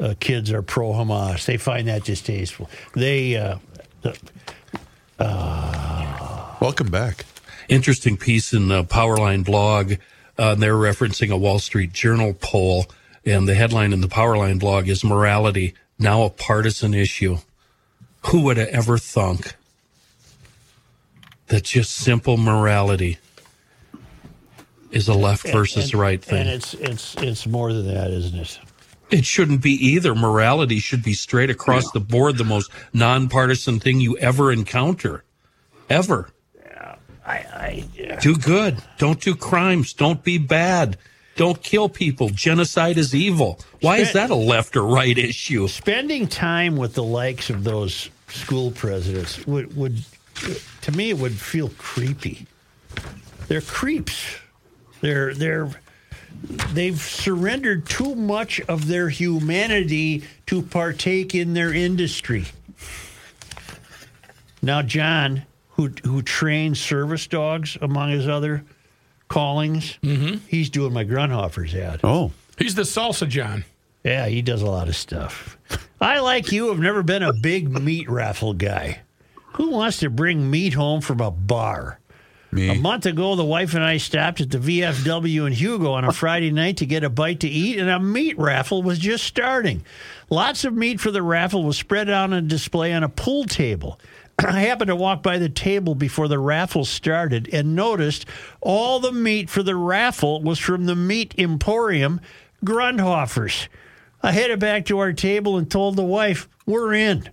uh, 0.00 0.14
kids 0.20 0.50
are 0.50 0.62
pro 0.62 0.92
Hamas. 0.92 1.44
They 1.44 1.56
find 1.56 1.88
that 1.88 2.04
distasteful. 2.04 2.70
They 2.94 3.36
uh, 3.36 3.58
the, 4.02 4.18
Welcome 6.60 6.88
back. 6.90 7.26
Interesting 7.68 8.16
piece 8.16 8.52
in 8.52 8.68
the 8.68 8.84
Powerline 8.84 9.44
blog. 9.44 9.94
Uh, 10.38 10.54
they're 10.54 10.74
referencing 10.74 11.30
a 11.30 11.36
Wall 11.36 11.58
Street 11.58 11.92
Journal 11.92 12.34
poll, 12.34 12.86
and 13.24 13.46
the 13.46 13.54
headline 13.54 13.92
in 13.92 14.00
the 14.00 14.08
Powerline 14.08 14.58
blog 14.58 14.88
is 14.88 15.04
"Morality 15.04 15.74
Now 15.98 16.22
a 16.22 16.30
Partisan 16.30 16.94
Issue." 16.94 17.38
Who 18.26 18.42
would 18.42 18.56
have 18.58 18.68
ever 18.68 18.98
thunk 18.98 19.54
that 21.46 21.64
just 21.64 21.92
simple 21.92 22.36
morality 22.36 23.18
is 24.90 25.08
a 25.08 25.14
left 25.14 25.48
versus 25.48 25.92
and- 25.92 26.00
right 26.00 26.22
thing? 26.22 26.40
And 26.40 26.48
it's 26.50 26.74
it's 26.74 27.14
it's 27.16 27.46
more 27.46 27.72
than 27.72 27.86
that, 27.88 28.10
isn't 28.10 28.38
it? 28.38 28.58
It 29.10 29.24
shouldn't 29.24 29.62
be 29.62 29.72
either. 29.72 30.14
Morality 30.14 30.78
should 30.78 31.02
be 31.02 31.14
straight 31.14 31.50
across 31.50 31.90
the 31.90 32.00
board, 32.00 32.38
the 32.38 32.44
most 32.44 32.70
nonpartisan 32.92 33.80
thing 33.80 34.00
you 34.00 34.16
ever 34.18 34.52
encounter. 34.52 35.24
Ever. 35.88 36.30
I, 37.26 37.32
I 37.32 37.84
yeah. 37.94 38.18
Do 38.18 38.36
good. 38.36 38.78
Don't 38.98 39.20
do 39.20 39.34
crimes. 39.34 39.92
Don't 39.92 40.22
be 40.24 40.38
bad. 40.38 40.96
Don't 41.36 41.62
kill 41.62 41.88
people. 41.88 42.28
Genocide 42.28 42.98
is 42.98 43.14
evil. 43.14 43.60
Why 43.80 43.98
is 43.98 44.12
that 44.12 44.30
a 44.30 44.34
left 44.34 44.76
or 44.76 44.82
right 44.82 45.16
issue? 45.16 45.68
spending 45.68 46.26
time 46.26 46.76
with 46.76 46.94
the 46.94 47.02
likes 47.02 47.50
of 47.50 47.64
those 47.64 48.10
school 48.28 48.70
presidents 48.72 49.46
would, 49.46 49.74
would 49.76 50.02
to 50.82 50.92
me 50.92 51.10
it 51.10 51.18
would 51.18 51.32
feel 51.32 51.70
creepy. 51.78 52.46
They're 53.48 53.60
creeps. 53.60 54.36
They're 55.00 55.34
they're 55.34 55.70
they've 56.72 56.98
surrendered 56.98 57.86
too 57.86 58.14
much 58.14 58.60
of 58.62 58.86
their 58.86 59.08
humanity 59.08 60.24
to 60.46 60.62
partake 60.62 61.34
in 61.34 61.54
their 61.54 61.72
industry. 61.72 62.46
Now, 64.62 64.82
John, 64.82 65.44
who 65.70 65.88
who 66.04 66.22
trains 66.22 66.80
service 66.80 67.26
dogs 67.26 67.78
among 67.80 68.10
his 68.10 68.28
other 68.28 68.64
callings, 69.28 69.98
mm-hmm. 70.02 70.38
he's 70.48 70.70
doing 70.70 70.92
my 70.92 71.04
Grundhofer's 71.04 71.74
ad. 71.74 72.00
Oh, 72.04 72.32
He's 72.60 72.74
the 72.74 72.82
salsa 72.82 73.26
John. 73.26 73.64
Yeah, 74.04 74.26
he 74.26 74.42
does 74.42 74.60
a 74.60 74.66
lot 74.66 74.88
of 74.88 74.94
stuff. 74.94 75.56
I, 76.00 76.20
like 76.20 76.52
you, 76.52 76.68
have 76.68 76.78
never 76.78 77.02
been 77.02 77.22
a 77.22 77.32
big 77.32 77.70
meat 77.70 78.08
raffle 78.08 78.52
guy. 78.52 79.00
Who 79.54 79.70
wants 79.70 79.98
to 80.00 80.10
bring 80.10 80.50
meat 80.50 80.74
home 80.74 81.00
from 81.00 81.20
a 81.20 81.30
bar? 81.30 81.99
Me. 82.52 82.68
A 82.68 82.74
month 82.74 83.06
ago, 83.06 83.36
the 83.36 83.44
wife 83.44 83.74
and 83.74 83.84
I 83.84 83.96
stopped 83.96 84.40
at 84.40 84.50
the 84.50 84.58
VFW 84.58 85.46
in 85.46 85.52
Hugo 85.52 85.92
on 85.92 86.04
a 86.04 86.12
Friday 86.12 86.50
night 86.50 86.76
to 86.78 86.86
get 86.86 87.04
a 87.04 87.10
bite 87.10 87.40
to 87.40 87.48
eat, 87.48 87.78
and 87.78 87.88
a 87.88 88.00
meat 88.00 88.38
raffle 88.38 88.82
was 88.82 88.98
just 88.98 89.24
starting. 89.24 89.84
Lots 90.28 90.64
of 90.64 90.74
meat 90.74 91.00
for 91.00 91.10
the 91.10 91.22
raffle 91.22 91.64
was 91.64 91.76
spread 91.76 92.08
out 92.08 92.32
on 92.32 92.48
display 92.48 92.92
on 92.92 93.02
a 93.02 93.08
pool 93.08 93.44
table. 93.44 94.00
I 94.38 94.60
happened 94.60 94.88
to 94.88 94.96
walk 94.96 95.22
by 95.22 95.38
the 95.38 95.48
table 95.48 95.94
before 95.94 96.28
the 96.28 96.38
raffle 96.38 96.84
started 96.84 97.48
and 97.52 97.74
noticed 97.74 98.26
all 98.60 99.00
the 99.00 99.12
meat 99.12 99.50
for 99.50 99.62
the 99.62 99.76
raffle 99.76 100.42
was 100.42 100.58
from 100.58 100.86
the 100.86 100.96
meat 100.96 101.34
emporium, 101.38 102.20
Grundhofer's. 102.64 103.68
I 104.22 104.32
headed 104.32 104.60
back 104.60 104.84
to 104.86 104.98
our 104.98 105.12
table 105.12 105.56
and 105.56 105.70
told 105.70 105.96
the 105.96 106.04
wife, 106.04 106.48
We're 106.66 106.94
in. 106.94 107.30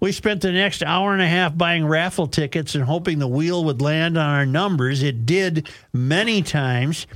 We 0.00 0.12
spent 0.12 0.42
the 0.42 0.52
next 0.52 0.84
hour 0.84 1.12
and 1.12 1.20
a 1.20 1.26
half 1.26 1.58
buying 1.58 1.84
raffle 1.84 2.28
tickets 2.28 2.76
and 2.76 2.84
hoping 2.84 3.18
the 3.18 3.26
wheel 3.26 3.64
would 3.64 3.82
land 3.82 4.16
on 4.16 4.30
our 4.30 4.46
numbers. 4.46 5.02
It 5.02 5.26
did 5.26 5.68
many 5.92 6.40
times. 6.42 7.08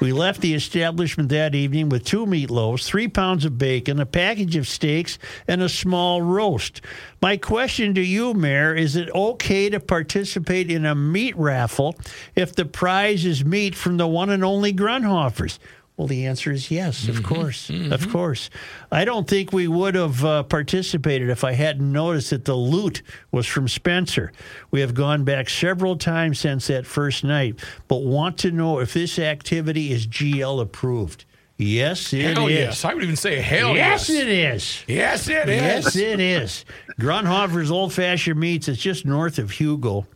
We 0.00 0.12
left 0.12 0.40
the 0.40 0.54
establishment 0.54 1.28
that 1.28 1.54
evening 1.54 1.90
with 1.90 2.06
two 2.06 2.24
meatloaves, 2.24 2.86
three 2.86 3.08
pounds 3.08 3.44
of 3.44 3.58
bacon, 3.58 4.00
a 4.00 4.06
package 4.06 4.56
of 4.56 4.66
steaks, 4.66 5.18
and 5.46 5.60
a 5.60 5.68
small 5.68 6.22
roast. 6.22 6.80
My 7.20 7.36
question 7.36 7.92
to 7.94 8.00
you, 8.00 8.32
Mayor, 8.32 8.74
is 8.74 8.96
it 8.96 9.10
okay 9.10 9.68
to 9.68 9.78
participate 9.78 10.70
in 10.70 10.86
a 10.86 10.94
meat 10.94 11.36
raffle 11.36 11.96
if 12.34 12.54
the 12.54 12.64
prize 12.64 13.26
is 13.26 13.44
meat 13.44 13.74
from 13.74 13.98
the 13.98 14.06
one 14.06 14.30
and 14.30 14.42
only 14.42 14.72
Grundhofers? 14.72 15.58
Well, 16.00 16.06
the 16.06 16.24
answer 16.24 16.50
is 16.50 16.70
yes, 16.70 17.08
of 17.08 17.22
course. 17.22 17.68
Of 17.68 18.08
course. 18.08 18.48
I 18.90 19.04
don't 19.04 19.28
think 19.28 19.52
we 19.52 19.68
would 19.68 19.94
have 19.94 20.24
uh, 20.24 20.44
participated 20.44 21.28
if 21.28 21.44
I 21.44 21.52
hadn't 21.52 21.92
noticed 21.92 22.30
that 22.30 22.46
the 22.46 22.54
loot 22.54 23.02
was 23.32 23.46
from 23.46 23.68
Spencer. 23.68 24.32
We 24.70 24.80
have 24.80 24.94
gone 24.94 25.24
back 25.24 25.50
several 25.50 25.96
times 25.96 26.40
since 26.40 26.68
that 26.68 26.86
first 26.86 27.22
night, 27.22 27.60
but 27.86 27.96
want 27.96 28.38
to 28.38 28.50
know 28.50 28.78
if 28.78 28.94
this 28.94 29.18
activity 29.18 29.92
is 29.92 30.06
GL 30.06 30.62
approved. 30.62 31.26
Yes, 31.58 32.14
it 32.14 32.20
is. 32.20 32.34
Hell 32.34 32.48
yes. 32.48 32.82
I 32.86 32.94
would 32.94 33.02
even 33.02 33.16
say 33.16 33.38
hell 33.38 33.74
yes, 33.74 34.08
yes. 34.08 34.22
it 34.22 34.28
is. 34.28 34.84
Yes, 34.88 35.28
it 35.28 35.48
is. 35.50 35.54
Yes, 35.54 35.96
it 35.96 36.18
is. 36.18 36.64
Grundhofer's 36.98 37.70
Old 37.70 37.92
Fashioned 37.92 38.40
Meats. 38.40 38.68
It's 38.68 38.80
just 38.80 39.04
north 39.04 39.38
of 39.38 39.50
Hugo 39.50 40.06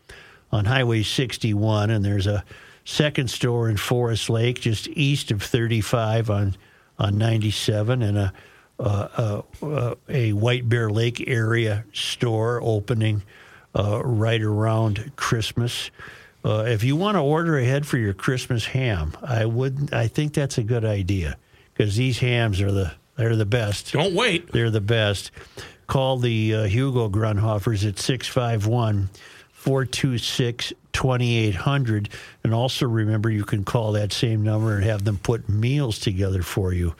on 0.51 0.65
Highway 0.65 1.03
61, 1.03 1.91
and 1.91 2.03
there's 2.03 2.27
a 2.27 2.43
second 2.85 3.31
store 3.31 3.69
in 3.69 3.77
Forest 3.77 4.31
Lake, 4.31 4.61
just 4.61 4.89
east 4.89 5.31
of 5.31 5.43
35 5.43 6.31
on 6.31 6.57
on 6.97 7.19
97, 7.19 8.03
and 8.03 8.17
a 8.19 8.33
uh, 8.79 9.43
uh, 9.63 9.67
uh, 9.67 9.95
a 10.09 10.33
White 10.33 10.69
Bear 10.69 10.91
Lake 10.91 11.23
area 11.29 11.85
store 11.93 12.61
opening 12.63 13.23
uh, 13.75 14.03
right 14.05 14.43
around 14.43 15.13
Christmas. 15.17 15.91
Uh, 16.45 16.65
if 16.67 16.83
you 16.85 16.97
want 16.97 17.17
to 17.17 17.21
order 17.21 17.57
ahead 17.57 17.87
for 17.87 17.99
your 17.99 18.13
Christmas 18.13 18.67
ham, 18.67 19.17
I 19.23 19.47
would. 19.47 19.93
I 19.93 20.09
think 20.09 20.35
that's 20.35 20.59
a 20.59 20.63
good 20.63 20.85
idea 20.85 21.37
because 21.73 21.97
these 21.97 22.19
hams 22.19 22.61
are 22.61 22.73
the 22.73 22.93
they're 23.17 23.37
the 23.37 23.47
best. 23.47 23.93
Don't 23.93 24.15
wait. 24.15 24.51
They're 24.53 24.71
the 24.71 24.81
best. 24.81 25.31
Call 25.87 26.19
the 26.19 26.55
uh, 26.55 26.63
Hugo 26.65 27.09
Grundhofers 27.09 27.87
at 27.87 27.99
651 27.99 29.11
426 29.65 30.75
2800. 30.93 32.11
And 32.45 32.53
also 32.53 32.87
remember, 32.87 33.31
you 33.31 33.45
can 33.45 33.65
call 33.65 33.93
that 33.93 34.13
same 34.13 34.43
number 34.43 34.77
and 34.77 34.85
have 34.85 35.05
them 35.05 35.17
put 35.17 35.49
meals 35.49 35.99
together 35.99 36.43
for 36.43 36.75
you. 36.75 36.95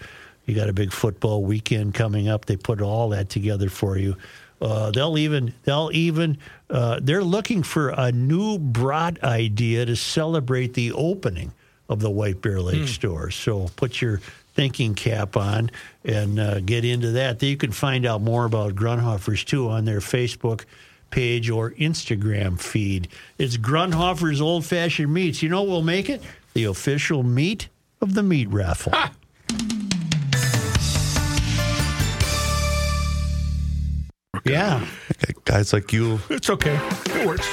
You 0.47 0.55
got 0.55 0.71
a 0.71 0.73
big 0.73 0.91
football 0.91 1.45
weekend 1.45 1.93
coming 1.93 2.27
up. 2.27 2.47
They 2.47 2.57
put 2.57 2.81
all 2.81 3.11
that 3.11 3.29
together 3.29 3.69
for 3.69 3.99
you. 3.99 4.17
Uh, 4.63 4.91
they'll 4.93 5.19
even 5.19 5.53
they'll 5.65 5.91
even 5.93 6.39
uh, 6.71 7.01
they're 7.03 7.23
looking 7.23 7.63
for 7.63 7.91
a 7.91 8.11
new 8.11 8.59
brat 8.59 9.23
idea 9.23 9.85
to 9.85 9.95
celebrate 9.95 10.73
the 10.73 10.93
opening 10.93 11.53
of 11.91 12.01
the 12.01 12.11
White 12.11 12.41
Bear 12.41 12.63
Lake 12.63 12.89
store. 12.89 13.31
So 13.31 13.69
put 13.77 14.01
your 14.01 14.23
thinking 14.55 14.95
cap 14.95 15.37
on 15.37 15.71
and 16.03 16.41
uh, 16.41 16.61
get 16.61 16.87
into 16.87 17.11
that. 17.13 17.43
You 17.43 17.59
can 17.59 17.73
find 17.73 18.07
out 18.07 18.23
more 18.23 18.47
about 18.47 18.75
Grundhofers 18.75 19.45
too 19.45 19.69
on 19.69 19.85
their 19.85 20.01
Facebook 20.01 20.65
page 21.11 21.51
or 21.51 21.71
Instagram 21.73 22.61
feed. 22.61 23.09
It's 23.39 23.57
Grundhofer's 23.57 24.41
Old 24.41 24.65
Fashioned 24.65 25.13
Meats. 25.13 25.43
You 25.43 25.49
know 25.49 25.63
what 25.63 25.71
will 25.71 25.83
make 25.83 26.09
it? 26.09 26.23
The 26.55 26.65
official 26.65 27.23
meat 27.23 27.69
of 28.01 28.15
the 28.15 28.23
meat 28.23 28.49
raffle. 28.51 28.93
Yeah. 34.45 34.87
Guys 35.45 35.73
like 35.73 35.93
you. 35.93 36.21
It's 36.29 36.51
okay. 36.51 36.79
It 37.07 37.27
works. 37.27 37.49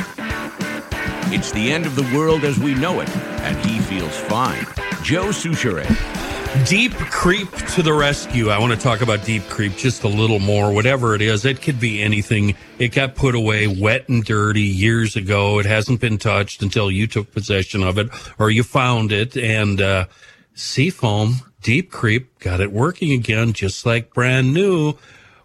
It's 1.34 1.52
the 1.52 1.72
end 1.72 1.86
of 1.86 1.96
the 1.96 2.04
world 2.16 2.44
as 2.44 2.60
we 2.60 2.74
know 2.74 3.00
it, 3.00 3.10
and 3.16 3.58
he 3.66 3.80
feels 3.80 4.18
fine. 4.18 4.66
Joe 5.02 5.28
Soucheray. 5.28 6.21
Deep 6.66 6.92
Creep 6.92 7.50
to 7.74 7.82
the 7.82 7.94
rescue. 7.94 8.50
I 8.50 8.60
want 8.60 8.74
to 8.74 8.80
talk 8.80 9.02
about 9.02 9.24
Deep 9.24 9.44
Creep 9.44 9.78
just 9.78 10.04
a 10.04 10.10
little 10.10 10.40
more. 10.40 10.74
Whatever 10.74 11.16
it 11.16 11.22
is, 11.22 11.46
it 11.46 11.62
could 11.62 11.80
be 11.80 12.02
anything. 12.02 12.56
It 12.78 12.90
got 12.90 13.16
put 13.16 13.36
away 13.36 13.68
wet 13.68 14.10
and 14.10 14.24
dirty 14.24 14.62
years 14.62 15.16
ago. 15.16 15.60
It 15.60 15.66
hasn't 15.66 16.02
been 16.02 16.18
touched 16.18 16.62
until 16.62 16.92
you 16.92 17.08
took 17.08 17.32
possession 17.32 17.84
of 17.84 17.98
it 17.98 18.10
or 18.38 18.52
you 18.52 18.64
found 18.64 19.14
it. 19.14 19.38
And 19.38 19.82
uh, 19.82 20.08
Seafoam, 20.54 21.36
Deep 21.62 21.90
Creep, 21.90 22.38
got 22.40 22.60
it 22.60 22.74
working 22.74 23.14
again, 23.14 23.54
just 23.54 23.86
like 23.86 24.14
brand 24.14 24.54
new. 24.54 24.96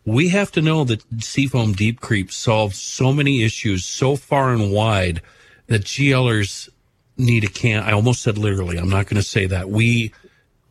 We 0.04 0.30
have 0.30 0.50
to 0.52 0.60
know 0.60 0.82
that 0.84 1.04
Seafoam 1.22 1.72
Deep 1.72 2.00
Creep 2.00 2.32
solves 2.32 2.78
so 2.78 3.12
many 3.12 3.44
issues 3.44 3.84
so 3.84 4.16
far 4.16 4.52
and 4.52 4.72
wide 4.72 5.22
that 5.68 5.84
GLers 5.84 6.68
need 7.16 7.44
a 7.44 7.48
can. 7.48 7.84
I 7.84 7.92
almost 7.92 8.22
said 8.22 8.38
literally. 8.38 8.76
I'm 8.76 8.90
not 8.90 9.06
going 9.06 9.16
to 9.16 9.22
say 9.22 9.46
that. 9.46 9.70
We 9.70 10.12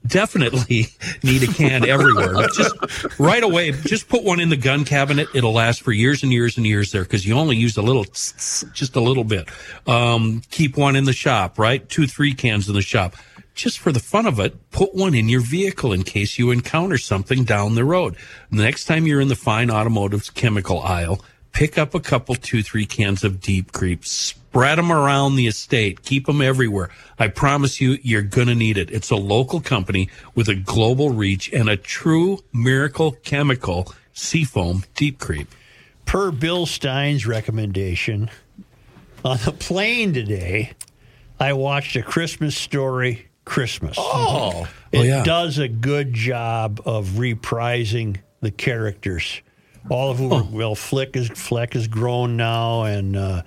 definitely 0.06 0.88
need 1.24 1.43
a 1.43 1.47
can 1.47 1.88
everywhere. 1.88 2.47
Just 2.56 3.20
right 3.20 3.43
away, 3.43 3.72
just 3.72 4.08
put 4.10 4.24
one 4.24 4.39
in 4.39 4.49
the 4.49 4.58
gun 4.58 4.86
cabinet. 4.86 5.28
It'll 5.34 5.53
last 5.53 5.82
for 5.82 5.91
years 5.91 6.24
and 6.24 6.32
years 6.32 6.58
and 6.58 6.66
years 6.66 6.91
there 6.91 7.03
because 7.03 7.26
you 7.26 7.36
only 7.36 7.56
use 7.56 7.78
a 7.78 7.82
little, 7.82 8.03
just 8.03 8.95
a 8.95 8.99
little 8.99 9.24
bit. 9.24 9.49
Um, 9.88 10.41
keep 10.51 10.78
one 10.78 10.95
in 10.95 11.06
the 11.06 11.14
shop, 11.14 11.60
right? 11.60 11.88
Two, 11.88 12.08
three 12.08 12.34
cans 12.34 12.68
in 12.68 12.76
the 12.76 12.82
shop. 12.82 13.16
Just 13.53 13.80
for 13.80 13.91
the 13.91 14.01
fun 14.01 14.26
of 14.26 14.39
it, 14.39 14.70
put 14.72 14.93
one 14.93 15.16
in 15.16 15.30
your 15.30 15.39
vehicle 15.39 15.93
in 15.93 16.03
case 16.03 16.38
you 16.38 16.51
encounter 16.51 16.97
something 16.97 17.45
down 17.45 17.76
the 17.76 17.86
road. 17.86 18.18
The 18.51 18.64
next 18.64 18.86
time 18.86 19.08
you're 19.08 19.22
in 19.22 19.30
the 19.30 19.36
fine 19.36 19.72
automotive 19.72 20.34
chemical 20.34 20.82
aisle, 20.82 21.24
pick 21.53 21.78
up 21.78 21.95
a 21.95 22.01
couple, 22.01 22.36
two, 22.36 22.62
three 22.62 22.86
cans 22.86 23.24
of 23.24 23.39
Deep 23.39 23.72
Creep. 23.72 24.03
Spread 24.56 24.78
them 24.78 24.89
around 24.89 25.36
the 25.36 25.47
estate. 25.47 26.01
Keep 26.03 26.28
them 26.28 26.41
everywhere. 26.41 26.89
I 27.20 27.28
promise 27.28 27.82
you, 27.82 27.97
you're 28.01 28.22
going 28.22 28.47
to 28.47 28.56
need 28.56 28.78
it. 28.78 28.89
It's 28.89 29.10
a 29.12 29.18
local 29.18 29.60
company 29.60 30.10
with 30.34 30.47
a 30.47 30.56
global 30.56 31.10
reach 31.10 31.51
and 31.51 31.68
a 31.68 31.76
true 31.76 32.39
miracle 32.53 33.12
chemical, 33.26 33.93
Seafoam 34.14 34.86
Deep 34.95 35.20
Creep. 35.20 35.49
Per 36.06 36.32
Bill 36.32 36.66
Stein's 36.66 37.28
recommendation, 37.28 38.30
on 39.26 39.39
the 39.43 39.51
plane 39.51 40.14
today, 40.14 40.72
I 41.38 41.51
watched 41.51 41.97
A 41.97 42.01
Christmas 42.01 42.56
Story 42.56 43.28
Christmas. 43.43 43.97
Oh. 43.99 44.70
It 44.93 44.99
Oh, 44.99 45.03
yeah. 45.03 45.24
does 45.26 45.58
a 45.58 45.68
good 45.68 46.14
job 46.14 46.82
of 46.86 47.10
reprising 47.18 48.20
the 48.39 48.51
characters. 48.51 49.41
All 49.89 50.12
of 50.12 50.18
whom, 50.20 50.32
are, 50.32 50.43
well, 50.43 50.76
Flick 50.76 51.18
is 51.18 51.28
Fleck 51.28 51.76
is 51.76 51.89
grown 51.89 52.38
now, 52.38 52.84
and 52.84 53.18
uh, 53.18 53.41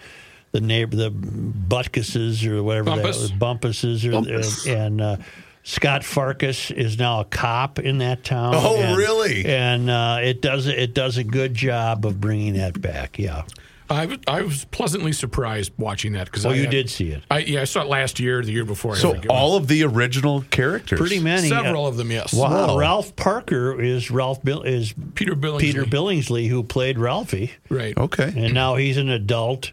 the 0.52 0.60
neighbor, 0.60 0.96
the 0.96 1.10
Butkuses 1.10 2.46
or 2.46 2.62
whatever 2.62 2.84
Bumpus. 2.90 3.16
that 3.16 3.22
was, 3.22 3.32
Bumpuses, 3.32 4.04
or, 4.06 4.12
Bumpus. 4.12 4.66
and 4.66 5.00
uh, 5.00 5.16
Scut 5.62 6.02
Farkus 6.02 6.70
is 6.74 6.98
now 6.98 7.20
a 7.20 7.24
cop 7.24 7.78
in 7.78 7.98
that 7.98 8.24
town. 8.24 8.54
Oh, 8.56 8.76
and- 8.76 8.96
really? 8.96 9.44
And 9.44 9.90
uh, 9.90 10.18
it 10.22 10.40
does 10.40 10.66
it 10.66 10.94
does 10.94 11.18
a 11.18 11.24
good 11.24 11.54
job 11.54 12.06
of 12.06 12.20
bringing 12.20 12.54
that 12.54 12.80
back. 12.80 13.18
Yeah. 13.18 13.44
I 13.90 14.04
was, 14.04 14.18
I 14.26 14.42
was 14.42 14.66
pleasantly 14.66 15.12
surprised 15.12 15.72
watching 15.78 16.12
that 16.12 16.26
because 16.26 16.44
Oh, 16.44 16.50
I 16.50 16.54
you 16.54 16.60
had- 16.62 16.70
did 16.70 16.90
see 16.90 17.08
it. 17.10 17.22
I, 17.30 17.38
yeah, 17.38 17.62
I 17.62 17.64
saw 17.64 17.80
it 17.80 17.88
last 17.88 18.20
year, 18.20 18.42
the 18.42 18.52
year 18.52 18.66
before. 18.66 18.92
I 18.92 18.98
So 18.98 19.18
all 19.30 19.56
of 19.56 19.66
the 19.66 19.82
original 19.84 20.42
characters. 20.50 20.98
Pretty 20.98 21.20
many. 21.20 21.48
several 21.48 21.86
uh, 21.86 21.88
of 21.88 21.96
them, 21.96 22.10
yes. 22.10 22.34
Wow. 22.34 22.50
Well, 22.50 22.78
Ralph 22.78 23.16
Parker 23.16 23.80
is 23.80 24.10
Ralph 24.10 24.42
Bill 24.44 24.60
is 24.60 24.92
Peter 25.14 25.34
Billingsley. 25.34 25.60
Peter 25.60 25.84
Billingsley 25.84 26.48
who 26.48 26.62
played 26.64 26.98
Ralphie, 26.98 27.52
Right. 27.70 27.96
Okay. 27.96 28.30
and 28.36 28.52
now 28.52 28.76
he's 28.76 28.98
an 28.98 29.08
adult 29.08 29.72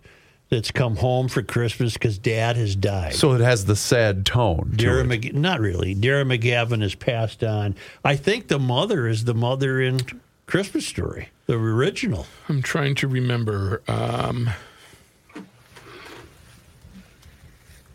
that's 0.49 0.71
come 0.71 0.95
home 0.97 1.27
for 1.27 1.41
Christmas 1.41 1.93
because 1.93 2.17
Dad 2.17 2.55
has 2.55 2.75
died. 2.75 3.13
So 3.15 3.33
it 3.33 3.41
has 3.41 3.65
the 3.65 3.75
sad 3.75 4.25
tone. 4.25 4.71
to 4.71 4.77
Dara 4.77 5.01
it. 5.01 5.07
McG- 5.07 5.33
not 5.33 5.59
really. 5.59 5.95
Darren 5.95 6.27
McGavin 6.37 6.81
has 6.81 6.95
passed 6.95 7.43
on. 7.43 7.75
I 8.03 8.15
think 8.15 8.47
the 8.47 8.59
mother 8.59 9.07
is 9.07 9.23
the 9.25 9.33
mother 9.33 9.81
in 9.81 9.99
Christmas 10.45 10.85
Story, 10.87 11.29
the 11.47 11.53
original. 11.57 12.27
I'm 12.47 12.61
trying 12.61 12.95
to 12.95 13.07
remember. 13.07 13.81
Um, 13.87 14.49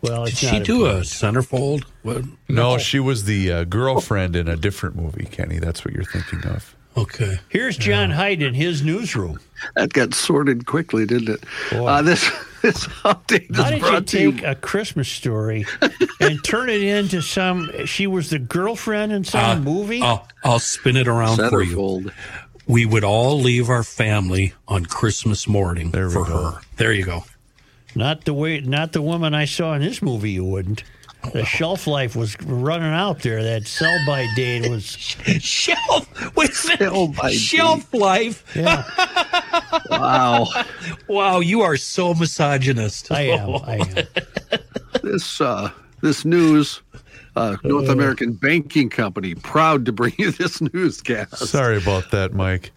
Well, 0.02 0.24
Did 0.24 0.36
she 0.38 0.60
do 0.60 0.86
a 0.86 0.96
important. 1.00 1.04
centerfold? 1.06 1.84
What? 2.02 2.24
No, 2.48 2.78
she 2.78 2.98
was 2.98 3.24
the 3.24 3.52
uh, 3.52 3.64
girlfriend 3.64 4.34
in 4.34 4.48
a 4.48 4.56
different 4.56 4.96
movie, 4.96 5.26
Kenny. 5.30 5.58
That's 5.58 5.84
what 5.84 5.92
you're 5.92 6.04
thinking 6.04 6.42
of. 6.50 6.74
Okay. 7.00 7.38
Here's 7.48 7.76
John 7.76 8.10
Heidt 8.10 8.42
in 8.42 8.54
his 8.54 8.82
newsroom. 8.82 9.40
That 9.76 9.92
got 9.92 10.14
sorted 10.14 10.66
quickly, 10.66 11.06
didn't 11.06 11.28
it? 11.28 11.44
Boy. 11.70 11.86
Uh, 11.86 12.02
this 12.02 12.22
this 12.62 12.86
update 13.04 13.54
How 13.56 13.64
is 13.64 13.70
did 13.70 13.74
you 13.76 13.80
brought 13.88 14.06
to 14.08 14.20
you. 14.20 14.32
take 14.32 14.42
a 14.44 14.54
Christmas 14.54 15.08
story 15.08 15.64
and 16.20 16.42
turn 16.44 16.68
it 16.68 16.82
into 16.82 17.22
some? 17.22 17.70
She 17.86 18.06
was 18.06 18.30
the 18.30 18.38
girlfriend 18.38 19.12
in 19.12 19.24
some 19.24 19.40
Uh, 19.44 19.56
movie. 19.62 20.02
I'll, 20.02 20.26
I'll 20.44 20.58
spin 20.58 20.96
it 20.96 21.08
around 21.08 21.36
for 21.48 21.62
you. 21.62 22.10
We 22.66 22.86
would 22.86 23.02
all 23.04 23.40
leave 23.40 23.68
our 23.68 23.82
family 23.82 24.52
on 24.68 24.84
Christmas 24.86 25.48
morning 25.48 25.90
There 25.90 26.10
for 26.10 26.24
go. 26.24 26.50
her. 26.52 26.60
There 26.76 26.92
you 26.92 27.04
go. 27.04 27.24
Not 27.94 28.24
the 28.24 28.34
way, 28.34 28.60
not 28.60 28.92
the 28.92 29.02
woman 29.02 29.34
I 29.34 29.44
saw 29.46 29.74
in 29.74 29.82
this 29.82 30.00
movie. 30.02 30.30
You 30.32 30.44
wouldn't. 30.44 30.84
The 31.32 31.44
shelf 31.44 31.86
life 31.86 32.16
was 32.16 32.40
running 32.42 32.92
out 32.92 33.20
there. 33.20 33.42
That 33.42 33.66
sell 33.66 33.96
by 34.06 34.26
date 34.34 34.68
was. 34.68 34.84
Shelf. 35.40 36.36
Wait 36.36 36.50
a 36.50 36.66
minute. 36.66 36.78
Sell 36.78 37.08
by 37.08 37.30
Shelf 37.32 37.92
life. 37.94 38.44
Yeah, 38.56 38.84
Wow. 39.90 40.46
Wow, 41.08 41.40
you 41.40 41.60
are 41.62 41.76
so 41.76 42.14
misogynist. 42.14 43.12
I 43.12 43.22
am. 43.22 43.50
I 43.64 43.76
am. 43.76 44.60
this 45.02 45.40
uh, 45.40 45.70
this 46.00 46.24
news, 46.24 46.80
uh, 47.36 47.56
North 47.64 47.88
American 47.88 48.32
Banking 48.32 48.88
Company, 48.88 49.34
proud 49.34 49.84
to 49.86 49.92
bring 49.92 50.14
you 50.18 50.30
this 50.32 50.60
newscast. 50.60 51.36
Sorry 51.36 51.76
about 51.76 52.10
that, 52.10 52.32
Mike. 52.32 52.72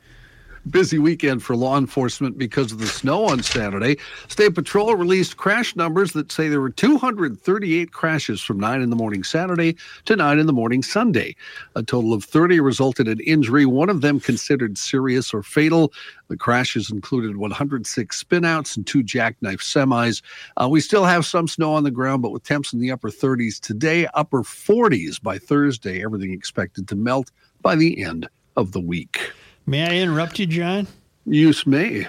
Busy 0.70 0.98
weekend 0.98 1.44
for 1.44 1.58
law 1.58 1.78
enforcement 1.78 2.38
because 2.38 2.72
of 2.72 2.80
the 2.80 2.88
snow 2.88 3.26
on 3.26 3.44
Saturday. 3.44 3.98
State 4.30 4.56
Patrol 4.56 4.96
released 4.96 5.36
crash 5.36 5.76
numbers 5.76 6.14
that 6.14 6.32
say 6.32 6.48
there 6.48 6.62
were 6.62 6.70
238 6.70 7.92
crashes 7.92 8.42
from 8.42 8.62
9 8.62 8.82
in 8.82 8.90
the 8.90 8.96
morning 8.96 9.26
Saturday 9.26 9.76
to 10.06 10.16
9 10.16 10.40
in 10.40 10.46
the 10.46 10.54
morning 10.54 10.82
Sunday. 10.82 11.36
A 11.76 11.84
total 11.84 12.14
of 12.14 12.24
30 12.24 12.62
resulted 12.62 13.10
in 13.10 13.20
injury, 13.20 13.66
one 13.66 13.90
of 13.90 14.00
them 14.00 14.22
considered 14.22 14.78
serious 14.78 15.34
or 15.34 15.44
fatal. 15.44 15.92
The 16.30 16.38
crashes 16.38 16.90
included 16.90 17.36
106 17.36 18.24
spinouts 18.24 18.78
and 18.78 18.88
two 18.88 19.04
jackknife 19.04 19.60
semis. 19.60 20.22
Uh, 20.56 20.70
we 20.70 20.80
still 20.80 21.04
have 21.04 21.26
some 21.26 21.50
snow 21.50 21.74
on 21.74 21.84
the 21.84 21.92
ground, 21.92 22.22
but 22.22 22.32
with 22.32 22.44
temps 22.44 22.72
in 22.72 22.80
the 22.80 22.92
upper 22.92 23.10
30s 23.10 23.60
today, 23.60 24.08
upper 24.14 24.44
40s 24.44 25.22
by 25.22 25.38
Thursday, 25.38 26.02
everything 26.02 26.32
expected 26.32 26.88
to 26.88 26.96
melt 26.96 27.32
by 27.62 27.76
the 27.76 28.02
end 28.02 28.30
of 28.56 28.72
the 28.72 28.80
week. 28.80 29.34
May 29.66 29.84
I 29.88 29.96
interrupt 30.02 30.40
you, 30.40 30.46
John? 30.46 30.88
Use 31.26 31.66
may. 31.66 32.08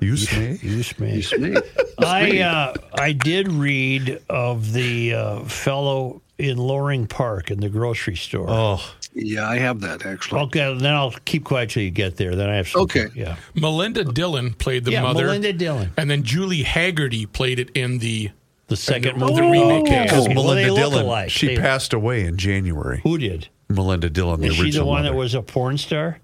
Use 0.00 0.32
me. 0.36 0.58
Use 0.62 0.98
me. 0.98 1.14
Use 1.16 1.34
may. 1.38 1.56
I 1.98 2.40
uh, 2.40 2.74
I 2.94 3.12
did 3.12 3.50
read 3.52 4.20
of 4.28 4.72
the 4.72 5.14
uh, 5.14 5.44
fellow 5.44 6.22
in 6.38 6.56
Loring 6.56 7.06
Park 7.06 7.50
in 7.50 7.60
the 7.60 7.68
grocery 7.68 8.16
store. 8.16 8.46
Oh, 8.48 8.80
Yeah, 9.12 9.48
I 9.48 9.58
have 9.58 9.80
that 9.82 10.04
actually. 10.04 10.40
Okay, 10.42 10.74
then 10.76 10.92
I'll 10.92 11.12
keep 11.24 11.44
quiet 11.44 11.70
till 11.70 11.82
you 11.84 11.90
get 11.90 12.16
there. 12.16 12.34
Then 12.34 12.48
I 12.50 12.56
have 12.56 12.68
something. 12.68 13.02
Okay. 13.06 13.20
Yeah. 13.20 13.36
Melinda 13.54 14.04
Dillon 14.04 14.54
played 14.54 14.84
the 14.84 14.92
yeah, 14.92 15.02
mother, 15.02 15.26
Melinda 15.26 15.52
Dillon. 15.52 15.92
and 15.96 16.10
then 16.10 16.22
Julie 16.24 16.64
Hagerty 16.64 17.30
played 17.30 17.58
it 17.58 17.70
in 17.74 17.98
the. 17.98 18.30
The 18.68 18.76
second 18.76 19.18
the- 19.20 19.26
movie. 19.26 19.34
the 19.34 19.42
remake 19.42 19.82
Okay. 19.82 20.06
cast. 20.06 20.12
Well, 20.14 20.24
they 20.28 20.34
Melinda 20.34 20.72
look 20.72 20.78
Dillon. 20.92 21.04
alike. 21.04 21.30
She 21.30 21.48
They- 21.48 21.56
passed 21.58 21.92
away 21.92 22.24
in 22.24 22.38
January. 22.38 23.00
Who 23.02 23.18
did? 23.18 23.48
Melinda 23.68 24.08
Dillon, 24.08 24.40
the 24.40 24.46
Is 24.48 24.54
she 24.56 24.62
original 24.62 24.86
the 24.86 24.90
one 24.90 25.02
mother. 25.02 25.12
that 25.12 25.18
was 25.18 25.34
a 25.34 25.42
porn 25.42 25.76
star? 25.78 26.18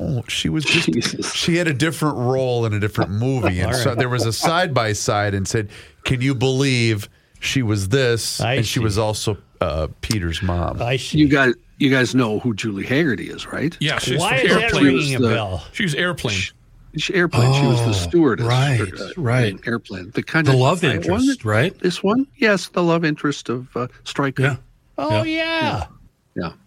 No, 0.00 0.24
she 0.28 0.48
was 0.48 0.64
just. 0.64 0.86
Jesus. 0.92 1.32
She 1.34 1.56
had 1.56 1.68
a 1.68 1.74
different 1.74 2.16
role 2.16 2.64
in 2.66 2.72
a 2.72 2.80
different 2.80 3.10
movie, 3.10 3.60
and 3.60 3.68
All 3.74 3.78
so 3.78 3.94
there 3.94 4.08
was 4.08 4.24
a 4.26 4.32
side 4.32 4.72
by 4.74 4.92
side, 4.94 5.34
and 5.34 5.46
said, 5.46 5.68
"Can 6.04 6.20
you 6.20 6.34
believe 6.34 7.08
she 7.40 7.62
was 7.62 7.90
this?" 7.90 8.40
I 8.40 8.54
and 8.54 8.66
she 8.66 8.78
see. 8.78 8.84
was 8.84 8.96
also 8.98 9.36
uh, 9.60 9.88
Peter's 10.00 10.42
mom. 10.42 10.80
I 10.82 10.96
see. 10.96 11.18
You 11.18 11.28
guys, 11.28 11.52
you 11.78 11.90
guys 11.90 12.14
know 12.14 12.38
who 12.40 12.54
Julie 12.54 12.84
Hagerty 12.84 13.32
is, 13.32 13.46
right? 13.46 13.76
Yeah, 13.80 13.98
she's 13.98 14.18
Why 14.18 14.38
from 14.38 14.46
is 14.48 14.54
that 14.54 14.62
Airplane. 14.64 14.84
ringing 14.86 15.14
a 15.16 15.18
the- 15.18 15.28
bell? 15.28 15.64
She 15.72 15.82
was 15.84 15.94
Airplane. 15.94 16.38
She, 16.96 17.14
airplane. 17.14 17.52
she 17.52 17.66
was 17.66 17.78
the 17.80 17.88
Oh, 17.90 17.92
stewardess. 17.92 18.46
right, 18.46 18.78
for, 18.80 18.96
uh, 19.04 19.10
right. 19.18 19.60
Airplane. 19.66 20.10
The 20.14 20.22
kind 20.22 20.46
The 20.46 20.52
of 20.52 20.58
love 20.58 20.82
interest, 20.82 21.10
wasn't 21.10 21.44
right? 21.44 21.78
This 21.78 22.02
one, 22.02 22.26
yes, 22.36 22.68
the 22.68 22.82
love 22.82 23.04
interest 23.04 23.50
of 23.50 23.68
uh, 23.76 23.88
Striker. 24.04 24.42
Yeah. 24.42 24.56
Oh 24.96 25.22
yeah. 25.22 25.24
yeah. 25.24 25.86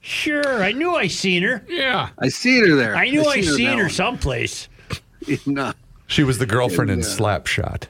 Sure. 0.02 0.64
I 0.64 0.72
knew 0.72 0.96
I 0.96 1.08
seen 1.08 1.44
her. 1.44 1.64
Yeah. 1.70 2.10
I 2.20 2.30
seen 2.30 2.68
her 2.70 2.76
there. 2.76 2.96
I 2.96 3.10
knew 3.10 3.24
I 3.26 3.42
seen 3.42 3.54
seen 3.56 3.78
her 3.78 3.84
now. 3.84 3.90
someplace. 3.90 4.68
No. 5.46 5.74
She 6.08 6.24
was 6.24 6.40
the 6.40 6.46
girlfriend 6.48 6.90
in 6.92 7.00
Yeah. 7.00 7.06
Slapshot. 7.06 7.84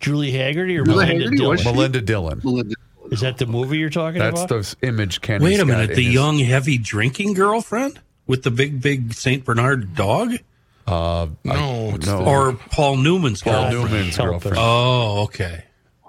Julie 0.00 0.32
Hagerty 0.32 0.80
or 0.80 0.84
Julie 0.84 1.04
Melinda 1.06 1.26
Hagerty, 1.26 1.36
Dillon? 1.36 1.50
was 1.50 1.60
she? 1.60 1.72
Melinda 1.72 2.00
Dillon. 2.00 2.74
Is 3.12 3.20
that 3.20 3.36
the 3.38 3.46
movie 3.46 3.78
you're 3.78 3.90
talking 3.90 4.18
That's 4.18 4.40
about? 4.40 4.48
That's 4.48 4.74
the 4.74 4.86
image 4.88 5.20
Kenny. 5.20 5.44
Wait 5.44 5.60
a 5.60 5.64
minute. 5.66 5.94
The 5.94 6.02
young, 6.02 6.38
heavy 6.38 6.78
drinking 6.78 7.34
girlfriend 7.34 8.00
with 8.26 8.42
the 8.44 8.50
big, 8.50 8.80
big 8.80 9.12
St. 9.14 9.44
Bernard 9.44 9.94
dog? 9.94 10.32
uh, 10.86 11.26
No, 11.44 11.92
it's 11.94 12.06
no. 12.06 12.24
Or 12.24 12.52
Paul 12.54 12.96
Newman's 12.96 13.42
Paul 13.42 13.70
girlfriend? 13.70 13.90
Newman's 13.92 14.16
girlfriend. 14.16 14.56
Oh, 14.58 15.22
okay. 15.24 15.64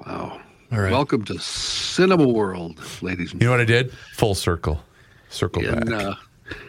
Wow. 0.05 0.39
All 0.72 0.80
right. 0.80 0.91
Welcome 0.91 1.26
to 1.26 1.39
Cinema 1.39 2.28
World, 2.28 2.80
ladies 3.01 3.32
and 3.32 3.41
You 3.41 3.47
know 3.47 3.51
what 3.53 3.59
I 3.61 3.65
did? 3.65 3.91
Full 4.13 4.36
circle, 4.36 4.82
circle 5.30 5.63
gentlemen. 5.63 5.89
back. 5.89 5.99
And, 5.99 6.07
uh, 6.09 6.15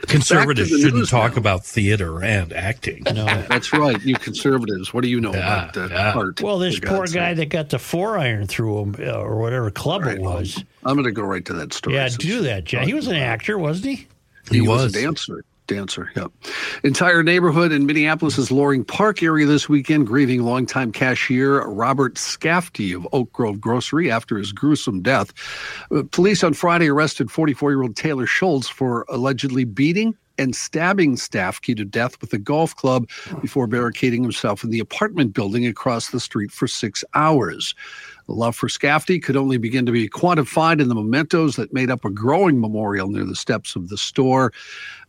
Conservatives 0.03 0.71
Back 0.71 0.81
shouldn't 0.81 1.09
talk 1.09 1.33
now. 1.33 1.39
about 1.39 1.65
theater 1.65 2.23
and 2.23 2.53
acting. 2.53 3.03
No. 3.05 3.25
that's 3.49 3.73
right. 3.73 4.01
You 4.03 4.15
conservatives, 4.15 4.93
what 4.93 5.03
do 5.03 5.09
you 5.09 5.21
know 5.21 5.33
Yeah, 5.33 5.69
about 5.71 5.77
uh, 5.77 5.89
yeah. 5.91 6.13
art? 6.15 6.43
Well, 6.43 6.59
this 6.59 6.79
poor 6.81 6.99
God's 6.99 7.13
guy 7.15 7.31
sake? 7.31 7.37
that 7.39 7.47
got 7.51 7.69
the 7.71 7.79
four 7.79 8.19
iron 8.19 8.47
through 8.47 8.79
him, 8.83 8.97
uh, 9.01 9.19
or 9.19 9.37
whatever 9.39 9.71
club 9.71 10.03
All 10.03 10.09
right, 10.09 10.17
it 10.17 10.23
was. 10.23 10.65
I'm 10.85 10.95
going 10.97 11.05
to 11.05 11.13
go 11.13 11.23
right 11.23 11.45
to 11.47 11.53
that 11.55 11.73
story. 11.73 11.97
Yeah, 11.97 12.09
do 12.19 12.41
that, 12.43 12.65
John. 12.65 12.85
He 12.87 12.95
was 12.95 13.07
an 13.07 13.17
actor, 13.17 13.59
wasn't 13.59 13.97
he? 13.97 14.07
He 14.51 14.61
was. 14.61 14.85
was. 14.85 14.97
a 14.97 15.01
dancer. 15.03 15.45
Dancer, 15.71 16.11
yep. 16.17 16.33
Entire 16.83 17.23
neighborhood 17.23 17.71
in 17.71 17.87
Minneapolis's 17.87 18.51
Loring 18.51 18.85
Park 18.85 19.23
area 19.23 19.47
this 19.47 19.69
weekend 19.69 20.09
grieving 20.09 20.43
longtime 20.43 20.91
cashier 20.91 21.65
Robert 21.65 22.17
Skafte 22.17 22.97
of 22.97 23.07
Oak 23.13 23.33
Grove 23.33 23.61
Grocery 23.61 24.11
after 24.11 24.37
his 24.37 24.51
gruesome 24.51 25.01
death. 25.01 25.33
Uh, 25.95 26.03
Police 26.11 26.43
on 26.43 26.55
Friday 26.55 26.89
arrested 26.89 27.31
44 27.31 27.71
year 27.71 27.83
old 27.83 27.95
Taylor 27.95 28.27
Schultz 28.27 28.69
for 28.69 29.07
allegedly 29.09 29.65
beating 29.65 30.17
and 30.41 30.57
stabbing 30.57 31.17
Skafte 31.17 31.77
to 31.77 31.85
death 31.85 32.21
with 32.21 32.33
a 32.33 32.39
golf 32.39 32.75
club 32.75 33.09
before 33.41 33.67
barricading 33.67 34.23
himself 34.23 34.65
in 34.65 34.71
the 34.71 34.81
apartment 34.81 35.35
building 35.35 35.67
across 35.67 36.11
the 36.11 36.19
street 36.19 36.51
for 36.51 36.67
six 36.67 37.05
hours. 37.15 37.75
The 38.27 38.37
love 38.37 38.57
for 38.57 38.69
Skafte 38.69 39.23
could 39.23 39.37
only 39.37 39.59
begin 39.59 39.85
to 39.87 39.93
be 39.93 40.09
quantified 40.09 40.81
in 40.81 40.89
the 40.89 40.95
mementos 40.95 41.57
that 41.57 41.75
made 41.75 41.91
up 41.91 42.05
a 42.05 42.11
growing 42.11 42.61
memorial 42.61 43.09
near 43.09 43.25
the 43.25 43.35
steps 43.35 43.77
of 43.77 43.89
the 43.89 43.99
store. 43.99 44.53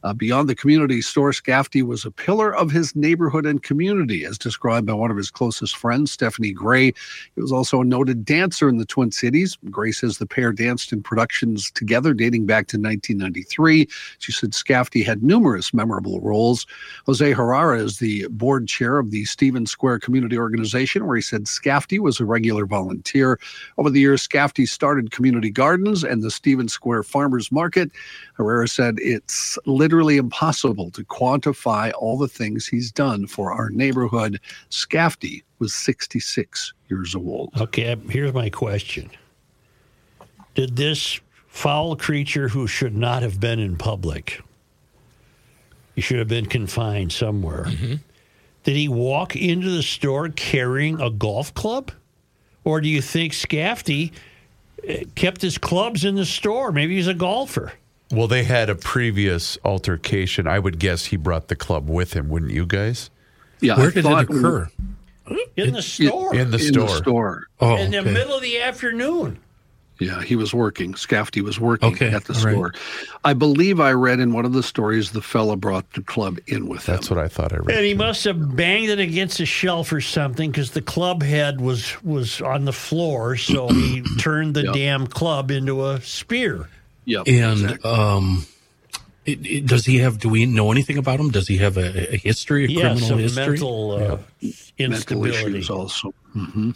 Uh, 0.04 0.14
beyond 0.14 0.50
the 0.50 0.56
community 0.56 1.02
store, 1.02 1.32
Skafte 1.32 1.84
was 1.84 2.06
a 2.06 2.12
pillar 2.12 2.54
of 2.56 2.72
his 2.72 2.96
neighborhood 2.96 3.46
and 3.46 3.62
community, 3.62 4.26
as 4.26 4.38
described 4.38 4.88
by 4.88 4.94
one 4.94 5.12
of 5.12 5.18
his 5.18 5.30
closest 5.30 5.78
friends, 5.78 6.12
Stephanie 6.12 6.52
Gray. 6.52 6.88
He 7.36 7.42
was 7.42 7.52
also 7.52 7.82
a 7.82 7.86
noted 7.86 8.26
dancer 8.26 8.68
in 8.68 8.78
the 8.78 8.86
Twin 8.86 9.12
Cities. 9.12 9.58
Gray 9.70 9.92
says 9.92 10.18
the 10.18 10.26
pair 10.26 10.52
danced 10.52 10.92
in 10.92 11.04
productions 11.04 11.72
together 11.72 12.14
dating 12.14 12.46
back 12.46 12.68
to 12.68 12.78
1993. 12.78 13.88
She 14.20 14.32
said 14.32 14.52
Skafte 14.52 15.06
had 15.06 15.24
numerous 15.24 15.74
memorable 15.74 16.20
roles. 16.22 16.66
Jose 17.06 17.32
Herrera 17.32 17.80
is 17.80 18.00
the 18.00 18.28
board 18.30 18.68
chair 18.68 18.98
of 18.98 19.12
the 19.12 19.26
Stevens 19.26 19.72
Square 19.72 20.00
Community 20.00 20.38
Organization, 20.38 21.06
where 21.06 21.16
he 21.16 21.22
said 21.22 21.44
Skafte 21.44 22.00
was 22.00 22.20
a 22.20 22.26
regular 22.26 22.66
volunteer. 22.66 23.40
Over 23.78 23.90
the 23.90 24.00
years, 24.00 24.28
Skafte 24.28 24.68
started 24.68 25.12
community 25.12 25.50
gardens 25.50 26.04
and 26.04 26.24
the 26.24 26.32
Stevens 26.32 26.74
Square 26.74 27.04
Farmers 27.04 27.52
Market. 27.52 27.92
Herrera 28.34 28.68
said 28.68 28.96
it's 29.00 29.58
literally 29.92 30.16
impossible 30.16 30.90
to 30.90 31.04
quantify 31.04 31.92
all 32.00 32.18
the 32.18 32.28
things 32.28 32.66
he's 32.66 32.94
done 32.94 33.28
for 33.28 33.52
our 33.52 33.70
neighborhood. 33.70 34.40
Skafte 34.70 35.44
was 35.60 35.74
66 35.74 36.74
years 36.88 37.14
old. 37.14 37.52
Okay, 37.60 37.94
here's 38.10 38.34
my 38.34 38.50
question. 38.50 39.12
Did 40.56 40.78
this 40.78 41.20
foul 41.52 41.98
creature 41.98 42.48
who 42.48 42.68
should 42.68 42.96
not 42.96 43.22
have 43.22 43.38
been 43.38 43.60
in 43.60 43.76
public. 43.76 44.42
He 45.96 46.02
should 46.02 46.20
have 46.20 46.30
been 46.30 46.46
confined 46.46 47.12
somewhere. 47.12 47.66
Did 48.64 48.78
he 48.78 48.88
walk 48.88 49.36
into 49.36 49.70
the 49.70 49.84
store 49.84 50.30
carrying 50.30 51.02
a 51.02 51.10
golf 51.10 51.54
club? 51.54 51.92
Or 52.64 52.80
do 52.80 52.88
you 52.88 53.02
think 53.02 53.34
Skafte 53.34 54.14
eh, 54.88 55.04
kept 55.16 55.42
his 55.42 55.58
clubs 55.58 56.06
in 56.06 56.16
the 56.16 56.26
store? 56.26 56.72
Maybe 56.72 56.96
he's 56.96 57.08
a 57.08 57.14
golfer. 57.14 57.74
Well, 58.12 58.28
they 58.28 58.44
had 58.44 58.70
a 58.70 58.76
previous 58.76 59.58
altercation. 59.64 60.48
I 60.48 60.60
would 60.60 60.80
guess 60.80 61.06
he 61.06 61.18
brought 61.18 61.48
the 61.48 61.56
club 61.56 61.90
with 61.90 62.14
him, 62.14 62.30
wouldn't 62.30 62.52
you 62.52 62.66
guys? 62.66 63.10
Yeah, 63.62 63.78
Where 63.78 63.88
I 63.88 63.92
did 63.92 63.98
it 64.00 64.04
thought- 64.04 64.24
occur? 64.24 64.70
In 65.56 65.74
the 65.74 65.82
store. 65.82 66.36
In 66.36 66.52
the 66.52 66.60
store. 66.60 66.84
in 66.84 66.88
store. 66.88 66.88
the 66.88 66.96
store. 66.98 67.44
Oh, 67.60 67.76
in 67.78 67.92
the 67.92 68.00
okay. 68.00 68.12
middle 68.12 68.36
of 68.36 68.42
the 68.42 68.60
afternoon. 68.60 69.40
Yeah, 70.00 70.24
he 70.24 70.36
was 70.36 70.52
working. 70.52 70.94
Skafte 70.94 71.44
was 71.44 71.60
working 71.60 71.94
Okay, 71.94 72.10
at 72.12 72.24
the 72.26 72.34
all 72.34 72.44
right. 72.44 72.52
store. 72.54 72.74
I 73.24 73.34
believe 73.34 73.80
I 73.80 73.92
read 73.92 74.20
in 74.20 74.34
one 74.34 74.46
of 74.46 74.54
the 74.54 74.64
stories 74.64 75.12
the 75.12 75.22
fella 75.22 75.56
brought 75.56 75.94
the 75.94 76.02
club 76.02 76.40
in 76.48 76.68
with 76.68 76.90
him. 76.90 76.96
That's 76.96 77.10
what 77.12 77.20
I 77.20 77.28
thought 77.28 77.54
I 77.54 77.58
read. 77.58 77.78
And 77.78 77.86
he 77.86 77.94
must 77.94 78.24
have 78.24 78.56
banged 78.56 78.90
it 78.90 78.98
against 79.00 79.40
a 79.40 79.46
shelf 79.46 79.94
or 79.94 80.02
something 80.02 80.50
because 80.50 80.72
the 80.72 80.82
club 80.82 81.22
head 81.22 81.62
was 81.62 82.02
was 82.04 82.42
on 82.42 82.66
the 82.66 82.74
floor. 82.74 83.38
So 83.38 83.68
he 83.70 84.02
turned 84.20 84.56
the 84.56 84.64
Yep. 84.64 84.74
damn 84.74 85.08
club 85.08 85.52
into 85.52 85.86
a 85.86 86.02
spear. 86.02 86.68
Yep, 87.06 87.24
And 87.28 87.62
exactly. 87.62 87.90
um, 87.92 88.46
it, 89.26 89.46
it- 89.46 89.66
does 89.68 89.86
he 89.86 89.98
have? 90.00 90.20
Do 90.20 90.30
we 90.30 90.46
know 90.46 90.72
anything 90.72 90.98
about 90.98 91.20
him? 91.20 91.30
Does 91.30 91.48
he 91.48 91.58
have 91.58 91.78
a, 91.78 92.14
a 92.14 92.18
history, 92.18 92.66
a 92.66 92.68
Yeah, 92.68 92.82
criminal 92.82 93.08
some 93.10 93.20
history? 93.20 93.46
mental 93.50 93.92
uh, 93.92 94.00
mental 94.00 94.24
instability. 94.78 95.38
issues 95.58 95.70
also. 95.70 96.14
hmm 96.34 96.72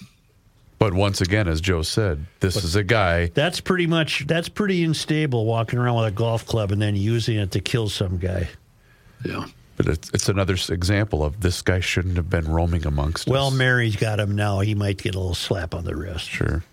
But 0.80 0.94
once 0.94 1.22
again, 1.22 1.48
as 1.48 1.62
Joe 1.62 1.82
said, 1.84 2.26
this 2.42 2.56
is 2.64 2.76
a 2.76 2.84
guy. 2.84 3.28
That's 3.28 3.60
pretty 3.62 3.88
much 3.88 4.26
that's 4.28 4.50
pretty 4.50 4.84
unstable. 4.84 5.46
Walking 5.46 5.80
around 5.80 5.98
with 5.98 6.08
a 6.08 6.12
golf 6.12 6.46
club 6.46 6.72
and 6.72 6.82
then 6.82 6.96
using 6.96 7.38
it 7.38 7.52
to 7.52 7.60
kill 7.60 7.88
some 7.90 8.18
guy. 8.18 8.50
Yeah. 9.24 9.46
But 9.78 9.88
it's, 9.88 10.10
it's 10.14 10.30
another 10.30 10.54
example 10.70 11.22
of 11.24 11.42
this 11.42 11.62
guy 11.62 11.82
shouldn't 11.82 12.16
have 12.16 12.30
been 12.30 12.46
roaming 12.48 12.86
amongst 12.86 13.28
Well, 13.28 13.48
us. 13.48 13.54
Mary's 13.54 13.98
got 13.98 14.22
him 14.22 14.34
now. 14.36 14.62
He 14.62 14.74
might 14.74 14.98
get 14.98 15.16
a 15.16 15.20
little 15.20 15.36
slap 15.36 15.74
on 15.76 15.84
the 15.84 15.96
wrist. 15.96 16.30
Sure. 16.30 16.64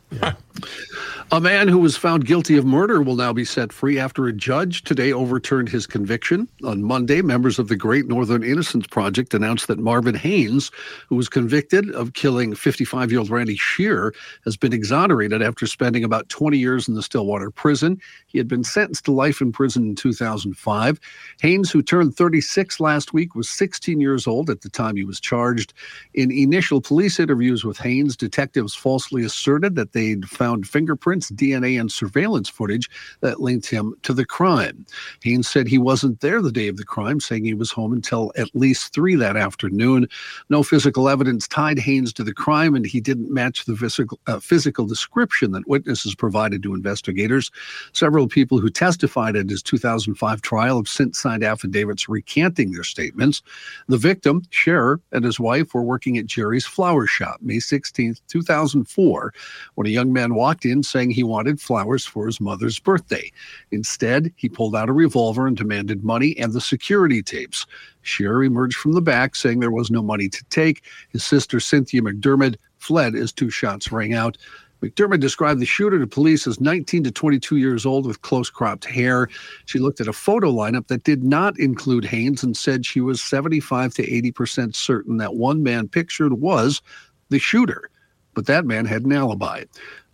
A 1.33 1.41
man 1.41 1.67
who 1.67 1.79
was 1.79 1.97
found 1.97 2.27
guilty 2.27 2.59
of 2.59 2.67
murder 2.67 3.01
will 3.01 3.17
now 3.17 3.33
be 3.33 3.47
set 3.47 3.73
free 3.73 3.99
after 3.99 4.27
a 4.27 4.35
judge 4.35 4.85
today 4.85 5.15
overturned 5.15 5.71
his 5.71 5.87
conviction. 5.87 6.47
On 6.63 6.83
Monday, 6.83 7.23
members 7.23 7.59
of 7.59 7.69
the 7.69 7.77
Great 7.77 8.07
Northern 8.07 8.43
Innocence 8.43 8.87
Project 8.87 9.33
announced 9.33 9.67
that 9.69 9.79
Marvin 9.79 10.15
Haynes, 10.15 10.71
who 11.09 11.17
was 11.17 11.31
convicted 11.31 11.89
of 11.93 12.13
killing 12.13 12.55
55 12.55 13.11
year 13.11 13.21
old 13.21 13.31
Randy 13.31 13.57
Sherer, 13.57 14.13
has 14.45 14.59
been 14.59 14.75
exonerated 14.75 15.41
after 15.41 15.67
spending 15.67 16.05
about 16.05 16.29
20 16.29 16.59
years 16.59 16.87
in 16.87 16.97
the 16.97 17.03
Stillwater 17.03 17.51
prison. 17.51 17.99
He 18.27 18.37
had 18.37 18.47
been 18.47 18.63
sentenced 18.63 19.07
to 19.07 19.13
life 19.13 19.41
in 19.41 19.53
prison 19.53 19.85
in 19.85 19.95
2005. 19.95 21.01
Haynes, 21.41 21.71
who 21.71 21.83
turned 21.83 22.15
36 22.15 22.79
last 22.79 23.15
week, 23.15 23.35
was 23.35 23.49
16 23.49 24.03
years 24.03 24.27
old 24.27 24.51
at 24.51 24.61
the 24.61 24.69
time 24.69 24.97
he 24.97 25.05
was 25.05 25.19
charged. 25.19 25.73
In 26.13 26.31
initial 26.31 26.83
police 26.83 27.19
interviews 27.19 27.65
with 27.65 27.79
Haynes, 27.79 28.19
detectives 28.19 28.75
falsely 28.75 29.25
asserted 29.25 29.77
that 29.77 29.93
they'd 30.03 30.29
found 30.29 30.67
fingerprints, 30.67 31.31
DNA, 31.31 31.79
and 31.81 31.91
surveillance 31.91 32.49
footage 32.49 32.91
that 33.21 33.41
linked 33.41 33.67
him 33.67 33.95
to 34.03 34.13
the 34.13 34.25
crime. 34.25 34.85
Haynes 35.23 35.49
said 35.49 35.67
he 35.67 35.79
wasn't 35.79 36.21
there 36.21 36.43
the 36.43 36.53
day 36.53 36.69
of 36.69 36.77
the 36.77 36.85
crime, 36.85 37.21
saying 37.21 37.45
he 37.45 37.55
was 37.55 37.71
home 37.71 37.93
until 37.93 38.33
at 38.37 38.55
least 38.55 38.93
three 38.93 39.15
that 39.15 39.37
afternoon. 39.37 40.09
No 40.49 40.63
physical 40.63 41.09
evidence 41.09 41.47
tied 41.47 41.79
Haynes 41.79 42.13
to 42.15 42.25
the 42.25 42.35
crime, 42.35 42.75
and 42.75 42.85
he 42.85 43.01
didn't 43.01 43.33
match 43.33 43.65
the 43.65 43.77
physical, 43.77 44.19
uh, 44.27 44.41
physical 44.41 44.87
description 44.87 45.53
that 45.53 45.69
witnesses 45.69 46.15
provided 46.15 46.63
to 46.63 46.75
investigators. 46.75 47.51
Several 47.93 48.27
people 48.27 48.59
who 48.59 48.71
testified 48.71 49.37
at 49.37 49.51
his 49.51 49.63
2005 49.63 50.43
trial 50.43 50.79
have 50.79 50.89
since 50.89 51.21
signed 51.21 51.45
affidavits 51.45 52.09
recanting 52.09 52.73
their 52.73 52.85
statements. 52.85 53.43
The 53.89 53.99
victim, 53.99 54.43
Sherer, 54.51 55.01
and 55.13 55.25
his 55.25 55.39
wife 55.39 55.75
were 55.75 55.83
working 55.83 56.19
at 56.19 56.27
Jerry's 56.27 56.67
Flower 56.67 57.07
Shop 57.07 57.39
May 57.41 57.61
16, 57.61 58.17
2004, 58.29 59.35
when 59.75 59.87
a 59.87 59.91
young 59.93 60.13
man 60.13 60.35
walked 60.35 60.65
in 60.65 60.83
saying 60.83 61.11
he 61.11 61.23
wanted 61.23 61.61
flowers 61.61 62.05
for 62.05 62.27
his 62.27 62.41
mother's 62.41 62.79
birthday. 62.79 63.31
Instead, 63.71 64.33
he 64.37 64.49
pulled 64.49 64.75
out 64.75 64.89
a 64.89 64.93
revolver 64.93 65.47
and 65.47 65.57
demanded 65.57 66.05
money 66.05 66.37
and 66.39 66.53
the 66.53 66.61
security 66.61 67.23
tapes. 67.23 67.67
Sherer 68.03 68.45
emerged 68.47 68.77
from 68.77 68.93
the 68.93 69.01
back 69.01 69.37
saying 69.37 69.61
there 69.61 69.71
was 69.71 69.91
no 69.91 70.03
money 70.03 70.29
to 70.29 70.45
take. 70.51 70.85
His 71.11 71.25
sister, 71.25 71.61
Cynthia 71.61 72.03
McDermott, 72.03 72.57
fled 72.79 73.15
as 73.15 73.33
two 73.33 73.51
shots 73.51 73.93
rang 73.93 74.15
out. 74.15 74.37
McDermott 74.83 75.21
described 75.21 75.61
the 75.61 75.67
shooter 75.67 76.01
to 76.01 76.07
police 76.09 76.47
as 76.47 76.61
19 76.61 77.05
to 77.05 77.13
22 77.13 77.57
years 77.57 77.87
old 77.87 78.05
with 78.05 78.23
close 78.23 78.51
cropped 78.51 78.85
hair. 78.85 79.29
She 79.67 79.79
looked 79.79 80.01
at 80.01 80.09
a 80.09 80.13
photo 80.13 80.51
lineup 80.51 80.89
that 80.89 81.05
did 81.05 81.23
not 81.23 81.59
include 81.59 82.05
Haynes 82.05 82.43
and 82.43 82.57
said 82.57 82.85
she 82.85 83.01
was 83.01 83.23
75 83.23 83.95
to 83.95 84.03
80% 84.33 84.75
certain 84.75 85.19
that 85.19 85.37
one 85.37 85.63
man 85.63 85.87
pictured 85.87 86.33
was 86.35 86.83
the 87.29 87.39
shooter. 87.39 87.89
But 88.35 88.47
that 88.47 88.65
man 88.65 88.87
had 88.87 89.05
an 89.05 89.13
alibi. 89.13 89.65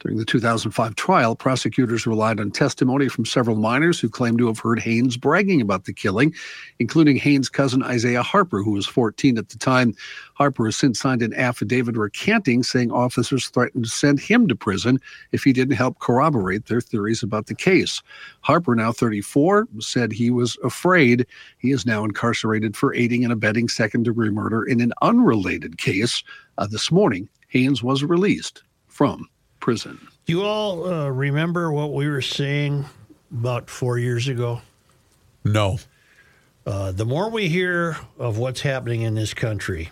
During 0.01 0.16
the 0.16 0.25
2005 0.25 0.95
trial, 0.95 1.35
prosecutors 1.35 2.07
relied 2.07 2.39
on 2.39 2.53
testimony 2.53 3.09
from 3.09 3.25
several 3.25 3.57
minors 3.57 3.99
who 3.99 4.09
claimed 4.09 4.39
to 4.39 4.47
have 4.47 4.61
heard 4.61 4.79
Haynes 4.79 5.16
bragging 5.16 5.61
about 5.61 5.87
the 5.87 5.93
killing, 5.93 6.33
including 6.79 7.16
Haynes' 7.16 7.49
cousin 7.49 7.83
Isaiah 7.83 8.23
Harper, 8.23 8.62
who 8.62 8.71
was 8.73 8.87
14 8.87 9.39
at 9.39 9.49
the 9.49 9.59
time. 9.59 9.97
Harper 10.35 10.66
has 10.66 10.77
since 10.77 11.01
signed 11.01 11.23
an 11.23 11.35
affidavit 11.35 11.97
recanting, 11.97 12.62
saying 12.62 12.93
officers 12.93 13.49
threatened 13.49 13.85
to 13.85 13.91
send 13.91 14.21
him 14.21 14.47
to 14.47 14.55
prison 14.55 15.01
if 15.33 15.43
he 15.43 15.53
didn't 15.53 15.75
help 15.75 15.99
corroborate 15.99 16.66
their 16.66 16.81
theories 16.81 17.25
about 17.25 17.47
the 17.47 17.55
case. 17.55 18.01
Harper, 18.43 18.77
now 18.77 18.93
34, 18.93 19.66
said 19.81 20.12
he 20.12 20.31
was 20.31 20.57
afraid. 20.62 21.27
He 21.59 21.73
is 21.73 21.85
now 21.85 22.05
incarcerated 22.05 22.77
for 22.77 22.95
aiding 22.95 23.25
and 23.25 23.33
abetting 23.33 23.69
second 23.69 24.05
degree 24.05 24.31
murder 24.31 24.62
in 24.62 24.81
an 24.81 24.93
unrelated 25.03 25.79
case. 25.79 26.23
Uh, 26.57 26.66
this 26.66 26.91
morning, 26.91 27.29
Haynes 27.49 27.82
was 27.82 28.05
released 28.05 28.62
from 28.86 29.28
prison. 29.61 29.99
Do 30.26 30.32
you 30.32 30.42
all 30.42 30.86
uh, 30.86 31.09
remember 31.09 31.72
what 31.72 31.92
we 31.92 32.09
were 32.09 32.22
saying 32.22 32.84
about 33.32 33.70
four 33.70 33.99
years 33.99 34.28
ago? 34.28 34.61
No. 35.44 35.78
Uh, 36.66 36.92
the 36.92 37.07
more 37.07 37.30
we 37.30 37.49
hear 37.49 37.96
of 38.18 38.36
what's 38.36 38.61
happening 38.61 39.03
in 39.03 39.14
this 39.14 39.32
country, 39.32 39.90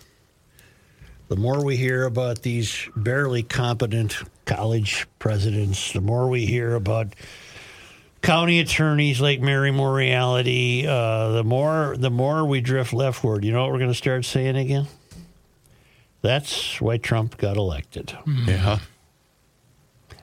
the 1.28 1.36
more 1.36 1.64
we 1.64 1.76
hear 1.76 2.04
about 2.04 2.42
these 2.42 2.88
barely 2.94 3.42
competent 3.42 4.16
college 4.44 5.06
presidents, 5.18 5.92
the 5.92 6.00
more 6.00 6.28
we 6.28 6.44
hear 6.44 6.74
about 6.74 7.14
county 8.20 8.60
attorneys 8.60 9.20
like 9.20 9.40
Mary 9.40 9.70
Moriarty, 9.70 10.86
uh, 10.86 11.30
the 11.30 11.44
more 11.44 11.96
the 11.98 12.10
more 12.10 12.44
we 12.44 12.60
drift 12.60 12.92
leftward. 12.92 13.44
You 13.44 13.52
know 13.52 13.62
what 13.62 13.72
we're 13.72 13.78
going 13.78 13.90
to 13.90 13.94
start 13.94 14.24
saying 14.24 14.56
again? 14.56 14.86
That's 16.22 16.80
why 16.80 16.96
Trump 16.96 17.36
got 17.36 17.56
elected. 17.56 18.06
Mm-hmm. 18.06 18.48
Yeah. 18.48 18.78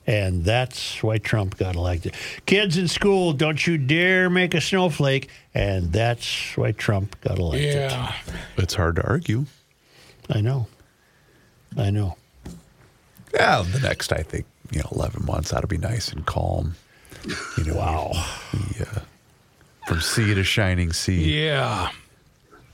And 0.05 0.43
that's 0.43 1.01
why 1.01 1.17
Trump 1.17 1.57
got 1.57 1.75
elected. 1.75 2.13
Kids 2.45 2.77
in 2.77 2.89
school, 2.89 3.31
don't 3.31 3.65
you 3.65 3.77
dare 3.77 4.29
make 4.29 4.53
a 4.53 4.59
snowflake. 4.59 5.29
And 5.53 5.93
that's 5.93 6.57
why 6.57 6.73
Trump 6.73 7.19
got 7.21 7.39
elected. 7.39 7.75
Yeah. 7.75 8.13
It's 8.57 8.73
hard 8.73 8.97
to 8.97 9.07
argue. 9.07 9.45
I 10.29 10.41
know. 10.41 10.67
I 11.77 11.89
know. 11.89 12.17
Yeah, 13.33 13.63
the 13.65 13.79
next, 13.79 14.11
I 14.11 14.23
think, 14.23 14.45
you 14.71 14.79
know, 14.79 14.89
11 14.91 15.25
months 15.25 15.53
ought 15.53 15.61
to 15.61 15.67
be 15.67 15.77
nice 15.77 16.11
and 16.11 16.25
calm. 16.25 16.75
You 17.57 17.63
know, 17.65 17.75
wow. 17.75 18.11
Uh, 18.13 18.99
from 19.87 20.01
sea 20.01 20.33
to 20.33 20.43
shining 20.43 20.91
sea. 20.91 21.45
Yeah. 21.45 21.89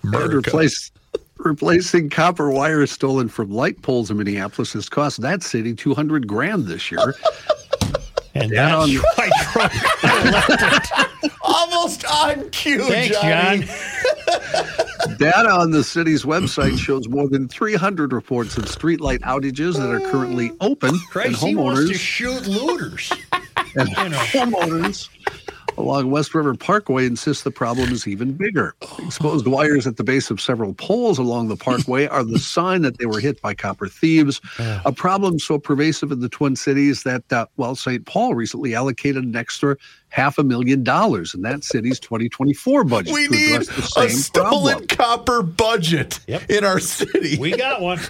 And 0.04 0.16
America. 0.16 0.38
replace, 0.38 0.92
replacing 1.40 2.10
copper 2.10 2.50
wire 2.52 2.86
stolen 2.86 3.30
from 3.30 3.50
light 3.52 3.82
poles 3.82 4.12
in 4.12 4.18
Minneapolis 4.18 4.74
has 4.74 4.90
cost 4.90 5.22
that 5.22 5.42
city 5.44 5.74
200 5.74 6.28
grand 6.28 6.66
this 6.66 6.92
year. 6.92 7.16
And 8.36 8.52
Yeah, 8.52 8.68
that's 8.86 8.92
on- 8.92 8.96
why 9.16 9.30
Trump 9.52 9.74
got 10.04 10.26
elected. 10.88 11.32
Almost 11.42 12.06
on 12.06 12.48
cue, 12.52 12.84
Thanks, 12.88 13.20
Johnny. 13.20 13.66
John. 15.08 15.18
Data 15.18 15.50
on 15.50 15.72
the 15.72 15.84
city's 15.84 16.24
website 16.24 16.78
shows 16.78 17.10
more 17.10 17.28
than 17.28 17.48
300 17.48 18.14
reports 18.14 18.56
of 18.56 18.66
streetlight 18.66 19.20
outages 19.22 19.78
that 19.78 19.90
are 19.90 20.00
currently 20.12 20.52
open, 20.62 20.90
and 20.90 21.00
Christ, 21.10 21.44
he 21.44 21.56
wants 21.56 21.82
to 21.82 21.88
homeowners 21.88 22.00
shoot 22.00 22.48
looters. 22.48 23.12
and 23.76 23.90
you 23.90 24.10
know. 24.10 24.18
homeowners 24.20 25.10
along 25.80 26.12
West 26.12 26.36
River 26.36 26.54
Parkway 26.56 27.06
insists 27.06 27.44
the 27.44 27.52
problem 27.52 27.92
is 27.92 28.08
even 28.08 28.34
bigger. 28.34 28.76
Exposed 29.00 29.48
wires 29.48 29.88
at 29.88 29.98
the 29.98 30.04
base 30.04 30.30
of 30.30 30.40
several 30.42 30.74
poles 30.74 31.18
along 31.18 31.48
the 31.48 31.56
parkway 31.56 32.06
are 32.08 32.24
the 32.24 32.38
sign 32.56 32.82
that 32.84 32.98
they 33.00 33.06
were 33.06 33.20
hit 33.20 33.42
by 33.42 33.54
copper 33.54 33.88
thieves. 33.88 34.42
A 34.86 34.92
problem 34.92 35.40
so 35.40 35.58
pervasive 35.58 36.12
in 36.12 36.20
the 36.20 36.30
Twin 36.30 36.56
Cities 36.56 37.04
that, 37.04 37.24
uh, 37.32 37.46
well, 37.58 37.76
St. 37.76 38.06
Paul 38.06 38.36
recently 38.36 38.76
allocated 38.76 39.24
an 39.24 39.36
extra 39.36 39.78
half 40.10 40.38
a 40.38 40.44
million 40.44 40.84
dollars 40.84 41.34
in 41.34 41.42
that 41.44 41.64
city's 41.64 42.00
2024 42.00 42.84
budget 42.84 43.14
We 43.14 43.28
to 43.28 43.32
need 43.32 43.52
address 43.62 43.68
the 43.68 43.82
a 44.06 44.10
same 44.10 44.18
stolen 44.18 44.74
problem. 44.80 44.88
copper 44.88 45.42
budget 45.44 46.20
Yep. 46.28 46.50
in 46.50 46.64
our 46.66 46.80
city. 46.80 47.38
We 47.40 47.56
got 47.56 47.82
one. 47.82 48.00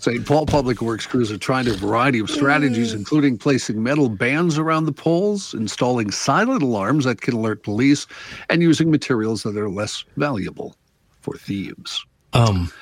St. 0.00 0.24
Paul 0.26 0.46
Public 0.46 0.80
Works 0.80 1.06
crews 1.06 1.30
are 1.30 1.36
trying 1.36 1.68
a 1.68 1.74
variety 1.74 2.20
of 2.20 2.30
strategies, 2.30 2.94
including 2.94 3.36
placing 3.36 3.82
metal 3.82 4.08
bands 4.08 4.56
around 4.56 4.86
the 4.86 4.92
poles, 4.92 5.52
installing 5.52 6.10
silent 6.10 6.62
alarms 6.62 7.04
that 7.04 7.20
can 7.20 7.34
alert 7.34 7.62
police, 7.62 8.06
and 8.48 8.62
using 8.62 8.90
materials 8.90 9.42
that 9.42 9.58
are 9.58 9.68
less 9.68 10.04
valuable 10.16 10.74
for 11.20 11.36
thieves. 11.36 12.02
Um, 12.32 12.72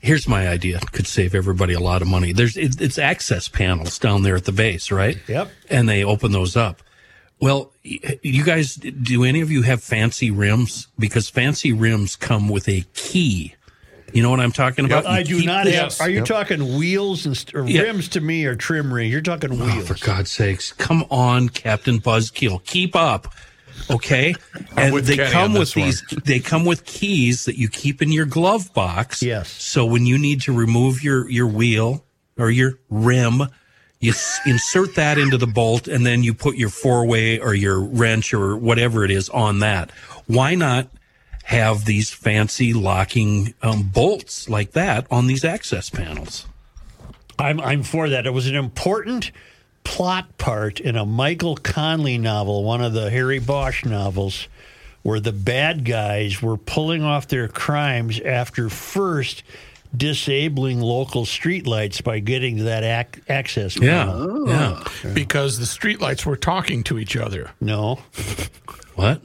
here's 0.00 0.26
my 0.26 0.48
idea. 0.48 0.80
Could 0.90 1.06
save 1.06 1.36
everybody 1.36 1.72
a 1.72 1.80
lot 1.80 2.02
of 2.02 2.08
money. 2.08 2.32
There's 2.32 2.56
it, 2.56 2.80
it's 2.80 2.98
access 2.98 3.46
panels 3.46 3.96
down 4.00 4.24
there 4.24 4.34
at 4.34 4.44
the 4.44 4.52
base, 4.52 4.90
right? 4.90 5.18
Yep. 5.28 5.52
And 5.70 5.88
they 5.88 6.02
open 6.02 6.32
those 6.32 6.56
up. 6.56 6.82
Well, 7.40 7.72
you 7.84 8.44
guys, 8.44 8.74
do 8.74 9.24
any 9.24 9.40
of 9.40 9.52
you 9.52 9.62
have 9.62 9.82
fancy 9.82 10.30
rims? 10.32 10.88
Because 10.98 11.30
fancy 11.30 11.72
rims 11.72 12.16
come 12.16 12.48
with 12.48 12.68
a 12.68 12.84
key. 12.92 13.54
You 14.12 14.22
know 14.22 14.30
what 14.30 14.40
I'm 14.40 14.52
talking 14.52 14.84
about? 14.84 15.06
I 15.06 15.22
do 15.22 15.44
not 15.44 15.64
this- 15.64 15.98
have. 15.98 16.06
Are 16.06 16.10
you 16.10 16.24
talking 16.24 16.78
wheels 16.78 17.26
and 17.26 17.36
st- 17.36 17.54
or 17.54 17.62
rims 17.62 18.08
to 18.10 18.20
me 18.20 18.44
or 18.44 18.54
trim 18.56 18.92
ring? 18.92 19.10
You're 19.10 19.20
talking 19.20 19.52
Oh, 19.52 19.64
wheels. 19.64 19.88
for 19.88 19.94
God's 20.04 20.30
sakes, 20.30 20.72
come 20.72 21.04
on, 21.10 21.48
Captain 21.48 22.00
Buzzkill, 22.00 22.64
keep 22.64 22.94
up. 22.96 23.32
Okay, 23.90 24.34
and 24.76 24.94
they 24.98 25.16
Kenny 25.16 25.30
come 25.32 25.52
with 25.54 25.72
this 25.72 26.02
these. 26.10 26.22
They 26.24 26.38
come 26.38 26.64
with 26.66 26.84
keys 26.84 27.46
that 27.46 27.56
you 27.56 27.68
keep 27.68 28.02
in 28.02 28.12
your 28.12 28.26
glove 28.26 28.72
box. 28.74 29.22
Yes. 29.22 29.48
So 29.50 29.86
when 29.86 30.04
you 30.06 30.18
need 30.18 30.42
to 30.42 30.52
remove 30.52 31.02
your 31.02 31.28
your 31.30 31.46
wheel 31.46 32.04
or 32.36 32.50
your 32.50 32.74
rim, 32.90 33.42
you 33.98 34.10
s- 34.12 34.38
insert 34.44 34.96
that 34.96 35.16
into 35.18 35.38
the 35.38 35.46
bolt, 35.46 35.88
and 35.88 36.04
then 36.04 36.22
you 36.22 36.34
put 36.34 36.56
your 36.56 36.68
four 36.68 37.06
way 37.06 37.38
or 37.38 37.54
your 37.54 37.80
wrench 37.80 38.34
or 38.34 38.54
whatever 38.56 39.02
it 39.04 39.10
is 39.10 39.30
on 39.30 39.60
that. 39.60 39.90
Why 40.26 40.54
not 40.54 40.88
have 41.50 41.84
these 41.84 42.10
fancy 42.10 42.72
locking 42.72 43.54
um, 43.60 43.82
bolts 43.82 44.48
like 44.48 44.70
that 44.72 45.04
on 45.10 45.26
these 45.26 45.44
access 45.44 45.90
panels? 45.90 46.46
I'm 47.38 47.60
I'm 47.60 47.82
for 47.82 48.08
that. 48.08 48.24
It 48.26 48.30
was 48.30 48.46
an 48.46 48.54
important 48.54 49.32
plot 49.82 50.38
part 50.38 50.78
in 50.78 50.94
a 50.96 51.04
Michael 51.04 51.56
Connelly 51.56 52.18
novel, 52.18 52.62
one 52.62 52.80
of 52.82 52.92
the 52.92 53.10
Harry 53.10 53.40
Bosch 53.40 53.84
novels, 53.84 54.46
where 55.02 55.18
the 55.18 55.32
bad 55.32 55.84
guys 55.84 56.40
were 56.40 56.56
pulling 56.56 57.02
off 57.02 57.26
their 57.28 57.48
crimes 57.48 58.20
after 58.20 58.68
first 58.68 59.42
disabling 59.96 60.80
local 60.80 61.24
streetlights 61.24 62.04
by 62.04 62.20
getting 62.20 62.58
to 62.58 62.62
that 62.64 62.84
ac- 62.84 63.22
access. 63.28 63.76
Yeah, 63.76 64.04
panel. 64.04 64.48
yeah. 64.48 64.84
because 65.14 65.58
the 65.58 65.64
streetlights 65.64 66.24
were 66.24 66.36
talking 66.36 66.84
to 66.84 66.98
each 66.98 67.16
other. 67.16 67.50
No, 67.60 67.96
What? 68.94 69.20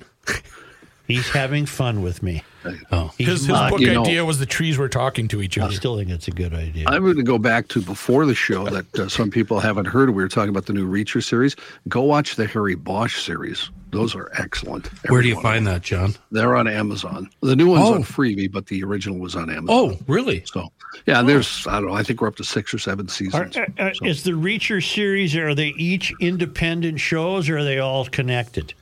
He's 1.07 1.29
having 1.29 1.65
fun 1.65 2.01
with 2.01 2.23
me. 2.23 2.43
Oh, 2.91 3.11
His, 3.17 3.27
his 3.27 3.47
not- 3.47 3.69
book 3.71 3.79
you 3.79 3.93
know- 3.93 4.01
idea 4.01 4.25
was 4.25 4.39
the 4.39 4.45
trees 4.47 4.77
were 4.77 4.89
talking 4.89 5.27
to 5.27 5.41
each 5.41 5.57
other. 5.57 5.71
I 5.71 5.75
still 5.75 5.97
think 5.97 6.09
it's 6.09 6.27
a 6.27 6.31
good 6.31 6.53
idea. 6.53 6.85
I'm 6.87 7.03
going 7.03 7.17
to 7.17 7.23
go 7.23 7.37
back 7.37 7.67
to 7.69 7.81
before 7.81 8.25
the 8.25 8.33
show 8.33 8.65
that 8.69 8.99
uh, 8.99 9.07
some 9.07 9.29
people 9.29 9.59
haven't 9.59 9.85
heard. 9.85 10.09
We 10.09 10.23
were 10.23 10.29
talking 10.29 10.49
about 10.49 10.65
the 10.65 10.73
new 10.73 10.89
Reacher 10.89 11.23
series. 11.23 11.55
Go 11.87 12.01
watch 12.01 12.35
the 12.35 12.47
Harry 12.47 12.73
Bosch 12.73 13.21
series. 13.23 13.69
Those 13.91 14.15
are 14.15 14.31
excellent. 14.37 14.87
where 15.09 15.21
do 15.21 15.27
you 15.27 15.35
Every 15.35 15.43
one 15.43 15.45
of 15.45 15.55
find 15.57 15.67
that, 15.67 15.81
John? 15.83 16.15
They're 16.31 16.55
on 16.55 16.67
Amazon. 16.67 17.29
The 17.41 17.55
new 17.55 17.67
one's 17.69 17.87
Oh. 17.87 17.93
on 17.93 18.03
Freevee, 18.03 18.51
but 18.51 18.65
the 18.65 18.83
original 18.83 19.19
was 19.19 19.35
on 19.35 19.49
Amazon. 19.49 19.67
Oh, 19.69 19.97
really? 20.07 20.43
So, 20.45 20.69
yeah, 21.05 21.21
there's, 21.21 21.65
I 21.67 21.73
don't 21.79 21.87
know, 21.89 21.93
I 21.93 22.01
think 22.03 22.19
we're 22.19 22.27
up 22.27 22.35
to 22.37 22.43
six 22.43 22.73
or 22.73 22.79
seven 22.79 23.07
seasons. 23.07 23.55
uh, 23.55 23.65
uh, 23.77 23.93
So- 23.93 24.05
Is 24.05 24.23
the 24.23 24.31
Reacher 24.31 24.83
series, 24.83 25.35
are 25.35 25.53
they 25.55 25.67
each 25.77 26.11
independent 26.19 26.99
shows 26.99 27.47
or 27.47 27.59
are 27.59 27.63
they 27.63 27.77
all 27.79 28.05
connected? 28.05 28.73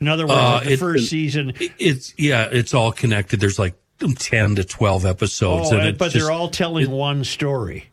In 0.00 0.08
other 0.08 0.26
words, 0.26 0.38
Uh, 0.38 0.52
like 0.54 0.64
the 0.64 0.72
it- 0.72 0.78
first 0.78 1.08
season, 1.08 1.52
It's 1.78 2.14
yeah, 2.18 2.48
it's 2.50 2.74
all 2.74 2.92
connected. 2.92 3.40
There's 3.40 3.58
like 3.58 3.74
ten 4.18 4.56
to 4.56 4.64
twelve 4.64 5.06
episodes, 5.06 5.70
oh, 5.72 5.76
and 5.78 5.88
it 5.88 5.98
but 5.98 6.10
just, 6.12 6.16
they're 6.26 6.32
all 6.34 6.48
telling 6.48 6.90
one 6.90 7.24
story. 7.24 7.86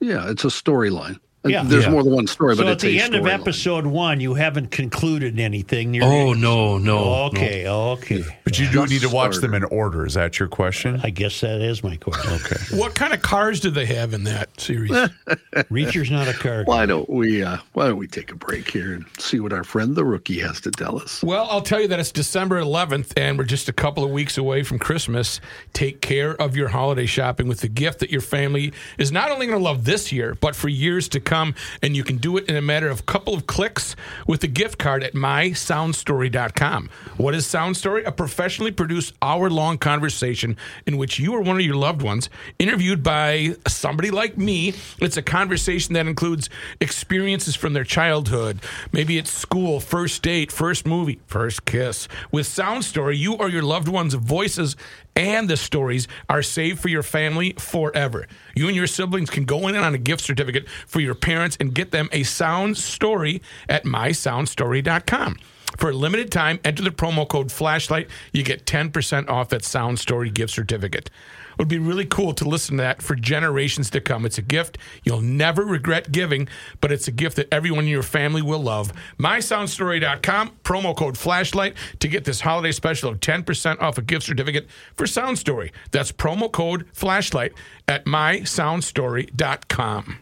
yeah, 0.00 0.30
it's 0.30 0.44
a 0.44 0.48
storyline. 0.48 1.18
And 1.48 1.64
Yeah. 1.66 1.70
There's 1.70 1.84
Yeah. 1.84 1.90
more 1.90 2.02
than 2.02 2.12
one 2.12 2.26
story, 2.26 2.54
So 2.56 2.62
but 2.62 2.68
at 2.68 2.72
it's 2.74 2.82
the 2.84 2.98
a 2.98 3.02
end 3.02 3.14
of 3.14 3.22
storyline. 3.24 3.32
episode 3.40 3.86
one, 3.86 4.20
you 4.20 4.34
haven't 4.34 4.70
concluded 4.70 5.38
anything. 5.40 5.94
You're- 5.94 6.06
Oh 6.06 6.32
no, 6.32 6.78
no. 6.78 6.98
okay, 7.26 7.66
okay. 7.66 8.24
But 8.44 8.58
you 8.58 8.66
do 8.66 8.72
Just 8.80 8.92
need 8.92 9.00
to 9.02 9.08
watch 9.08 9.34
started. 9.34 9.40
them 9.52 9.54
in 9.54 9.64
order. 9.64 10.06
Is 10.06 10.14
that 10.14 10.38
your 10.38 10.48
question? 10.48 11.00
I 11.02 11.10
guess 11.10 11.40
that 11.40 11.60
is 11.60 11.82
my 11.84 11.96
question. 11.96 12.32
Okay. 12.34 12.76
What 12.76 12.94
kind 12.94 13.12
of 13.12 13.22
cars 13.22 13.60
do 13.60 13.70
they 13.70 13.86
have 13.86 14.12
in 14.14 14.24
that 14.24 14.48
series? 14.60 14.92
Reacher's 15.70 16.10
not 16.10 16.28
a 16.28 16.32
car. 16.32 16.62
Why 16.64 16.86
don't 16.86 17.08
we? 17.08 17.42
Uh, 17.42 17.58
why 17.72 17.86
don't 17.88 17.96
we 17.98 18.06
take 18.06 18.30
a 18.32 18.36
break 18.36 18.70
here 18.70 18.92
and 18.92 19.04
see 19.18 19.40
what 19.40 19.52
our 19.52 19.64
friend 19.64 19.94
the 19.96 20.04
rookie 20.04 20.40
has 20.40 20.60
to 20.62 20.70
tell 20.70 20.98
us? 21.00 21.22
Well, 21.22 21.46
I'll 21.50 21.60
tell 21.62 21.80
you 21.80 21.88
that 21.88 22.00
it's 22.00 22.12
December 22.12 22.60
11th, 22.60 23.12
and 23.16 23.38
we're 23.38 23.44
just 23.44 23.68
a 23.68 23.72
couple 23.72 24.04
of 24.04 24.10
weeks 24.10 24.38
away 24.38 24.62
from 24.62 24.78
Christmas. 24.78 25.40
Take 25.72 26.00
care 26.00 26.34
of 26.40 26.56
your 26.56 26.68
holiday 26.68 27.06
shopping 27.06 27.48
with 27.48 27.60
the 27.60 27.68
gift 27.68 27.98
that 28.00 28.10
your 28.10 28.20
family 28.20 28.72
is 28.98 29.12
not 29.12 29.30
only 29.30 29.46
going 29.46 29.58
to 29.58 29.64
love 29.64 29.84
this 29.84 30.12
year, 30.12 30.36
but 30.40 30.54
for 30.56 30.68
years 30.68 31.08
to 31.10 31.20
come. 31.20 31.37
And 31.82 31.96
you 31.96 32.04
can 32.04 32.16
do 32.16 32.36
it 32.36 32.48
in 32.48 32.56
a 32.56 32.62
matter 32.62 32.88
of 32.88 33.00
a 33.00 33.02
couple 33.04 33.34
of 33.34 33.46
clicks 33.46 33.96
with 34.26 34.42
a 34.44 34.48
gift 34.48 34.78
card 34.78 35.02
at 35.02 35.14
mysoundstory.com. 35.14 36.90
What 37.16 37.34
is 37.34 37.46
Sound 37.46 37.76
Story? 37.76 38.04
A 38.04 38.12
professionally 38.12 38.72
produced 38.72 39.14
hour 39.22 39.50
long 39.50 39.78
conversation 39.78 40.56
in 40.86 40.96
which 40.96 41.18
you 41.18 41.32
or 41.34 41.40
one 41.40 41.56
of 41.56 41.62
your 41.62 41.76
loved 41.76 42.02
ones 42.02 42.28
interviewed 42.58 43.02
by 43.02 43.54
somebody 43.66 44.10
like 44.10 44.36
me. 44.36 44.74
It's 45.00 45.16
a 45.16 45.22
conversation 45.22 45.94
that 45.94 46.06
includes 46.06 46.50
experiences 46.80 47.54
from 47.54 47.72
their 47.72 47.84
childhood. 47.84 48.60
Maybe 48.92 49.18
it's 49.18 49.30
school, 49.30 49.80
first 49.80 50.22
date, 50.22 50.50
first 50.52 50.86
movie, 50.86 51.20
first 51.26 51.64
kiss. 51.64 52.08
With 52.30 52.46
Sound 52.46 52.84
Story, 52.84 53.16
you 53.16 53.34
or 53.34 53.48
your 53.48 53.62
loved 53.62 53.88
ones' 53.88 54.14
voices 54.14 54.76
and 55.18 55.50
the 55.50 55.56
stories 55.56 56.06
are 56.28 56.42
saved 56.42 56.80
for 56.80 56.88
your 56.88 57.02
family 57.02 57.52
forever. 57.58 58.26
You 58.54 58.68
and 58.68 58.76
your 58.76 58.86
siblings 58.86 59.28
can 59.28 59.44
go 59.44 59.66
in 59.66 59.74
on 59.74 59.94
a 59.94 59.98
gift 59.98 60.22
certificate 60.22 60.68
for 60.86 61.00
your 61.00 61.16
parents 61.16 61.56
and 61.60 61.74
get 61.74 61.90
them 61.90 62.08
a 62.12 62.22
sound 62.22 62.78
story 62.78 63.42
at 63.68 63.84
mysoundstory.com. 63.84 65.38
For 65.76 65.90
a 65.90 65.92
limited 65.92 66.32
time, 66.32 66.60
enter 66.64 66.82
the 66.82 66.90
promo 66.90 67.28
code 67.28 67.52
flashlight. 67.52 68.08
You 68.32 68.42
get 68.42 68.64
10% 68.64 69.28
off 69.28 69.50
that 69.50 69.64
Sound 69.64 69.98
Story 69.98 70.30
gift 70.30 70.52
certificate. 70.52 71.10
It 71.58 71.62
would 71.62 71.68
be 71.68 71.80
really 71.80 72.06
cool 72.06 72.34
to 72.34 72.48
listen 72.48 72.76
to 72.76 72.84
that 72.84 73.02
for 73.02 73.16
generations 73.16 73.90
to 73.90 74.00
come. 74.00 74.24
It's 74.24 74.38
a 74.38 74.42
gift 74.42 74.78
you'll 75.02 75.20
never 75.20 75.64
regret 75.64 76.12
giving, 76.12 76.46
but 76.80 76.92
it's 76.92 77.08
a 77.08 77.10
gift 77.10 77.34
that 77.34 77.52
everyone 77.52 77.82
in 77.84 77.90
your 77.90 78.04
family 78.04 78.42
will 78.42 78.62
love. 78.62 78.92
MySoundStory.com, 79.18 80.52
promo 80.62 80.96
code 80.96 81.18
flashlight 81.18 81.74
to 81.98 82.06
get 82.06 82.24
this 82.24 82.42
holiday 82.42 82.70
special 82.70 83.10
of 83.10 83.18
10% 83.18 83.80
off 83.80 83.98
a 83.98 84.02
gift 84.02 84.26
certificate 84.26 84.68
for 84.94 85.08
Sound 85.08 85.36
Story. 85.36 85.72
That's 85.90 86.12
promo 86.12 86.52
code 86.52 86.86
flashlight 86.92 87.54
at 87.88 88.04
MySoundStory.com. 88.04 90.18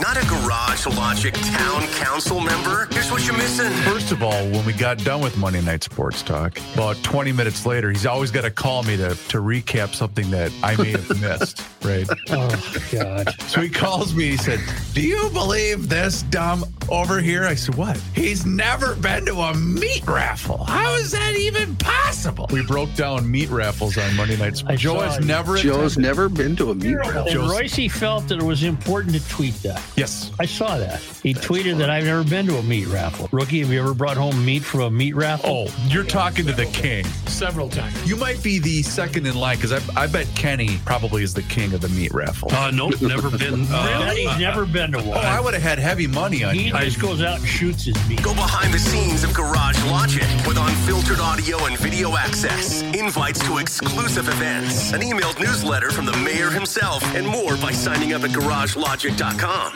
Not 0.00 0.16
a 0.16 0.26
Garage 0.26 0.86
Logic 0.86 1.34
Town 1.34 1.82
Council 1.88 2.40
member? 2.40 2.88
Here's 2.90 3.10
what 3.10 3.22
you're 3.26 3.36
missing. 3.36 3.70
First 3.82 4.12
of 4.12 4.22
all, 4.22 4.48
when 4.48 4.64
we 4.64 4.72
got 4.72 4.96
done 5.04 5.20
with 5.20 5.36
Monday 5.36 5.60
Night 5.60 5.84
Sports 5.84 6.22
Talk, 6.22 6.58
about 6.72 6.96
20 7.02 7.32
minutes 7.32 7.66
later, 7.66 7.90
he's 7.90 8.06
always 8.06 8.30
got 8.30 8.44
to 8.44 8.50
call 8.50 8.82
me 8.82 8.96
to, 8.96 9.10
to 9.10 9.38
recap 9.42 9.94
something 9.94 10.30
that 10.30 10.52
I 10.62 10.74
may 10.76 10.92
have 10.92 11.08
missed, 11.20 11.62
right? 11.84 12.08
Oh, 12.30 12.82
God. 12.90 13.34
So 13.42 13.60
he 13.60 13.68
calls 13.68 14.14
me. 14.14 14.30
He 14.30 14.36
said, 14.38 14.58
Do 14.94 15.02
you 15.02 15.28
believe 15.34 15.90
this 15.90 16.22
dumb 16.22 16.64
over 16.90 17.20
here? 17.20 17.44
I 17.44 17.54
said, 17.54 17.74
What? 17.74 17.96
He's 18.14 18.44
never 18.46 18.94
been 18.96 19.26
to 19.26 19.34
a 19.36 19.54
meat 19.54 20.06
raffle. 20.06 20.64
How 20.64 20.94
is 20.94 21.10
that 21.12 21.36
even 21.36 21.76
possible? 21.76 22.46
We 22.50 22.64
broke 22.64 22.92
down 22.94 23.30
meat 23.30 23.48
raffles 23.50 23.96
on 23.98 24.14
Monday 24.16 24.36
nights. 24.36 24.60
Sports. 24.60 24.72
I 24.72 24.76
Joe 24.76 25.00
has 25.00 25.18
it. 25.18 25.24
never 25.24 25.56
Joe's 25.56 25.92
attended. 25.92 26.02
never 26.08 26.28
been 26.28 26.56
to 26.56 26.70
a 26.70 26.74
meat 26.74 26.94
raffle. 26.94 27.26
And 27.28 27.38
Royce 27.48 27.90
felt 27.92 28.28
that 28.28 28.38
it 28.38 28.44
was 28.44 28.62
important 28.62 29.14
to 29.14 29.28
tweet 29.28 29.54
that. 29.62 29.82
Yes. 29.96 30.30
I 30.38 30.46
saw 30.46 30.76
that. 30.78 31.00
He 31.22 31.34
tweeted 31.34 31.78
that 31.78 31.90
I've 31.90 32.04
never 32.04 32.24
been 32.24 32.46
to 32.46 32.56
a 32.58 32.62
meat 32.62 32.86
raffle. 32.88 33.28
Rookie, 33.32 33.60
have 33.60 33.70
you 33.72 33.80
ever 33.80 33.94
brought 33.94 34.16
home 34.16 34.44
meat 34.44 34.62
from 34.64 34.80
a 34.80 34.90
meat 34.90 35.14
raffle? 35.14 35.68
Oh, 35.68 35.86
you're 35.88 36.04
talking 36.04 36.46
to 36.46 36.52
the 36.52 36.66
king. 36.66 37.04
Several 37.26 37.68
times. 37.68 38.08
You 38.08 38.16
might 38.16 38.42
be 38.42 38.58
the 38.58 38.82
second 38.82 39.26
in 39.26 39.34
line 39.34 39.56
because 39.56 39.72
I, 39.72 40.02
I 40.02 40.06
bet 40.06 40.26
Kenny 40.34 40.78
probably 40.84 41.22
is 41.22 41.34
the 41.34 41.42
king 41.42 41.72
of 41.72 41.80
the 41.80 41.88
meat 41.90 42.12
raffle. 42.12 42.50
Uh, 42.52 42.70
nope, 42.70 43.00
never 43.00 43.30
been. 43.30 43.66
Uh, 43.70 43.86
Really? 44.00 44.26
He's 44.26 44.38
never 44.38 44.66
been 44.66 44.92
to 44.92 44.98
one. 44.98 45.18
oh, 45.18 45.20
I 45.20 45.40
would 45.40 45.54
have 45.54 45.62
had 45.62 45.78
heavy 45.78 46.06
money 46.06 46.44
on 46.44 46.54
he 46.54 46.68
you. 46.68 46.74
Just 46.84 47.00
goes 47.00 47.22
out 47.22 47.38
and 47.38 47.46
shoots 47.46 47.84
his 47.84 48.08
meat. 48.08 48.22
Go 48.22 48.32
behind 48.32 48.72
the 48.72 48.78
scenes 48.78 49.22
of 49.24 49.34
Garage 49.34 49.82
Logic 49.84 50.26
with 50.46 50.56
unfiltered 50.56 51.20
audio 51.20 51.66
and 51.66 51.76
video 51.78 52.16
access, 52.16 52.82
invites 52.82 53.44
to 53.46 53.58
exclusive 53.58 54.28
events, 54.28 54.92
an 54.92 55.00
emailed 55.00 55.38
newsletter 55.38 55.90
from 55.90 56.06
the 56.06 56.16
mayor 56.18 56.48
himself, 56.48 57.02
and 57.14 57.26
more 57.26 57.56
by 57.56 57.72
signing 57.72 58.12
up 58.14 58.22
at 58.22 58.30
garagelogic.com. 58.30 59.72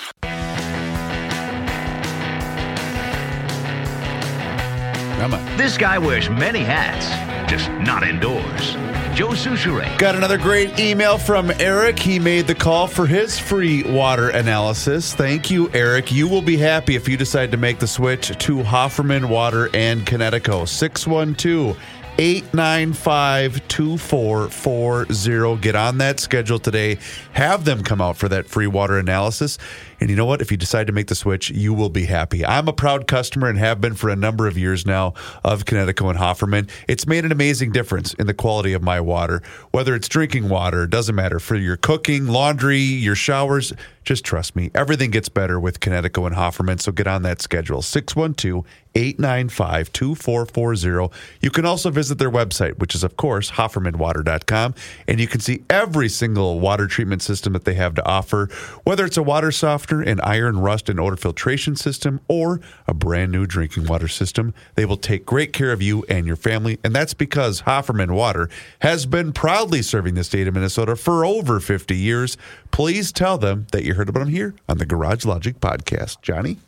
Come. 5.18 5.56
This 5.56 5.76
guy 5.76 5.98
wears 5.98 6.28
many 6.30 6.60
hats, 6.60 7.06
just 7.50 7.70
not 7.70 8.02
indoors. 8.02 8.76
Joe 9.14 9.28
Soucheray. 9.28 9.96
Got 9.96 10.16
another 10.16 10.36
great 10.36 10.80
email 10.80 11.18
from 11.18 11.52
Eric. 11.60 12.00
He 12.00 12.18
made 12.18 12.48
the 12.48 12.54
call 12.54 12.88
for 12.88 13.06
his 13.06 13.38
free 13.38 13.84
water 13.84 14.30
analysis. 14.30 15.14
Thank 15.14 15.52
you, 15.52 15.70
Eric. 15.72 16.10
You 16.10 16.26
will 16.26 16.42
be 16.42 16.56
happy 16.56 16.96
if 16.96 17.08
you 17.08 17.16
decide 17.16 17.52
to 17.52 17.56
make 17.56 17.78
the 17.78 17.86
switch 17.86 18.36
to 18.36 18.56
Hofferman 18.56 19.28
Water 19.28 19.70
and 19.72 20.04
Kinetico. 20.04 20.66
612 20.66 21.78
895 22.18 23.68
2440. 23.68 25.60
Get 25.60 25.76
on 25.76 25.98
that 25.98 26.18
schedule 26.18 26.58
today. 26.58 26.98
Have 27.32 27.64
them 27.64 27.84
come 27.84 28.00
out 28.00 28.16
for 28.16 28.28
that 28.28 28.46
free 28.46 28.66
water 28.66 28.98
analysis. 28.98 29.58
And 30.04 30.10
you 30.10 30.16
know 30.18 30.26
what? 30.26 30.42
If 30.42 30.50
you 30.50 30.58
decide 30.58 30.86
to 30.88 30.92
make 30.92 31.06
the 31.06 31.14
switch, 31.14 31.48
you 31.48 31.72
will 31.72 31.88
be 31.88 32.04
happy. 32.04 32.44
I'm 32.44 32.68
a 32.68 32.74
proud 32.74 33.06
customer 33.06 33.48
and 33.48 33.58
have 33.58 33.80
been 33.80 33.94
for 33.94 34.10
a 34.10 34.16
number 34.16 34.46
of 34.46 34.58
years 34.58 34.84
now 34.84 35.14
of 35.42 35.64
Kinetico 35.64 36.10
and 36.10 36.18
Hofferman. 36.18 36.68
It's 36.86 37.06
made 37.06 37.24
an 37.24 37.32
amazing 37.32 37.72
difference 37.72 38.12
in 38.12 38.26
the 38.26 38.34
quality 38.34 38.74
of 38.74 38.82
my 38.82 39.00
water, 39.00 39.42
whether 39.70 39.94
it's 39.94 40.06
drinking 40.06 40.50
water, 40.50 40.86
doesn't 40.86 41.14
matter 41.14 41.40
for 41.40 41.56
your 41.56 41.78
cooking, 41.78 42.26
laundry, 42.26 42.80
your 42.80 43.14
showers. 43.14 43.72
Just 44.04 44.24
trust 44.24 44.54
me, 44.54 44.70
everything 44.74 45.10
gets 45.10 45.30
better 45.30 45.58
with 45.58 45.80
Kinetico 45.80 46.26
and 46.26 46.36
Hofferman. 46.36 46.78
So 46.78 46.92
get 46.92 47.06
on 47.06 47.22
that 47.22 47.40
schedule 47.40 47.80
612 47.80 48.66
895 48.94 49.92
2440. 49.92 51.14
You 51.40 51.50
can 51.50 51.64
also 51.64 51.90
visit 51.90 52.18
their 52.18 52.30
website, 52.30 52.78
which 52.78 52.94
is, 52.94 53.02
of 53.02 53.16
course, 53.16 53.52
HoffermanWater.com, 53.52 54.74
and 55.08 55.20
you 55.20 55.26
can 55.26 55.40
see 55.40 55.64
every 55.68 56.08
single 56.08 56.60
water 56.60 56.86
treatment 56.86 57.22
system 57.22 57.54
that 57.54 57.64
they 57.64 57.74
have 57.74 57.94
to 57.94 58.06
offer, 58.06 58.48
whether 58.84 59.04
it's 59.04 59.16
a 59.16 59.22
water 59.22 59.50
softener, 59.50 59.93
an 60.02 60.20
iron, 60.22 60.58
rust, 60.58 60.88
and 60.88 61.00
odor 61.00 61.16
filtration 61.16 61.76
system, 61.76 62.20
or 62.28 62.60
a 62.86 62.94
brand 62.94 63.32
new 63.32 63.46
drinking 63.46 63.86
water 63.86 64.08
system. 64.08 64.54
They 64.74 64.84
will 64.84 64.96
take 64.96 65.26
great 65.26 65.52
care 65.52 65.72
of 65.72 65.82
you 65.82 66.04
and 66.08 66.26
your 66.26 66.36
family, 66.36 66.78
and 66.84 66.94
that's 66.94 67.14
because 67.14 67.62
Hofferman 67.62 68.12
Water 68.12 68.48
has 68.80 69.06
been 69.06 69.32
proudly 69.32 69.82
serving 69.82 70.14
the 70.14 70.24
state 70.24 70.48
of 70.48 70.54
Minnesota 70.54 70.96
for 70.96 71.24
over 71.24 71.60
50 71.60 71.96
years. 71.96 72.36
Please 72.70 73.12
tell 73.12 73.38
them 73.38 73.66
that 73.72 73.84
you 73.84 73.94
heard 73.94 74.08
about 74.08 74.20
them 74.20 74.28
here 74.28 74.54
on 74.68 74.78
the 74.78 74.86
Garage 74.86 75.24
Logic 75.24 75.58
podcast. 75.60 76.22
Johnny? 76.22 76.58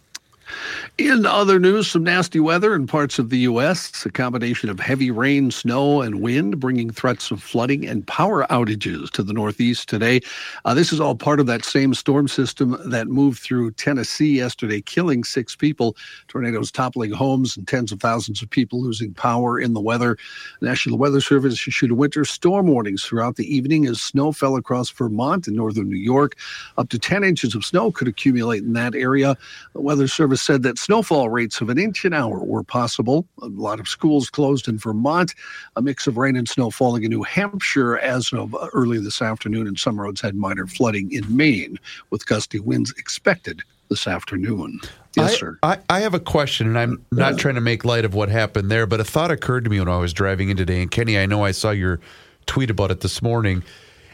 In 0.99 1.27
other 1.27 1.59
news, 1.59 1.91
some 1.91 2.05
nasty 2.05 2.41
weather 2.41 2.75
in 2.75 2.87
parts 2.87 3.19
of 3.19 3.31
the 3.31 3.39
U.S. 3.41 4.07
A 4.07 4.11
combination 4.11 4.71
of 4.71 4.81
heavy 4.81 5.11
rain, 5.11 5.51
snow, 5.51 6.01
and 6.01 6.23
wind 6.23 6.59
bringing 6.59 6.91
threats 6.91 7.31
of 7.31 7.43
flooding 7.43 7.87
and 7.87 8.07
power 8.07 8.47
outages 8.47 9.11
to 9.11 9.23
the 9.23 9.33
Northeast 9.33 9.89
today. 9.89 10.21
Uh, 10.65 10.73
this 10.73 10.93
is 10.93 11.01
all 11.01 11.15
part 11.15 11.39
of 11.41 11.47
that 11.47 11.65
same 11.65 11.93
storm 11.93 12.29
system 12.29 12.79
that 12.87 13.09
moved 13.09 13.41
through 13.41 13.73
Tennessee 13.73 14.37
yesterday, 14.37 14.81
killing 14.81 15.25
six 15.25 15.55
people. 15.55 15.97
Tornadoes 16.29 16.71
toppling 16.71 17.13
homes 17.13 17.57
and 17.57 17.69
tens 17.69 17.93
of 17.93 18.01
thousands 18.01 18.43
of 18.43 18.49
people 18.49 18.81
losing 18.81 19.13
power 19.13 19.61
in 19.61 19.75
the 19.75 19.81
weather. 19.81 20.17
National 20.63 20.99
Weather 20.99 21.21
Service 21.21 21.67
issued 21.67 21.93
winter 21.93 22.25
storm 22.25 22.69
warnings 22.69 23.05
throughout 23.05 23.37
the 23.37 23.55
evening 23.55 23.87
as 23.87 24.01
snow 24.01 24.33
fell 24.33 24.57
across 24.57 24.91
Vermont 24.91 25.47
and 25.47 25.57
northern 25.57 25.91
New 25.91 25.97
York. 25.97 26.37
Up 26.79 26.89
to 26.89 26.99
10 26.99 27.23
inches 27.25 27.55
of 27.55 27.65
snow 27.65 27.91
could 27.93 28.09
accumulate 28.09 28.63
in 28.63 28.73
that 28.73 28.95
area. 28.95 29.37
The 29.75 29.81
Weather 29.81 30.09
Service 30.09 30.36
said 30.41 30.63
that 30.63 30.79
snowfall 30.79 31.29
rates 31.29 31.61
of 31.61 31.69
an 31.69 31.79
inch 31.79 32.05
an 32.05 32.13
hour 32.13 32.39
were 32.45 32.63
possible. 32.63 33.27
A 33.43 33.47
lot 33.47 33.81
of 33.81 33.89
schools 33.89 34.31
closed 34.31 34.69
in 34.69 34.79
Vermont. 34.79 35.35
A 35.77 35.83
mix 35.83 36.07
of 36.07 36.17
rain 36.17 36.37
and 36.37 36.49
snow 36.49 36.71
falling 36.71 37.05
in 37.05 37.11
New 37.11 37.23
Hampshire 37.23 37.99
as 37.99 38.33
of 38.33 38.55
uh, 38.55 38.69
early 38.73 38.99
this 38.99 39.23
afternoon, 39.23 39.67
and 39.67 39.79
some 39.79 40.01
roads 40.01 40.21
had 40.21 40.35
minor 40.35 40.67
flooding 40.67 41.13
in 41.13 41.25
Maine, 41.35 41.79
with 42.11 42.27
gusty 42.27 42.61
winds 42.61 42.93
expected 42.99 43.63
this 43.89 44.07
afternoon. 44.07 44.81
Yes, 45.17 45.35
I, 45.35 45.37
sir. 45.37 45.59
I, 45.63 45.79
I 45.89 46.01
have 46.01 46.15
a 46.15 46.21
question, 46.21 46.67
and 46.67 46.79
I'm 46.79 47.05
not 47.11 47.39
trying 47.39 47.55
to 47.55 47.61
make 47.61 47.85
light 47.85 48.05
of 48.05 48.15
what 48.15 48.29
happened 48.29 48.71
there, 48.71 48.87
but 48.87 49.01
a 49.01 49.05
thought 49.05 49.31
occurred 49.31 49.65
to 49.65 49.71
me 49.71 49.79
when 49.79 49.89
I 49.89 49.99
was 49.99 50.13
driving 50.13 50.49
in 50.49 50.57
today. 50.57 50.83
And 50.83 50.91
Kenny, 50.91 51.19
I 51.19 51.27
know 51.27 51.45
I 51.45 51.53
saw 51.53 51.71
your 51.71 52.01
tweet 52.47 52.71
about 52.71 52.91
it 52.91 53.01
this 53.01 53.23
morning. 53.23 53.63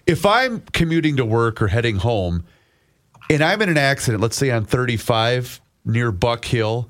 If 0.07 0.27
I'm 0.27 0.61
commuting 0.73 1.17
to 1.17 1.25
work 1.25 1.63
or 1.63 1.69
heading 1.69 1.97
home, 1.97 2.45
and 3.31 3.43
I'm 3.43 3.63
in 3.63 3.69
an 3.69 3.79
accident, 3.79 4.21
let's 4.21 4.37
say 4.37 4.51
on 4.51 4.65
35 4.65 5.61
near 5.85 6.13
Buck 6.13 6.45
Hill, 6.45 6.89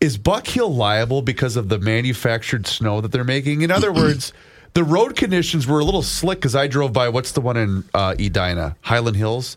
is 0.00 0.18
Buck 0.18 0.46
Hill 0.46 0.74
liable 0.74 1.22
because 1.22 1.56
of 1.56 1.68
the 1.68 1.78
manufactured 1.78 2.66
snow 2.66 3.00
that 3.00 3.12
they're 3.12 3.24
making? 3.24 3.62
In 3.62 3.70
other 3.70 3.92
words, 3.92 4.32
the 4.74 4.84
road 4.84 5.16
conditions 5.16 5.66
were 5.66 5.80
a 5.80 5.84
little 5.84 6.02
slick 6.02 6.44
as 6.44 6.54
I 6.54 6.66
drove 6.66 6.92
by. 6.92 7.08
What's 7.08 7.32
the 7.32 7.40
one 7.40 7.56
in 7.56 7.84
uh, 7.94 8.14
Edina? 8.18 8.76
Hyland 8.82 9.16
Hills? 9.16 9.56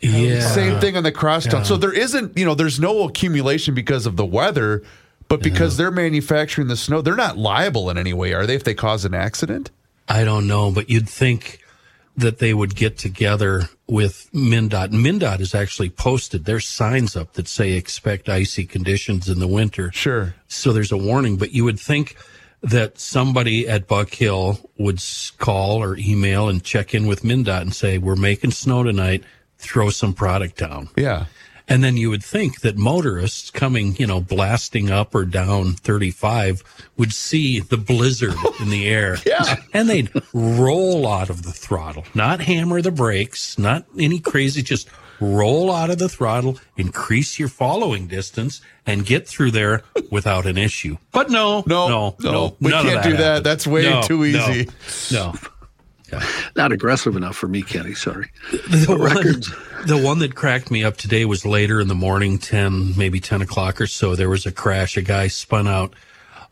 Yeah. 0.00 0.48
Same 0.48 0.80
thing 0.80 0.96
on 0.96 1.02
the 1.02 1.12
crosstown. 1.12 1.60
Yeah. 1.60 1.64
So 1.64 1.76
there 1.76 1.92
isn't, 1.92 2.36
you 2.36 2.44
know, 2.44 2.54
there's 2.54 2.80
no 2.80 3.02
accumulation 3.02 3.74
because 3.74 4.06
of 4.06 4.16
the 4.16 4.24
weather, 4.24 4.82
but 5.28 5.42
because 5.42 5.76
they're 5.76 5.90
manufacturing 5.90 6.68
the 6.68 6.76
snow, 6.76 7.02
they're 7.02 7.14
not 7.14 7.36
liable 7.36 7.90
in 7.90 7.98
any 7.98 8.12
way, 8.12 8.32
are 8.32 8.46
they, 8.46 8.54
if 8.54 8.64
they 8.64 8.74
cause 8.74 9.04
an 9.04 9.12
accident? 9.12 9.70
I 10.08 10.24
don't 10.24 10.46
know, 10.46 10.70
but 10.70 10.88
you'd 10.88 11.08
think 11.08 11.60
that 12.16 12.38
they 12.38 12.54
would 12.54 12.74
get 12.74 12.96
together 12.96 13.68
with 13.86 14.28
MnDOT. 14.32 14.90
MnDOT 14.90 15.38
has 15.38 15.54
actually 15.54 15.90
posted 15.90 16.44
their 16.44 16.60
signs 16.60 17.14
up 17.14 17.34
that 17.34 17.46
say 17.46 17.72
expect 17.72 18.28
icy 18.28 18.64
conditions 18.64 19.28
in 19.28 19.38
the 19.38 19.46
winter. 19.46 19.92
Sure. 19.92 20.34
So 20.48 20.72
there's 20.72 20.92
a 20.92 20.96
warning, 20.96 21.36
but 21.36 21.52
you 21.52 21.64
would 21.64 21.78
think 21.78 22.16
that 22.62 22.98
somebody 22.98 23.68
at 23.68 23.86
Buck 23.86 24.10
Hill 24.10 24.70
would 24.78 25.00
call 25.38 25.82
or 25.82 25.96
email 25.98 26.48
and 26.48 26.64
check 26.64 26.94
in 26.94 27.06
with 27.06 27.22
MnDOT 27.22 27.60
and 27.60 27.74
say, 27.74 27.98
we're 27.98 28.16
making 28.16 28.50
snow 28.52 28.82
tonight, 28.82 29.22
throw 29.58 29.90
some 29.90 30.14
product 30.14 30.56
down. 30.56 30.88
Yeah. 30.96 31.26
And 31.68 31.82
then 31.82 31.96
you 31.96 32.10
would 32.10 32.22
think 32.22 32.60
that 32.60 32.76
motorists 32.76 33.50
coming, 33.50 33.96
you 33.96 34.06
know, 34.06 34.20
blasting 34.20 34.88
up 34.90 35.14
or 35.16 35.24
down 35.24 35.72
35 35.72 36.62
would 36.96 37.12
see 37.12 37.58
the 37.58 37.76
blizzard 37.76 38.34
in 38.60 38.70
the 38.70 38.86
air. 38.88 39.16
Yeah. 39.26 39.56
And 39.72 39.88
they'd 39.90 40.10
roll 40.32 41.08
out 41.08 41.28
of 41.28 41.42
the 41.42 41.50
throttle, 41.52 42.04
not 42.14 42.40
hammer 42.40 42.80
the 42.82 42.92
brakes, 42.92 43.58
not 43.58 43.84
any 43.98 44.20
crazy, 44.20 44.62
just 44.62 44.88
roll 45.18 45.72
out 45.72 45.90
of 45.90 45.98
the 45.98 46.08
throttle, 46.08 46.58
increase 46.76 47.38
your 47.38 47.48
following 47.48 48.06
distance, 48.06 48.60
and 48.86 49.04
get 49.04 49.26
through 49.26 49.50
there 49.50 49.82
without 50.10 50.46
an 50.46 50.58
issue. 50.58 50.96
But 51.10 51.30
no, 51.30 51.64
No, 51.66 51.88
no, 51.88 52.16
no, 52.20 52.30
no. 52.32 52.56
we 52.60 52.70
can't 52.70 53.02
do 53.02 53.12
that. 53.12 53.18
happened. 53.18 53.46
That's 53.46 53.66
way 53.66 53.82
No, 53.90 54.02
too 54.02 54.24
easy. 54.24 54.68
no, 55.12 55.32
easy. 55.34 55.48
No. 56.12 56.20
Not 56.54 56.72
aggressive 56.72 57.16
enough 57.16 57.36
for 57.36 57.48
me, 57.48 57.62
Kenny. 57.62 57.94
Sorry. 57.94 58.30
The 58.52 58.96
one, 58.96 59.86
the 59.86 59.98
one 60.02 60.20
that 60.20 60.34
cracked 60.34 60.70
me 60.70 60.84
up 60.84 60.96
today 60.96 61.24
was 61.24 61.44
later 61.44 61.80
in 61.80 61.88
the 61.88 61.94
morning, 61.94 62.38
10, 62.38 62.96
maybe 62.96 63.18
10 63.20 63.42
o'clock 63.42 63.80
or 63.80 63.86
so. 63.86 64.14
There 64.14 64.30
was 64.30 64.46
a 64.46 64.52
crash. 64.52 64.96
A 64.96 65.02
guy 65.02 65.26
spun 65.28 65.66
out 65.66 65.94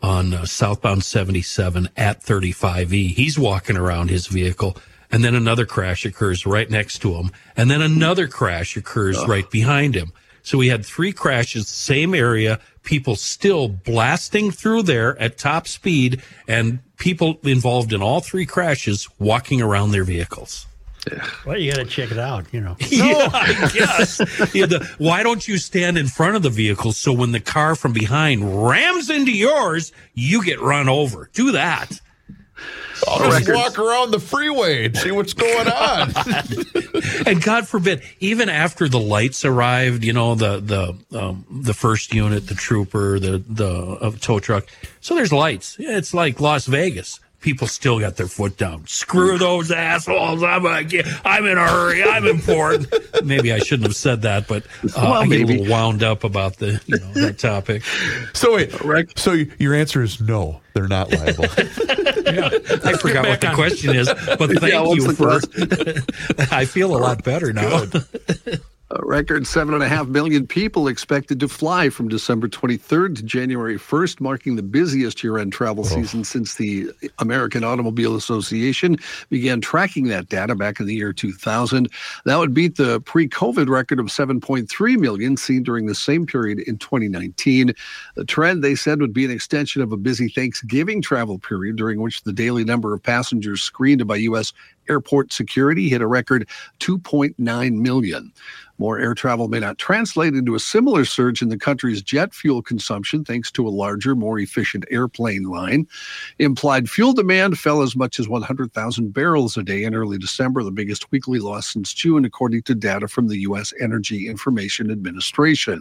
on 0.03 0.35
uh, 0.35 0.45
southbound 0.45 1.05
77 1.05 1.89
at 1.97 2.21
35E. 2.21 3.15
He's 3.15 3.39
walking 3.39 3.77
around 3.77 4.11
his 4.11 4.27
vehicle. 4.27 4.77
And 5.11 5.25
then 5.25 5.35
another 5.35 5.65
crash 5.65 6.05
occurs 6.05 6.45
right 6.45 6.69
next 6.69 6.99
to 7.01 7.15
him. 7.15 7.31
And 7.57 7.71
then 7.71 7.81
another 7.81 8.27
crash 8.27 8.77
occurs 8.77 9.25
right 9.27 9.49
behind 9.49 9.95
him. 9.95 10.13
So 10.43 10.59
we 10.59 10.69
had 10.69 10.85
three 10.85 11.13
crashes, 11.13 11.69
same 11.69 12.15
area, 12.15 12.61
people 12.85 13.17
still 13.17 13.69
blasting 13.69 14.51
through 14.51 14.83
there 14.83 15.21
at 15.21 15.37
top 15.37 15.67
speed, 15.67 16.23
and 16.47 16.79
people 16.97 17.39
involved 17.43 17.93
in 17.93 18.03
all 18.03 18.21
three 18.21 18.47
crashes 18.47 19.09
walking 19.19 19.61
around 19.61 19.91
their 19.91 20.05
vehicles. 20.05 20.67
Well, 21.45 21.59
you 21.59 21.71
got 21.71 21.81
to 21.81 21.85
check 21.85 22.11
it 22.11 22.19
out, 22.19 22.47
you 22.53 22.61
know. 22.61 22.77
Yeah, 22.89 23.29
I 23.33 23.71
guess. 23.75 24.21
Yeah, 24.55 24.67
the, 24.67 24.89
why 24.99 25.23
don't 25.23 25.47
you 25.47 25.59
stand 25.59 25.99
in 25.99 26.07
front 26.07 26.37
of 26.37 26.43
the 26.43 26.51
vehicle 26.51 26.93
so 26.93 27.13
when 27.13 27.33
the 27.33 27.41
car 27.41 27.75
from 27.75 27.93
behind 27.93 28.67
rams 28.67 29.11
into 29.11 29.33
yours, 29.33 29.93
you 30.15 30.45
get 30.45 30.61
run 30.61 30.89
over? 30.89 31.29
Do 31.33 31.53
that. 31.53 32.01
I'll 33.07 33.31
just 33.31 33.53
walk 33.53 33.79
around 33.79 34.11
the 34.11 34.21
freeway 34.21 34.87
and 34.87 34.97
see 34.97 35.11
what's 35.11 35.33
going 35.33 35.69
on. 35.69 36.13
and 37.27 37.43
God 37.43 37.67
forbid, 37.69 38.03
even 38.21 38.49
after 38.49 38.89
the 38.89 39.01
lights 39.01 39.45
arrived, 39.45 40.05
you 40.05 40.13
know, 40.13 40.35
the 40.35 40.61
the 40.61 41.19
um, 41.19 41.45
the 41.51 41.75
first 41.75 42.15
unit, 42.15 42.47
the 42.47 42.55
trooper, 42.55 43.19
the 43.19 43.39
the 43.39 43.69
uh, 43.71 44.11
tow 44.21 44.41
truck. 44.41 44.67
So 45.01 45.15
there's 45.15 45.33
lights. 45.33 45.77
It's 45.79 46.15
like 46.15 46.41
Las 46.41 46.67
Vegas. 46.67 47.21
People 47.45 47.67
still 47.67 48.01
got 48.01 48.17
their 48.17 48.27
foot 48.27 48.57
down. 48.57 48.87
Screw 48.87 49.37
those 49.37 49.71
assholes! 49.71 50.43
I'm 50.43 50.65
a, 50.65 50.83
I'm 51.27 51.45
in 51.45 51.59
a 51.59 51.69
hurry. 51.69 52.03
I'm 52.03 52.27
important. 52.27 52.91
maybe 53.23 53.53
I 53.53 53.59
shouldn't 53.59 53.87
have 53.87 53.95
said 53.97 54.23
that, 54.23 54.49
but 54.49 54.65
uh, 54.65 54.89
Well, 54.97 55.13
I 55.13 55.27
get 55.27 55.43
a 55.43 55.45
little 55.45 55.71
wound 55.71 56.03
up 56.03 56.25
about 56.25 56.57
the 56.57 56.81
you 56.87 56.99
know 56.99 57.13
that 57.13 57.39
topic. 57.39 57.83
So 58.33 58.55
wait, 58.55 58.73
so 59.19 59.33
your 59.59 59.75
answer 59.75 60.03
is 60.03 60.21
no, 60.23 60.61
they're 60.73 60.89
not 60.89 61.13
liable. 61.13 61.45
yeah, 62.25 62.49
I 62.83 62.97
forgot 62.97 63.27
what 63.27 63.41
the 63.43 63.53
question 63.55 63.95
is, 63.95 64.09
but 64.09 64.51
thank 64.59 64.73
Yeah, 64.73 64.85
you 64.85 65.13
the 65.13 66.35
for. 66.39 66.55
I 66.55 66.65
feel 66.65 66.97
a 66.97 66.99
lot 66.99 67.23
better 67.25 67.53
now. 67.53 67.85
A 68.97 69.05
record 69.05 69.45
seven 69.45 69.75
and 69.75 69.83
a 69.83 69.89
half 69.89 70.07
million 70.07 70.47
people 70.47 70.87
expected 70.87 71.41
to 71.41 71.49
fly 71.49 71.91
from 71.91 72.07
December 72.07 72.47
23rd 72.47 73.17
to 73.17 73.23
January 73.25 73.77
1st, 73.77 74.21
marking 74.21 74.55
the 74.55 74.63
busiest 74.63 75.25
year 75.25 75.39
end 75.39 75.53
travel 75.53 75.85
oh. 75.85 75.89
season 75.89 76.23
since 76.23 76.55
the 76.55 76.91
American 77.19 77.65
Automobile 77.65 78.15
Association 78.15 78.97
began 79.31 79.61
tracking 79.61 80.07
that 80.09 80.29
data 80.29 80.55
back 80.55 80.79
in 80.79 80.87
the 80.87 80.95
year 80.95 81.13
2000. 81.13 81.89
That 82.25 82.37
would 82.37 82.55
beat 82.55 82.77
the 82.77 83.01
pre 83.01 83.29
COVID 83.29 83.69
record 83.69 83.99
of 83.99 84.07
7.3 84.07 84.97
million 84.99 85.37
seen 85.37 85.65
during 85.65 85.87
the 85.87 85.95
same 85.97 86.25
period 86.25 86.61
in 86.61 86.79
2019. 86.79 87.73
The 88.15 88.25
trend, 88.25 88.63
they 88.63 88.77
said, 88.77 89.01
would 89.01 89.13
be 89.13 89.25
an 89.25 89.33
extension 89.33 89.83
of 89.83 89.91
a 89.91 89.97
busy 89.97 90.29
Thanksgiving 90.29 91.03
travel 91.03 91.41
period 91.41 91.75
during 91.75 92.01
which 92.01 92.23
the 92.23 92.33
daily 92.33 92.63
number 92.63 92.95
of 92.95 93.03
passengers 93.03 93.61
screened 93.61 94.07
by 94.07 94.17
U.S. 94.17 94.53
Airport 94.89 95.33
security 95.33 95.89
hit 95.89 96.01
a 96.01 96.07
record 96.07 96.49
2.9 96.81 97.73
million. 97.73 98.33
More 98.79 98.99
air 98.99 99.15
travel 99.15 99.47
may 99.49 99.61
not 99.61 99.79
translate 99.79 100.35
into 100.35 100.55
a 100.55 100.61
similar 100.61 101.05
surge 101.05 101.43
in 101.43 101.49
the 101.49 101.59
country's 101.59 102.03
jet 102.03 102.35
fuel 102.35 102.61
consumption 102.61 103.25
thanks 103.25 103.51
to 103.53 103.67
a 103.67 103.71
larger, 103.71 104.17
more 104.17 104.39
efficient 104.39 104.85
airplane 104.91 105.45
line. 105.45 105.87
Implied 106.41 106.91
fuel 106.91 107.13
demand 107.13 107.59
fell 107.59 107.83
as 107.83 107.95
much 107.95 108.19
as 108.19 108.29
100,000 108.29 109.13
barrels 109.13 109.57
a 109.57 109.63
day 109.63 109.85
in 109.85 109.95
early 109.95 110.19
December, 110.19 110.65
the 110.65 110.73
biggest 110.73 111.11
weekly 111.13 111.39
loss 111.39 111.73
since 111.73 111.95
June, 111.95 112.25
according 112.25 112.63
to 112.63 112.75
data 112.75 113.07
from 113.07 113.29
the 113.29 113.39
U.S. 113.39 113.73
Energy 113.81 114.29
Information 114.29 114.91
Administration. 114.91 115.81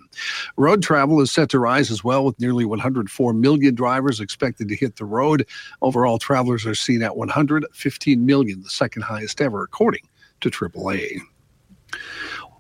Road 0.56 0.84
travel 0.84 1.20
is 1.20 1.32
set 1.32 1.50
to 1.50 1.60
rise 1.60 1.90
as 1.90 2.04
well, 2.04 2.24
with 2.26 2.40
nearly 2.40 2.66
104 2.66 3.34
million 3.34 3.74
drivers 3.74 4.20
expected 4.20 4.68
to 4.68 4.76
hit 4.76 4.98
the 4.98 5.06
road. 5.06 5.48
Overall, 5.82 6.20
travelers 6.20 6.66
are 6.66 6.76
seen 6.76 7.02
at 7.02 7.18
115 7.18 8.26
million, 8.26 8.62
the 8.62 8.70
second 8.70 9.02
highest 9.02 9.42
ever, 9.42 9.64
according 9.64 10.08
to 10.42 10.52
AAA. 10.52 11.20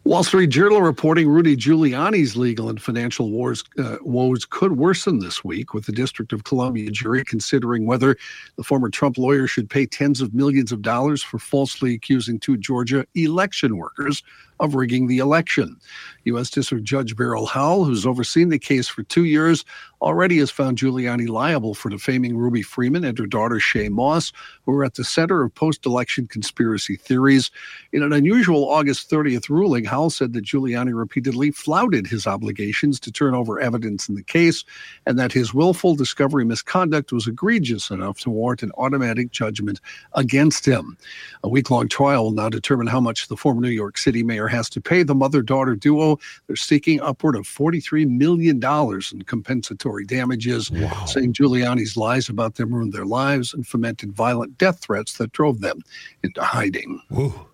Wall 0.05 0.21
Street 0.21 0.47
Journal 0.49 0.81
reporting 0.81 1.29
Rudy 1.29 1.55
Giuliani's 1.55 2.35
legal 2.35 2.67
and 2.67 2.81
financial 2.81 3.31
wars, 3.31 3.63
uh, 3.79 3.99
woes 4.01 4.43
could 4.43 4.73
worsen 4.73 5.19
this 5.19 5.45
week, 5.45 5.73
with 5.73 5.85
the 5.85 5.93
District 5.93 6.33
of 6.33 6.43
Columbia 6.43 6.91
jury 6.91 7.23
considering 7.23 7.85
whether 7.85 8.17
the 8.57 8.63
former 8.63 8.89
Trump 8.89 9.17
lawyer 9.17 9.47
should 9.47 9.69
pay 9.69 9.85
tens 9.85 10.19
of 10.19 10.33
millions 10.33 10.73
of 10.73 10.81
dollars 10.81 11.23
for 11.23 11.39
falsely 11.39 11.93
accusing 11.93 12.37
two 12.37 12.57
Georgia 12.57 13.07
election 13.15 13.77
workers 13.77 14.23
of 14.59 14.75
rigging 14.75 15.07
the 15.07 15.19
election. 15.19 15.77
U.S. 16.25 16.49
District 16.49 16.83
Judge 16.83 17.15
Beryl 17.15 17.45
Howell, 17.45 17.85
who's 17.85 18.05
overseen 18.05 18.49
the 18.49 18.59
case 18.59 18.87
for 18.87 19.03
two 19.03 19.25
years, 19.25 19.65
already 20.01 20.37
has 20.37 20.51
found 20.51 20.77
Giuliani 20.77 21.27
liable 21.29 21.73
for 21.73 21.89
defaming 21.89 22.37
Ruby 22.37 22.61
Freeman 22.61 23.03
and 23.05 23.17
her 23.17 23.25
daughter 23.25 23.55
Shaye 23.55 23.89
Moss, 23.89 24.31
who 24.65 24.73
were 24.73 24.83
at 24.83 24.95
the 24.95 25.03
center 25.03 25.43
of 25.43 25.55
post 25.55 25.85
election 25.85 26.27
conspiracy 26.27 26.97
theories. 26.97 27.51
In 27.93 28.03
an 28.03 28.13
unusual 28.13 28.69
August 28.69 29.09
30th 29.09 29.49
ruling, 29.49 29.85
Howell 29.85 30.09
said 30.09 30.33
that 30.33 30.45
Giuliani 30.45 30.95
repeatedly 30.95 31.51
flouted 31.51 32.07
his 32.07 32.27
obligations 32.27 32.99
to 33.01 33.11
turn 33.11 33.33
over 33.33 33.59
evidence 33.59 34.09
in 34.09 34.15
the 34.15 34.23
case 34.23 34.65
and 35.05 35.17
that 35.17 35.31
his 35.31 35.53
willful 35.53 35.95
discovery 35.95 36.45
misconduct 36.45 37.13
was 37.13 37.27
egregious 37.27 37.89
enough 37.89 38.19
to 38.19 38.29
warrant 38.29 38.63
an 38.63 38.71
automatic 38.77 39.31
judgment 39.31 39.79
against 40.13 40.65
him. 40.65 40.97
A 41.43 41.49
week 41.49 41.71
long 41.71 41.87
trial 41.87 42.25
will 42.25 42.31
now 42.31 42.49
determine 42.49 42.87
how 42.87 42.99
much 42.99 43.27
the 43.27 43.37
former 43.37 43.61
New 43.61 43.69
York 43.69 43.97
City 43.97 44.23
mayor 44.23 44.42
has 44.47 44.69
to 44.71 44.81
pay 44.81 45.03
the 45.03 45.15
mother 45.15 45.41
daughter 45.41 45.75
duo. 45.75 46.19
They're 46.47 46.55
seeking 46.55 47.01
upward 47.01 47.35
of 47.35 47.43
$43 47.43 48.07
million 48.07 48.61
in 48.63 49.21
compensatory 49.23 50.05
damages, 50.05 50.71
wow. 50.71 51.05
saying 51.05 51.33
Giuliani's 51.33 51.97
lies 51.97 52.29
about 52.29 52.55
them 52.55 52.73
ruined 52.73 52.93
their 52.93 53.05
lives 53.05 53.53
and 53.53 53.65
fomented 53.65 54.13
violent 54.13 54.57
death 54.57 54.79
threats 54.79 55.17
that 55.17 55.31
drove 55.31 55.61
them 55.61 55.81
into 56.23 56.41
hiding. 56.41 57.01
Ooh. 57.13 57.47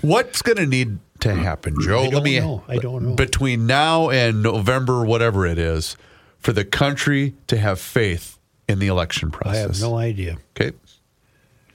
What's 0.00 0.42
going 0.42 0.56
to 0.56 0.66
need 0.66 0.98
to 1.20 1.34
happen, 1.34 1.76
Joe? 1.80 2.00
I 2.00 2.10
don't 2.10 2.24
know. 2.24 2.64
I 2.66 2.76
don't 2.78 3.02
know. 3.04 3.14
Between 3.14 3.66
now 3.66 4.10
and 4.10 4.42
November, 4.42 5.04
whatever 5.04 5.46
it 5.46 5.58
is, 5.58 5.96
for 6.38 6.52
the 6.52 6.64
country 6.64 7.34
to 7.46 7.56
have 7.56 7.78
faith 7.80 8.38
in 8.68 8.80
the 8.80 8.88
election 8.88 9.30
process. 9.30 9.56
I 9.56 9.58
have 9.60 9.80
no 9.80 9.96
idea. 9.96 10.38
Okay 10.58 10.76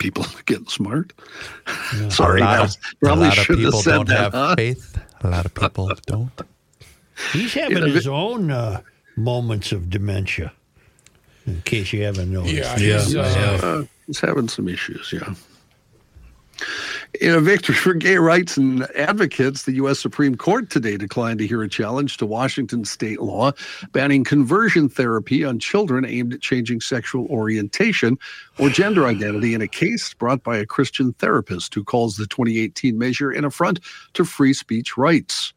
people 0.04 0.26
getting 0.46 0.68
smart. 0.68 1.14
Yeah. 1.96 2.10
Sorry, 2.22 2.42
a 2.42 2.44
lot, 2.44 2.60
of, 2.66 2.76
probably 3.02 3.26
a 3.26 3.30
lot 3.30 3.38
of 3.38 3.48
people 3.48 3.82
don't 3.82 4.08
that, 4.10 4.20
have 4.20 4.34
huh? 4.34 4.56
faith. 4.56 5.00
A 5.22 5.30
lot 5.30 5.46
of 5.46 5.54
people 5.54 5.92
don't. 6.06 6.42
He's 7.32 7.54
having 7.54 7.78
you 7.78 7.88
know, 7.88 7.94
his 7.94 8.08
own 8.08 8.52
uh, 8.52 8.82
moments 9.16 9.72
of 9.72 9.90
dementia. 9.90 10.52
In 11.46 11.62
case 11.62 11.92
you 11.92 12.04
haven't 12.04 12.32
noticed. 12.32 12.56
Yeah, 12.56 12.78
he's, 12.78 13.16
uh, 13.16 13.60
uh, 13.62 13.84
he's 14.08 14.20
having 14.20 14.48
some 14.48 14.68
issues. 14.70 15.12
Yeah. 15.12 15.34
In 17.22 17.32
a 17.32 17.40
victory 17.40 17.76
for 17.76 17.94
gay 17.94 18.18
rights 18.18 18.58
and 18.58 18.84
advocates, 18.96 19.64
the 19.64 19.74
U.S. 19.74 20.00
Supreme 20.00 20.36
Court 20.36 20.72
today 20.72 20.98
declined 20.98 21.40
to 21.40 21.48
hear 21.48 21.62
a 21.62 21.70
challenge 21.70 22.18
to 22.18 22.26
Washington 22.26 22.86
state 22.86 23.22
law 23.22 23.52
banning 23.92 24.24
conversion 24.24 24.90
therapy 24.90 25.46
on 25.46 25.60
children 25.60 26.06
aimed 26.06 26.34
at 26.34 26.42
changing 26.42 26.82
sexual 26.82 27.28
orientation 27.28 28.18
or 28.58 28.70
gender 28.70 29.06
identity 29.06 29.54
in 29.54 29.62
a 29.62 29.68
case 29.68 30.12
brought 30.16 30.44
by 30.44 30.58
a 30.58 30.66
Christian 30.66 31.14
therapist 31.14 31.76
who 31.76 31.84
calls 31.84 32.18
the 32.18 32.26
2018 32.26 32.98
measure 32.98 33.30
an 33.30 33.46
affront 33.46 33.80
to 34.14 34.26
free 34.26 34.54
speech 34.54 34.98
rights. 34.98 35.54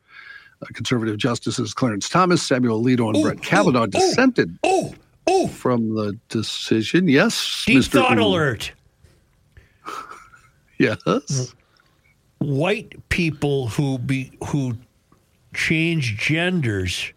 Uh, 0.60 0.66
conservative 0.74 1.16
justices 1.16 1.72
Clarence 1.72 2.08
Thomas, 2.08 2.42
Samuel 2.42 2.82
Alito, 2.82 3.08
and 3.08 3.16
ooh, 3.16 3.22
Brett 3.22 3.42
Kavanaugh 3.42 3.84
ooh, 3.84 3.88
dissented 3.88 4.58
ooh, 4.66 5.48
from 5.48 5.94
the 5.94 6.18
decision. 6.28 7.08
Yes, 7.08 7.64
Deep 7.66 7.78
Mr. 7.78 7.92
thought 7.92 8.18
alert. 8.18 8.72
Yes. 10.78 11.54
White 12.38 13.08
people 13.08 13.68
who 13.68 13.98
be 13.98 14.32
who 14.48 14.76
change 15.54 16.18
genders 16.18 17.12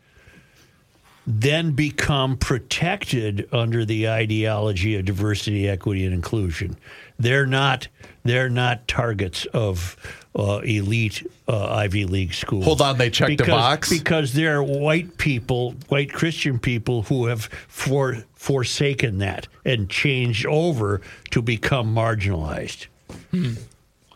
then 1.28 1.74
become 1.74 2.38
protected 2.38 3.48
under 3.52 3.86
the 3.86 4.10
ideology 4.10 4.96
of 4.96 5.06
diversity, 5.06 5.70
equity, 5.70 6.04
and 6.06 6.14
inclusion. 6.14 6.76
They're 7.20 7.46
not 7.46 7.88
they're 8.24 8.50
not 8.50 8.88
targets 8.88 9.46
of 9.54 9.96
uh, 10.36 10.62
elite 10.64 11.26
uh, 11.48 11.68
Ivy 11.68 12.06
League 12.06 12.34
schools. 12.34 12.66
Hold 12.66 12.82
on, 12.82 12.98
they 12.98 13.10
checked 13.10 13.30
because, 13.30 13.46
the 13.46 13.52
box 13.52 13.90
because 13.90 14.34
they're 14.34 14.64
white 14.64 15.18
people, 15.18 15.76
white 15.88 16.12
Christian 16.12 16.60
people 16.60 17.04
who 17.04 17.26
have 17.28 17.46
for, 17.68 18.24
forsaken 18.36 19.20
that 19.20 19.48
and 19.66 19.90
changed 19.90 20.46
over 20.46 21.02
to 21.32 21.42
become 21.42 21.94
marginalized. 21.94 22.88
Hmm. 23.32 23.54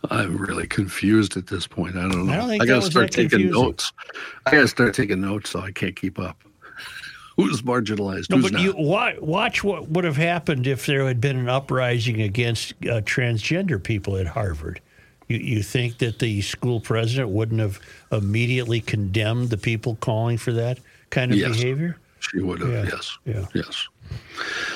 I'm 0.10 0.38
really 0.38 0.68
confused 0.68 1.38
at 1.38 1.48
this 1.48 1.66
point. 1.66 1.96
I 1.96 2.02
don't 2.02 2.28
know. 2.28 2.34
I, 2.34 2.58
I 2.60 2.66
got 2.66 2.82
to 2.82 2.92
start 2.92 3.12
taking 3.12 3.30
confusing. 3.30 3.62
notes. 3.62 3.94
I 4.46 4.52
got 4.52 4.62
to 4.62 4.68
start 4.68 4.94
taking 4.94 5.22
notes, 5.22 5.52
so 5.52 5.62
I 5.62 5.72
can't 5.72 5.96
keep 5.96 6.20
up. 6.20 6.44
Who's 7.38 7.62
marginalized? 7.62 8.30
No, 8.30 8.38
Who's 8.38 8.46
but 8.46 8.54
not? 8.54 8.62
you 8.62 8.74
watch, 8.76 9.20
watch 9.20 9.64
what 9.64 9.90
would 9.90 10.04
have 10.04 10.18
happened 10.18 10.68
if 10.68 10.86
there 10.86 11.08
had 11.08 11.22
been 11.22 11.38
an 11.38 11.50
uprising 11.50 12.22
against 12.22 12.74
uh, 12.84 13.02
transgender 13.02 13.82
people 13.82 14.18
at 14.18 14.28
Harvard. 14.28 14.82
You, 15.30 15.38
you 15.38 15.64
think 15.64 16.00
that 16.00 16.20
the 16.20 16.42
school 16.42 16.80
president 16.80 17.30
wouldn't 17.30 17.62
have 17.62 17.80
immediately 18.12 18.82
condemned 18.82 19.50
the 19.50 19.58
people 19.58 19.96
calling 20.02 20.38
for 20.38 20.52
that 20.52 20.80
kind 21.10 21.32
of 21.32 21.38
yes. 21.38 21.56
behavior? 21.56 21.98
She 22.20 22.40
would 22.40 22.60
have. 22.60 22.72
Yeah. 22.72 22.84
Yes. 22.84 23.18
Yeah. 23.26 23.46
Yes. 23.54 23.88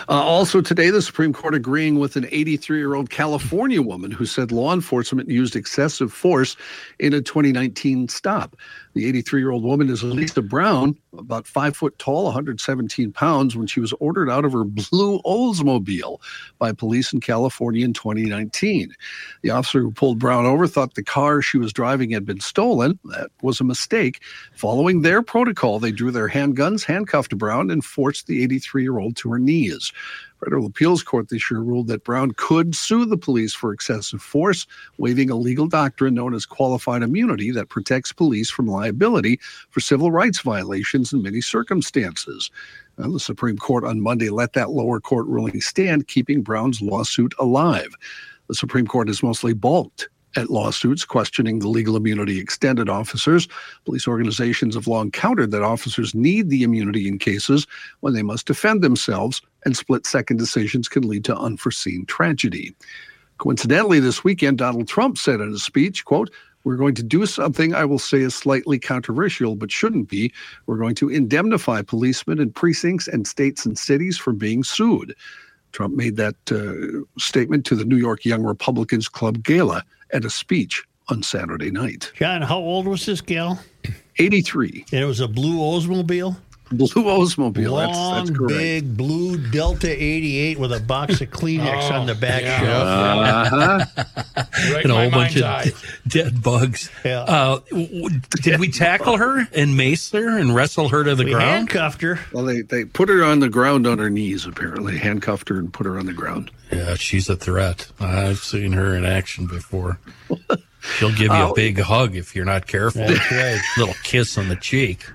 Uh, 0.09 0.14
also 0.14 0.61
today, 0.61 0.89
the 0.89 1.01
Supreme 1.01 1.34
Court 1.34 1.53
agreeing 1.53 1.99
with 1.99 2.15
an 2.15 2.27
83 2.31 2.77
year 2.77 2.95
old 2.95 3.09
California 3.09 3.81
woman 3.81 4.11
who 4.11 4.26
said 4.26 4.51
law 4.51 4.73
enforcement 4.73 5.30
used 5.30 5.55
excessive 5.55 6.14
force 6.14 6.55
in 6.99 7.14
a 7.14 7.22
2019 7.22 8.07
stop. 8.07 8.55
The 8.98 9.06
83 9.06 9.41
year 9.41 9.52
old 9.52 9.64
woman 9.64 9.91
is 9.91 10.02
Elisa 10.02 10.41
Brown, 10.41 10.98
about 11.15 11.45
five 11.45 11.78
foot 11.78 11.99
tall, 11.99 12.24
117 12.24 13.11
pounds, 13.11 13.56
when 13.56 13.68
she 13.68 13.80
was 13.80 13.94
ordered 13.99 14.28
out 14.28 14.44
of 14.44 14.53
her 14.53 14.64
blue 14.64 15.22
Oldsmobile 15.22 16.19
by 16.57 16.72
police 16.72 17.14
in 17.14 17.19
California 17.19 17.86
in 17.86 17.94
2019. 17.94 18.95
The 19.44 19.52
officer 19.52 19.82
who 19.82 19.91
pulled 19.91 20.18
Brown 20.18 20.48
over 20.48 20.65
thought 20.65 20.95
the 20.95 21.03
car 21.03 21.44
she 21.44 21.60
was 21.60 21.72
driving 21.72 22.10
had 22.10 22.26
been 22.26 22.40
stolen. 22.40 22.98
That 23.06 23.30
was 23.44 23.61
a 23.61 23.64
mistake. 23.64 24.19
Following 24.56 25.03
their 25.03 25.22
protocol, 25.22 25.78
they 25.78 25.91
drew 25.91 26.10
their 26.10 26.30
handguns, 26.30 26.84
handcuffed 26.84 27.38
Brown, 27.38 27.69
and 27.69 27.86
forced 27.86 28.26
the 28.26 28.41
83 28.41 28.82
year 28.82 28.98
old 28.98 29.15
to 29.18 29.30
her 29.30 29.38
knees. 29.38 29.94
Federal 30.43 30.68
Appeals 30.68 31.03
Court 31.03 31.30
this 31.30 31.49
year 31.49 31.61
ruled 31.61 31.88
that 31.88 32.03
Brown 32.03 32.31
could 32.31 32.76
sue 32.76 33.05
the 33.05 33.18
police 33.18 33.53
for 33.53 33.73
excessive 33.73 34.22
force, 34.22 34.68
waiving 34.97 35.30
a 35.30 35.35
legal 35.35 35.68
doctrine 35.68 36.14
known 36.14 36.34
as 36.34 36.45
qualified 36.45 37.01
immunity 37.01 37.51
that 37.51 37.69
protects 37.69 38.14
police 38.14 38.49
from 38.49 38.68
liability 38.68 39.39
for 39.69 39.80
civil 39.80 40.11
rights 40.11 40.39
violations 40.39 41.11
in 41.11 41.23
many 41.23 41.41
circumstances. 41.41 42.51
The 42.97 43.19
Supreme 43.19 43.57
Court 43.57 43.84
on 43.84 44.01
Monday 44.01 44.30
let 44.30 44.53
that 44.53 44.72
lower 44.72 44.99
court 44.99 45.27
ruling 45.27 45.61
stand, 45.61 46.07
keeping 46.07 46.41
Brown's 46.41 46.81
lawsuit 46.81 47.34
alive. 47.39 47.93
The 48.47 48.55
Supreme 48.55 48.88
Court 48.88 49.07
has 49.07 49.22
mostly 49.22 49.53
balked 49.53 50.09
at 50.35 50.51
lawsuits 50.51 51.03
questioning 51.03 51.59
the 51.59 51.68
legal 51.68 51.95
immunity 51.95 52.39
extended 52.39 52.89
officers. 52.89 53.47
Police 53.85 54.07
organizations 54.07 54.76
have 54.76 54.88
long 54.88 55.09
countered 55.09 55.51
that 55.51 55.64
officers 55.64 56.14
need 56.14 56.49
the 56.49 56.64
immunity 56.64 57.07
in 57.07 57.18
cases 57.18 57.65
when 58.01 58.14
they 58.14 58.22
must 58.22 58.45
defend 58.45 58.84
themselves, 58.84 59.41
and 59.66 59.76
split 59.76 60.06
second 60.06 60.38
decisions 60.38 60.88
can 60.88 61.08
lead 61.08 61.26
to 61.26 61.38
unforeseen 61.38 62.06
tragedy. 62.06 62.76
Coincidentally, 63.38 64.00
this 64.00 64.24
weekend, 64.24 64.58
Donald 64.58 64.88
Trump 64.88 65.18
said 65.18 65.42
in 65.42 65.54
a 65.54 65.58
speech, 65.58 66.06
quote, 66.06 66.32
we're 66.64 66.76
going 66.76 66.96
to 66.96 67.04
do 67.04 67.26
something 67.26 67.74
I 67.74 67.86
will 67.86 68.00
say 68.00 68.20
is 68.20 68.36
slightly 68.36 68.78
controversial, 68.78 69.56
but 69.56 69.72
shouldn't 69.72 70.10
be. 70.10 70.34
We're 70.66 70.78
going 70.78 70.96
to 70.96 71.08
indemnify 71.08 71.84
policemen 71.84 72.40
in 72.40 72.52
precincts 72.52 73.08
and 73.08 73.26
states 73.26 73.66
and 73.66 73.78
cities 73.78 74.18
for 74.18 74.34
being 74.34 74.64
sued. 74.64 75.16
Trump 75.72 75.96
made 75.96 76.18
that 76.18 76.36
uh, 76.52 77.06
statement 77.18 77.66
to 77.68 77.76
the 77.76 77.86
New 77.86 77.96
York 77.96 78.26
Young 78.26 78.44
Republicans 78.44 79.08
Club 79.08 79.44
Gala 79.44 79.84
at 80.12 80.26
a 80.26 80.30
speech 80.30 80.84
on 81.10 81.24
Saturday 81.24 81.72
night. 81.72 82.12
John, 82.16 82.42
how 82.42 82.58
old 82.58 82.86
was 82.86 83.06
this 83.06 83.22
gal? 83.22 83.62
83. 84.20 84.86
And 84.92 85.02
it 85.02 85.06
was 85.06 85.20
a 85.20 85.28
blue 85.28 85.58
Oldsmobile? 85.60 86.36
Blue 86.72 86.88
Oldsmobile. 86.88 87.77
That's, 87.77 87.98
Long, 87.98 88.26
that's 88.26 88.38
correct. 88.38 88.49
big 88.53 88.98
blue 88.98 89.38
Delta 89.52 89.89
88 89.89 90.60
with 90.60 90.73
a 90.73 90.80
box 90.80 91.22
of 91.22 91.30
Kleenex 91.30 91.91
on 91.91 92.07
the 92.07 92.15
back 92.15 92.41
yeah. 92.44 92.60
shelf. 92.60 93.53
Uh-huh. 93.53 94.03
Right 94.73 94.84
and 94.84 94.91
a 94.91 94.95
whole 94.95 95.11
bunch 95.11 95.39
mind's 95.39 95.68
of 95.72 96.02
dead 96.07 96.41
bugs. 96.41 96.89
Yeah. 97.06 97.22
Uh, 97.22 97.60
w- 97.69 97.88
w- 98.03 98.19
did 98.41 98.60
we 98.60 98.72
tackle 98.72 99.18
her 99.18 99.48
and 99.53 99.77
mace 99.77 100.11
her 100.11 100.38
and 100.39 100.53
wrestle 100.56 100.89
her 100.89 101.03
to 101.03 101.14
the 101.15 101.26
We 101.26 101.31
ground? 101.31 101.44
handcuffed 101.49 102.02
her. 102.02 102.19
Well, 102.34 102.44
they, 102.45 102.61
they 102.61 102.84
put 102.85 103.07
her 103.10 103.23
on 103.23 103.39
the 103.39 103.49
ground 103.49 103.85
on 103.85 103.99
her 103.99 104.10
knees, 104.10 104.45
apparently, 104.48 104.98
handcuffed 104.98 105.49
her 105.49 105.60
and 105.60 105.72
put 105.72 105.85
her 105.85 105.99
on 105.99 106.07
the 106.07 106.14
ground. 106.14 106.49
Yeah, 106.72 106.95
she's 106.95 107.30
a 107.30 107.35
threat. 107.35 107.88
I've 107.99 108.39
seen 108.39 108.72
her 108.73 108.95
in 108.95 109.06
action 109.06 109.45
before. 109.45 109.99
She'll 110.98 111.10
give 111.10 111.19
you 111.22 111.30
Oh. 111.31 111.52
a 111.52 111.56
big 111.56 111.80
hug 111.80 112.15
if 112.15 112.35
you're 112.35 112.45
not 112.45 112.65
careful. 112.68 113.06
That's 113.06 113.31
right. 113.31 113.60
Little 113.77 113.95
kiss 114.03 114.38
on 114.38 114.48
the 114.48 114.56
cheek. 114.56 115.06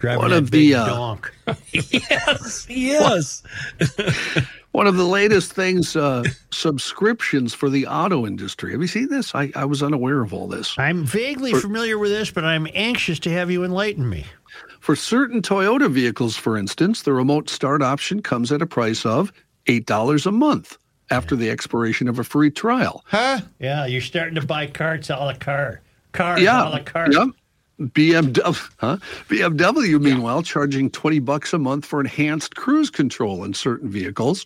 Driving 0.00 0.22
One 0.22 0.32
of 0.32 0.50
the, 0.50 0.74
uh, 0.74 0.86
donk. 0.86 1.34
yes, 1.72 2.66
yes. 2.70 3.42
One 4.72 4.86
of 4.86 4.96
the 4.96 5.04
latest 5.04 5.52
things, 5.52 5.94
uh, 5.94 6.24
subscriptions 6.50 7.52
for 7.52 7.68
the 7.68 7.86
auto 7.86 8.26
industry. 8.26 8.72
Have 8.72 8.80
you 8.80 8.86
seen 8.86 9.08
this? 9.08 9.34
I, 9.34 9.52
I 9.54 9.66
was 9.66 9.82
unaware 9.82 10.22
of 10.22 10.32
all 10.32 10.46
this. 10.46 10.74
I'm 10.78 11.04
vaguely 11.04 11.52
familiar 11.52 11.98
with 11.98 12.10
this, 12.10 12.30
but 12.30 12.44
I'm 12.44 12.66
anxious 12.72 13.18
to 13.20 13.30
have 13.30 13.50
you 13.50 13.62
enlighten 13.62 14.08
me. 14.08 14.24
For 14.78 14.96
certain 14.96 15.42
Toyota 15.42 15.90
vehicles, 15.90 16.34
for 16.34 16.56
instance, 16.56 17.02
the 17.02 17.12
remote 17.12 17.50
start 17.50 17.82
option 17.82 18.22
comes 18.22 18.50
at 18.52 18.62
a 18.62 18.66
price 18.66 19.04
of 19.04 19.32
$8 19.66 20.26
a 20.26 20.32
month 20.32 20.78
after 21.10 21.36
the 21.36 21.50
expiration 21.50 22.08
of 22.08 22.18
a 22.18 22.24
free 22.24 22.50
trial. 22.50 23.04
Huh? 23.06 23.40
Yeah, 23.58 23.84
you're 23.84 24.00
starting 24.00 24.36
to 24.36 24.46
buy 24.46 24.66
carts 24.66 25.10
a 25.10 25.16
la 25.16 25.34
carte. 25.34 25.82
Cars 26.12 26.40
yeah. 26.40 26.66
a 26.66 26.70
la 26.70 26.78
carte. 26.78 27.12
Yep. 27.12 27.28
BMW, 27.80 28.70
huh? 28.78 28.98
BMW, 29.28 30.00
meanwhile, 30.00 30.42
charging 30.42 30.90
20 30.90 31.18
bucks 31.20 31.52
a 31.52 31.58
month 31.58 31.86
for 31.86 32.00
enhanced 32.00 32.54
cruise 32.54 32.90
control 32.90 33.42
in 33.42 33.54
certain 33.54 33.88
vehicles. 33.88 34.44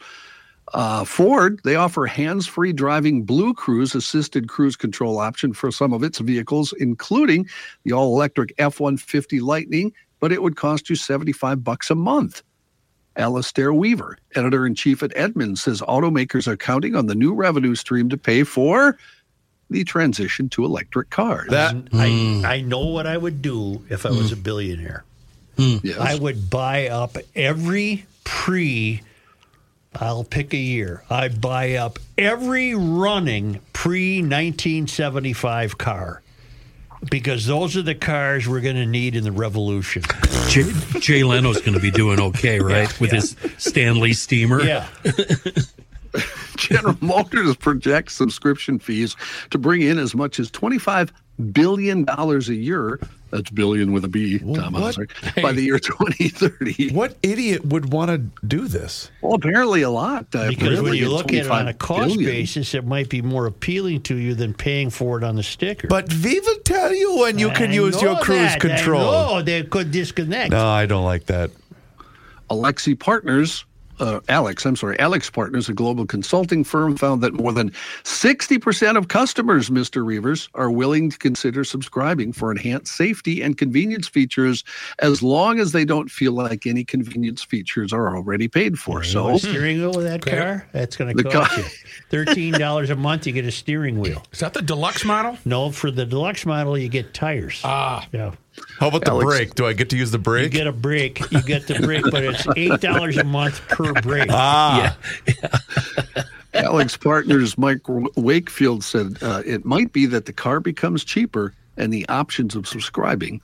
Uh, 0.73 1.05
Ford, 1.05 1.61
they 1.65 1.75
offer 1.75 2.07
hands-free 2.07 2.73
driving 2.73 3.27
BlueCruise 3.27 3.95
assisted 3.95 4.49
cruise 4.49 4.77
control 4.77 5.19
option 5.19 5.53
for 5.53 5.71
some 5.71 5.93
of 5.93 6.03
its 6.03 6.21
vehicles, 6.21 6.73
including 6.79 7.47
the 7.85 7.93
all-electric 7.93 8.55
F-150 8.59 9.41
Lightning, 9.43 9.93
but 10.21 10.33
it 10.33 10.43
would 10.43 10.57
cost 10.57 10.89
you 10.89 10.97
75 10.97 11.63
bucks 11.63 11.91
a 11.91 11.95
month. 11.95 12.43
Alistair 13.17 13.73
Weaver, 13.73 14.19
editor-in-chief 14.35 15.03
at 15.03 15.13
Edmunds, 15.17 15.63
says 15.63 15.81
automakers 15.83 16.49
are 16.49 16.57
counting 16.57 16.97
on 16.97 17.07
the 17.07 17.15
new 17.15 17.35
revenue 17.35 17.75
stream 17.75 18.09
to 18.09 18.17
pay 18.17 18.43
for 18.43 18.97
the 19.71 19.85
transition 19.85 20.49
to 20.51 20.65
electric 20.65 21.11
cars. 21.11 21.49
That 21.51 21.75
I, 21.93 22.09
hmm. 22.09 22.43
I 22.45 22.61
know 22.61 22.87
what 22.87 23.07
I 23.07 23.17
would 23.17 23.43
do 23.43 23.85
if 23.89 24.07
I 24.07 24.11
was 24.11 24.33
a 24.33 24.37
hmm. 24.37 24.43
billionaire. 24.43 25.05
Hmm. 25.57 25.77
yes. 25.83 25.99
I 25.99 26.17
would 26.17 26.51
buy 26.51 26.89
up 26.89 27.17
every 27.35 28.07
pre, 28.25 29.03
I'll 29.95 30.25
pick 30.25 30.53
a 30.53 30.59
year. 30.59 31.05
I'd 31.09 31.41
buy 31.41 31.75
up 31.75 31.99
every 32.19 32.75
running 32.75 33.61
pre 33.73 34.19
1975 34.19 35.79
car 35.79 36.23
because 37.11 37.47
those 37.47 37.77
are 37.77 37.83
the 37.83 37.95
cars 37.95 38.49
we're 38.49 38.61
going 38.61 38.77
to 38.77 38.87
need 38.87 39.15
in 39.15 39.25
the 39.25 39.33
revolution. 39.33 40.03
Jay, 40.49 40.71
Jay 40.99 41.25
Leno's 41.25 41.61
going 41.61 41.75
to 41.75 41.81
be 41.81 41.91
doing 41.91 42.21
okay, 42.21 42.61
right? 42.61 43.01
With 43.01 43.11
his 43.11 43.37
Stanley 43.59 44.13
steamer. 44.13 44.63
Yeah. 44.63 44.87
General 46.57 46.97
Motors 47.01 47.57
projects 47.57 48.15
subscription 48.15 48.79
fees 48.79 49.17
to 49.51 49.59
bring 49.59 49.83
in 49.83 49.99
as 49.99 50.15
much 50.15 50.39
as 50.39 50.51
$25 50.51 51.11
billion 51.53 52.09
a 52.09 52.39
year. 52.53 53.01
That's 53.31 53.51
billion 53.51 53.93
with 53.93 54.05
a 54.05 54.09
B, 54.09 54.39
Tom 54.39 54.75
what? 54.75 54.83
Hauser, 54.95 55.09
by 55.43 55.51
the 55.51 55.63
year 55.63 55.81
2030. 55.81 56.93
what 56.95 57.17
idiot 57.25 57.65
would 57.65 57.93
want 57.93 58.11
to 58.13 58.19
do 58.47 58.69
this? 58.69 59.11
Well, 59.23 59.35
apparently 59.35 59.83
a 59.83 59.91
lot. 59.91 60.27
Uh, 60.33 60.49
Because 60.51 60.77
when 60.81 60.85
really, 60.85 60.99
you 60.99 61.09
look 61.09 61.33
at 61.33 61.47
it 61.47 61.51
on 61.51 61.67
a 61.67 61.75
25 61.75 61.79
cost 61.79 62.09
billion. 62.15 62.25
basis, 62.31 62.75
it 62.75 62.87
might 62.87 63.09
be 63.09 63.21
more 63.23 63.47
appealing 63.47 64.03
to 64.03 64.17
you 64.17 64.35
than 64.35 64.55
paying 64.55 64.89
for 64.91 65.19
it 65.19 65.25
on 65.25 65.35
the 65.35 65.43
sticker. 65.43 65.89
But 65.89 66.13
Viva 66.13 66.59
tell 66.65 66.95
you 66.95 67.17
when 67.17 67.41
you 67.41 67.51
can 67.51 67.71
I 67.71 67.75
use 67.75 68.01
your 68.01 68.15
cruise 68.21 68.53
that. 68.53 68.61
control. 68.61 69.03
Oh, 69.03 69.43
they 69.43 69.65
could 69.65 69.91
disconnect. 69.91 70.53
No, 70.53 70.65
I 70.69 70.87
don't 70.87 71.05
like 71.05 71.27
that. 71.27 71.51
Alexi 72.51 72.97
Partners, 72.97 73.65
uh, 74.01 74.21
Alex, 74.29 74.65
I'm 74.65 74.77
sorry, 74.77 74.97
AlixPartners, 74.99 75.69
a 75.69 75.73
global 75.75 76.07
consulting 76.07 76.65
firm, 76.65 76.97
found 76.97 77.23
that 77.23 77.35
more 77.35 77.53
than 77.53 77.71
60% 77.71 78.97
of 78.97 79.09
customers, 79.09 79.71
Mr. 79.71 80.05
Reavers, 80.05 80.49
are 80.55 80.71
willing 80.71 81.11
to 81.11 81.19
consider 81.19 81.65
subscribing 81.65 82.33
for 82.33 82.51
enhanced 82.51 82.95
safety 82.95 83.43
and 83.43 83.59
convenience 83.59 84.09
features 84.09 84.65
as 84.99 85.23
long 85.23 85.59
as 85.59 85.73
they 85.73 85.85
don't 85.85 86.11
feel 86.11 86.33
like 86.33 86.67
any 86.67 86.85
convenience 86.85 87.43
features 87.43 87.93
are 87.93 88.17
already 88.17 88.49
paid 88.49 88.79
for. 88.79 89.03
You 89.03 89.11
So, 89.11 89.35
a 89.35 89.39
steering 89.39 89.79
wheel 89.79 89.93
with 89.93 90.05
that 90.07 90.25
car? 90.25 90.67
That's 90.73 90.97
going 90.97 91.17
to 91.17 91.23
cost 91.25 91.51
car- 91.51 91.59
you 91.61 91.65
thirteen 92.11 92.53
dollars 92.55 92.91
a 92.91 92.97
month. 92.97 93.27
You 93.27 93.33
get 93.33 93.45
a 93.45 93.51
steering 93.51 93.99
wheel. 93.99 94.23
Is 94.33 94.41
that 94.41 94.55
the 94.55 94.63
deluxe 94.63 95.05
model? 95.05 95.39
No, 95.45 95.71
for 95.71 95.91
the 95.91 96.05
deluxe 96.07 96.47
model, 96.47 96.77
you 96.79 96.89
get 96.89 97.15
tires. 97.15 97.61
Ah, 97.65 98.07
yeah. 98.13 98.33
How 98.79 98.89
about 98.89 99.05
the 99.05 99.19
break? 99.19 99.55
Do 99.55 99.67
I 99.67 99.73
get 99.73 99.91
to 99.91 99.97
use 99.97 100.11
the 100.11 100.19
break? 100.19 100.45
You 100.45 100.59
get 100.59 100.67
a 100.67 100.73
break. 100.73 101.21
You 101.31 101.43
get 101.43 101.67
the 101.67 101.81
break, 101.81 102.05
but 102.11 102.23
it's 102.25 102.47
eight 102.57 102.81
dollars 102.81 103.17
a 103.17 103.25
month 103.25 103.67
per 103.69 103.93
break. 103.95 104.31
ah, 104.31 104.97
AlixPartners 106.55 107.59
Mike 107.59 107.83
Wakefield 108.17 108.85
said 108.85 109.19
uh, 109.23 109.43
it 109.45 109.65
might 109.65 109.93
be 109.93 110.07
that 110.07 110.27
the 110.27 110.33
car 110.33 110.61
becomes 110.61 111.05
cheaper 111.05 111.53
and 111.77 111.93
the 111.93 112.09
options 112.09 112.55
of 112.55 112.69
subscribing 112.69 113.41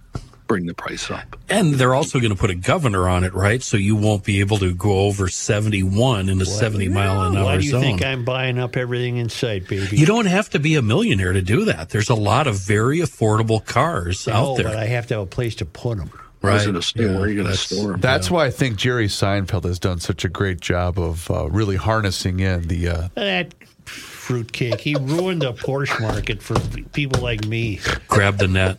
bring 0.50 0.66
the 0.66 0.74
price 0.74 1.12
up. 1.12 1.36
And 1.48 1.74
they're 1.74 1.94
also 1.94 2.18
going 2.18 2.32
to 2.32 2.36
put 2.36 2.50
a 2.50 2.56
governor 2.56 3.08
on 3.08 3.22
it, 3.22 3.32
right? 3.34 3.62
So 3.62 3.76
you 3.76 3.94
won't 3.94 4.24
be 4.24 4.40
able 4.40 4.58
to 4.58 4.74
go 4.74 4.90
over 5.06 5.28
71 5.28 6.28
in 6.28 6.40
a 6.40 6.44
70 6.44 6.88
mile 6.88 7.22
an 7.22 7.28
hour 7.28 7.32
zone. 7.34 7.44
Why 7.44 7.56
do 7.58 7.64
you 7.64 7.70
zone. 7.70 7.80
think 7.80 8.04
I'm 8.04 8.24
buying 8.24 8.58
up 8.58 8.76
everything 8.76 9.18
in 9.18 9.28
sight, 9.28 9.68
baby? 9.68 9.96
you 9.96 10.06
don't 10.06 10.26
have 10.26 10.50
to 10.50 10.58
be 10.58 10.74
a 10.74 10.82
millionaire 10.82 11.32
to 11.32 11.40
do 11.40 11.66
that. 11.66 11.90
There's 11.90 12.08
a 12.10 12.16
lot 12.16 12.48
of 12.48 12.56
very 12.56 12.98
affordable 12.98 13.64
cars 13.64 14.26
no, 14.26 14.32
out 14.32 14.54
there. 14.56 14.64
but 14.64 14.74
I 14.76 14.86
have 14.86 15.06
to 15.06 15.14
have 15.14 15.22
a 15.22 15.26
place 15.26 15.54
to 15.56 15.64
put 15.64 15.98
them. 15.98 16.10
Right. 16.42 16.56
Right. 16.56 16.66
in 16.68 16.74
a 16.74 16.82
store, 16.82 17.04
Yeah, 17.04 17.12
where 17.12 17.20
are 17.20 17.28
you 17.28 17.34
going 17.34 17.46
to 17.46 17.52
that's- 17.52 17.60
store 17.60 17.92
'em? 17.92 18.00
that's 18.00 18.28
why 18.28 18.46
I 18.46 18.50
think 18.50 18.76
Jerry 18.76 19.06
Seinfeld 19.06 19.62
has 19.64 19.78
done 19.78 20.00
such 20.00 20.24
a 20.24 20.28
great 20.28 20.58
job 20.60 20.98
of 20.98 21.30
uh, 21.30 21.48
really 21.48 21.76
harnessing 21.76 22.40
in 22.40 22.66
the. 22.66 22.88
Uh, 22.88 23.08
That 23.14 23.54
fruitcake. 23.84 24.80
He 24.80 24.94
ruined 24.94 25.42
the 25.42 25.52
Porsche 25.52 26.00
market 26.00 26.42
for 26.42 26.58
people 26.92 27.20
like 27.22 27.46
me. 27.46 27.78
Grab 28.08 28.38
the 28.38 28.48
net. 28.48 28.78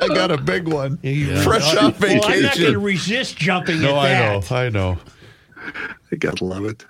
I 0.00 0.08
got 0.08 0.30
a 0.30 0.38
big 0.38 0.66
one, 0.68 0.98
You- 1.02 1.36
fresh 1.42 1.74
Well, 1.74 1.86
off 1.88 2.02
I'm 2.04 2.16
not 2.18 2.56
going 2.58 2.72
to 2.72 2.78
resist 2.78 3.36
jumping 3.36 3.80
no, 3.82 3.90
at 3.90 3.96
I 3.98 4.08
that. 4.08 4.50
know, 4.50 4.56
I 4.56 4.68
know. 4.68 4.98
I 6.12 6.16
gotta 6.16 6.44
love 6.44 6.64
it. 6.64 6.84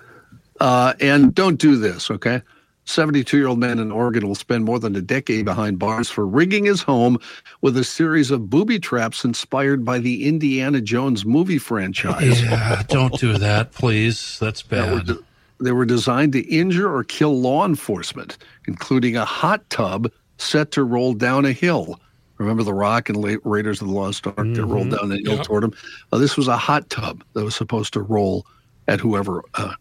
Uh, 0.61 0.95
and 1.01 1.35
don't 1.35 1.59
do 1.59 1.77
this, 1.77 2.11
okay? 2.11 2.43
72 2.85 3.37
year 3.37 3.47
old 3.49 3.59
man 3.59 3.79
in 3.79 3.91
Oregon 3.93 4.27
will 4.27 4.35
spend 4.35 4.65
more 4.65 4.79
than 4.79 4.97
a 4.97 5.01
decade 5.03 5.45
behind 5.45 5.79
bars 5.79 6.09
for 6.11 6.27
rigging 6.27 6.65
his 6.65 6.83
home 6.83 7.19
with 7.61 7.77
a 7.77 7.85
series 7.85 8.31
of 8.31 8.49
booby 8.51 8.79
traps 8.79 9.25
inspired 9.25 9.85
by 9.85 9.99
the 9.99 10.27
Indiana 10.27 10.81
Jones 10.81 11.25
movie 11.25 11.59
franchise. 11.59 12.43
Yeah, 12.43 12.83
don't 12.89 13.19
do 13.19 13.37
that, 13.39 13.73
please. 13.73 14.39
That's 14.41 14.63
That 14.63 14.91
were 14.91 14.97
bad. 14.99 15.07
de- 15.07 15.19
they 15.63 15.73
were 15.73 15.85
designed 15.85 16.33
to 16.33 16.41
injure 16.41 16.93
or 16.93 17.05
kill 17.05 17.39
law 17.39 17.65
enforcement, 17.67 18.39
including 18.67 19.17
a 19.17 19.25
hot 19.25 19.69
tub 19.71 20.11
set 20.39 20.71
to 20.73 20.83
roll 20.85 21.13
down 21.13 21.45
a 21.45 21.53
hill. 21.53 22.01
Remember 22.41 22.63
the 22.63 22.73
Rock 22.73 23.11
and 23.11 23.19
La- 23.23 23.37
Raiders 23.45 23.83
of 23.83 23.89
the 23.89 23.93
Lost 23.95 24.27
Ark 24.27 24.37
that 24.39 24.65
rolled 24.65 24.91
down 24.91 25.11
the 25.11 25.19
hill 25.19 25.35
Yep. 25.37 25.45
toward 25.45 25.63
him? 25.65 25.75
Uh, 26.11 26.17
this 26.17 26.39
was 26.39 26.49
a 26.49 26.57
hot 26.57 26.89
tub 26.89 27.23
that 27.35 27.45
was 27.45 27.55
supposed 27.55 27.93
to 27.93 28.01
roll 28.01 28.47
at 28.89 28.99
whoever 28.99 29.43
uh, 29.55 29.75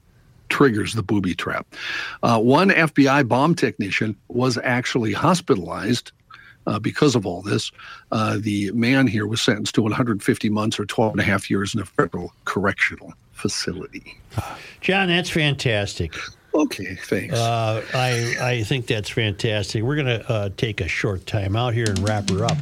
triggers 0.49 0.94
the 0.94 1.02
booby 1.02 1.34
trap. 1.34 1.65
Uh, 2.22 2.38
one 2.38 2.69
FBI 2.69 3.26
bomb 3.30 3.56
technician 3.56 4.14
was 4.27 4.57
actually 4.61 5.14
hospitalized 5.14 6.11
uh, 6.68 6.77
because 6.80 7.15
of 7.15 7.26
all 7.26 7.41
this. 7.41 7.72
Uh, 8.11 8.38
the 8.41 8.72
man 8.73 9.07
here 9.07 9.26
was 9.26 9.41
sentenced 9.41 9.73
to 9.76 9.81
150 9.81 10.49
months 10.49 10.77
or 10.77 10.86
12 10.86 11.14
and 11.14 11.22
a 11.22 11.23
half 11.23 11.49
years 11.49 11.73
in 11.73 11.80
a 11.80 11.86
federal 11.86 12.34
correctional 12.44 13.14
facility. 13.31 14.19
John, 14.81 15.07
that's 15.07 15.30
fantastic. 15.30 16.14
Okay, 16.54 16.96
thanks. 16.96 17.36
Uh, 17.36 17.84
I 17.94 18.36
I 18.42 18.64
think 18.64 18.88
that's 18.88 19.10
fantastic. 19.10 19.84
We're 19.84 19.96
going 19.96 20.20
to 20.20 20.30
uh, 20.32 20.50
take 20.58 20.82
a 20.82 20.88
short 20.88 21.26
time 21.26 21.56
out 21.56 21.74
here 21.74 21.86
and 21.88 22.00
wrap 22.00 22.30
her 22.32 22.46
up. 22.46 22.58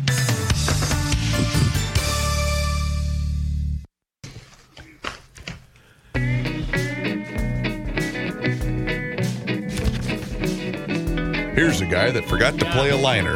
Here's 11.55 11.81
a 11.81 11.85
guy 11.85 12.11
that 12.11 12.25
forgot 12.25 12.59
to 12.59 12.65
play 12.71 12.91
a 12.91 12.97
liner. 12.97 13.35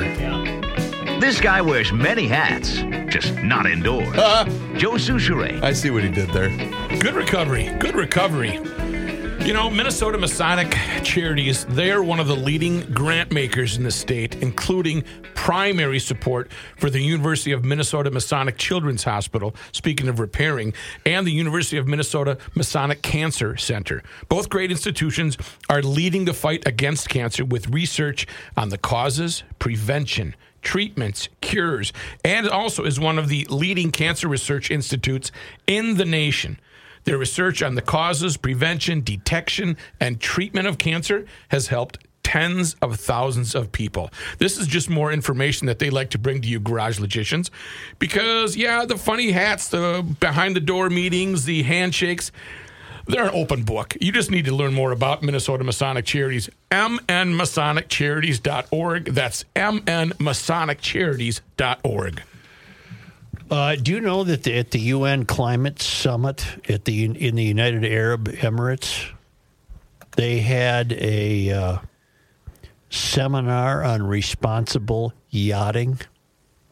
This 1.20 1.42
guy 1.42 1.62
wears 1.62 1.92
many 1.92 2.28
hats, 2.28 2.76
just 3.12 3.34
not 3.42 3.66
indoors. 3.66 4.14
Joe 4.78 4.94
Soucheray. 4.94 5.62
I 5.64 5.74
see 5.74 5.90
what 5.90 6.04
he 6.04 6.10
did 6.10 6.30
there. 6.30 6.50
good 7.00 7.16
recovery. 7.16 7.70
Good 7.80 7.96
recovery. 7.96 8.60
You 9.44 9.54
know, 9.54 9.72
Minnesota 9.72 10.20
Masonic 10.20 10.72
Charities, 11.04 11.66
they 11.66 11.92
are 11.92 12.04
one 12.04 12.20
of 12.20 12.28
the 12.28 12.36
leading 12.36 12.82
grant 12.94 13.32
makers 13.32 13.76
in 13.76 13.84
the 13.84 13.92
state, 13.92 14.36
including 14.36 15.04
primary 15.34 15.98
support 15.98 16.52
for 16.78 16.92
the 16.92 17.02
University 17.02 17.52
of 17.52 17.66
Minnesota 17.66 18.12
Masonic 18.12 18.58
Children's 18.58 19.04
Hospital, 19.04 19.56
speaking 19.72 20.08
of 20.08 20.20
repairing, 20.20 20.74
and 21.08 21.26
the 21.26 21.32
University 21.32 21.78
of 21.78 21.88
Minnesota 21.88 22.38
Masonic 22.54 23.02
Cancer 23.02 23.58
Center. 23.58 24.04
Both 24.30 24.50
great 24.50 24.70
institutions 24.70 25.38
are 25.70 25.82
leading 25.82 26.26
the 26.26 26.36
fight 26.36 26.68
against 26.68 27.10
cancer 27.10 27.44
with 27.44 27.68
research 27.70 28.28
on 28.56 28.70
the 28.70 28.78
causes, 28.78 29.42
prevention, 29.58 30.36
treatments, 30.62 31.30
cures, 31.42 31.92
and 32.24 32.48
also 32.48 32.84
is 32.84 33.00
one 33.00 33.18
of 33.18 33.28
the 33.28 33.46
leading 33.50 33.92
cancer 33.92 34.28
research 34.28 34.70
institutes 34.70 35.32
in 35.66 35.98
the 35.98 36.06
nation. 36.06 36.60
Their 37.04 37.18
research 37.18 37.64
on 37.64 37.76
the 37.76 37.82
causes, 37.82 38.38
prevention, 38.38 39.02
detection, 39.02 39.78
and 40.00 40.20
treatment 40.20 40.68
of 40.68 40.78
cancer 40.78 41.26
has 41.50 41.68
helped 41.68 41.98
tens 42.24 42.76
of 42.82 43.00
thousands 43.00 43.56
of 43.56 43.72
people. 43.72 44.10
This 44.38 44.58
is 44.58 44.68
just 44.68 44.90
more 44.90 45.12
information 45.12 45.68
that 45.68 45.80
they 45.80 45.90
like 45.90 46.12
to 46.12 46.18
bring 46.18 46.42
to 46.42 46.48
you, 46.48 46.60
garage 46.60 47.00
logicians, 47.00 47.52
because, 48.00 48.56
yeah, 48.56 48.86
the 48.86 48.98
funny 48.98 49.32
hats, 49.32 49.68
the 49.70 50.06
behind 50.20 50.56
the 50.56 50.62
door 50.62 50.90
meetings, 50.90 51.46
the 51.46 51.64
handshakes, 51.64 52.32
they're 53.08 53.26
an 53.26 53.32
open 53.34 53.64
book. 53.64 53.98
You 54.00 54.12
just 54.12 54.30
need 54.32 54.46
to 54.46 54.56
learn 54.56 54.74
more 54.74 54.92
about 54.92 55.24
Minnesota 55.24 55.64
Masonic 55.64 56.06
Charities. 56.06 56.50
MNMasonicCharities.org. 56.70 59.06
That's 59.06 59.46
MNMasonicCharities.org. 59.56 62.24
Uh, 63.52 63.76
do 63.76 63.92
you 63.92 64.00
know 64.00 64.24
that 64.24 64.44
the, 64.44 64.58
at 64.58 64.72
the 64.72 64.80
UN 64.80 65.26
Climate 65.26 65.82
Summit 65.82 66.46
at 66.70 66.86
the 66.86 67.04
in 67.04 67.36
the 67.36 67.44
United 67.44 67.84
Arab 67.84 68.30
Emirates, 68.30 69.12
they 70.16 70.40
had 70.40 70.94
a 70.94 71.52
uh, 71.52 71.78
seminar 72.90 73.84
on 73.84 74.04
responsible 74.04 75.12
yachting? 75.30 76.00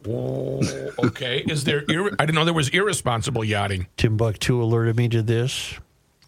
Oh, 0.08 0.62
okay. 1.00 1.44
Is 1.46 1.66
there? 1.66 1.84
Ir- 1.90 2.16
I 2.18 2.26
didn't 2.26 2.36
know 2.36 2.46
there 2.46 2.54
was 2.54 2.70
irresponsible 2.70 3.44
yachting. 3.44 3.88
Timbuktu 3.98 4.64
alerted 4.64 4.96
me 4.96 5.10
to 5.10 5.22
this. 5.22 5.74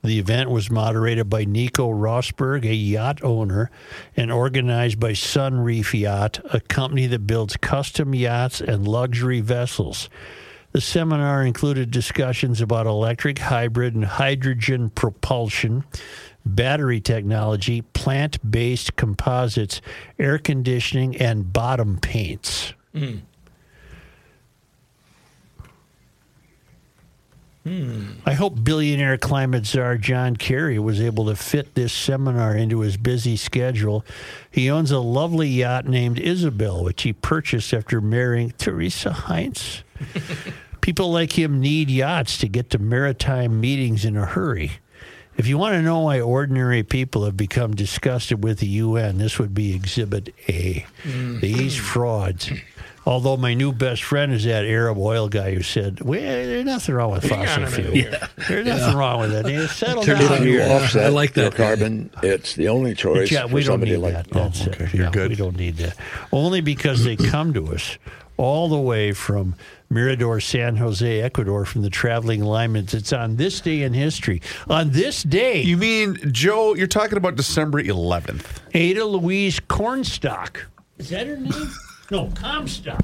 The 0.03 0.17
event 0.17 0.49
was 0.49 0.71
moderated 0.71 1.29
by 1.29 1.45
Nico 1.45 1.89
Rosberg, 1.89 2.65
a 2.65 2.73
yacht 2.73 3.23
owner, 3.23 3.69
and 4.17 4.31
organized 4.31 4.99
by 4.99 5.11
Sunreef 5.11 5.97
Yacht, 5.99 6.39
a 6.51 6.59
company 6.59 7.05
that 7.07 7.27
builds 7.27 7.55
custom 7.57 8.15
yachts 8.15 8.61
and 8.61 8.87
luxury 8.87 9.41
vessels. 9.41 10.09
The 10.71 10.81
seminar 10.81 11.43
included 11.43 11.91
discussions 11.91 12.61
about 12.61 12.87
electric, 12.87 13.39
hybrid, 13.39 13.93
and 13.93 14.05
hydrogen 14.05 14.89
propulsion, 14.89 15.83
battery 16.45 17.01
technology, 17.01 17.81
plant 17.81 18.39
based 18.49 18.95
composites, 18.95 19.81
air 20.17 20.39
conditioning, 20.39 21.15
and 21.17 21.51
bottom 21.51 21.99
paints. 21.99 22.73
Hmm. 22.93 23.17
Hmm. 27.63 28.13
I 28.25 28.33
hope 28.33 28.63
billionaire 28.63 29.17
climate 29.17 29.67
czar 29.67 29.97
John 29.97 30.35
Kerry 30.35 30.79
was 30.79 30.99
able 30.99 31.27
to 31.27 31.35
fit 31.35 31.75
this 31.75 31.93
seminar 31.93 32.55
into 32.55 32.79
his 32.79 32.97
busy 32.97 33.37
schedule. 33.37 34.03
He 34.49 34.69
owns 34.69 34.89
a 34.89 34.99
lovely 34.99 35.47
yacht 35.47 35.85
named 35.85 36.19
Isabel, 36.19 36.83
which 36.83 37.03
he 37.03 37.13
purchased 37.13 37.71
after 37.71 38.01
marrying 38.01 38.53
Teresa 38.57 39.11
Heinz. 39.11 39.83
People 40.81 41.11
like 41.11 41.37
him 41.37 41.59
need 41.59 41.91
yachts 41.91 42.39
to 42.39 42.47
get 42.47 42.71
to 42.71 42.79
maritime 42.79 43.61
meetings 43.61 44.05
in 44.05 44.17
a 44.17 44.25
hurry. 44.25 44.71
If 45.37 45.47
you 45.47 45.59
want 45.59 45.73
to 45.73 45.81
know 45.83 45.99
why 46.01 46.19
ordinary 46.19 46.83
people 46.83 47.23
have 47.25 47.37
become 47.37 47.75
disgusted 47.75 48.43
with 48.43 48.59
the 48.59 48.67
UN, 48.67 49.17
this 49.17 49.39
would 49.39 49.53
be 49.53 49.73
Exhibit 49.73 50.33
A. 50.49 50.85
These 51.39 51.75
frauds. 51.77 52.51
Although 53.05 53.37
my 53.37 53.55
new 53.55 53.71
best 53.73 54.03
friend 54.03 54.31
is 54.31 54.43
that 54.43 54.63
Arab 54.63 54.97
oil 54.99 55.27
guy 55.27 55.55
who 55.55 55.63
said, 55.63 56.01
well, 56.01 56.21
there's 56.21 56.65
nothing 56.65 56.93
wrong 56.95 57.11
with 57.11 57.23
Hang 57.23 57.45
fossil 57.47 57.63
on 57.63 57.67
a 57.67 57.71
minute 57.71 57.73
fuel. 57.73 57.93
here. 57.95 58.29
There's 58.47 58.67
nothing 58.67 58.97
wrong 58.97 59.19
with 59.21 59.33
it. 59.33 59.51
You 59.51 59.65
settle 59.67 60.03
If 60.07 60.19
down. 60.19 60.43
you 60.47 60.61
offset 60.61 61.05
I 61.05 61.09
like 61.09 61.33
that. 61.33 61.55
carbon, 61.55 62.11
it's 62.21 62.53
the 62.53 62.67
only 62.67 62.93
choice 62.93 63.31
Yeah, 63.31 63.47
for 63.47 63.53
we 63.55 63.61
don't 63.63 63.73
somebody 63.73 63.91
need 63.93 63.97
like 63.97 64.13
that. 64.13 64.29
That's 64.29 64.67
okay. 64.67 64.83
it. 64.85 64.93
You're 64.93 65.05
Yeah, 65.05 65.11
good. 65.11 65.29
We 65.31 65.35
don't 65.35 65.57
need 65.57 65.77
that. 65.77 65.95
Only 66.31 66.61
because 66.61 67.03
they 67.03 67.15
come 67.15 67.53
to 67.55 67.73
us 67.73 67.97
all 68.37 68.69
the 68.69 68.77
way 68.79 69.13
from 69.13 69.55
Mirador, 69.89 70.39
San 70.39 70.75
Jose, 70.77 71.21
Ecuador, 71.21 71.65
from 71.65 71.81
the 71.81 71.89
traveling 71.89 72.43
linemen. 72.43 72.87
It's 72.91 73.11
on 73.11 73.35
this 73.35 73.61
day 73.61 73.81
in 73.81 73.93
history. 73.93 74.41
On 74.69 74.91
this 74.91 75.23
day, 75.23 75.61
You 75.63 75.75
mean, 75.77 76.17
Joe, 76.31 76.75
you're 76.75 76.85
talking 76.87 77.17
about 77.17 77.35
December 77.35 77.81
11th. 77.81 78.45
Ada 78.75 79.05
Louise 79.05 79.59
Cornstock. 79.59 80.57
Is 80.99 81.09
that 81.09 81.25
her 81.27 81.37
name? 81.37 81.71
No, 82.11 82.29
Comstock. 82.35 83.03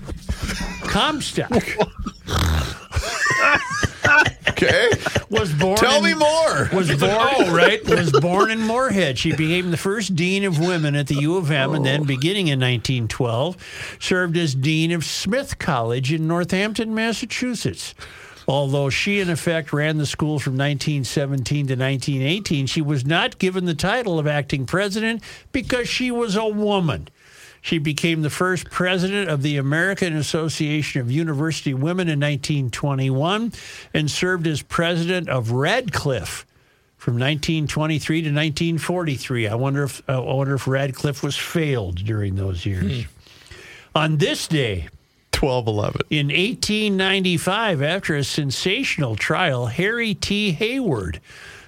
Comstock 0.82 1.50
Okay. 4.50 4.90
was 5.30 5.54
born. 5.54 5.78
Tell 5.78 6.04
in- 6.04 6.12
me 6.12 6.14
more. 6.14 6.70
Was 6.74 6.90
born. 6.96 7.12
oh, 7.12 7.56
right. 7.56 7.84
Was 7.88 8.12
born 8.12 8.52
in 8.52 8.60
Moorhead. 8.62 9.18
She 9.18 9.32
became 9.32 9.72
the 9.72 9.78
first 9.78 10.16
dean 10.16 10.44
of 10.44 10.60
women 10.60 10.96
at 10.96 11.08
the 11.08 11.16
U 11.16 11.38
of 11.38 11.50
M, 11.52 11.74
and 11.74 11.86
then, 11.86 12.02
oh. 12.02 12.04
beginning 12.06 12.48
in 12.48 12.60
1912, 12.60 13.56
served 14.00 14.36
as 14.36 14.56
dean 14.56 14.92
of 14.92 15.06
Smith 15.06 15.58
College 15.60 16.12
in 16.12 16.28
Northampton, 16.28 16.94
Massachusetts. 16.94 17.94
Although 18.48 18.90
she, 18.90 19.20
in 19.20 19.30
effect, 19.30 19.72
ran 19.74 19.98
the 19.98 20.06
school 20.06 20.40
from 20.40 20.54
1917 20.54 21.68
to 21.68 21.74
1918, 21.76 22.66
she 22.66 22.82
was 22.82 23.06
not 23.06 23.40
given 23.40 23.66
the 23.66 23.74
title 23.74 24.20
of 24.20 24.26
acting 24.26 24.66
president 24.66 25.22
because 25.52 25.88
she 25.88 26.12
was 26.12 26.36
a 26.36 26.48
woman. 26.48 27.10
She 27.68 27.80
became 27.80 28.22
the 28.22 28.30
first 28.30 28.70
president 28.70 29.30
of 29.30 29.42
the 29.42 29.58
American 29.58 30.16
Association 30.16 31.02
of 31.02 31.12
University 31.12 31.74
Women 31.74 32.08
in 32.08 32.18
1921 32.18 33.52
and 33.94 34.10
served 34.10 34.48
as 34.48 34.62
president 34.62 35.28
of 35.28 35.52
Radcliffe 35.52 36.46
from 36.96 37.16
1923 37.16 38.22
to 38.22 38.30
1943. 38.30 39.48
I 39.50 39.56
wonder 39.56 39.84
if 39.84 40.02
uh, 40.08 40.14
I 40.14 40.34
wonder 40.34 40.56
if 40.56 40.66
Radcliffe 40.66 41.22
was 41.22 41.36
failed 41.36 42.06
during 42.06 42.36
those 42.36 42.66
years. 42.66 43.04
Hmm. 43.04 43.10
On 43.96 44.18
this 44.18 44.48
day, 44.48 44.88
1211. 45.38 46.04
in 46.10 46.28
1895, 46.28 47.82
after 47.82 48.16
a 48.16 48.24
sensational 48.24 49.18
trial, 49.18 49.66
Harry 49.66 50.14
T. 50.14 50.54
Hayward 50.54 51.20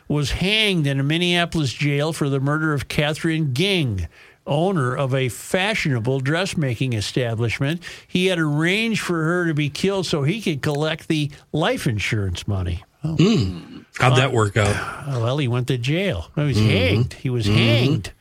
was 0.07 0.31
hanged 0.31 0.87
in 0.87 0.99
a 0.99 1.03
Minneapolis 1.03 1.73
jail 1.73 2.13
for 2.13 2.29
the 2.29 2.39
murder 2.39 2.73
of 2.73 2.87
Catherine 2.87 3.53
Ging, 3.53 4.07
owner 4.49 4.95
of 4.95 5.13
a 5.15 5.29
fashionable 5.29 6.19
dressmaking 6.19 6.93
establishment. 6.93 7.81
He 8.07 8.25
had 8.27 8.39
arranged 8.39 9.01
for 9.01 9.23
her 9.23 9.45
to 9.47 9.53
be 9.53 9.69
killed 9.69 10.05
so 10.05 10.23
he 10.23 10.41
could 10.41 10.61
collect 10.61 11.07
the 11.07 11.31
life 11.53 11.87
insurance 11.87 12.47
money. 12.47 12.83
How'd 13.01 14.17
that 14.17 14.33
work 14.33 14.57
out? 14.57 14.75
Oh, 15.07 15.23
well, 15.23 15.37
he 15.37 15.47
went 15.47 15.67
to 15.67 15.77
jail. 15.77 16.31
He 16.35 16.41
was 16.41 16.57
hanged. 16.57 17.13
He 17.13 17.29
was 17.29 17.45
hanged. 17.45 18.11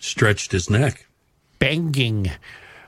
Stretched 0.00 0.50
his 0.52 0.68
neck. 0.68 1.06
Banging. 1.60 2.28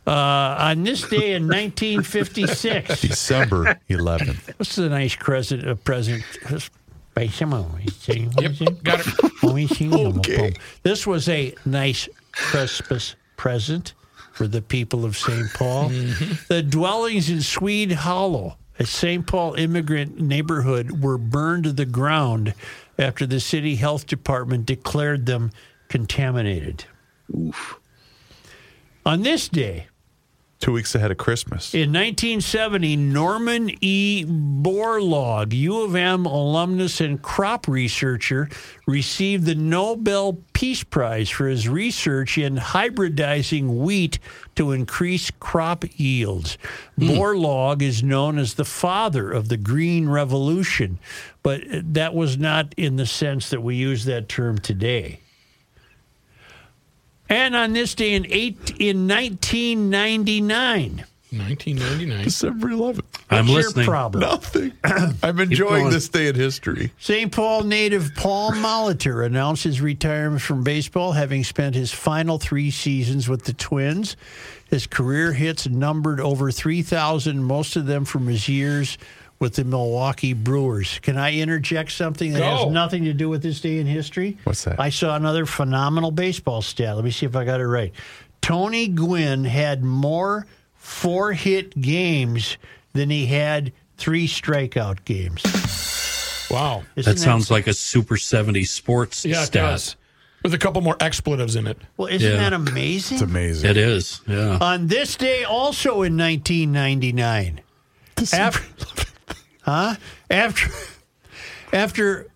Uh, 0.06 0.10
on 0.58 0.82
this 0.82 1.02
day 1.08 1.34
in 1.34 1.42
1956. 1.48 3.00
December 3.02 3.78
11th. 3.88 4.58
What's 4.58 4.74
the 4.76 4.88
nice 4.88 5.14
present? 5.14 5.66
Uh, 5.66 5.74
present. 5.76 6.24
By 7.14 7.26
someone. 7.28 7.66
Yep, 8.06 8.82
got 8.82 9.00
it. 9.06 9.14
Okay. 10.18 10.54
This 10.82 11.06
was 11.06 11.28
a 11.28 11.54
nice 11.64 12.08
Christmas 12.32 13.16
present 13.36 13.94
for 14.32 14.46
the 14.46 14.62
people 14.62 15.04
of 15.04 15.16
St. 15.16 15.52
Paul. 15.54 15.90
Mm-hmm. 15.90 16.34
The 16.48 16.62
dwellings 16.62 17.28
in 17.28 17.42
Swede 17.42 17.92
Hollow, 17.92 18.56
a 18.78 18.86
St. 18.86 19.26
Paul 19.26 19.54
immigrant 19.54 20.20
neighborhood, 20.20 21.02
were 21.02 21.18
burned 21.18 21.64
to 21.64 21.72
the 21.72 21.86
ground 21.86 22.54
after 22.98 23.26
the 23.26 23.40
city 23.40 23.76
health 23.76 24.06
department 24.06 24.66
declared 24.66 25.26
them 25.26 25.50
contaminated. 25.88 26.84
Oof. 27.36 27.78
On 29.04 29.22
this 29.22 29.48
day, 29.48 29.86
Two 30.60 30.72
weeks 30.72 30.94
ahead 30.94 31.10
of 31.10 31.16
Christmas. 31.16 31.72
in 31.72 31.88
1970, 31.88 32.94
Norman 32.96 33.70
E. 33.80 34.26
Borlaug, 34.26 35.54
U 35.54 35.82
of 35.84 35.96
M 35.96 36.26
alumnus 36.26 37.00
and 37.00 37.22
crop 37.22 37.66
researcher, 37.66 38.50
received 38.86 39.46
the 39.46 39.54
Nobel 39.54 40.38
Peace 40.52 40.84
Prize 40.84 41.30
for 41.30 41.48
his 41.48 41.66
research 41.66 42.36
in 42.36 42.56
hybridizing 42.56 43.78
wheat 43.78 44.18
to 44.56 44.72
increase 44.72 45.30
crop 45.40 45.84
yields. 45.96 46.58
Hmm. 46.98 47.08
Borlaug 47.08 47.80
is 47.80 48.02
known 48.02 48.36
as 48.36 48.54
the 48.54 48.66
father 48.66 49.30
of 49.30 49.48
the 49.48 49.56
Green 49.56 50.10
Revolution, 50.10 50.98
but 51.42 51.62
that 51.70 52.14
was 52.14 52.36
not 52.36 52.74
in 52.76 52.96
the 52.96 53.06
sense 53.06 53.48
that 53.48 53.62
we 53.62 53.76
use 53.76 54.04
that 54.04 54.28
term 54.28 54.58
today. 54.58 55.19
And 57.30 57.54
on 57.54 57.72
this 57.72 57.94
day 57.94 58.12
in 58.14 58.26
eight 58.28 58.74
in 58.80 59.06
1999, 59.06 61.04
1999. 61.30 62.24
December 62.24 62.68
11th. 62.70 63.02
I'm 63.30 63.44
What's 63.46 63.50
your 63.50 63.62
listening. 63.62 63.86
problem? 63.86 64.20
Nothing. 64.22 64.72
I'm 65.22 65.38
enjoying 65.38 65.90
this 65.90 66.08
day 66.08 66.26
in 66.26 66.34
history. 66.34 66.92
St. 66.98 67.30
Paul 67.30 67.62
native 67.62 68.10
Paul 68.16 68.50
Molitor 68.50 69.24
announced 69.24 69.62
his 69.62 69.80
retirement 69.80 70.42
from 70.42 70.64
baseball, 70.64 71.12
having 71.12 71.44
spent 71.44 71.76
his 71.76 71.92
final 71.92 72.38
three 72.38 72.72
seasons 72.72 73.28
with 73.28 73.44
the 73.44 73.52
Twins. 73.52 74.16
His 74.68 74.88
career 74.88 75.32
hits 75.32 75.68
numbered 75.68 76.18
over 76.18 76.50
3,000, 76.50 77.44
most 77.44 77.76
of 77.76 77.86
them 77.86 78.04
from 78.04 78.26
his 78.26 78.48
years 78.48 78.98
with 79.40 79.54
the 79.54 79.64
Milwaukee 79.64 80.34
Brewers. 80.34 80.98
Can 81.00 81.16
I 81.16 81.32
interject 81.32 81.90
something 81.92 82.34
that 82.34 82.40
Go. 82.40 82.56
has 82.56 82.66
nothing 82.66 83.04
to 83.04 83.14
do 83.14 83.28
with 83.30 83.42
this 83.42 83.60
day 83.60 83.78
in 83.78 83.86
history? 83.86 84.36
What's 84.44 84.64
that? 84.64 84.78
I 84.78 84.90
saw 84.90 85.16
another 85.16 85.46
phenomenal 85.46 86.10
baseball 86.10 86.60
stat. 86.62 86.94
Let 86.94 87.04
me 87.04 87.10
see 87.10 87.24
if 87.26 87.34
I 87.34 87.44
got 87.44 87.60
it 87.60 87.66
right. 87.66 87.92
Tony 88.42 88.86
Gwynn 88.86 89.44
had 89.44 89.82
more 89.82 90.46
four 90.74 91.32
hit 91.32 91.78
games 91.80 92.58
than 92.92 93.08
he 93.08 93.26
had 93.26 93.72
three 93.96 94.28
strikeout 94.28 95.04
games. 95.06 95.42
Wow. 96.50 96.82
Isn't 96.96 97.14
That 97.14 97.18
sounds 97.18 97.50
like 97.50 97.66
a 97.66 97.72
Super 97.72 98.16
70 98.18 98.64
sports 98.64 99.24
Yeah, 99.24 99.42
it 99.42 99.46
stat. 99.46 99.62
does. 99.70 99.96
With 100.42 100.52
a 100.54 100.58
couple 100.58 100.80
more 100.82 100.96
expletives 101.00 101.54
in 101.56 101.66
it. 101.66 101.78
Well, 101.96 102.08
isn't 102.08 102.30
Yeah. 102.30 102.36
that 102.38 102.52
amazing? 102.52 103.16
It's 103.16 103.22
amazing. 103.22 103.70
It 103.70 103.76
is. 103.76 104.20
Yeah. 104.26 104.58
On 104.60 104.86
this 104.88 105.14
day, 105.16 105.44
also 105.44 106.02
in 106.02 106.16
1999, 106.16 107.60
after, 108.32 108.64
huh? 109.62 109.96
After, 110.28 110.70
after 111.72 112.26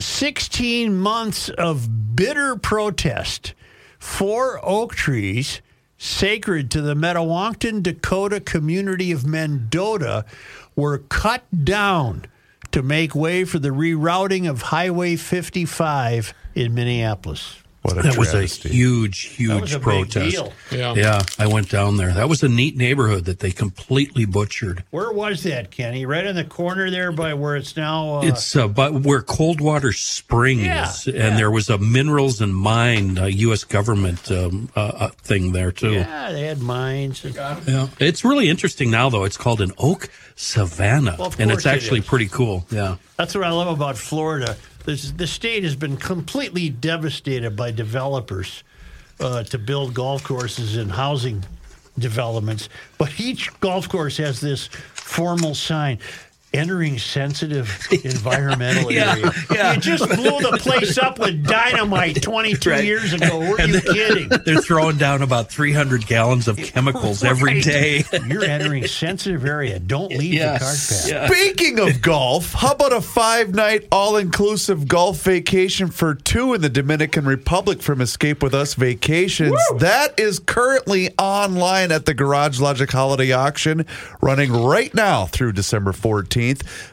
16 0.00 0.96
months 0.96 1.48
of 1.48 2.16
bitter 2.16 2.56
protest, 2.56 3.54
four 3.98 4.60
oak 4.62 4.94
trees 4.94 5.60
sacred 5.98 6.70
to 6.70 6.80
the 6.82 6.94
Mdewakanton 6.94 7.82
Dakota 7.82 8.40
community 8.40 9.12
of 9.12 9.26
Mendota 9.26 10.24
were 10.74 10.98
cut 10.98 11.42
down 11.64 12.26
to 12.72 12.82
make 12.82 13.14
way 13.14 13.44
for 13.44 13.58
the 13.58 13.70
rerouting 13.70 14.48
of 14.48 14.62
Highway 14.62 15.16
55 15.16 16.34
in 16.54 16.74
Minneapolis. 16.74 17.62
What 17.86 17.98
a 17.98 18.02
That 18.02 18.16
was 18.18 18.28
a 18.28 18.32
travesty. 18.32 18.68
huge, 18.70 19.20
huge 19.20 19.60
was 19.60 19.72
a 19.74 19.78
big 19.78 19.82
protest. 19.82 20.30
deal. 20.32 20.52
Yeah. 20.72 20.94
Yeah, 20.94 21.22
I 21.38 21.46
went 21.46 21.70
down 21.70 21.96
there. 21.96 22.12
That 22.12 22.28
was 22.28 22.42
a 22.42 22.48
neat 22.48 22.76
neighborhood 22.76 23.24
that 23.26 23.38
they 23.40 23.52
completely 23.52 24.24
butchered. 24.24 24.82
Where 24.90 25.12
was 25.12 25.42
that, 25.44 25.70
Kenny? 25.70 26.04
Right 26.06 26.26
in 26.26 26.34
the 26.36 26.44
corner 26.44 26.90
there 26.90 27.12
by 27.12 27.34
where 27.34 27.56
it's 27.56 27.76
now. 27.76 28.16
Uh, 28.16 28.22
It's 28.22 28.56
uh, 28.56 28.66
but 28.68 28.92
where 29.02 29.22
Coldwater 29.22 29.92
Spring 29.92 30.60
Yeah, 30.60 30.90
is, 30.90 31.06
and 31.06 31.16
yeah. 31.16 31.36
there 31.36 31.50
was 31.50 31.70
a 31.70 31.78
minerals 31.78 32.40
and 32.40 32.54
mine 32.54 33.18
uh, 33.18 33.26
U.S. 33.26 33.64
government 33.64 34.30
um, 34.30 34.68
uh, 34.74 34.80
uh, 34.80 35.08
thing 35.22 35.52
there 35.52 35.70
too. 35.72 35.92
yeah, 35.92 36.32
they 36.32 36.42
had 36.42 36.60
mines. 36.60 37.24
Yeah. 37.24 37.88
It's 38.00 38.24
really 38.24 38.48
interesting 38.48 38.90
now, 38.90 39.10
though. 39.10 39.24
It's 39.24 39.36
called 39.36 39.60
an 39.60 39.72
oak 39.78 40.08
savanna, 40.34 41.16
Well, 41.18 41.32
and 41.38 41.50
it's 41.50 41.66
actually 41.66 42.00
is. 42.00 42.06
pretty 42.06 42.28
cool. 42.28 42.66
Yeah. 42.70 42.96
That's 43.16 43.34
what 43.34 43.44
I 43.44 43.50
love 43.50 43.68
about 43.68 43.96
Florida. 43.96 44.56
The 44.86 45.26
state 45.26 45.64
has 45.64 45.74
been 45.74 45.96
completely 45.96 46.70
devastated 46.70 47.56
by 47.56 47.72
developers 47.72 48.62
uh, 49.18 49.42
to 49.44 49.58
build 49.58 49.94
golf 49.94 50.22
courses 50.22 50.76
and 50.76 50.92
housing 50.92 51.44
developments. 51.98 52.68
But 52.96 53.18
each 53.18 53.58
golf 53.60 53.88
course 53.88 54.16
has 54.18 54.40
this 54.40 54.66
formal 54.66 55.54
sign. 55.54 55.98
Entering 56.56 56.98
sensitive 56.98 57.68
environmental 58.04 58.90
Yeah, 58.96 59.12
area. 59.12 59.32
yeah. 59.52 59.72
You 59.74 59.80
just 59.80 60.08
blew 60.08 60.40
the 60.40 60.58
place 60.60 60.96
up 60.98 61.18
with 61.18 61.44
dynamite 61.46 62.22
22 62.22 62.70
Right. 62.70 62.84
years 62.84 63.12
ago. 63.12 63.38
Were 63.38 63.60
And 63.60 63.72
you 63.74 63.80
then- 63.80 63.94
kidding? 63.94 64.28
They're 64.44 64.60
throwing 64.62 64.96
down 64.96 65.22
about 65.22 65.50
300 65.50 66.06
gallons 66.06 66.48
of 66.48 66.56
chemicals 66.56 67.22
every 67.32 67.54
Right. 67.56 67.64
day. 67.64 68.04
You're 68.26 68.44
entering 68.44 68.86
sensitive 68.86 69.44
area. 69.44 69.78
Don't 69.78 70.10
leave 70.10 70.34
Yeah. 70.34 70.54
the 70.54 70.58
cart 70.60 70.76
path. 70.76 71.08
Yeah. 71.08 71.26
Speaking 71.28 71.78
of 71.78 72.00
golf, 72.00 72.52
how 72.54 72.72
about 72.72 72.92
a 72.92 73.00
five 73.00 73.54
night 73.54 73.86
all 73.92 74.16
inclusive 74.16 74.88
golf 74.88 75.22
vacation 75.22 75.88
for 75.88 76.14
two 76.14 76.54
in 76.54 76.60
the 76.62 76.68
Dominican 76.70 77.24
Republic 77.26 77.82
from 77.82 78.00
Escape 78.00 78.42
With 78.42 78.54
Us 78.54 78.74
Vacations? 78.74 79.56
That 79.78 80.18
is 80.18 80.38
currently 80.38 81.10
online 81.18 81.92
at 81.92 82.06
the 82.06 82.14
Garage 82.14 82.60
Logic 82.60 82.90
Holiday 82.90 83.32
Auction, 83.32 83.84
running 84.22 84.52
right 84.52 84.94
now 84.94 85.26
through 85.26 85.52
December 85.52 85.92
14th. 85.92 86.45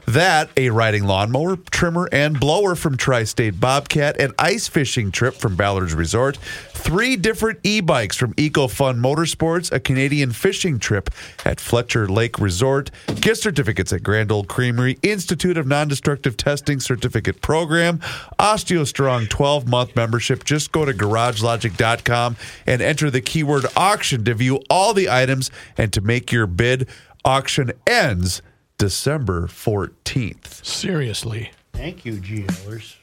That, 0.07 0.49
a 0.57 0.69
riding 0.69 1.05
lawnmower, 1.05 1.57
trimmer, 1.71 2.09
and 2.11 2.39
blower 2.39 2.75
from 2.75 2.97
Tri 2.97 3.23
State 3.23 3.59
Bobcat, 3.59 4.19
an 4.19 4.33
ice 4.39 4.67
fishing 4.67 5.11
trip 5.11 5.35
from 5.35 5.55
Ballard's 5.55 5.93
Resort, 5.93 6.37
three 6.37 7.15
different 7.15 7.59
e 7.63 7.81
bikes 7.81 8.17
from 8.17 8.33
EcoFun 8.33 8.99
Motorsports, 8.99 9.71
a 9.71 9.79
Canadian 9.79 10.31
fishing 10.31 10.79
trip 10.79 11.09
at 11.45 11.59
Fletcher 11.59 12.07
Lake 12.07 12.39
Resort, 12.39 12.91
gift 13.21 13.41
certificates 13.41 13.93
at 13.93 14.03
Grand 14.03 14.31
Old 14.31 14.47
Creamery, 14.47 14.97
Institute 15.01 15.57
of 15.57 15.67
Non 15.67 15.87
Destructive 15.87 16.35
Testing 16.35 16.79
Certificate 16.79 17.41
Program, 17.41 17.99
OsteoStrong 18.39 19.29
12 19.29 19.67
month 19.67 19.95
membership. 19.95 20.43
Just 20.43 20.71
go 20.71 20.85
to 20.85 20.93
garagelogic.com 20.93 22.35
and 22.65 22.81
enter 22.81 23.09
the 23.09 23.21
keyword 23.21 23.65
auction 23.77 24.23
to 24.25 24.33
view 24.33 24.61
all 24.69 24.93
the 24.93 25.09
items 25.09 25.51
and 25.77 25.93
to 25.93 26.01
make 26.01 26.31
your 26.31 26.47
bid. 26.47 26.87
Auction 27.25 27.71
ends 27.87 28.41
December 28.83 29.47
14th. 29.47 30.65
Seriously. 30.65 31.51
Thank 31.71 32.03
you, 32.03 32.15
GLers. 32.15 32.97